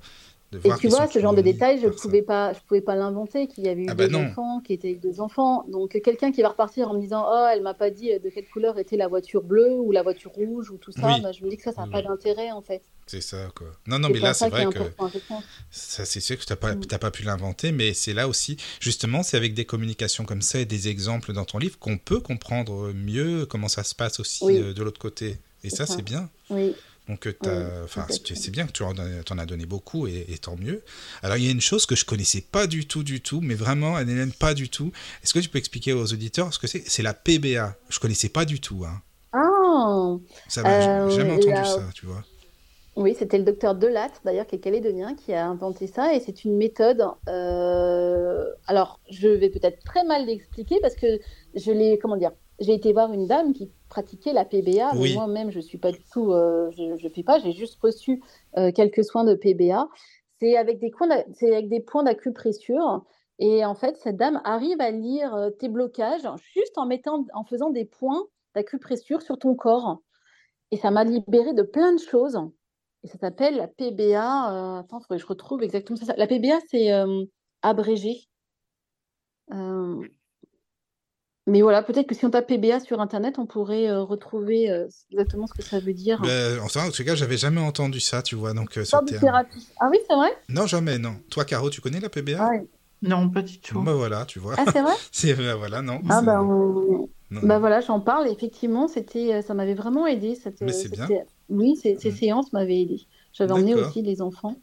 [0.54, 3.48] Et tu vois, ce genre de détails, je ne pouvais pas, je pouvais pas l'inventer,
[3.48, 5.66] qu'il y avait eu ah bah deux enfants, qui étaient deux enfants.
[5.70, 8.48] Donc quelqu'un qui va repartir en me disant, oh, elle m'a pas dit de quelle
[8.48, 11.50] couleur était la voiture bleue ou la voiture rouge ou tout ça, bah, je me
[11.50, 12.82] dis que ça, ça n'a pas d'intérêt en fait.
[13.08, 13.68] C'est ça, quoi.
[13.88, 14.80] Non, non, mais là, c'est vrai que
[15.70, 16.86] ça, c'est sûr que tu n'as pas, mm.
[16.86, 20.66] pas pu l'inventer, mais c'est là aussi, justement, c'est avec des communications comme ça et
[20.66, 24.74] des exemples dans ton livre qu'on peut comprendre mieux comment ça se passe aussi euh,
[24.74, 25.38] de l'autre côté.
[25.64, 26.30] Et ça, c'est bien.
[26.50, 26.74] Oui.
[27.10, 27.86] Donc, euh,
[28.24, 30.82] c'est bien que tu en, en, as donné beaucoup et, tant mieux.
[31.24, 33.56] Alors, il y a une chose que je connaissais pas du tout, du tout, mais
[33.56, 34.92] vraiment, elle pas du tout.
[35.24, 36.84] Est-ce que tu peux expliquer aux auditeurs ce que c'est?
[36.88, 37.76] C'est la PBA.
[37.90, 38.86] Je connaissais pas du tout.
[38.86, 39.02] Hein.
[39.34, 40.16] Ah
[40.48, 42.24] Ça euh, jamais entendu ça, tu vois.
[42.98, 46.14] Oui, c'était le docteur Delatte, d'ailleurs, qui est calédonien, qui a inventé ça.
[46.14, 47.04] Et c'est une méthode.
[47.30, 51.20] Euh, alors, je vais peut-être très mal l'expliquer parce que
[51.56, 54.94] je l'ai, comment dire, j'ai été voir une dame qui pratiquer la PBA.
[54.94, 58.24] Moi-même, je suis pas du tout, euh, je ne fais pas, j'ai juste reçu
[58.58, 59.90] euh, quelques soins de PBA.
[60.40, 63.04] C'est avec des points, avec des points d'acupressure.
[63.38, 67.44] Et en fait, cette dame arrive à lire euh, tes blocages juste en mettant, en
[67.44, 68.24] faisant des points
[68.56, 70.02] d'acupressure sur ton corps.
[70.72, 72.40] Et ça m'a libéré de plein de choses.
[73.04, 74.78] Et ça s'appelle la PBA.
[74.80, 76.14] attends, il faudrait que je retrouve exactement ça.
[76.16, 76.92] La PBA, c'est
[77.62, 78.30] abrégé.
[81.52, 84.88] Mais voilà, peut-être que si on tape PBA sur Internet, on pourrait euh, retrouver euh,
[85.12, 86.22] exactement ce que ça veut dire.
[86.22, 88.54] Ben, en tout cas, j'avais jamais entendu ça, tu vois.
[88.54, 88.86] Donc, euh,
[89.20, 89.68] thérapie.
[89.82, 90.30] Ah oui, c'est vrai?
[90.48, 91.16] Non, jamais, non.
[91.30, 92.52] Toi, Caro, tu connais la PBA ah
[93.02, 93.82] Non, pas du tout.
[93.82, 94.56] Bah voilà, tu vois.
[94.58, 94.94] Ah, c'est vrai?
[95.12, 96.00] C'est ben, voilà, non.
[96.10, 96.42] Ah bah,
[97.32, 98.30] bah voilà, j'en parle.
[98.30, 100.36] Effectivement, c'était, ça m'avait vraiment aidé.
[100.36, 101.06] Cette, Mais c'est bien.
[101.50, 102.16] Oui, ces, mm.
[102.16, 103.02] séances m'avaient aidé.
[103.34, 104.56] J'avais emmené aussi les enfants.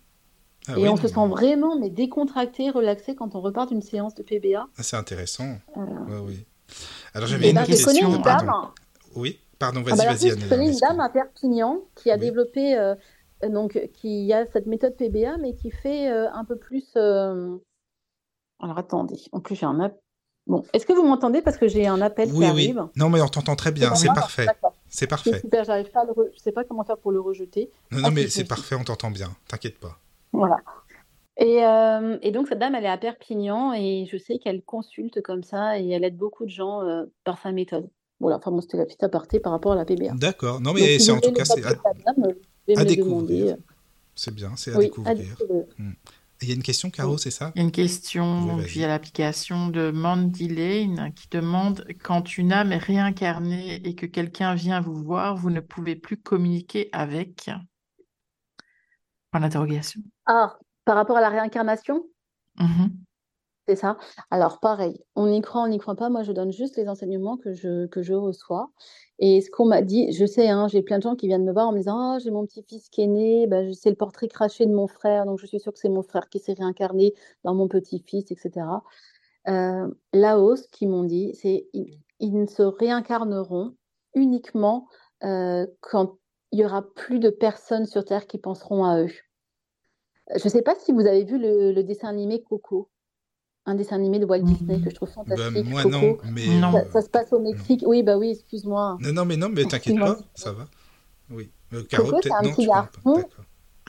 [0.68, 4.22] Ah et on se sent vraiment mais décontracté, relaxé quand on repart d'une séance de
[4.22, 4.66] PBA.
[4.76, 5.58] Ah, c'est intéressant.
[5.76, 6.46] Ouais, oui.
[7.18, 8.22] Alors j'avais une question.
[9.16, 10.40] Oui, pardon, vas-y, ah bah vas-y.
[10.40, 12.94] Je connais une dame à Perpignan qui a développé, euh,
[13.42, 16.86] donc, qui a cette méthode PBA, mais qui fait euh, un peu plus.
[16.96, 17.56] Euh,
[18.60, 19.98] alors attendez, en plus j'ai un app.
[20.46, 21.42] Bon, est-ce que vous m'entendez?
[21.42, 23.94] Parce que j'ai un appel oui, qui arrive Oui, non mais on t'entend très bien,
[23.96, 24.46] c'est parfait.
[24.88, 25.40] C'est parfait.
[25.40, 27.70] Super, j'arrive pas à le Je sais pas comment faire pour le rejeter.
[27.90, 29.28] Non, non, ah, mais c'est parfait, on t'entend bien.
[29.48, 29.98] T'inquiète pas.
[30.32, 30.56] Voilà.
[31.40, 35.42] Euh, et, donc, cette dame, elle est à Perpignan et je sais qu'elle consulte comme
[35.42, 37.88] ça et elle aide beaucoup de gens euh, par sa méthode.
[38.20, 40.14] Voilà, enfin, bon, c'était la petite aparté par rapport à la PBA.
[40.14, 40.60] D'accord.
[40.60, 43.56] Non, mais c'est en tout cas, c'est à, découvrir.
[44.14, 45.36] C'est bien, c'est à découvrir.
[45.78, 45.92] Hmm.
[46.42, 47.52] Il y a une question, Caro, c'est ça?
[47.54, 52.70] Il y a une question via l'application de Mandy Lane qui demande quand une âme
[52.70, 57.50] est réincarnée et que quelqu'un vient vous voir, vous ne pouvez plus communiquer avec?
[59.32, 60.00] Point d'interrogation.
[60.26, 60.56] Ah,
[60.88, 62.06] par rapport à la réincarnation
[62.58, 62.86] mmh
[63.66, 63.98] C'est ça.
[64.30, 66.08] Alors, pareil, on y croit, on n'y croit pas.
[66.08, 68.70] Moi, je donne juste les enseignements que je, que je reçois.
[69.18, 71.52] Et ce qu'on m'a dit, je sais, hein, j'ai plein de gens qui viennent me
[71.52, 74.28] voir en me disant oh, j'ai mon petit-fils qui est né, ben, c'est le portrait
[74.28, 77.12] craché de mon frère, donc je suis sûre que c'est mon frère qui s'est réincarné
[77.44, 78.64] dans mon petit-fils, etc.
[79.48, 83.74] Euh, Là-haut, ce qu'ils m'ont dit, c'est ils, ne se réincarneront
[84.14, 84.86] uniquement
[85.22, 86.16] euh, quand
[86.50, 89.12] il y aura plus de personnes sur Terre qui penseront à eux.
[90.36, 92.90] Je ne sais pas si vous avez vu le, dessin animé Coco,
[93.66, 95.66] un dessin animé de Walt Disney que je trouve bah, fantastique.
[95.66, 96.46] moi non, mais
[96.92, 97.82] Ça, se passe au Mexique.
[97.86, 98.98] Oui, bah oui, excuse-moi.
[99.00, 100.66] Non, non, mais non, mais t'inquiète pas, ça va.
[101.30, 101.50] Oui.
[101.74, 103.24] Euh, Coco, c'est un petit garçon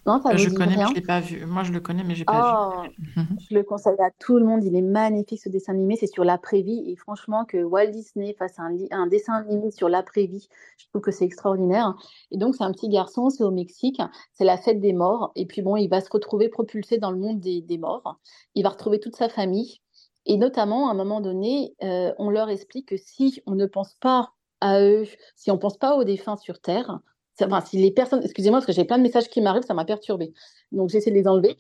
[0.10, 1.46] non, ça je connais, mais je l'ai pas vu.
[1.46, 2.90] Moi, je le connais, mais j'ai pas vu.
[3.18, 4.64] Oh, je le conseille à tout le monde.
[4.64, 5.96] Il est magnifique ce dessin animé.
[5.96, 10.48] C'est sur l'après-vie et franchement que Walt Disney fasse un, un dessin animé sur l'après-vie,
[10.78, 11.96] je trouve que c'est extraordinaire.
[12.32, 14.02] Et donc, c'est un petit garçon, c'est au Mexique,
[14.34, 15.32] c'est la fête des morts.
[15.36, 18.20] Et puis bon, il va se retrouver propulsé dans le monde des, des morts.
[18.56, 19.80] Il va retrouver toute sa famille.
[20.26, 23.96] Et notamment, à un moment donné, euh, on leur explique que si on ne pense
[23.96, 25.06] pas à eux,
[25.36, 27.00] si on ne pense pas aux défunts sur Terre,
[27.42, 29.86] enfin, si les personnes, excusez-moi parce que j'ai plein de messages qui m'arrivent, ça m'a
[29.86, 30.34] perturbé.
[30.72, 31.58] Donc j'essaie de les enlever.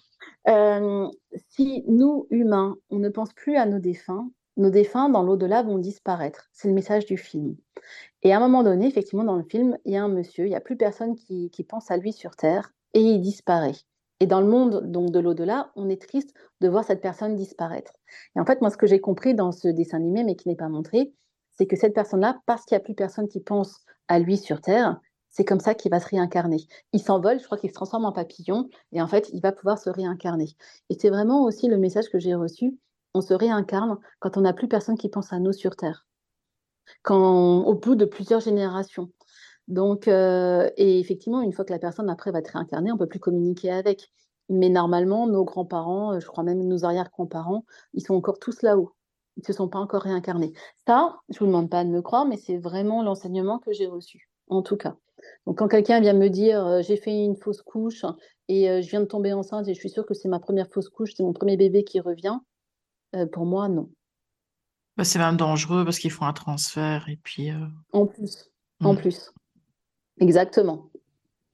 [0.47, 1.07] Euh,
[1.49, 5.77] si nous, humains, on ne pense plus à nos défunts, nos défunts dans l'au-delà vont
[5.77, 6.49] disparaître.
[6.51, 7.55] C'est le message du film.
[8.23, 10.49] Et à un moment donné, effectivement, dans le film, il y a un monsieur, il
[10.49, 13.75] n'y a plus personne qui, pense à lui sur Terre et il disparaît.
[14.19, 17.93] Et dans le monde donc de l'au-delà, on est triste de voir cette personne disparaître.
[18.35, 20.57] Et en fait, moi, ce que j'ai compris dans ce dessin animé, mais qui n'est
[20.57, 21.13] pas montré,
[21.51, 24.59] c'est que cette personne-là, parce qu'il n'y a plus personne qui pense à lui sur
[24.59, 24.99] Terre,
[25.39, 26.67] c'est comme ça qu'il va se réincarner.
[26.91, 29.77] Il s'envole, je crois qu'il se transforme en papillon, et en fait, il va pouvoir
[29.77, 30.49] se réincarner.
[30.89, 32.77] Et c'est vraiment aussi le message que j'ai reçu.
[33.13, 36.05] On se réincarne quand on n'a plus personne qui pense à nous sur Terre,
[37.09, 39.11] au bout de plusieurs générations.
[39.69, 43.07] Donc, euh, et effectivement, une fois que la personne après va être réincarnée, on peut
[43.07, 44.11] plus communiquer avec.
[44.49, 47.63] Mais normalement, nos grands-parents, euh, je crois même nos arrière-grands-parents,
[47.93, 48.93] ils sont encore tous là-haut.
[49.37, 50.51] Ils ne se sont pas encore réincarnés.
[50.85, 54.28] Ça, je vous demande pas de me croire, mais c'est vraiment l'enseignement que j'ai reçu,
[54.49, 54.97] en tout cas.
[55.45, 58.05] Donc, quand quelqu'un vient me dire j'ai fait une fausse couche
[58.47, 60.89] et je viens de tomber enceinte et je suis sûre que c'est ma première fausse
[60.89, 62.37] couche, c'est mon premier bébé qui revient,
[63.31, 63.89] pour moi, non.
[64.97, 67.51] Bah, c'est même dangereux parce qu'ils font un transfert et puis.
[67.93, 68.49] En plus,
[68.81, 68.97] en mmh.
[68.97, 69.31] plus.
[70.19, 70.89] Exactement.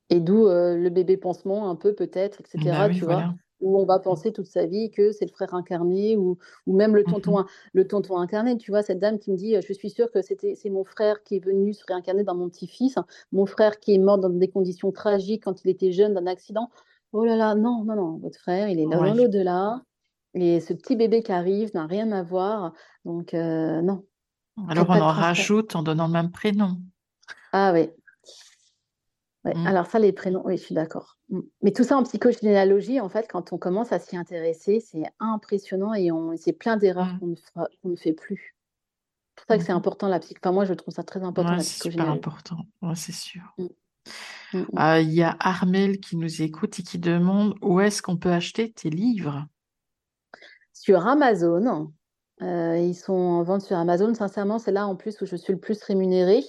[0.09, 2.59] Et d'où le bébé pansement, un peu peut-être, etc.
[2.65, 6.18] Bah tu vois où on va penser toute sa vie que c'est le frère incarné
[6.18, 6.38] ou,
[6.68, 8.57] ou même le mmh tonton, le tonton incarné.
[8.57, 11.23] Tu vois, cette dame qui me dit Je suis sûre que c'était, c'est mon frère
[11.23, 12.95] qui est venu se réincarner dans mon petit-fils,
[13.32, 16.69] mon frère qui est mort dans des conditions tragiques quand il était jeune d'un accident.
[17.14, 19.82] Oh là là, non, non, non, votre frère, il est là dans l'au-delà.
[20.34, 22.73] Et ce petit bébé qui arrive n'a rien à voir.
[23.06, 24.03] Donc, non.
[24.68, 26.77] Alors, on en rajoute en donnant le même prénom.
[27.53, 27.90] Ah oui,
[29.53, 29.67] Mmh.
[29.67, 31.17] Alors ça, les prénoms, oui, je suis d'accord.
[31.30, 31.39] Mmh.
[31.61, 35.93] Mais tout ça en psychogénéalogie, en fait, quand on commence à s'y intéresser, c'est impressionnant
[35.93, 37.35] et on, c'est plein d'erreurs mmh.
[37.84, 38.55] qu'on ne, fait plus.
[39.38, 40.38] C'est pour ça que c'est important la psych.
[40.41, 42.57] Enfin, moi, je trouve ça très important la c'est super important,
[42.95, 43.55] c'est sûr.
[44.76, 48.31] Ah, il y a Armel qui nous écoute et qui demande où est-ce qu'on peut
[48.31, 49.45] acheter tes livres?
[50.73, 51.91] Sur Amazon.
[52.41, 54.13] Euh, ils sont en vente sur Amazon.
[54.13, 56.43] Sincèrement, c'est là en plus où je suis le plus rémunérée.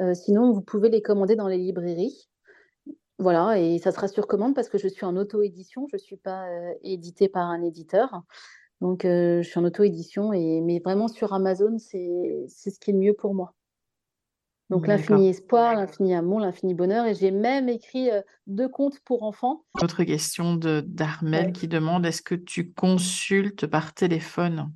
[0.00, 2.28] Euh, sinon, vous pouvez les commander dans les librairies.
[3.18, 6.18] Voilà, et ça sera sur commande parce que je suis en auto-édition, je ne suis
[6.18, 8.22] pas euh, éditée par un éditeur.
[8.82, 10.60] Donc, euh, je suis en auto-édition, et...
[10.60, 13.54] mais vraiment sur Amazon, c'est ce qui est le mieux pour moi.
[14.68, 17.06] Donc, l'infini espoir, l'infini amour, l'infini bonheur.
[17.06, 19.64] Et j'ai même écrit euh, deux contes pour enfants.
[19.80, 24.72] Autre question de d'Armel qui demande est-ce que tu consultes par téléphone?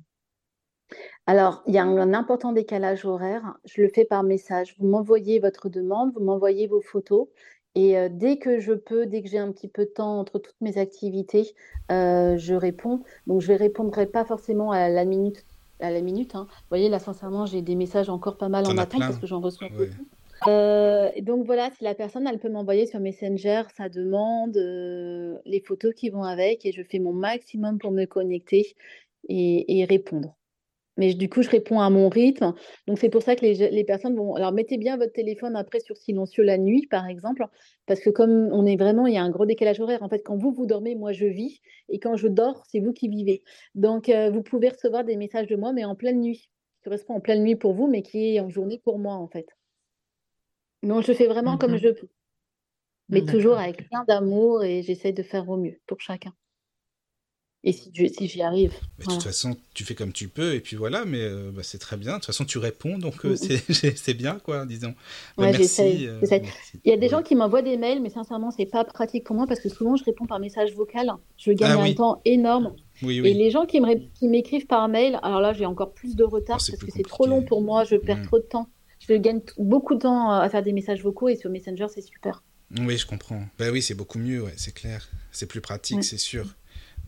[1.27, 3.55] Alors, il y a un, important décalage horaire.
[3.65, 4.75] Je le fais par message.
[4.79, 7.27] Vous m'envoyez votre demande, vous m'envoyez vos photos
[7.75, 10.59] et dès que je peux, dès que j'ai un petit peu de temps entre toutes
[10.61, 11.53] mes activités,
[11.89, 13.03] je réponds.
[13.27, 15.45] Donc je ne répondrai pas forcément à la minute.
[15.79, 16.47] À la minute hein.
[16.49, 19.39] Vous voyez, là, sincèrement, j'ai des messages encore pas mal en attente parce que j'en
[19.39, 19.85] reçois beaucoup.
[21.21, 24.55] donc voilà, si la personne, elle peut m'envoyer sur Messenger sa demande,
[25.45, 28.75] les photos qui vont avec, et je fais mon maximum pour me connecter
[29.29, 30.35] et répondre.
[30.97, 32.53] Mais du coup, je réponds à mon rythme.
[32.87, 34.35] Donc, c'est pour ça que les, personnes vont.
[34.35, 37.45] Alors, mettez bien votre téléphone après sur silencieux la nuit, par exemple,
[37.85, 40.03] parce que comme on est vraiment, il y a un gros décalage horaire.
[40.03, 41.61] En fait, quand vous, vous dormez, moi, je vis.
[41.89, 43.43] Et quand je dors, c'est vous qui vivez.
[43.73, 46.49] Donc, euh, vous pouvez recevoir des messages de moi, mais en pleine nuit.
[46.75, 49.27] Qui correspond en pleine nuit pour vous, mais qui est en journée pour moi, en
[49.27, 49.47] fait.
[50.83, 52.07] Donc, je fais vraiment comme mmh je peux.
[53.09, 56.33] Mais toujours avec plein d'amour et j'essaie de faire au mieux pour chacun
[57.63, 58.73] et si, si j'y arrive.
[58.97, 61.77] De toute façon, tu fais comme tu peux, et puis voilà, mais euh, bah, c'est
[61.77, 62.13] très bien.
[62.13, 63.35] De toute façon, tu réponds, donc euh,
[63.95, 64.95] c'est bien, quoi, disons.
[65.37, 66.19] Bah, merci, euh,
[66.83, 69.35] Il y a des gens qui m'envoient des mails, mais sincèrement, c'est pas pratique pour
[69.35, 71.11] moi parce que souvent, je réponds par message vocal.
[71.37, 72.73] Je gagne ah un temps énorme.
[73.03, 73.79] Et les gens qui
[74.27, 77.27] m'écrivent par mail, alors là, j'ai encore plus de retard oh, parce que c'est trop
[77.27, 78.25] long pour moi, je perds mm.
[78.25, 78.67] trop de temps.
[79.07, 82.43] Je gagne beaucoup de temps à faire des messages vocaux, et sur Messenger, c'est super.
[82.79, 83.43] Oui, je comprends.
[83.59, 85.09] Bah oui, c'est beaucoup mieux, ouais, c'est clair.
[85.31, 86.55] C'est plus pratique, c'est sûr.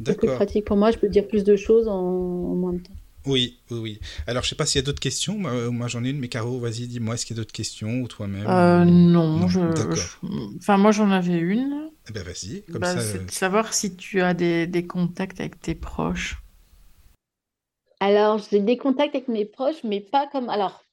[0.06, 2.94] C'est plus pratique pour moi, je peux dire plus de choses en, moins de temps.
[3.26, 4.00] Oui, oui, oui.
[4.28, 5.38] Alors, je sais pas s'il y a d'autres questions.
[5.38, 8.08] Moi, j'en ai une, mais Caro, vas-y, dis-moi, est-ce qu'il y a d'autres questions ou
[8.08, 9.62] toi-même euh, Non, je,
[10.58, 11.90] Enfin, moi, j'en avais une.
[12.10, 13.00] Eh ben, vas-y, comme bah, ça.
[13.00, 16.38] C'est de euh, savoir si tu as des, des contacts avec tes proches.
[18.02, 20.50] Alors, j'ai des contacts avec mes proches, mais pas comme.
[20.50, 20.84] Alors,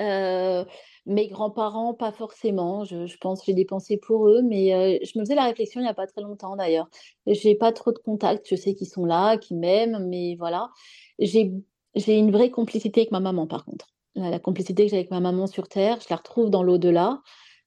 [0.00, 0.64] euh,
[1.06, 2.84] mes grands-parents, pas forcément.
[2.84, 5.90] Je, pense j'ai des pensées pour eux, mais je me faisais la réflexion il n'y
[5.90, 6.88] a pas très longtemps d'ailleurs.
[7.26, 8.46] J'ai pas trop de contacts.
[8.48, 10.70] Je sais qu'ils sont là, qu'ils m'aiment, mais voilà.
[11.18, 11.52] J'ai
[11.94, 13.88] j'ai une vraie complicité avec ma maman, par contre.
[14.14, 17.20] La, complicité que j'ai avec ma maman sur Terre, je la retrouve dans l'au-delà.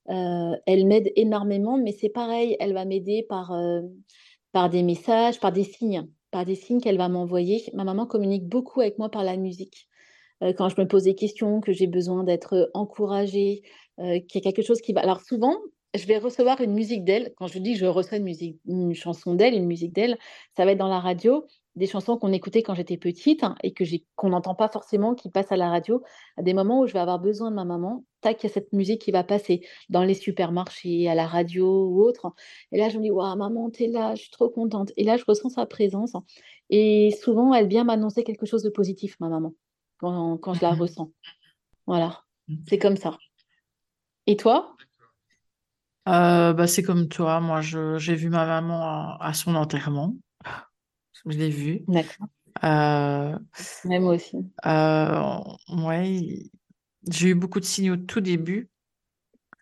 [0.08, 3.52] Elle m'aide énormément, mais c'est pareil, elle va m'aider par,
[4.52, 7.64] par des messages, par des signes, par des signes qu'elle va m'envoyer.
[7.74, 9.88] Ma maman communique beaucoup avec moi par la musique.
[10.42, 13.62] Euh, quand je me pose des questions, que j'ai besoin d'être encouragée,
[14.00, 15.00] euh, qu'il y a quelque chose qui va.
[15.00, 15.56] Alors souvent,
[15.94, 17.32] je vais recevoir une musique d'elle.
[17.36, 20.18] Quand je dis que je reçois une, musique, une chanson d'elle, une musique d'elle,
[20.56, 21.46] ça va être dans la radio,
[21.76, 23.84] des chansons qu'on écoutait quand j'étais petite hein, et que
[24.14, 26.02] qu'on n'entend pas forcément, qui passent à la radio.
[26.36, 28.52] À des moments où je vais avoir besoin de ma maman, tac, il y a
[28.52, 32.32] cette musique qui va passer dans les supermarchés, à la radio ou autre.
[32.72, 34.92] Et là, je me dis, waouh, maman, t'es là, je suis trop contente.
[34.96, 36.12] Et là, je ressens sa présence.
[36.70, 39.52] Et souvent, elle vient m'annoncer quelque chose de positif, ma maman
[39.98, 41.10] quand, quand je la ressens.
[41.86, 42.54] Voilà, mmh.
[42.68, 43.16] c'est comme ça.
[44.26, 44.76] Et toi?
[46.08, 47.40] Euh, bah, C'est comme toi.
[47.40, 50.16] Moi, j'ai vu ma maman à, son enterrement.
[51.24, 51.82] Je l'ai vue.
[51.88, 52.28] D'accord.
[52.64, 53.38] Euh,
[53.84, 54.36] Même aussi.
[54.64, 56.48] Euh, ouais,
[57.10, 58.70] j'ai eu beaucoup de signes au tout début.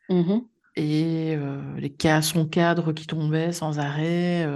[0.08, 0.40] Mmh
[0.76, 1.36] et
[1.76, 4.48] les cas, son cadre qui tombait sans arrêt.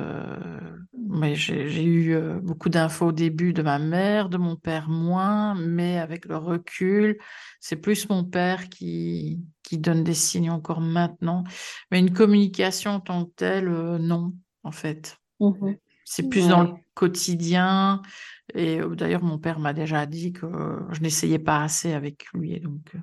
[0.92, 5.98] mais j'ai eu beaucoup d'infos au début de ma mère, de mon père moins, mais
[5.98, 7.18] avec le recul,
[7.60, 11.44] c'est plus mon père qui, qui donne des signes encore maintenant.
[11.90, 14.34] Mais une communication en tant que telle, non,
[14.64, 15.18] en fait.
[15.40, 15.74] Mmh
[16.08, 18.00] c'est plus dans le quotidien.
[18.54, 20.46] Et d'ailleurs, mon père m'a déjà dit que
[20.90, 22.58] je n'essayais pas assez avec lui.
[22.60, 22.94] Donc,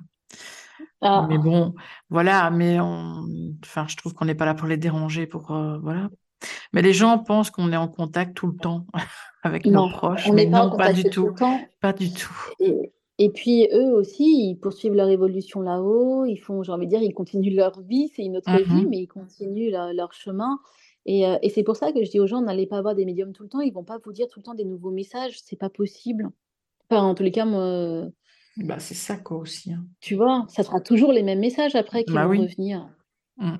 [1.02, 1.26] ah.
[1.28, 1.74] Mais bon,
[2.10, 6.08] voilà, mais enfin, je trouve qu'on n'est pas là pour les déranger, pour euh, voilà.
[6.72, 8.86] Mais les gens pensent qu'on est en contact tout le temps
[9.42, 11.34] avec nos proches, on mais pas non, pas du tout,
[11.80, 12.34] pas du tout.
[13.18, 17.02] Et, puis eux aussi, ils poursuivent leur évolution là-haut, ils font, j'ai envie de dire,
[17.02, 20.58] ils continuent leur vie, c'est une autre vie, mmh mais ils continuent leur, chemin.
[21.06, 23.06] Et, euh, et c'est pour ça que je dis aux gens, n'allez pas avoir des
[23.06, 25.38] médiums tout le temps, ils vont pas vous dire tout le temps des nouveaux messages,
[25.42, 26.28] c'est pas possible.
[26.90, 28.04] Enfin, en tous les cas, moi,
[28.56, 29.72] bah, c'est ça quoi aussi.
[29.72, 29.84] Hein.
[30.00, 32.88] Tu vois, ça sera toujours les mêmes messages après qui bah vont revenir.
[33.38, 33.56] Mmh.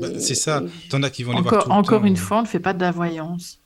[0.00, 0.62] Bah, c'est ça.
[0.90, 2.60] T'en as qui vont les encore, voir tout Encore le une fois, on ne fait
[2.60, 3.58] pas de la voyance.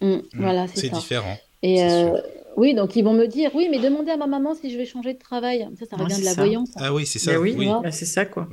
[0.00, 0.22] Mmh, mmh.
[0.34, 1.36] Voilà, c'est différent.
[1.62, 2.16] Et euh,
[2.56, 4.86] oui, donc ils vont me dire, oui, mais demandez à ma maman si je vais
[4.86, 5.68] changer de travail.
[5.78, 6.70] Ça, ça revient de la voyance.
[6.76, 7.40] Ah oui, c'est ça.
[7.40, 7.68] oui, oui.
[7.90, 8.48] c'est ça quoi.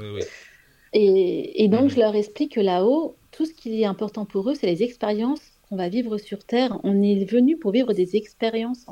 [0.94, 4.56] Et, et, donc je leur explique que là-haut, tout ce qui est important pour eux,
[4.56, 6.80] c'est les expériences qu'on va vivre sur Terre.
[6.84, 8.88] On est venu pour vivre des expériences.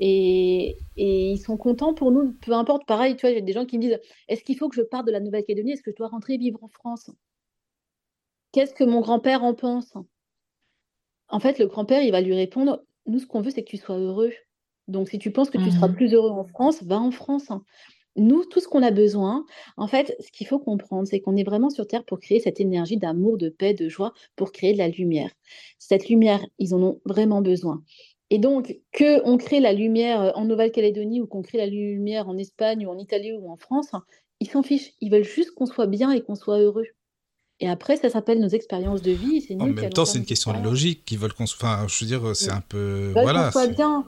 [0.00, 2.86] Et, ils sont contents pour nous, peu importe.
[2.86, 4.76] Pareil, tu vois, il y a des gens qui me disent Est-ce qu'il faut que
[4.76, 5.72] je parte de la Nouvelle-Calédonie?
[5.72, 7.10] Est-ce que je dois rentrer vivre en France?
[8.52, 9.94] Qu'est-ce que mon grand-père en pense?
[11.28, 13.76] En fait, le grand-père, il va lui répondre Nous, ce qu'on veut, c'est que tu
[13.76, 14.32] sois heureux.
[14.88, 17.50] Donc, si tu penses que tu seras mmh plus heureux en France, va en France.
[18.14, 19.44] Nous, tout ce qu'on a besoin,
[19.76, 22.60] en fait, ce qu'il faut comprendre, c'est qu'on est vraiment sur Terre pour créer cette
[22.60, 25.30] énergie d'amour, de paix, de joie, pour créer de la lumière.
[25.78, 27.82] Cette lumière, ils en ont vraiment besoin.
[28.30, 32.36] Et donc, qu'on crée la lumière euh, en Nouvelle-Calédonie ou qu'on crée la lumière en
[32.36, 33.90] Espagne ou en Italie ou en France,
[34.40, 34.92] ils s'en fichent.
[35.00, 36.86] Ils veulent juste qu'on soit bien et qu'on soit heureux.
[37.60, 39.40] Et après, ça s'appelle nos expériences de vie.
[39.40, 41.04] C'est en même temps, c'est une question de logique.
[41.04, 41.68] Qu'ils veulent qu'on soit.
[41.68, 43.12] Enfin, je veux dire, c'est un peu.
[43.16, 43.46] Ils voilà.
[43.46, 44.04] Qu'on soit bien.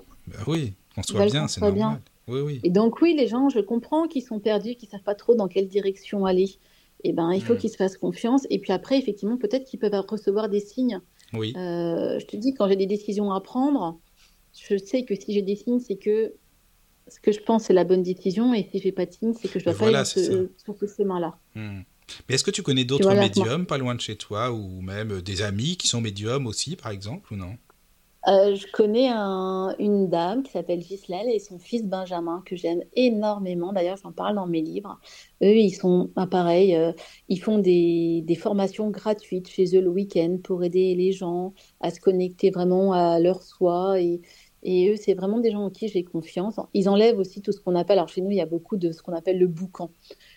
[0.47, 1.77] Oui, qu'on soit bien, c'est normal.
[1.77, 2.01] Bien.
[2.27, 2.61] Oui, oui.
[2.63, 5.49] Et donc, oui, les gens, je comprends qu'ils sont perdus, qu'ils savent pas trop dans
[5.49, 6.59] quelle direction aller.
[7.05, 7.59] Et eh ben, il faut mm.
[7.59, 8.47] qu'ils se fassent confiance.
[8.51, 11.01] Et puis après, effectivement, peut-être qu'ils peuvent recevoir des signes.
[11.33, 11.55] Oui.
[11.57, 13.99] Euh, je te dis, quand j'ai des décisions à prendre,
[14.69, 16.35] je sais que si j'ai des signes, c'est que
[17.09, 19.49] ce que je pense c'est la bonne décision, et si j'ai pas de signes, c'est
[19.49, 21.39] que je dois pas aller sur ce chemin-là.
[21.55, 21.81] Hmm.
[22.29, 25.43] Mais est-ce que tu connais d'autres médiums pas loin de chez toi, ou même des
[25.43, 27.57] amis qui sont médiums aussi, par exemple, ou non?
[28.27, 29.09] Euh, je connais
[29.79, 33.73] une dame qui s'appelle Gislaine et son fils Benjamin, que j'aime énormément.
[33.73, 34.99] D'ailleurs, j'en parle dans mes livres.
[35.43, 36.93] Eux, ils sont bah, pareil, euh,
[37.29, 41.91] ils font des, des, formations gratuites chez eux le week-end pour aider les gens à
[41.91, 44.21] se connecter vraiment à leur soi et,
[44.63, 46.57] et eux, c'est vraiment des gens en qui j'ai confiance.
[46.75, 48.91] Ils enlèvent aussi tout ce qu'on appelle, alors chez nous, il y a beaucoup de
[48.93, 49.91] ce qu'on appelle le boucan.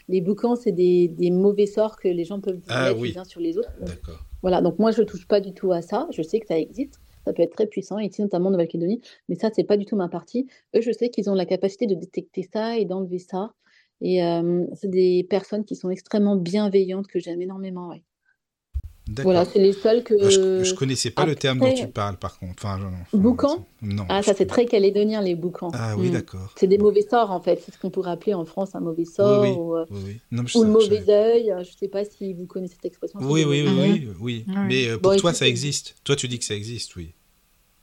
[0.09, 3.09] Les boucans, c'est des, des, mauvais sorts que les gens peuvent ah, oui.
[3.09, 3.71] les uns sur les autres.
[3.81, 4.19] D'accord.
[4.41, 6.07] Voilà, donc moi, je ne touche pas du tout à ça.
[6.11, 6.99] Je sais que ça existe.
[7.25, 8.99] Ça peut être très puissant, ici notamment en Nouvelle-Calédonie,
[9.29, 10.47] mais ça, c'est pas du tout ma partie.
[10.75, 13.53] Eux, je sais qu'ils ont la capacité de détecter ça et d'enlever ça.
[14.01, 17.89] Et euh, c'est des personnes qui sont extrêmement bienveillantes que j'aime énormément.
[17.89, 18.01] Ouais.
[19.23, 20.17] Voilà, c'est les seuls que.
[20.29, 22.65] Je, je connaissais pas le terme dont tu parles, par contre.
[22.65, 22.79] Enfin,
[23.13, 24.05] boucan Non.
[24.09, 25.71] Ah, ça, c'est très calédonien, les boucans.
[25.73, 26.13] Ah oui, hmm.
[26.13, 26.53] d'accord.
[26.55, 27.61] C'est des mauvais sorts, en fait.
[27.65, 29.45] C'est ce qu'on pourrait appeler en France un mauvais sort.
[29.57, 31.53] Ou, ou le mauvais œil.
[31.63, 33.19] Je sais pas si vous connaissez cette expression.
[33.21, 35.95] Oui, oui, oui, oui, Mais euh, pour toi, ça existe.
[36.03, 37.13] Toi, tu dis que ça existe, oui.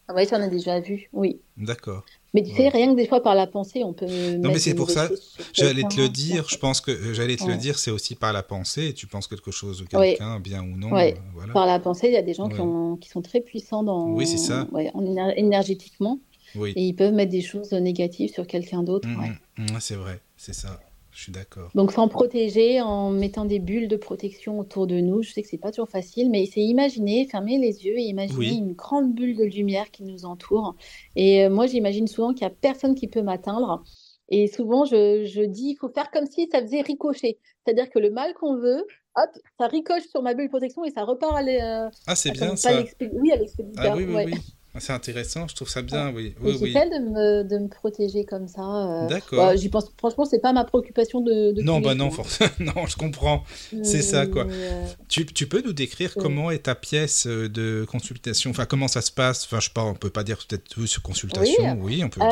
[0.08, 1.40] Ah oui, ça, on a déjà vu, oui.
[1.58, 2.04] D'accord.
[2.34, 4.06] Mais tu sais, rien que des fois par la pensée, on peut.
[4.06, 5.08] Non, mais c'est pour ça.
[5.54, 6.46] J'allais te le dire.
[6.48, 8.92] Je pense que euh, j'allais te le dire, c'est aussi par la pensée.
[8.92, 10.94] Tu penses quelque chose de quelqu'un, bien ou non.
[10.96, 11.52] Euh, voilà.
[11.52, 14.10] Par la pensée, il y a des gens qui, ont, qui, sont très puissants dans.
[14.10, 14.66] Oui, c'est ça.
[14.94, 16.18] En énergétiquement.
[16.54, 16.72] Oui.
[16.76, 19.06] Et ils peuvent mettre des choses négatives sur quelqu'un d'autre.
[19.06, 20.80] Mmh, mmh, mmh, c'est vrai, c'est ça.
[21.18, 21.72] Je suis d'accord.
[21.74, 25.24] Donc s'en protéger en mettant des bulles de protection autour de nous.
[25.24, 28.52] Je sais que c'est pas toujours facile, mais c'est imaginer, fermer les yeux et imaginer
[28.52, 30.76] une grande bulle de lumière qui nous entoure.
[31.16, 33.82] Et euh, moi, j'imagine souvent qu'il y a personne qui peut m'atteindre.
[34.28, 37.40] Et souvent, je, je dis, il faut faire comme si ça faisait ricocher.
[37.64, 38.86] C'est-à-dire que le mal qu'on veut,
[39.16, 42.30] hop, ça ricoche sur ma bulle de protection et ça repart à euh, Ah, c'est
[42.30, 42.84] bien ça.
[43.00, 43.92] Oui, à l'expéditeur.
[43.92, 44.34] Ah, oui, oui, oui.
[44.74, 46.34] Ah, c'est intéressant, je trouve ça bien, oui.
[46.42, 48.60] oui, J'essaie de, me, de me protéger comme ça.
[48.60, 49.46] Euh, D'accord.
[49.46, 51.52] Bah, j'y pense, franchement, c'est pas ma préoccupation de.
[51.52, 52.50] de non, bah non, forcément.
[52.76, 53.44] non, je comprends.
[53.82, 54.46] C'est ça, quoi.
[54.46, 58.50] Euh, tu, tu, peux nous décrire comment est ta pièce euh, de consultation?
[58.50, 59.44] Enfin, comment ça se passe?
[59.46, 61.78] Enfin, je sais pas, on peut pas dire peut-être sur consultation.
[61.80, 62.28] Oui, on peut dire.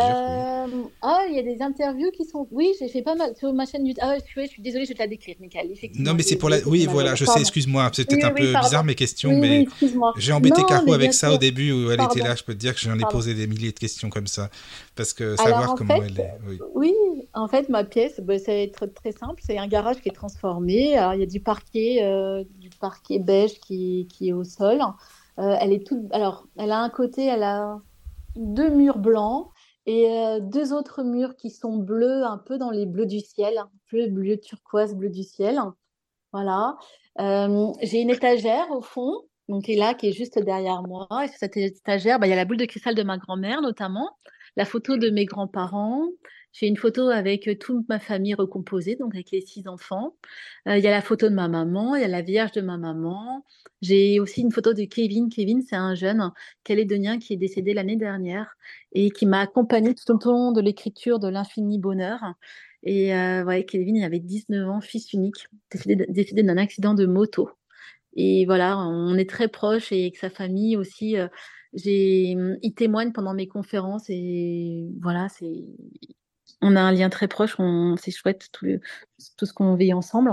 [1.03, 2.47] Ah, il y a des interviews qui sont.
[2.51, 4.05] Oui, j'ai fait pas mal sur ma chaîne YouTube.
[4.07, 5.69] Ah, je suis désolée, je vais te la décrire, Michael.
[5.99, 6.59] Non, mais c'est pour la.
[6.67, 7.91] Oui, voilà, je sais, excuse-moi.
[7.95, 9.67] C'est peut-être un peu bizarre mes questions, mais
[10.19, 12.74] j'ai embêté Caro avec ça au début où elle était là je peux te dire
[12.74, 14.51] que j'en ai posé des milliers de questions comme ça.
[14.94, 16.32] Parce que savoir comment elle est.
[16.74, 16.94] Oui.
[17.35, 19.40] En fait, ma pièce, bah, ça va être très simple.
[19.44, 20.97] C'est un garage qui est transformé.
[20.97, 24.81] Alors, il y a du parquet, euh, du parquet beige qui, qui, est au sol.
[25.39, 26.01] Euh, elle est toute.
[26.12, 27.78] Alors, elle a un côté, elle a
[28.36, 29.48] deux murs blancs
[29.86, 33.57] et euh, deux autres murs qui sont bleus, un peu dans les bleus du ciel,
[33.59, 35.61] un peu bleu turquoise, bleu du ciel.
[36.32, 36.77] Voilà.
[37.20, 41.06] Euh, j'ai une étagère au fond, donc est là, qui est juste derrière moi.
[41.24, 43.62] Et sur cette étagère, bah, il y a la boule de cristal de ma grand-mère
[43.62, 44.16] notamment,
[44.56, 46.09] la photo de mes grands-parents,
[46.59, 50.16] j'ai une photo avec euh, toute ma famille recomposée, donc avec les six enfants.
[50.66, 52.62] Euh, il y a la photo de ma maman, il y a la vierge de
[52.62, 53.44] ma maman.
[53.82, 55.28] J'ai aussi une photo de Kevin.
[55.28, 56.32] Kevin, c'est un jeune
[56.64, 58.56] calédonien qui est décédé l'année dernière
[58.93, 62.20] et qui m'a accompagné tout au long de l'écriture de l'infini bonheur.
[62.82, 65.48] Et euh, ouais, Kevin, il avait 19 ans, fils unique,
[66.09, 67.51] décédé, d'un accident de moto.
[68.17, 71.17] Et voilà, on est très proches et avec sa famille aussi.
[71.75, 75.65] j'ai, il témoigne pendant mes conférences et voilà, c'est
[76.63, 77.57] on a un lien très proche,
[77.99, 78.67] c'est chouette tout,
[79.19, 80.31] ce qu'on vit ensemble.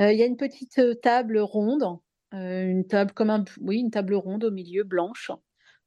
[0.00, 1.98] Euh, il y a une petite euh, table ronde,
[2.34, 5.30] euh, une table comme un, oui, une table ronde au milieu, blanche.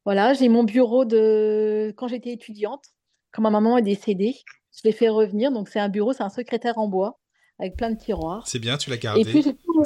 [0.06, 2.86] Voilà, j'ai mon bureau de quand j'étais étudiante,
[3.32, 4.36] quand ma maman est décédée,
[4.72, 5.52] je l'ai fait revenir.
[5.52, 7.20] Donc c'est un bureau, c'est un secrétaire en bois
[7.60, 8.48] avec plein de tiroirs.
[8.48, 9.22] C'est bien, tu l'as gardé.
[9.22, 9.84] Et puis j'ai tout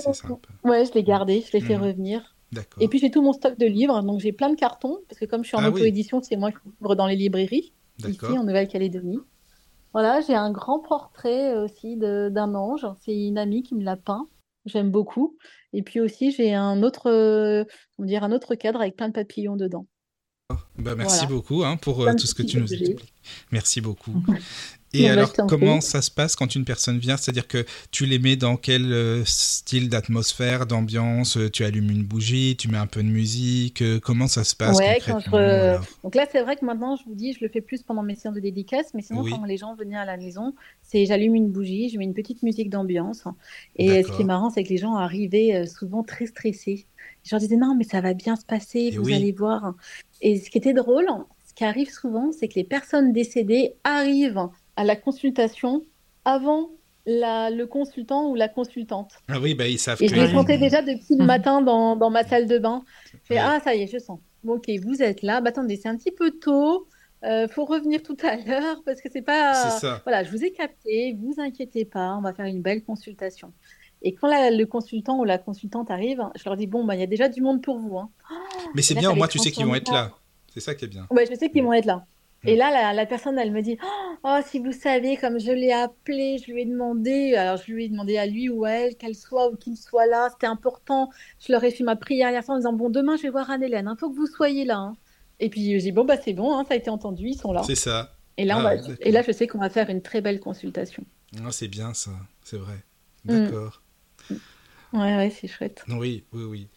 [0.63, 1.83] Ouais, je l'ai gardé, je l'ai fait mmh.
[1.83, 2.35] revenir.
[2.79, 5.25] Et puis j'ai tout mon stock de livres, donc j'ai plein de cartons parce que
[5.25, 7.73] comme je suis en ah auto-édition, c'est moi qui ouvre dans les librairies
[8.05, 9.19] ici en Nouvelle-Calédonie.
[9.93, 12.87] Voilà, j'ai un grand portrait euh, aussi d'un ange.
[13.03, 14.27] C'est une amie qui me l'a peint.
[14.65, 15.37] J'aime beaucoup.
[15.73, 17.65] Et puis aussi, j'ai un autre, euh,
[17.97, 19.87] on dire, un autre cadre avec plein de papillons dedans.
[20.77, 23.13] Bah, merci beaucoup hein, pour euh, tout ce que tu nous expliques.
[23.51, 24.13] Merci beaucoup.
[24.93, 27.17] Et alors, comment ça se passe quand une personne vient?
[27.17, 31.37] C'est-à-dire que tu les mets dans quel euh, style d'atmosphère, d'ambiance?
[31.37, 34.77] Euh, Tu allumes une bougie, tu mets un peu de musique Comment ça se passe
[34.77, 37.83] ouais, concrètement Donc là, c'est vrai que maintenant, je vous dis, je le fais plus
[37.83, 41.05] pendant mes séances de dédicace, mais sinon, quand les gens venaient à la maison, c'est
[41.05, 43.23] j'allume une bougie, je mets une petite musique d'ambiance.
[43.75, 46.85] Et ce qui est marrant, c'est que les gens arrivaient souvent très stressés.
[47.23, 49.75] Je leur disais non, mais ça va bien se passer, vous allez voir.
[50.21, 51.07] Et ce qui était drôle,
[51.47, 55.83] ce qui arrive souvent, c'est que les personnes décédées arrivent à la consultation
[56.25, 56.69] avant
[57.05, 59.13] le consultant ou la consultante.
[59.27, 60.01] Ah oui, bah, ils savent.
[60.01, 62.83] Et je les sentais déjà depuis le matin dans, dans ma salle de bain.
[63.13, 64.19] Je fais, ah, ça y est, je sens.
[64.45, 65.41] ok, vous êtes là.
[65.41, 66.87] Bah, attendez, c'est un petit peu tôt.
[67.23, 69.53] Euh, faut revenir tout à l'heure parce que c'est pas.
[69.53, 70.01] Ça.
[70.03, 71.15] Voilà, je vous ai capté.
[71.19, 73.53] Vous inquiétez pas, on va faire une belle consultation.
[74.03, 77.03] Et quand le consultant ou la consultante arrive, je leur dis bon, bah, il y
[77.03, 77.99] a déjà du monde pour vous.
[77.99, 78.09] Hein.
[78.73, 80.11] Mais c'est bien, au moins tu sais qu'ils vont être là.
[80.53, 81.07] C'est ça qui est bien.
[81.11, 82.05] Ouais, je sais qu'ils vont être là.
[82.43, 83.77] Et là, la, personne, elle me dit
[84.23, 87.85] Oh, si vous savez, comme je l'ai appelé, je lui ai demandé, alors je lui
[87.85, 91.09] ai demandé à lui ou à elle, qu'elle soit ou qu'il soit là, c'était important.
[91.39, 93.49] Je leur ai fait ma prière hier soir en disant Bon, demain, je vais voir
[93.51, 94.77] Anne-Hélène, il faut que vous soyez là.
[94.77, 94.97] Hein.
[95.39, 97.53] Et puis, j'ai dit Bon, bah, c'est bon, hein, ça a été entendu, ils sont
[97.53, 97.61] là.
[97.63, 98.11] C'est ça.
[98.37, 98.93] Et là, on ah, va...
[98.99, 101.03] et là, je sais qu'on va faire une très belle consultation.
[101.45, 102.11] Ah, c'est bien ça,
[102.43, 102.83] c'est vrai.
[103.25, 103.45] Mm.
[103.45, 103.81] D'accord.
[104.93, 105.83] Ouais, ouais, c'est chouette.
[105.87, 106.67] Oui, oui, oui.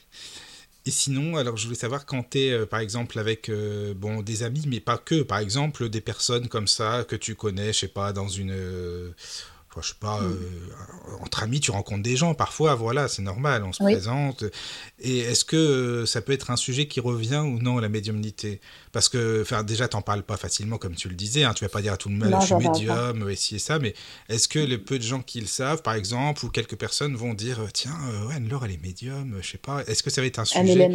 [0.87, 4.21] Et sinon, alors je voulais savoir quand tu es, euh, par exemple, avec euh, bon,
[4.21, 7.81] des amis, mais pas que, par exemple, des personnes comme ça que tu connais, je
[7.81, 8.53] sais pas, dans une.
[8.53, 9.11] Euh,
[9.81, 10.37] je sais pas, mm.
[11.23, 14.45] entre amis, tu rencontres des gens parfois, voilà, c'est normal, on se présente.
[15.01, 18.61] Et est-ce que ça peut être un sujet qui revient ou non, la médiumnité?
[18.95, 21.43] Parce que enfin, déjà, tu n'en parles pas facilement, comme tu le disais.
[21.43, 23.59] Hein, tu vas pas dire à tout le monde, je suis médium, et ci et
[23.59, 23.81] ça.
[23.81, 23.93] Mais
[24.29, 27.35] est-ce que les peu de gens qui le savent, par exemple, ou quelques personnes vont
[27.35, 29.83] dire, tiens, euh, Anne-Laure, elle est médium, je sais pas.
[29.89, 30.89] Est-ce que ça va être un sujet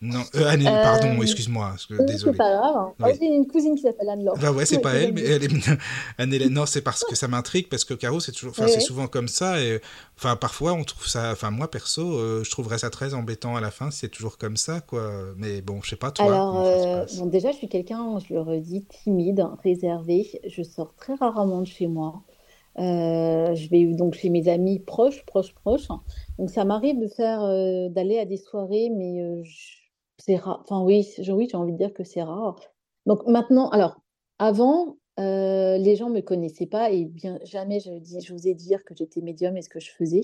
[0.00, 1.76] Non, euh, Anne pardon, euh, excuse-moi.
[1.90, 2.18] Désolé.
[2.18, 2.92] C'est pas grave.
[2.98, 3.08] Hein.
[3.20, 4.38] J'ai une cousine qui s'appelle Anne-Laure.
[4.38, 5.52] Bah ouais, c'est pas elle, mais elle est...
[6.18, 6.54] Anne-Hélène.
[6.54, 9.28] Non, c'est parce que ça m'intrigue, parce que Caro, c'est toujours, enfin, c'est souvent comme
[9.28, 9.60] ça.
[9.60, 9.78] Et
[10.16, 13.70] enfin, parfois, on trouve ça, enfin, moi, perso, je trouverais ça très embêtant à la
[13.70, 15.12] fin si c'est toujours comme ça, quoi.
[15.36, 16.24] Mais bon, je sais pas, toi.
[16.24, 20.40] Alors, bon, déjà, je suis quelqu'un, je le redis, timide, réservé.
[20.46, 22.22] Je sors très rarement de chez moi.
[22.78, 25.88] Euh, je vais donc chez mes amis proches, proches, proches.
[26.38, 29.42] Donc ça m'arrive de faire, euh, d'aller à des soirées, mais euh,
[30.18, 30.60] c'est rare.
[30.62, 32.60] Enfin oui, oui, j'ai envie de dire que c'est rare.
[33.06, 34.00] Donc maintenant, alors
[34.38, 39.56] avant, les gens me connaissaient pas et bien jamais je, dis, dire que j'étais médium
[39.56, 40.22] et ce que je faisais.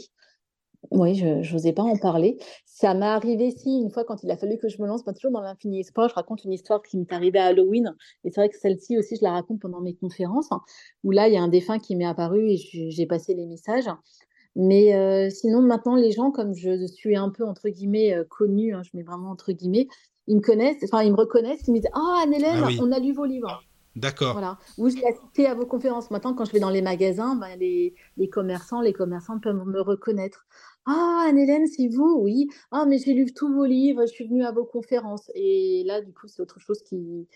[0.90, 2.38] Oui, je n'osais pas en parler.
[2.64, 5.12] Ça m'est arrivé, si, une fois, quand il a fallu que je me lance, pas
[5.12, 7.94] toujours dans l'infini espoir, je raconte une histoire qui m'est arrivée à Halloween.
[8.24, 10.48] Et c'est vrai que celle-ci aussi, je la raconte pendant mes conférences,
[11.04, 13.90] où là, il y a un défunt qui m'est apparu et j'ai passé les messages.
[14.56, 18.74] Mais euh, sinon, maintenant, les gens, comme je suis un peu, entre guillemets, euh, connue,
[18.74, 19.86] hein, je mets vraiment entre guillemets,
[20.26, 22.98] ils me connaissent, enfin, ils me reconnaissent, ils me disent Ah, Anne-Hélène, ah on a
[22.98, 23.62] lu vos livres.
[23.96, 24.32] D'accord.
[24.32, 24.58] Voilà.
[24.76, 26.10] Ou je l'ai assisté à vos conférences.
[26.10, 29.80] Maintenant, quand je vais dans les magasins, ben, les, les, commerçants, les commerçants peuvent me
[29.80, 30.46] reconnaître.
[30.90, 32.48] Ah, Anne-Hélène, c'est vous, oui.
[32.70, 35.30] Ah, mais j'ai lu tous vos livres, je suis venue à vos conférences.
[35.34, 37.28] Et là, du coup, c'est autre chose qui,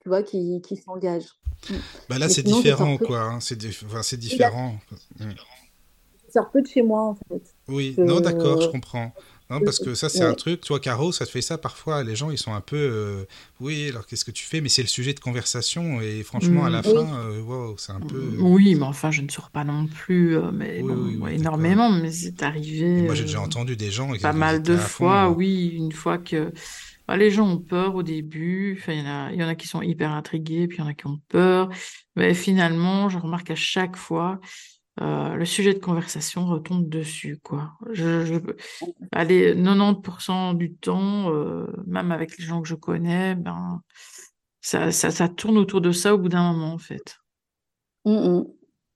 [0.00, 1.34] tu vois, qui, qui s'engagent.
[2.08, 3.22] Bah là, c'est différent, quoi.
[3.22, 3.40] Hein.
[3.40, 4.76] C'est différent.
[5.18, 7.54] Je sors peu de chez moi, en fait.
[7.66, 9.12] Oui, non, d'accord, je comprends.
[9.48, 10.60] Non, parce que ça, c'est un truc.
[10.62, 12.02] Toi, Caro, ça te fait ça parfois.
[12.02, 12.76] Les gens, ils sont un peu.
[12.76, 13.24] Euh,
[13.60, 14.60] oui, alors qu'est-ce que tu fais?
[14.60, 16.00] Mais c'est le sujet de conversation.
[16.00, 16.84] Et franchement, à la mm.
[16.84, 18.16] fin, euh, c'est un peu.
[18.16, 20.82] Euh, oui, mais enfin, je ne sors pas non plus mais
[21.32, 21.90] énormément.
[21.90, 23.02] Mais c'est arrivé.
[23.02, 24.12] moi, j'ai déjà entendu des gens.
[24.18, 25.74] Pas mal de fois, oui.
[25.76, 26.52] Une fois que.
[27.06, 28.76] Bah, les gens ont peur au début.
[28.80, 30.94] Enfin, il y, y en a qui sont hyper intrigués, puis il y en a
[30.94, 31.68] qui ont peur.
[32.16, 34.40] Mais finalement, je remarque à chaque fois
[35.00, 37.72] euh, le sujet de conversation retombe dessus, quoi.
[37.92, 38.34] Je, je,
[39.12, 43.82] allez, 90% du temps, euh, même avec les gens que je connais, ben,
[44.62, 47.18] ça, ça, ça tourne autour de ça au bout d'un moment, en fait.
[48.06, 48.46] Mmh, mmh.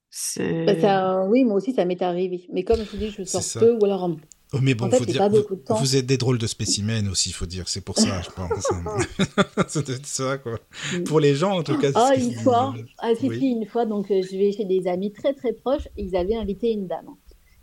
[0.09, 0.81] C'est...
[0.81, 2.47] Bah, oui, moi aussi, ça m'est arrivé.
[2.51, 4.11] Mais comme je dis, je sors peu ou alors
[4.61, 5.29] mais bon, faut dire,
[5.69, 7.69] vous, êtes des drôles de spécimens aussi, il faut dire.
[7.69, 8.67] C'est pour ça, je pense.
[9.69, 10.59] c'est ça, quoi.
[10.93, 11.05] Mm.
[11.05, 11.91] Pour les gens, en tout cas.
[11.95, 15.13] Ah, une fois, ah, si, si, une fois, donc euh, je vais chez des amis
[15.13, 17.11] très très proches, ils avaient invité une dame.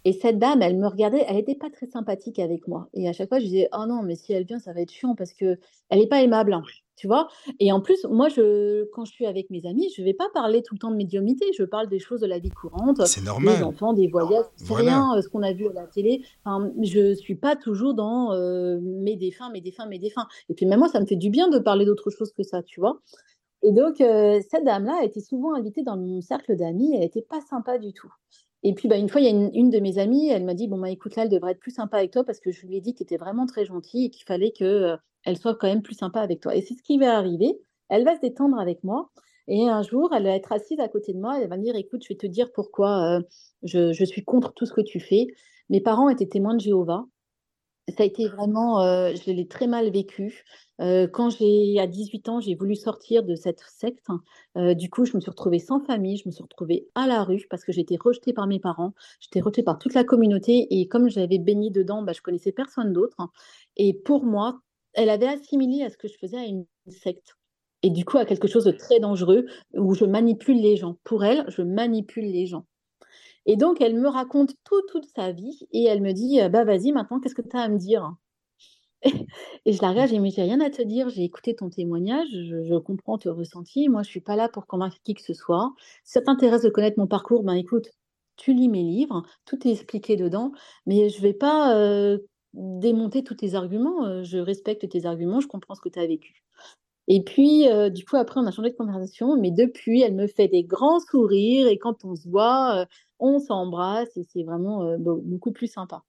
[0.05, 2.87] Et cette dame, elle me regardait, elle n'était pas très sympathique avec moi.
[2.93, 4.91] Et à chaque fois, je disais, oh non, mais si elle vient, ça va être
[4.91, 5.59] chiant parce que
[5.89, 6.55] elle n'est pas aimable.
[6.97, 7.27] Tu vois?
[7.59, 10.27] Et en plus, moi, je, quand je suis avec mes amis, je ne vais pas
[10.33, 11.45] parler tout le temps de médiumité.
[11.57, 12.99] Je parle des choses de la vie courante.
[13.23, 13.57] Normal.
[13.57, 16.23] Des enfants, des voyages, c'est rien, euh, ce qu'on a vu à la télé.
[16.43, 20.27] Enfin, je ne suis pas toujours dans euh, mes défunts, mes défunts, mes défunts.
[20.49, 22.63] Et puis, même moi, ça me fait du bien de parler d'autre chose que ça,
[22.63, 22.99] tu vois?
[23.63, 26.93] Et donc, euh, cette dame-là a été souvent invitée dans mon cercle d'amis.
[26.93, 28.11] Elle n'était pas sympa du tout.
[28.63, 30.67] Et puis, bah, une fois, il y a une, de mes amies, elle m'a dit
[30.67, 32.77] Bon, bah, écoute, là, elle devrait être plus sympa avec toi parce que je lui
[32.77, 35.67] ai dit que tu étais vraiment très gentille et qu'il fallait qu'elle elle soit quand
[35.67, 36.55] même plus sympa avec toi.
[36.55, 37.59] Et c'est ce qui va arriver.
[37.89, 39.11] Elle va se détendre avec moi.
[39.49, 41.39] Et un jour, elle va être assise à côté de moi.
[41.39, 43.19] Elle va me dire Écoute, je vais te dire pourquoi
[43.63, 45.27] je, je, suis contre tout ce que tu fais.
[45.69, 47.05] Mes parents étaient témoins de Jéhovah.
[47.89, 50.43] Ça a été vraiment, je l'ai très mal vécu.
[50.79, 54.07] quand j'ai, à 18 ans, j'ai voulu sortir de cette secte.
[54.55, 57.45] du coup, je me suis retrouvée sans famille, je me suis retrouvée à la rue
[57.49, 61.09] parce que j'étais rejetée par mes parents, j'étais rejetée par toute la communauté et comme
[61.09, 63.15] j'avais baigné dedans, bah, je connaissais personne d'autre.
[63.77, 64.59] Et pour moi,
[64.97, 67.37] elle avait assimilé à ce que je faisais à une secte.
[67.83, 69.45] Et du coup, à quelque chose de très dangereux
[69.75, 70.97] où je manipule les gens.
[71.03, 72.65] Pour elle, je manipule les gens.
[73.45, 76.91] Et donc, elle me raconte tout, toute sa vie et elle me dit Bah, vas-y,
[76.91, 78.11] maintenant, qu'est-ce que tu as à me dire?
[79.65, 82.77] Et je la regarde, j'ai J'ai rien à te dire, j'ai écouté ton témoignage, je,
[82.79, 83.89] comprends ton ressenti.
[83.89, 85.73] Moi, je suis pas là pour convaincre qui que ce soit.
[86.03, 87.89] Si ça t'intéresse de connaître mon parcours, ben écoute,
[88.37, 90.51] tu lis mes livres, tout est expliqué dedans,
[90.85, 92.17] mais je vais pas euh,
[92.57, 94.05] démonter tous tes arguments.
[94.05, 96.43] Euh, je respecte tes arguments, je comprends ce que tu as vécu.
[97.07, 100.27] Et puis, euh, du coup, après, on a changé de conversation, mais depuis, elle me
[100.27, 102.85] fait des grands sourires et quand on se voit,
[103.19, 106.03] on s'embrasse et c'est vraiment euh, beaucoup plus sympa.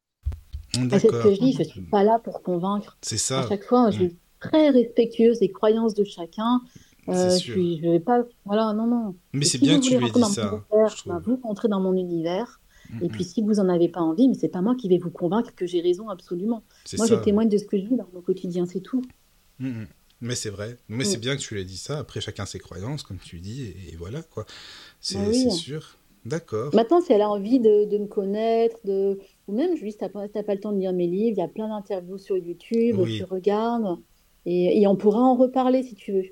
[0.72, 2.98] C'est ce que je dis, je ne suis pas là pour convaincre.
[3.00, 3.40] C'est ça.
[3.40, 6.60] À chaque fois, je suis très respectueuse des croyances de chacun.
[7.08, 8.22] Euh, je ne vais pas.
[8.44, 9.14] Voilà, non, non.
[9.32, 10.62] Mais c'est bien que tu lui aies dit ça.
[10.70, 12.60] Univers, vous rentrez dans mon univers.
[13.02, 15.10] Et puis, si vous n'en avez pas envie, mais c'est pas moi qui vais vous
[15.10, 16.62] convaincre que j'ai raison absolument.
[16.96, 19.02] Moi, je témoigne de ce que je vis dans mon quotidien, c'est tout.
[20.20, 20.76] Mais c'est vrai.
[20.88, 21.98] Mais c'est bien que tu l'aies dit ça.
[21.98, 24.46] Après, chacun ses croyances, comme tu dis, et, voilà quoi.
[25.00, 25.96] C'est bah sûr.
[26.24, 26.74] D'accord.
[26.74, 29.18] Maintenant, si elle a envie de, de me connaître, de...
[29.46, 30.10] ou même juste, tu n'as
[30.42, 33.24] pas, le temps de lire mes livres, il y a plein d'interviews sur YouTube, tu
[33.24, 33.98] regardes,
[34.44, 36.24] et, et, on pourra en reparler si tu veux.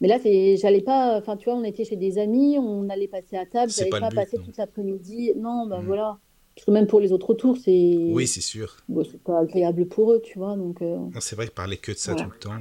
[0.00, 0.18] Mais là,
[0.56, 3.72] j'allais pas, enfin, tu vois, on était chez des amis, on allait passer à table,
[3.72, 5.32] j'allais pas, pas passer toute l'après-midi.
[5.36, 6.18] Non, ben voilà.
[6.54, 7.96] Parce que même pour les autres tours, c'est.
[8.10, 8.76] Oui, c'est sûr.
[8.88, 10.56] Bon, c'est pas agréable pour eux, tu vois.
[10.56, 10.82] Donc.
[10.82, 10.98] Euh...
[11.20, 12.52] C'est vrai parler que de ça tout le temps,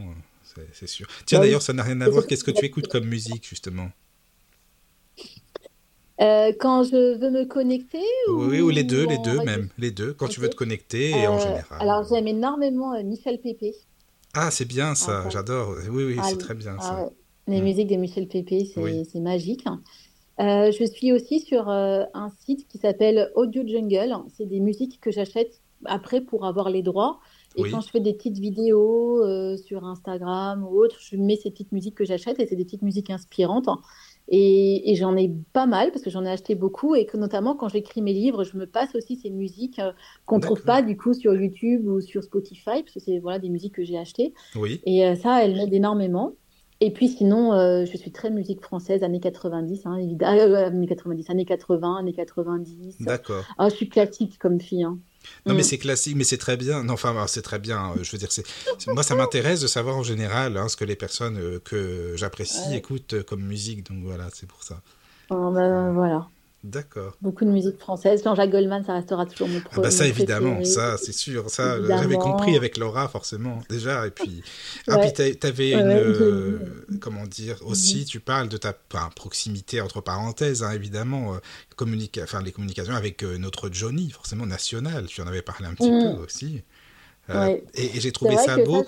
[0.58, 1.08] euh, c'est sûr.
[1.26, 2.26] Tiens, bah d'ailleurs, ça n'a rien à voir.
[2.28, 3.90] Qu'est-ce que tu écoutes comme musique, justement?
[6.22, 8.00] Euh, quand je veux me connecter
[8.30, 11.28] Oui, ou, les deux, les deux même, les deux, quand tu veux te connecter et
[11.28, 11.82] en euh, général.
[11.82, 13.76] Alors j'aime énormément Michel Pépé.
[14.34, 15.76] Ah, c'est bien ça, j'adore.
[15.90, 17.06] Oui, oui, ah c'est très bien ça.
[17.06, 17.10] Ah
[17.48, 17.64] les mm.
[17.64, 19.66] musiques de Michel Pépé, c'est magique.
[20.40, 24.16] je suis aussi sur un site qui s'appelle Audio Jungle.
[24.36, 27.20] C'est des musiques que j'achète après pour avoir les droits.
[27.58, 29.24] Et quand je fais des petites vidéos
[29.58, 32.82] sur Instagram ou autre, je mets ces petites musiques que j'achète et c'est des petites
[32.82, 33.70] musiques inspirantes.
[34.28, 37.70] Et, j'en ai pas mal parce que j'en ai acheté beaucoup et que notamment quand
[37.70, 39.92] j'écris mes livres, je me passe aussi ces musiques euh,
[40.26, 43.50] qu'on trouve pas du coup sur YouTube ou sur Spotify parce que c'est voilà des
[43.50, 44.34] musiques que j'ai achetées.
[44.56, 44.82] Oui.
[44.86, 46.34] Et euh, ça, elles m'aident énormément.
[46.86, 51.46] Et puis sinon, euh, je suis très musique française, années 90, hein, années 90, années
[51.46, 52.98] 80, années 90.
[53.00, 53.44] D'accord.
[53.58, 54.84] Ah, je suis classique comme fille.
[54.84, 55.00] Hein.
[55.48, 55.64] Non, mais mm.
[55.64, 56.84] c'est classique, mais c'est très bien.
[56.84, 57.92] Non, enfin, c'est très bien.
[57.92, 58.46] Euh, je veux dire, c'est
[58.88, 62.76] moi, ça m'intéresse de savoir en général hein, ce que les personnes euh, que j'apprécie
[62.76, 63.90] écoutent euh, comme musique.
[63.90, 64.80] Donc voilà, c'est pour ça.
[65.32, 66.28] Oh, bah, voilà.
[66.66, 67.16] D'accord.
[67.22, 68.24] Beaucoup de musique française.
[68.24, 71.48] Jean-Jacques Goldman, ça restera toujours mon ah bah Ça, évidemment, ça, c'est sûr.
[71.52, 74.08] Ça, j'avais compris avec Laura, forcément, déjà.
[74.08, 74.42] Et puis,
[74.88, 75.92] ah, puis tu avais une.
[75.92, 76.58] Euh,
[77.00, 78.06] comment dire Aussi, mhm.
[78.06, 78.74] tu parles de ta
[79.16, 85.06] proximité, entre parenthèses, hein, évidemment, euh, enfin, les communications avec euh, notre Johnny, forcément national.
[85.06, 86.16] Tu en avais parlé un petit mhm.
[86.16, 86.64] peu aussi.
[87.30, 88.84] Euh, et, j'ai trouvé ça beau.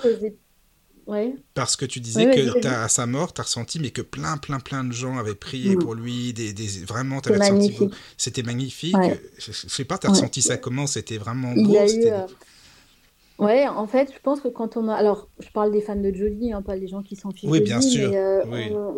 [1.53, 4.59] Parce que tu disais que à sa mort, tu as ressenti mais que plein, plein,
[4.59, 5.79] plein de gens avaient prié mm.
[5.79, 6.33] pour lui.
[6.33, 7.77] Des, des vraiment, tu ressenti.
[8.17, 8.95] C'était magnifique.
[9.37, 10.87] Je, ne sais pas, tu as ressenti ça comment?
[10.87, 11.75] C'était vraiment beau.
[11.77, 12.27] Euh,
[13.39, 14.95] ouais, en fait, je pense que quand on a.
[14.95, 17.61] Alors, je parle des fans de Jolie, hein, pas des gens qui sont fichus oui,
[17.61, 18.09] bien sûr.
[18.09, 18.43] Mais, euh,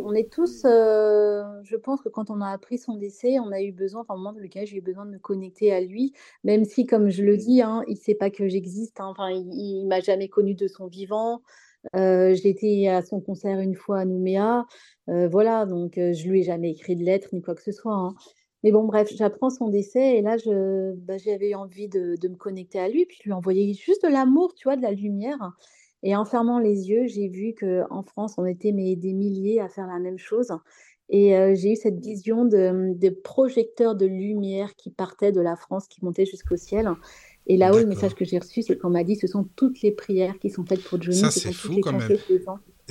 [0.03, 0.63] on, est tous.
[0.63, 4.31] je pense que quand on a appris son décès, on a eu besoin, enfin, moi,
[4.31, 6.13] dans le cas, j'ai eu besoin de me connecter à lui,
[6.43, 8.99] même si, comme je le dis, hein, il sait pas que j'existe.
[8.99, 11.43] Hein, enfin, il, il m'a jamais connu de son vivant.
[11.95, 14.65] Euh, j'ai été à son concert une fois à Nouméa.
[15.07, 17.95] Voilà, donc je lui ai jamais écrit de lettre ni quoi que ce soit.
[17.95, 18.13] Hein.
[18.63, 20.35] Mais bon, bref, j'apprends son décès et là,
[20.97, 24.65] bah, j'avais envie de, me connecter à lui, puis lui envoyer juste de l'amour, tu
[24.65, 25.53] vois, de la lumière.
[26.03, 29.67] Et en fermant les yeux, j'ai vu qu'en France, on était mais, des milliers à
[29.67, 30.51] faire la même chose.
[31.09, 36.05] Et j'ai eu cette vision de projecteurs de lumière qui partaient de la France, qui
[36.05, 36.87] montaient jusqu'au ciel.
[37.49, 39.91] Et là-haut, le message que j'ai reçu, c'est qu'on m'a dit ce sont toutes les
[39.91, 41.17] prières qui sont faites pour Johnny.
[41.17, 42.17] Ça, c'est fou quand même.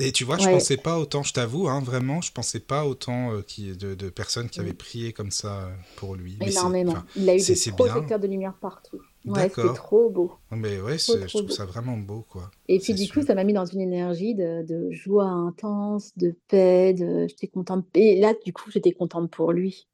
[0.01, 3.33] Et tu vois, je pensais pas autant, je t'avoue, hein, vraiment, je pensais pas autant
[3.33, 6.39] euh, qui, de, de, personnes qui avaient prié comme ça pour lui.
[6.41, 6.95] Énormément.
[7.17, 9.01] Il a eu des projecteurs de lumière partout.
[9.25, 10.33] Ouais, c'était trop beau.
[10.53, 12.51] Mais ouais, je trouve ça vraiment beau, quoi.
[12.69, 16.35] Et puis du coup, ça m'a mis dans une énergie de, de, joie intense, de
[16.49, 17.27] paix, de...
[17.29, 17.85] j'étais contente.
[17.95, 19.89] Et là, du coup, j'étais contente pour lui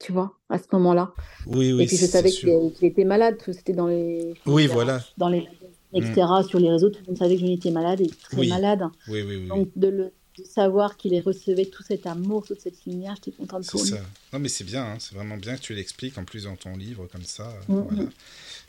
[0.00, 1.12] tu vois, à ce moment-là.
[1.46, 1.84] Oui, oui.
[1.84, 4.34] Et puis je savais qu'il était malade, c'était dans les.
[4.46, 5.00] Oui, voilà.
[5.18, 5.46] Dans les
[5.92, 6.22] etc.
[6.22, 6.42] Mm.
[6.44, 8.82] Sur les réseaux, tout le monde savait que je était malade et très malade.
[9.08, 9.48] Oui, oui, oui.
[9.48, 10.12] Donc de, le,
[10.44, 13.90] savoir qu'il recevait tout cet amour, toute cette lumière, j'étais contente pour lui.
[13.90, 14.00] Ça.
[14.32, 16.76] Non, mais c'est bien, hein, c'est vraiment bien que tu l'expliques en plus dans ton
[16.76, 17.54] livre comme ça.
[17.68, 18.02] Mm, voilà.
[18.02, 18.10] Mm.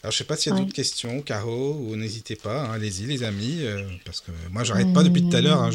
[0.04, 3.06] Alors, je sais pas s'il y a d'autres questions, Caro, ou n'hésitez pas, hein, allez-y,
[3.06, 5.62] les amis, euh, parce que moi, j'arrête pas depuis tout à l'heure.
[5.62, 5.70] Hein,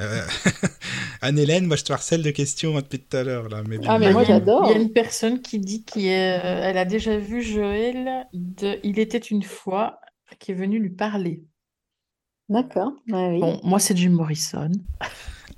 [0.00, 0.22] euh,
[1.20, 3.48] Anne-Hélène, moi, je te harcèle de questions depuis tout à l'heure.
[3.48, 4.66] Là, mais Ah, mais moi, j'adore.
[4.66, 9.18] Il y a une personne qui dit qu'elle a déjà vu Joël de Il était
[9.18, 10.00] une fois,
[10.38, 11.42] qui est venu lui parler.
[12.52, 12.92] D'accord.
[13.08, 14.70] Bon, moi, c'est Jim Morrison.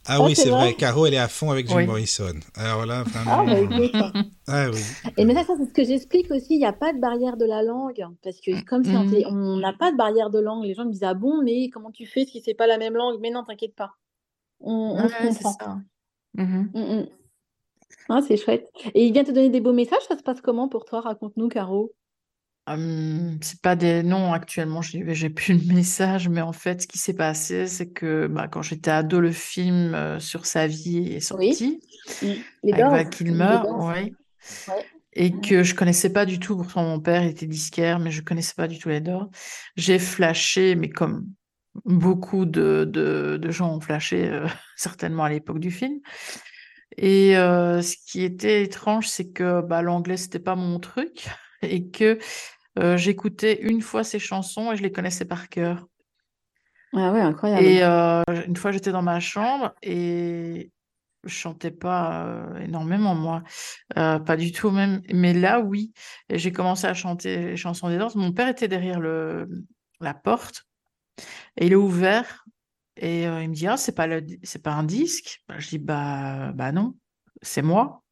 [0.06, 0.74] Ah, oui, c'est vrai.
[0.74, 2.34] Caro, elle est à fond avec Jim Morrison.
[2.54, 3.40] Alors là, vraiment.
[3.40, 4.80] Ah, bah, ah oui.
[5.16, 6.54] Et mais ça, c'est ce que j'explique aussi.
[6.54, 8.06] Il n'y a pas de barrière de la langue.
[8.22, 9.26] Parce que comme mm.
[9.26, 11.90] on n'a pas de barrière de langue, les gens me disent Ah bon, mais comment
[11.90, 13.18] tu fais si c'est pas la même langue?
[13.20, 13.92] Mais non, t'inquiète pas.
[14.60, 15.80] On, on se comprend.
[16.36, 16.70] Mm-hmm.
[16.74, 17.06] Mm, mm.
[18.10, 18.70] Ah, c'est chouette.
[18.94, 20.02] Et il vient te donner des beaux messages.
[20.06, 21.00] Ça se passe comment pour toi?
[21.00, 21.92] Raconte-nous, Caro.
[22.66, 26.98] Hum, c'est pas des noms actuellement, j'ai plus le message, mais en fait, ce qui
[26.98, 31.20] s'est passé, c'est que bah, quand j'étais ado, le film euh, sur sa vie est
[31.20, 31.80] sorti,
[32.22, 32.26] mmh.
[32.72, 34.14] avec Val Kilmer, ouais.
[35.12, 36.56] et que je connaissais pas du tout.
[36.56, 39.28] Pourtant, mon père était disquaire, mais je connaissais pas du tout les Doors.
[39.76, 41.26] J'ai flashé, mais comme
[41.84, 46.00] beaucoup de, de, de gens ont flashé, euh, certainement à l'époque du film.
[46.96, 51.26] Et euh, ce qui était étrange, c'est que bah, l'anglais c'était pas mon truc
[51.62, 52.18] et que
[52.78, 55.86] euh, j'écoutais une fois ces chansons et je les connaissais par cœur.
[56.92, 57.64] Ah ouais, incroyable.
[57.64, 60.70] Et euh, une fois, j'étais dans ma chambre et
[61.24, 63.42] je chantais pas euh, énormément, moi.
[63.94, 65.02] pas du tout même.
[65.12, 65.92] Mais là, oui.
[66.30, 68.14] J'ai commencé à chanter les chansons des danses.
[68.14, 69.48] Mon père était derrière le,
[70.00, 70.66] la porte
[71.56, 72.44] et il est ouvert
[72.96, 75.42] et il me dit ah c'est pas le c'est pas un disque?
[75.48, 76.94] Bah, je dis bah bah non
[77.42, 78.04] c'est moi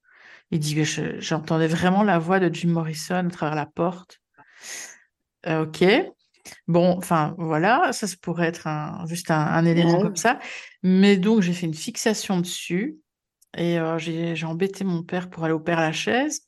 [0.53, 4.22] il dit que j'entendais vraiment la voix de Jim Morrison à travers la porte
[5.47, 5.85] euh, ok.
[6.67, 10.39] Bon, enfin voilà, ça, pourrait être un, juste un, élément comme ça.
[10.83, 12.99] Mais donc j'ai fait une fixation dessus
[13.57, 16.43] et euh, j'ai embêté mon père pour aller au Père Lachaise.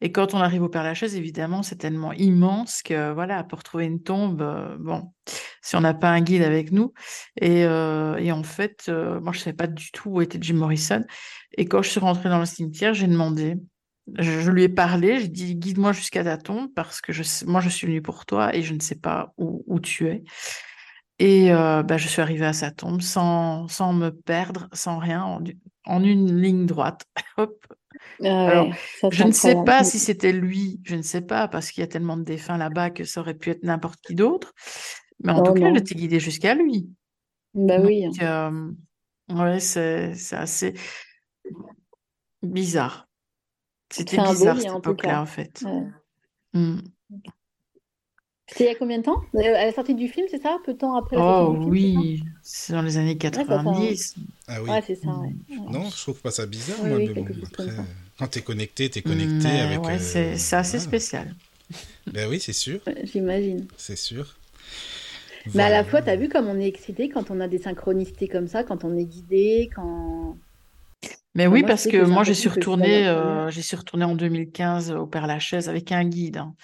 [0.00, 3.84] Et quand on arrive au Père Lachaise, évidemment, c'est tellement immense que voilà, pour trouver
[3.84, 5.12] une tombe, euh, bon,
[5.60, 6.92] si on n'a pas un guide avec nous.
[7.40, 11.04] Et, et en fait, moi je savais pas du tout où était Jim Morrison.
[11.56, 13.56] Et quand je suis rentrée dans le cimetière, j'ai demandé
[14.18, 17.68] je, lui ai parlé, j'ai dit guide-moi jusqu'à ta tombe parce que je, moi je
[17.68, 20.24] suis venue pour toi et je ne sais pas où, tu es.
[21.18, 25.40] Et euh, bah, je suis arrivée à sa tombe sans, sans me perdre, sans rien,
[25.84, 27.04] en, une ligne droite.
[27.36, 27.56] Hop.
[28.24, 28.66] Ah
[29.10, 31.88] je ne sais pas si c'était lui, je ne sais pas, parce qu'il y a
[31.88, 34.54] tellement de défunts là-bas que ça aurait pu être n'importe qui d'autre.
[35.24, 36.88] Mais en tout cas, je t'ai guidée jusqu'à lui.
[37.54, 38.06] Bah oui.
[38.22, 38.70] Euh,
[39.30, 40.74] ouais, c'est assez
[42.42, 43.07] bizarre.
[43.90, 45.64] C'était bizarre cette époque-là, en fait.
[46.52, 46.78] Hmm.
[48.46, 49.20] C'était il y a combien de temps?
[49.34, 50.56] À la sortie du film, c'est ça?
[50.64, 54.14] Peu de temps après la Oh oui, c'est dans les années 90.
[54.46, 54.70] ah oui.
[54.70, 55.08] Ouais, c'est ça.
[55.70, 57.66] Non, je trouve pas ça bizarre, moi, mais bon, après...
[58.18, 59.84] Quand tu es connecté, tu es connecté avec.
[59.84, 61.34] Ouais, c'est assez spécial.
[62.10, 62.80] Ben oui, c'est sûr.
[63.04, 63.66] J'imagine.
[63.76, 64.34] C'est sûr.
[65.54, 67.58] Mais à la fois, tu as vu comme on est excité quand on a des
[67.58, 70.38] synchronicités comme ça, quand on est guidé, quand.
[71.38, 73.62] Mais oui, parce que moi, j'ai suis retournée, euh, j'ai
[74.02, 76.38] en 2015 au Père Lachaise avec un guide.
[76.38, 76.56] Hein.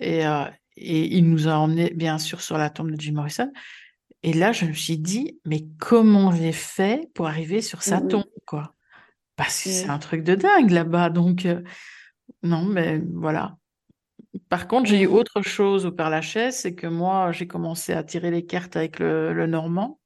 [0.00, 0.42] Et, euh,
[0.76, 3.52] et il nous a emmenés, bien sûr, sur la tombe de Jim Morrison.
[4.24, 8.24] Et là, je me suis dit, mais comment j'ai fait pour arriver sur sa tombe,
[8.44, 8.74] quoi?
[9.36, 11.10] Parce que c'est un truc de dingue là-bas.
[11.10, 11.62] Donc, euh,
[12.42, 13.56] non, mais voilà.
[14.48, 18.02] Par contre, j'ai eu autre chose au Père Lachaise, c'est que moi, j'ai commencé à
[18.02, 20.00] tirer les cartes avec le, Normand.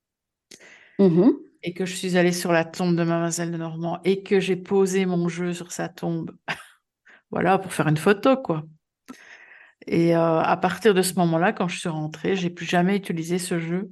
[0.99, 1.31] Mmh
[1.63, 4.57] et que je suis allée sur la tombe de Mademoiselle de Normand et que j'ai
[4.57, 6.33] posé mon jeu sur sa tombe.
[7.31, 8.65] voilà, pour faire une photo, quoi.
[9.87, 13.39] Et euh, à partir de ce moment-là, quand je suis rentrée, j'ai plus jamais utilisé
[13.39, 13.91] ce jeu.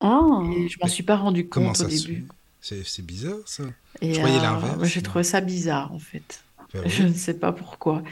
[0.00, 0.44] Oh.
[0.56, 2.26] Et je m'en suis pas rendu compte au début.
[2.60, 3.62] C'est bizarre ça.
[4.02, 4.84] je croyais euh, l'inverse.
[4.84, 6.42] J'ai trouvé ça bizarre en fait.
[6.74, 8.02] Ben je ne sais pas pourquoi.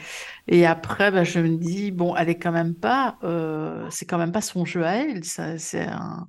[0.47, 4.17] Et après, ben, je me dis bon, elle est quand même pas, euh, c'est quand
[4.17, 5.25] même pas son jeu à elle.
[5.25, 6.27] C'est un,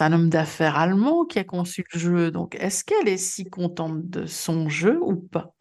[0.00, 2.30] un homme d'affaires allemand qui a conçu le jeu.
[2.30, 5.54] Donc, est-ce qu'elle est si contente de son jeu ou pas?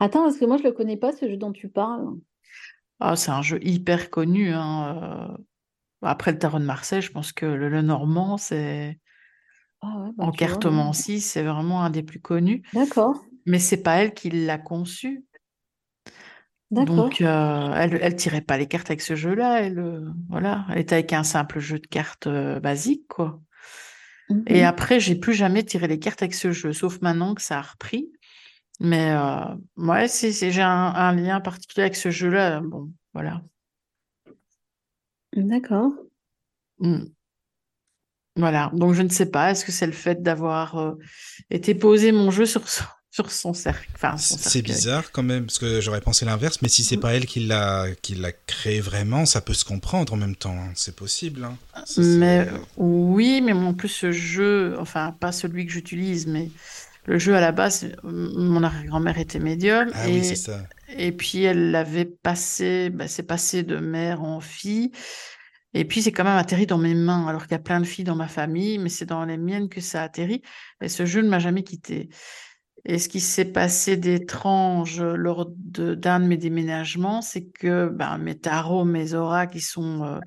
[0.00, 2.06] Attends, parce que moi, je ne le connais pas, ce jeu dont tu parles.
[3.00, 4.52] Ah, c'est un jeu hyper connu.
[4.52, 5.36] Hein, euh.
[6.02, 8.98] Après le tarot de Marseille, je pense que le, Normand, c'est.
[9.82, 12.62] Ah bah, en cartomancie, c'est vraiment un des plus connus.
[12.72, 13.22] D'accord.
[13.44, 15.24] Mais c'est pas elle qui l'a conçu.
[16.70, 19.62] Donc, euh, elle, elle tirait pas les cartes avec ce jeu-là.
[19.62, 23.40] Elle, euh, voilà, elle était avec un simple jeu de cartes basique, quoi.
[24.46, 27.42] Et mmh après, j'ai plus jamais tiré les cartes avec ce jeu, sauf maintenant que
[27.42, 28.10] ça a repris.
[28.80, 32.60] Mais euh, ouais, c'est, j'ai un, lien particulier avec ce jeu-là.
[32.60, 33.42] Bon, voilà.
[35.34, 35.92] D'accord.
[36.78, 37.04] Mmh.
[38.36, 38.70] Voilà.
[38.74, 39.50] Donc je ne sais pas.
[39.50, 40.94] Est-ce que c'est le fait d'avoir euh,
[41.50, 42.84] été posé mon jeu sur son,
[43.16, 46.60] sur son cercle enfin, C'est bizarre quand même, parce que j'aurais pensé l'inverse.
[46.60, 47.00] Mais si c'est mmh.
[47.00, 50.54] pas elle qui l'a qui l'a créé vraiment, ça peut se comprendre en même temps.
[50.54, 50.72] Hein.
[50.74, 51.44] C'est possible.
[51.44, 51.56] Hein.
[51.96, 52.46] mais
[52.76, 56.50] oui, mais en plus ce jeu, enfin pas celui que j'utilise, mais
[57.06, 59.90] le jeu à la base, mon arrière-grand-mère était médium.
[59.94, 60.64] Ah et, oui, c'est ça.
[60.98, 64.92] Et puis elle l'avait passé, bah, c'est passé de mère en fille.
[65.72, 67.86] Et puis c'est quand même atterri dans mes mains, alors qu'il y a plein de
[67.86, 70.42] filles dans ma famille, mais c'est dans les miennes que ça a atterri.
[70.82, 72.10] Et ce jeu ne m'a jamais quitté.
[72.88, 78.38] Et ce qui s'est passé d'étrange lors d'un de, mes déménagements, c'est que ben, mes
[78.38, 80.20] tarots, mes sont, euh,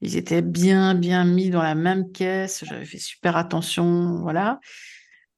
[0.00, 2.64] ils étaient bien, bien mis dans la même caisse.
[2.66, 4.58] J'avais fait super attention, voilà.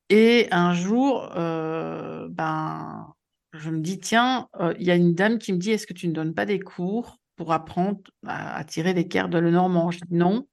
[0.08, 3.12] Et un jour, euh, ben,
[3.52, 5.92] je me dis, tiens, euh, il y a une dame qui me dit, est-ce que
[5.92, 9.90] tu ne donnes pas des cours pour apprendre à, tirer les cartes de le normand
[9.90, 10.48] Je dis non.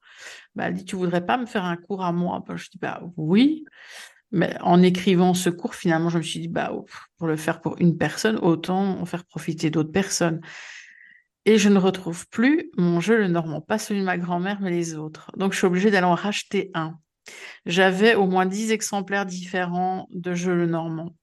[0.56, 2.44] Ben, elle dit, tu voudrais pas me faire un cours à moi?
[2.46, 3.64] Ben, Je dis, bah oui.
[4.32, 6.72] Mais en écrivant ce cours, finalement, je me suis dit, bah,
[7.18, 10.42] pour le faire pour une personne, autant en faire profiter d'autres personnes.
[11.46, 14.70] Et je ne retrouve plus mon jeu le normand, pas celui de ma grand-mère, mais
[14.70, 15.32] les autres.
[15.38, 17.00] Donc, je suis obligée d'aller en racheter un.
[17.66, 21.16] J'avais au moins 10 exemplaires différents de Jeux le Normand.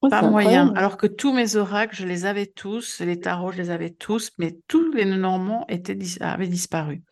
[0.00, 0.72] Oh, pas moyen.
[0.74, 4.32] Alors que tous mes oracles, je les avais tous, les tarots, je les avais tous,
[4.38, 7.02] mais tous les Normands étaient, avaient disparu.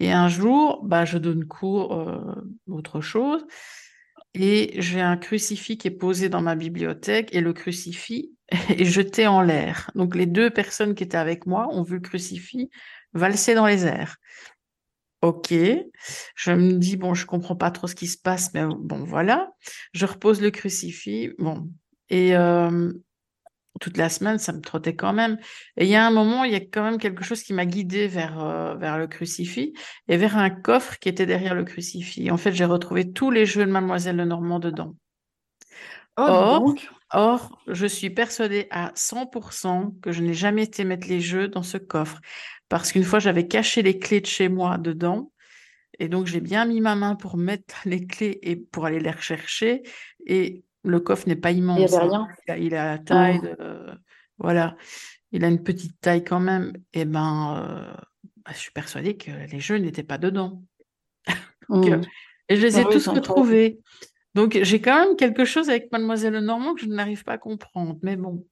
[0.00, 2.34] Et un jour, bah, je donne cours euh,
[2.68, 3.46] autre chose,
[4.34, 8.32] et j'ai un crucifix qui est posé dans ma bibliothèque, et le crucifix
[8.68, 9.90] est jeté en l'air.
[9.94, 12.70] Donc les deux personnes qui étaient avec moi ont vu le crucifix
[13.12, 14.16] valser dans les airs.
[15.22, 15.54] Ok,
[16.34, 19.50] je me dis, bon, je comprends pas trop ce qui se passe, mais bon, voilà.
[19.94, 21.70] Je repose le crucifix, bon.
[22.10, 22.92] Et euh,
[23.80, 25.38] toute la semaine, ça me trottait quand même.
[25.76, 27.66] Et il y a un moment, il y a quand même quelque chose qui m'a
[27.66, 29.72] guidée vers, euh, vers le crucifix
[30.08, 32.30] et vers un coffre qui était derrière le crucifix.
[32.30, 34.94] En fait, j'ai retrouvé tous les jeux de Mademoiselle Lenormand dedans.
[36.16, 36.74] Oh, or,
[37.12, 41.64] or, je suis persuadée à 100% que je n'ai jamais été mettre les jeux dans
[41.64, 42.20] ce coffre
[42.68, 45.32] parce qu'une fois, j'avais caché les clés de chez moi dedans.
[45.98, 49.10] Et donc, j'ai bien mis ma main pour mettre les clés et pour aller les
[49.10, 49.82] rechercher.
[50.26, 51.92] Et le coffre n'est pas immense.
[51.94, 52.28] Hein.
[52.58, 53.46] Il, a, la taille oh.
[53.46, 53.98] de,
[54.38, 54.76] voilà.
[55.32, 56.72] Il a une petite taille quand même.
[56.92, 57.94] Et eh ben, euh,
[58.44, 60.62] bah, je suis persuadée que les jeux n'étaient pas dedans.
[61.70, 61.94] Mmh.
[61.94, 62.00] Euh,
[62.50, 63.80] et je les ai ah tous retrouvés.
[64.34, 67.96] Donc, j'ai quand même quelque chose avec Mademoiselle Normand que je n'arrive pas à comprendre.
[68.02, 68.46] Mais bon.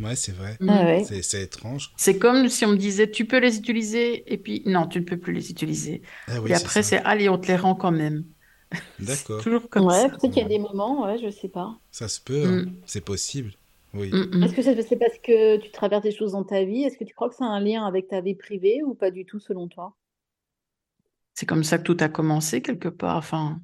[0.00, 0.56] Ouais, c'est vrai.
[0.66, 1.92] Ah c'est étrange.
[1.96, 5.04] C'est comme si on me disait tu peux les utiliser et puis non, tu ne
[5.04, 6.02] peux plus les utiliser.
[6.26, 8.24] Ah et après, c'est allez, on te les rend quand même.
[9.00, 9.42] D'accord.
[9.42, 10.08] toujours comme ouais, ça.
[10.08, 11.76] Peut-être qu'il y a des moments, ouais, je sais pas.
[11.90, 12.62] Ça se peut, hein.
[12.62, 12.72] mm.
[12.86, 13.52] c'est possible.
[13.94, 14.10] Oui.
[14.12, 14.42] Mm, mm.
[14.44, 16.84] Est-ce que c'est parce que tu traverses des choses dans ta vie?
[16.84, 19.10] Est-ce que tu crois que ça a un lien avec ta vie privée ou pas
[19.10, 19.94] du tout selon toi?
[21.34, 23.16] C'est comme ça que tout a commencé quelque part.
[23.16, 23.60] Enfin,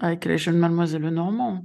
[0.00, 1.64] Avec les jeunes mademoiselles Normand.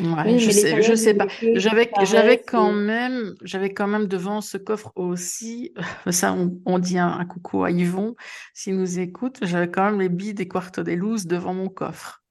[0.00, 1.26] Ouais, je sais, je sais pas.
[1.54, 5.72] J'avais, j'avais quand même, j'avais quand même devant ce coffre aussi.
[6.10, 8.16] Ça, on, dit un, coucou à Yvon
[8.52, 9.38] s'il nous écoute.
[9.42, 12.24] J'avais quand même les billes des Quarto de Luz devant mon coffre,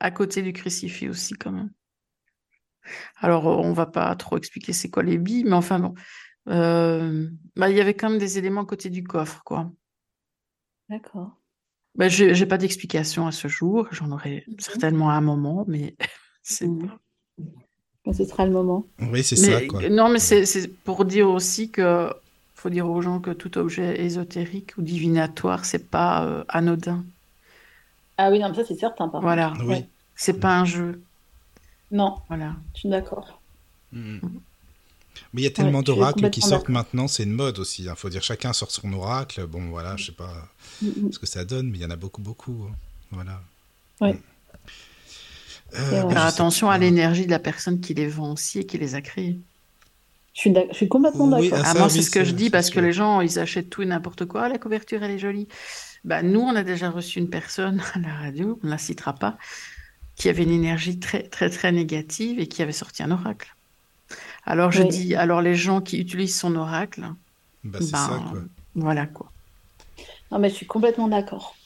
[0.00, 1.70] à côté du crucifix aussi quand même.
[3.20, 5.94] Alors, on va pas trop expliquer c'est quoi les billes, mais enfin bon,
[6.48, 9.70] euh, bah, il y avait quand même des éléments à côté du coffre, quoi.
[10.88, 11.40] D'accord.
[11.96, 13.88] Bah, je n'ai pas d'explication à ce jour.
[13.90, 15.96] J'en aurai certainement à un moment, mais
[16.42, 16.98] c'est mmh.
[18.12, 18.86] Ce sera le moment.
[19.00, 19.60] Oui, c'est ça.
[19.90, 22.12] Non, mais c'est pour dire aussi que
[22.54, 27.04] faut dire aux gens que tout objet ésotérique ou divinatoire, c'est pas euh, anodin.
[28.16, 29.08] Ah oui, non, ça c'est certain.
[29.08, 29.52] Par voilà.
[29.64, 29.84] Oui.
[30.14, 31.02] C'est pas un jeu.
[31.90, 32.16] Non.
[32.28, 32.54] Voilà.
[32.74, 33.40] Je suis d'accord.
[33.92, 34.18] Mmh.
[35.32, 37.82] Mais il y a tellement d'oracles qui sortent maintenant, c'est une mode aussi.
[37.82, 37.94] Il hein.
[37.94, 39.46] faut dire, chacun sort son oracle.
[39.46, 40.48] Bon, voilà, je sais pas
[40.82, 41.12] mm, mm.
[41.12, 42.66] ce que ça donne, mais il y en a beaucoup, beaucoup.
[42.68, 42.74] Hein.
[43.10, 43.40] Voilà.
[44.00, 44.12] Oui.
[45.74, 48.94] Euh, faire attention à l'énergie de la personne qui les vend aussi et qui les
[48.94, 49.38] a créés.
[50.32, 51.60] Je suis, je suis complètement d'accord.
[51.64, 53.86] Ah, moi, c'est ce que je dis parce que les gens, ils achètent tout et
[53.86, 54.48] n'importe quoi.
[54.48, 55.48] La couverture, elle est jolie.
[56.04, 59.14] Bah, nous, on a déjà reçu une personne à la radio, on ne la citera
[59.14, 59.36] pas,
[60.14, 63.54] qui avait une énergie très, très, très négative et qui avait sorti un oracle.
[64.44, 67.02] Alors je dis, alors les gens qui utilisent son oracle,
[67.64, 68.40] bah, c'est ça, ben, quoi.
[68.76, 69.32] voilà quoi.
[70.30, 71.56] Non mais je suis complètement d'accord.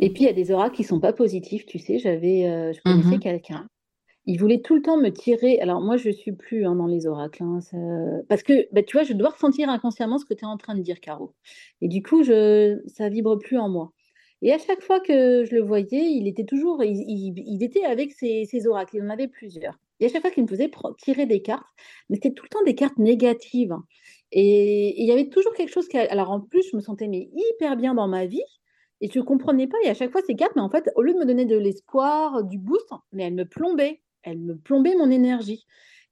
[0.00, 1.98] Et puis il y a des oracles qui sont pas positifs, tu sais.
[1.98, 3.20] J'avais, euh, je connaissais mhm.
[3.20, 3.68] quelqu'un.
[4.26, 5.60] Il voulait tout le temps me tirer.
[5.60, 7.58] Alors moi je suis plus hein, dans les oracles, hein,
[8.28, 10.74] parce que bah, tu vois, je dois ressentir inconsciemment ce que tu es en train
[10.74, 11.34] de dire, Caro.
[11.82, 12.80] Et du coup, je...
[12.86, 13.92] ça vibre plus en moi.
[14.42, 18.46] Et à chaque fois que je le voyais, il était toujours, il, était avec ses,
[18.46, 18.96] ses, oracles.
[18.96, 19.78] Il en avait plusieurs.
[20.00, 21.66] Et à chaque fois qu'il me faisait tirer des cartes,
[22.08, 23.76] mais c'était tout le temps des cartes négatives.
[24.32, 25.98] Et, il y avait toujours quelque chose qui.
[25.98, 28.42] Alors en plus, je me sentais mais hyper bien dans ma vie.
[29.00, 29.78] Et je ne comprenais pas.
[29.84, 31.56] Et à chaque fois, ces cartes, mais en fait, au lieu de me donner de
[31.56, 34.00] l'espoir, du boost, mais elles me plombaient.
[34.22, 35.66] Elles me plombaient mon énergie.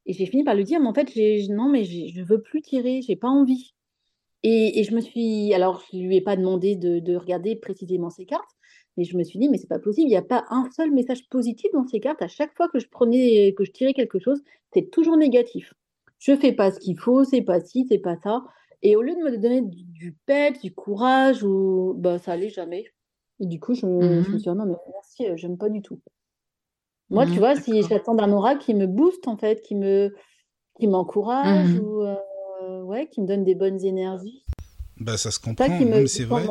[0.06, 1.14] Et j'ai fini par lui dire, mais en fait,
[1.50, 3.74] non, mais je ne veux plus tirer, j'ai pas envie.
[4.42, 5.52] Et, je me suis.
[5.52, 8.56] Alors, je ne lui ai pas demandé de, de regarder précisément ces cartes,
[8.98, 10.90] et je me suis dit, mais c'est pas possible, il n'y a pas un seul
[10.90, 12.20] message positif dans ces cartes.
[12.20, 14.42] À chaque fois que je prenais, que je tirais quelque chose,
[14.74, 15.72] c'est toujours négatif.
[16.18, 18.44] Je fais pas ce qu'il faut, c'est pas ci, c'est pas ça.
[18.82, 22.84] Et au lieu de me donner du, pep, du courage, ou bah ça allait jamais.
[23.40, 26.00] Et du coup, je, me suis dit, non, mais merci, euh, j'aime pas du tout.
[27.10, 30.14] Moi, tu mmh, vois, si j'attends d'un oracle qui me booste, en fait, qui me
[30.78, 31.80] qui m'encourage, mmh.
[31.80, 34.44] ou euh, ouais, qui me donne des bonnes énergies.
[35.00, 35.66] Bah, ça se comprend,
[36.06, 36.46] c'est vrai.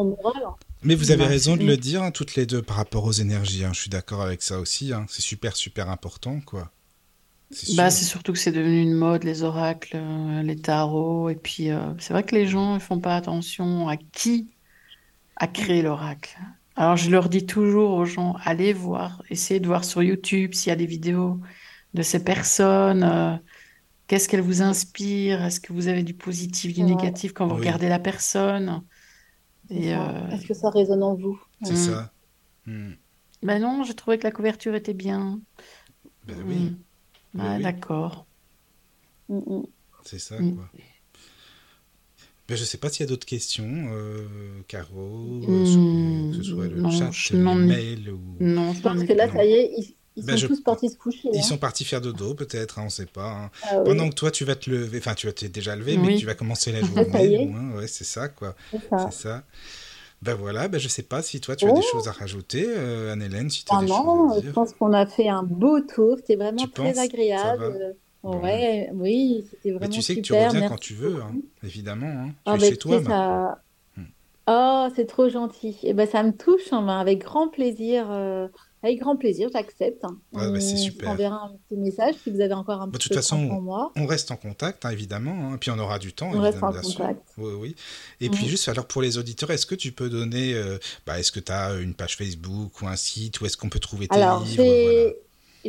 [0.84, 3.66] Mais vous avez raison de le dire, hein, toutes les deux, par rapport aux énergies.
[3.66, 3.72] Hein.
[3.74, 4.94] Je suis d'accord avec ça aussi.
[4.94, 5.06] Hein.
[5.10, 6.72] C'est super, super important, quoi.
[7.76, 11.30] Bah, c'est surtout que c'est devenu une mode, les oracles, euh, les tarots.
[11.30, 14.54] Et puis, euh, c'est vrai que les gens ne font pas attention à qui
[15.38, 16.38] a créé l'oracle.
[16.76, 20.70] Alors, je leur dis toujours aux gens, allez voir, essayez de voir sur YouTube s'il
[20.70, 21.40] y a des vidéos
[21.94, 23.04] de ces personnes.
[23.04, 23.36] Euh,
[24.08, 25.44] qu'est-ce qu'elles vous inspirent?
[25.44, 28.84] Est-ce que vous avez du positif, du négatif quand vous regardez la personne?
[29.72, 31.40] Euh, Est-ce que ça résonne en vous?
[31.64, 32.12] C'est ça.
[32.66, 32.94] Hmm.
[33.42, 35.42] Ben non, j'ai trouvé que la couverture était bien.
[36.28, 36.78] Ben oui.
[37.34, 38.26] Ben d'accord.
[39.30, 39.62] Hmm,
[40.04, 40.70] C'est ça, quoi.
[42.48, 44.26] Ben, je ne sais pas s'il y a d'autres questions, euh,
[44.70, 48.22] Caro, que ce soit le chat, le mail ou...
[48.40, 51.30] Non, je pense que là, ça y est, ils ben, sont tous partis se coucher.
[51.34, 53.30] Ils sont partis faire dodo, peut-être, hein, on ne sait pas.
[53.30, 53.52] Hein.
[53.64, 56.16] Ah Pendant que toi, tu vas te lever, enfin, tu vas t'es déjà levé, mais
[56.16, 57.54] tu vas commencer la journée.
[57.76, 58.56] ouais, c'est ça, quoi.
[58.72, 59.44] C'est ça.
[60.22, 61.92] Ben voilà, ben je sais pas si toi tu as des oh.
[61.92, 64.50] choses à rajouter, euh, Anne-Hélène, si tu as ah des non, choses à dire.
[64.50, 67.96] je pense qu'on a fait un beau tour, c'était vraiment très agréable.
[68.24, 72.08] Ouais, oui, c'était vraiment Mais tu sais que tu reviens quand tu veux, hein, évidemment.
[72.08, 72.28] Hein.
[72.30, 73.62] Tu ah es bah, chez toi ça...
[74.50, 75.78] Oh, c'est trop gentil.
[75.84, 78.08] Et eh ben ça me touche, hein, avec grand plaisir.
[78.10, 78.48] Euh,
[78.84, 80.04] avec grand plaisir, j'accepte.
[80.34, 81.10] Ouais, bah, c'est super.
[81.10, 83.48] On enverra un petit message si vous avez encore un bah, petit peu de façon,
[83.48, 83.92] pour moi.
[83.96, 85.52] On reste en contact, hein, évidemment.
[85.52, 86.30] Hein, puis on aura du temps.
[86.34, 87.22] On reste en contact.
[87.38, 87.76] Oui, oui.
[88.22, 91.32] Et puis juste, alors pour les auditeurs, est-ce que tu peux donner, euh, bah, est-ce
[91.32, 94.16] que tu as une page Facebook ou un site, où est-ce qu'on peut trouver tes
[94.16, 95.16] alors, livres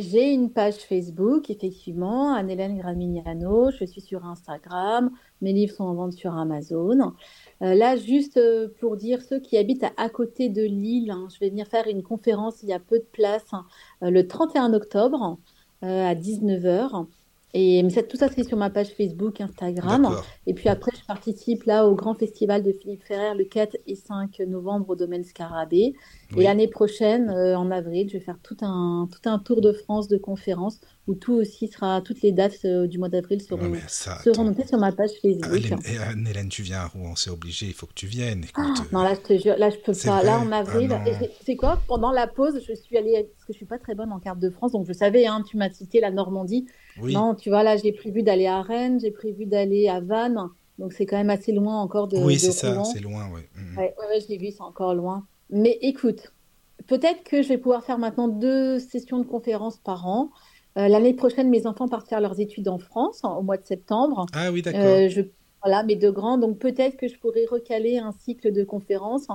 [0.01, 3.69] J'ai une page Facebook, effectivement, Anne-Hélène Gramignano.
[3.69, 5.11] Je suis sur Instagram.
[5.41, 7.13] Mes livres sont en vente sur Amazon.
[7.61, 11.39] Euh, là, juste euh, pour dire ceux qui habitent à, côté de Lille, hein, je
[11.39, 13.65] vais venir faire une conférence, il y a peu de place, hein,
[14.03, 15.37] euh, le 31 octobre
[15.81, 17.05] à 19h.
[17.53, 20.15] Et mais tout ça, c'est sur ma page Facebook, Instagram.
[20.45, 23.95] Et puis après, je participe là au grand festival de Philippe Ferrer le 4 et
[23.95, 25.93] 5 novembre au domaine Scarabée.
[26.37, 30.07] Et l'année prochaine, en avril, je vais faire tout un, tout un tour de France
[30.07, 30.79] de conférences
[31.09, 34.77] où tout aussi sera, toutes les dates euh, du mois d'avril seront, seront notées sur
[34.77, 35.49] ma page Facebook.
[35.51, 38.45] Ah, Hélène, tu viens à Rouen, c'est obligé, il faut que tu viennes.
[38.53, 40.21] Ah, non, là, je te jure, là, je peux pas.
[40.21, 41.03] Là, en avril, ah,
[41.43, 41.81] c'est quoi?
[41.87, 44.39] Pendant la pause, je suis allée, parce que je suis pas très bonne en carte
[44.39, 46.67] de France, donc je savais, hein, tu m'as cité la Normandie.
[47.01, 50.37] Non, tu vois, là, j'ai prévu d'aller à Rennes, j'ai prévu d'aller à Vannes.
[50.77, 52.17] Donc c'est quand même assez loin encore de.
[52.17, 53.41] Oui, c'est ça, c'est loin, oui.
[53.55, 53.77] Mm, mm.
[53.77, 55.25] Ouais, ouais, je l'ai vu, c'est encore loin.
[55.49, 56.31] Mais écoute,
[56.87, 60.29] peut-être que je vais pouvoir faire maintenant deux sessions de conférences par an.
[60.77, 64.25] Euh, l'année prochaine, mes enfants partent faire leurs études en France au mois de septembre.
[64.33, 64.81] Ah oui, d'accord.
[64.81, 65.09] Euh,
[65.63, 66.37] voilà, mes deux grands.
[66.37, 69.27] Donc peut-être que je pourrais recaler un cycle de conférences.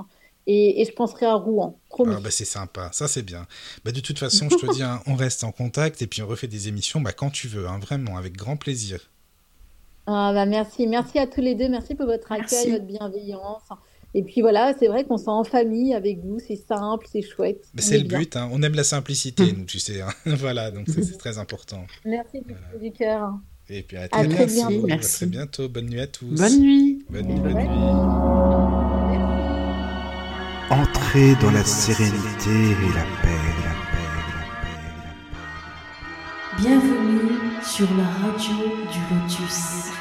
[0.47, 1.79] Et, je penserai à Rouen.
[1.99, 3.47] Ah bah c'est sympa, ça c'est bien.
[3.83, 6.27] Bah de toute façon, je te dis, hein, on reste en contact et puis on
[6.27, 9.09] refait des émissions bah, quand tu veux, hein, vraiment, avec grand plaisir.
[10.05, 13.63] Ah bah merci, merci à tous les deux, merci pour votre accueil, votre bienveillance.
[14.17, 17.65] Et puis voilà, c'est vrai qu'on sent en famille avec vous, c'est simple, c'est chouette.
[17.77, 18.49] c'est le but, hein.
[18.53, 19.99] on aime la simplicité, nous, tu sais.
[19.99, 20.07] Hein.
[20.25, 21.85] voilà, donc c'est très important.
[22.05, 22.41] Merci
[22.79, 23.33] du cœur.
[23.67, 24.87] Et puis à, très, bientôt.
[24.89, 25.67] À très bientôt.
[25.67, 26.33] Bonne nuit à tous.
[26.33, 27.03] Bonne nuit.
[27.09, 27.39] Bonne nuit.
[27.41, 27.67] Bonne nuit.
[30.69, 33.35] Entrez dans la sérénité et la paix,
[33.65, 35.11] la paix, la paix, la
[36.53, 36.61] paix.
[36.61, 38.55] Bienvenue sur la radio
[38.89, 39.94] du Lotus.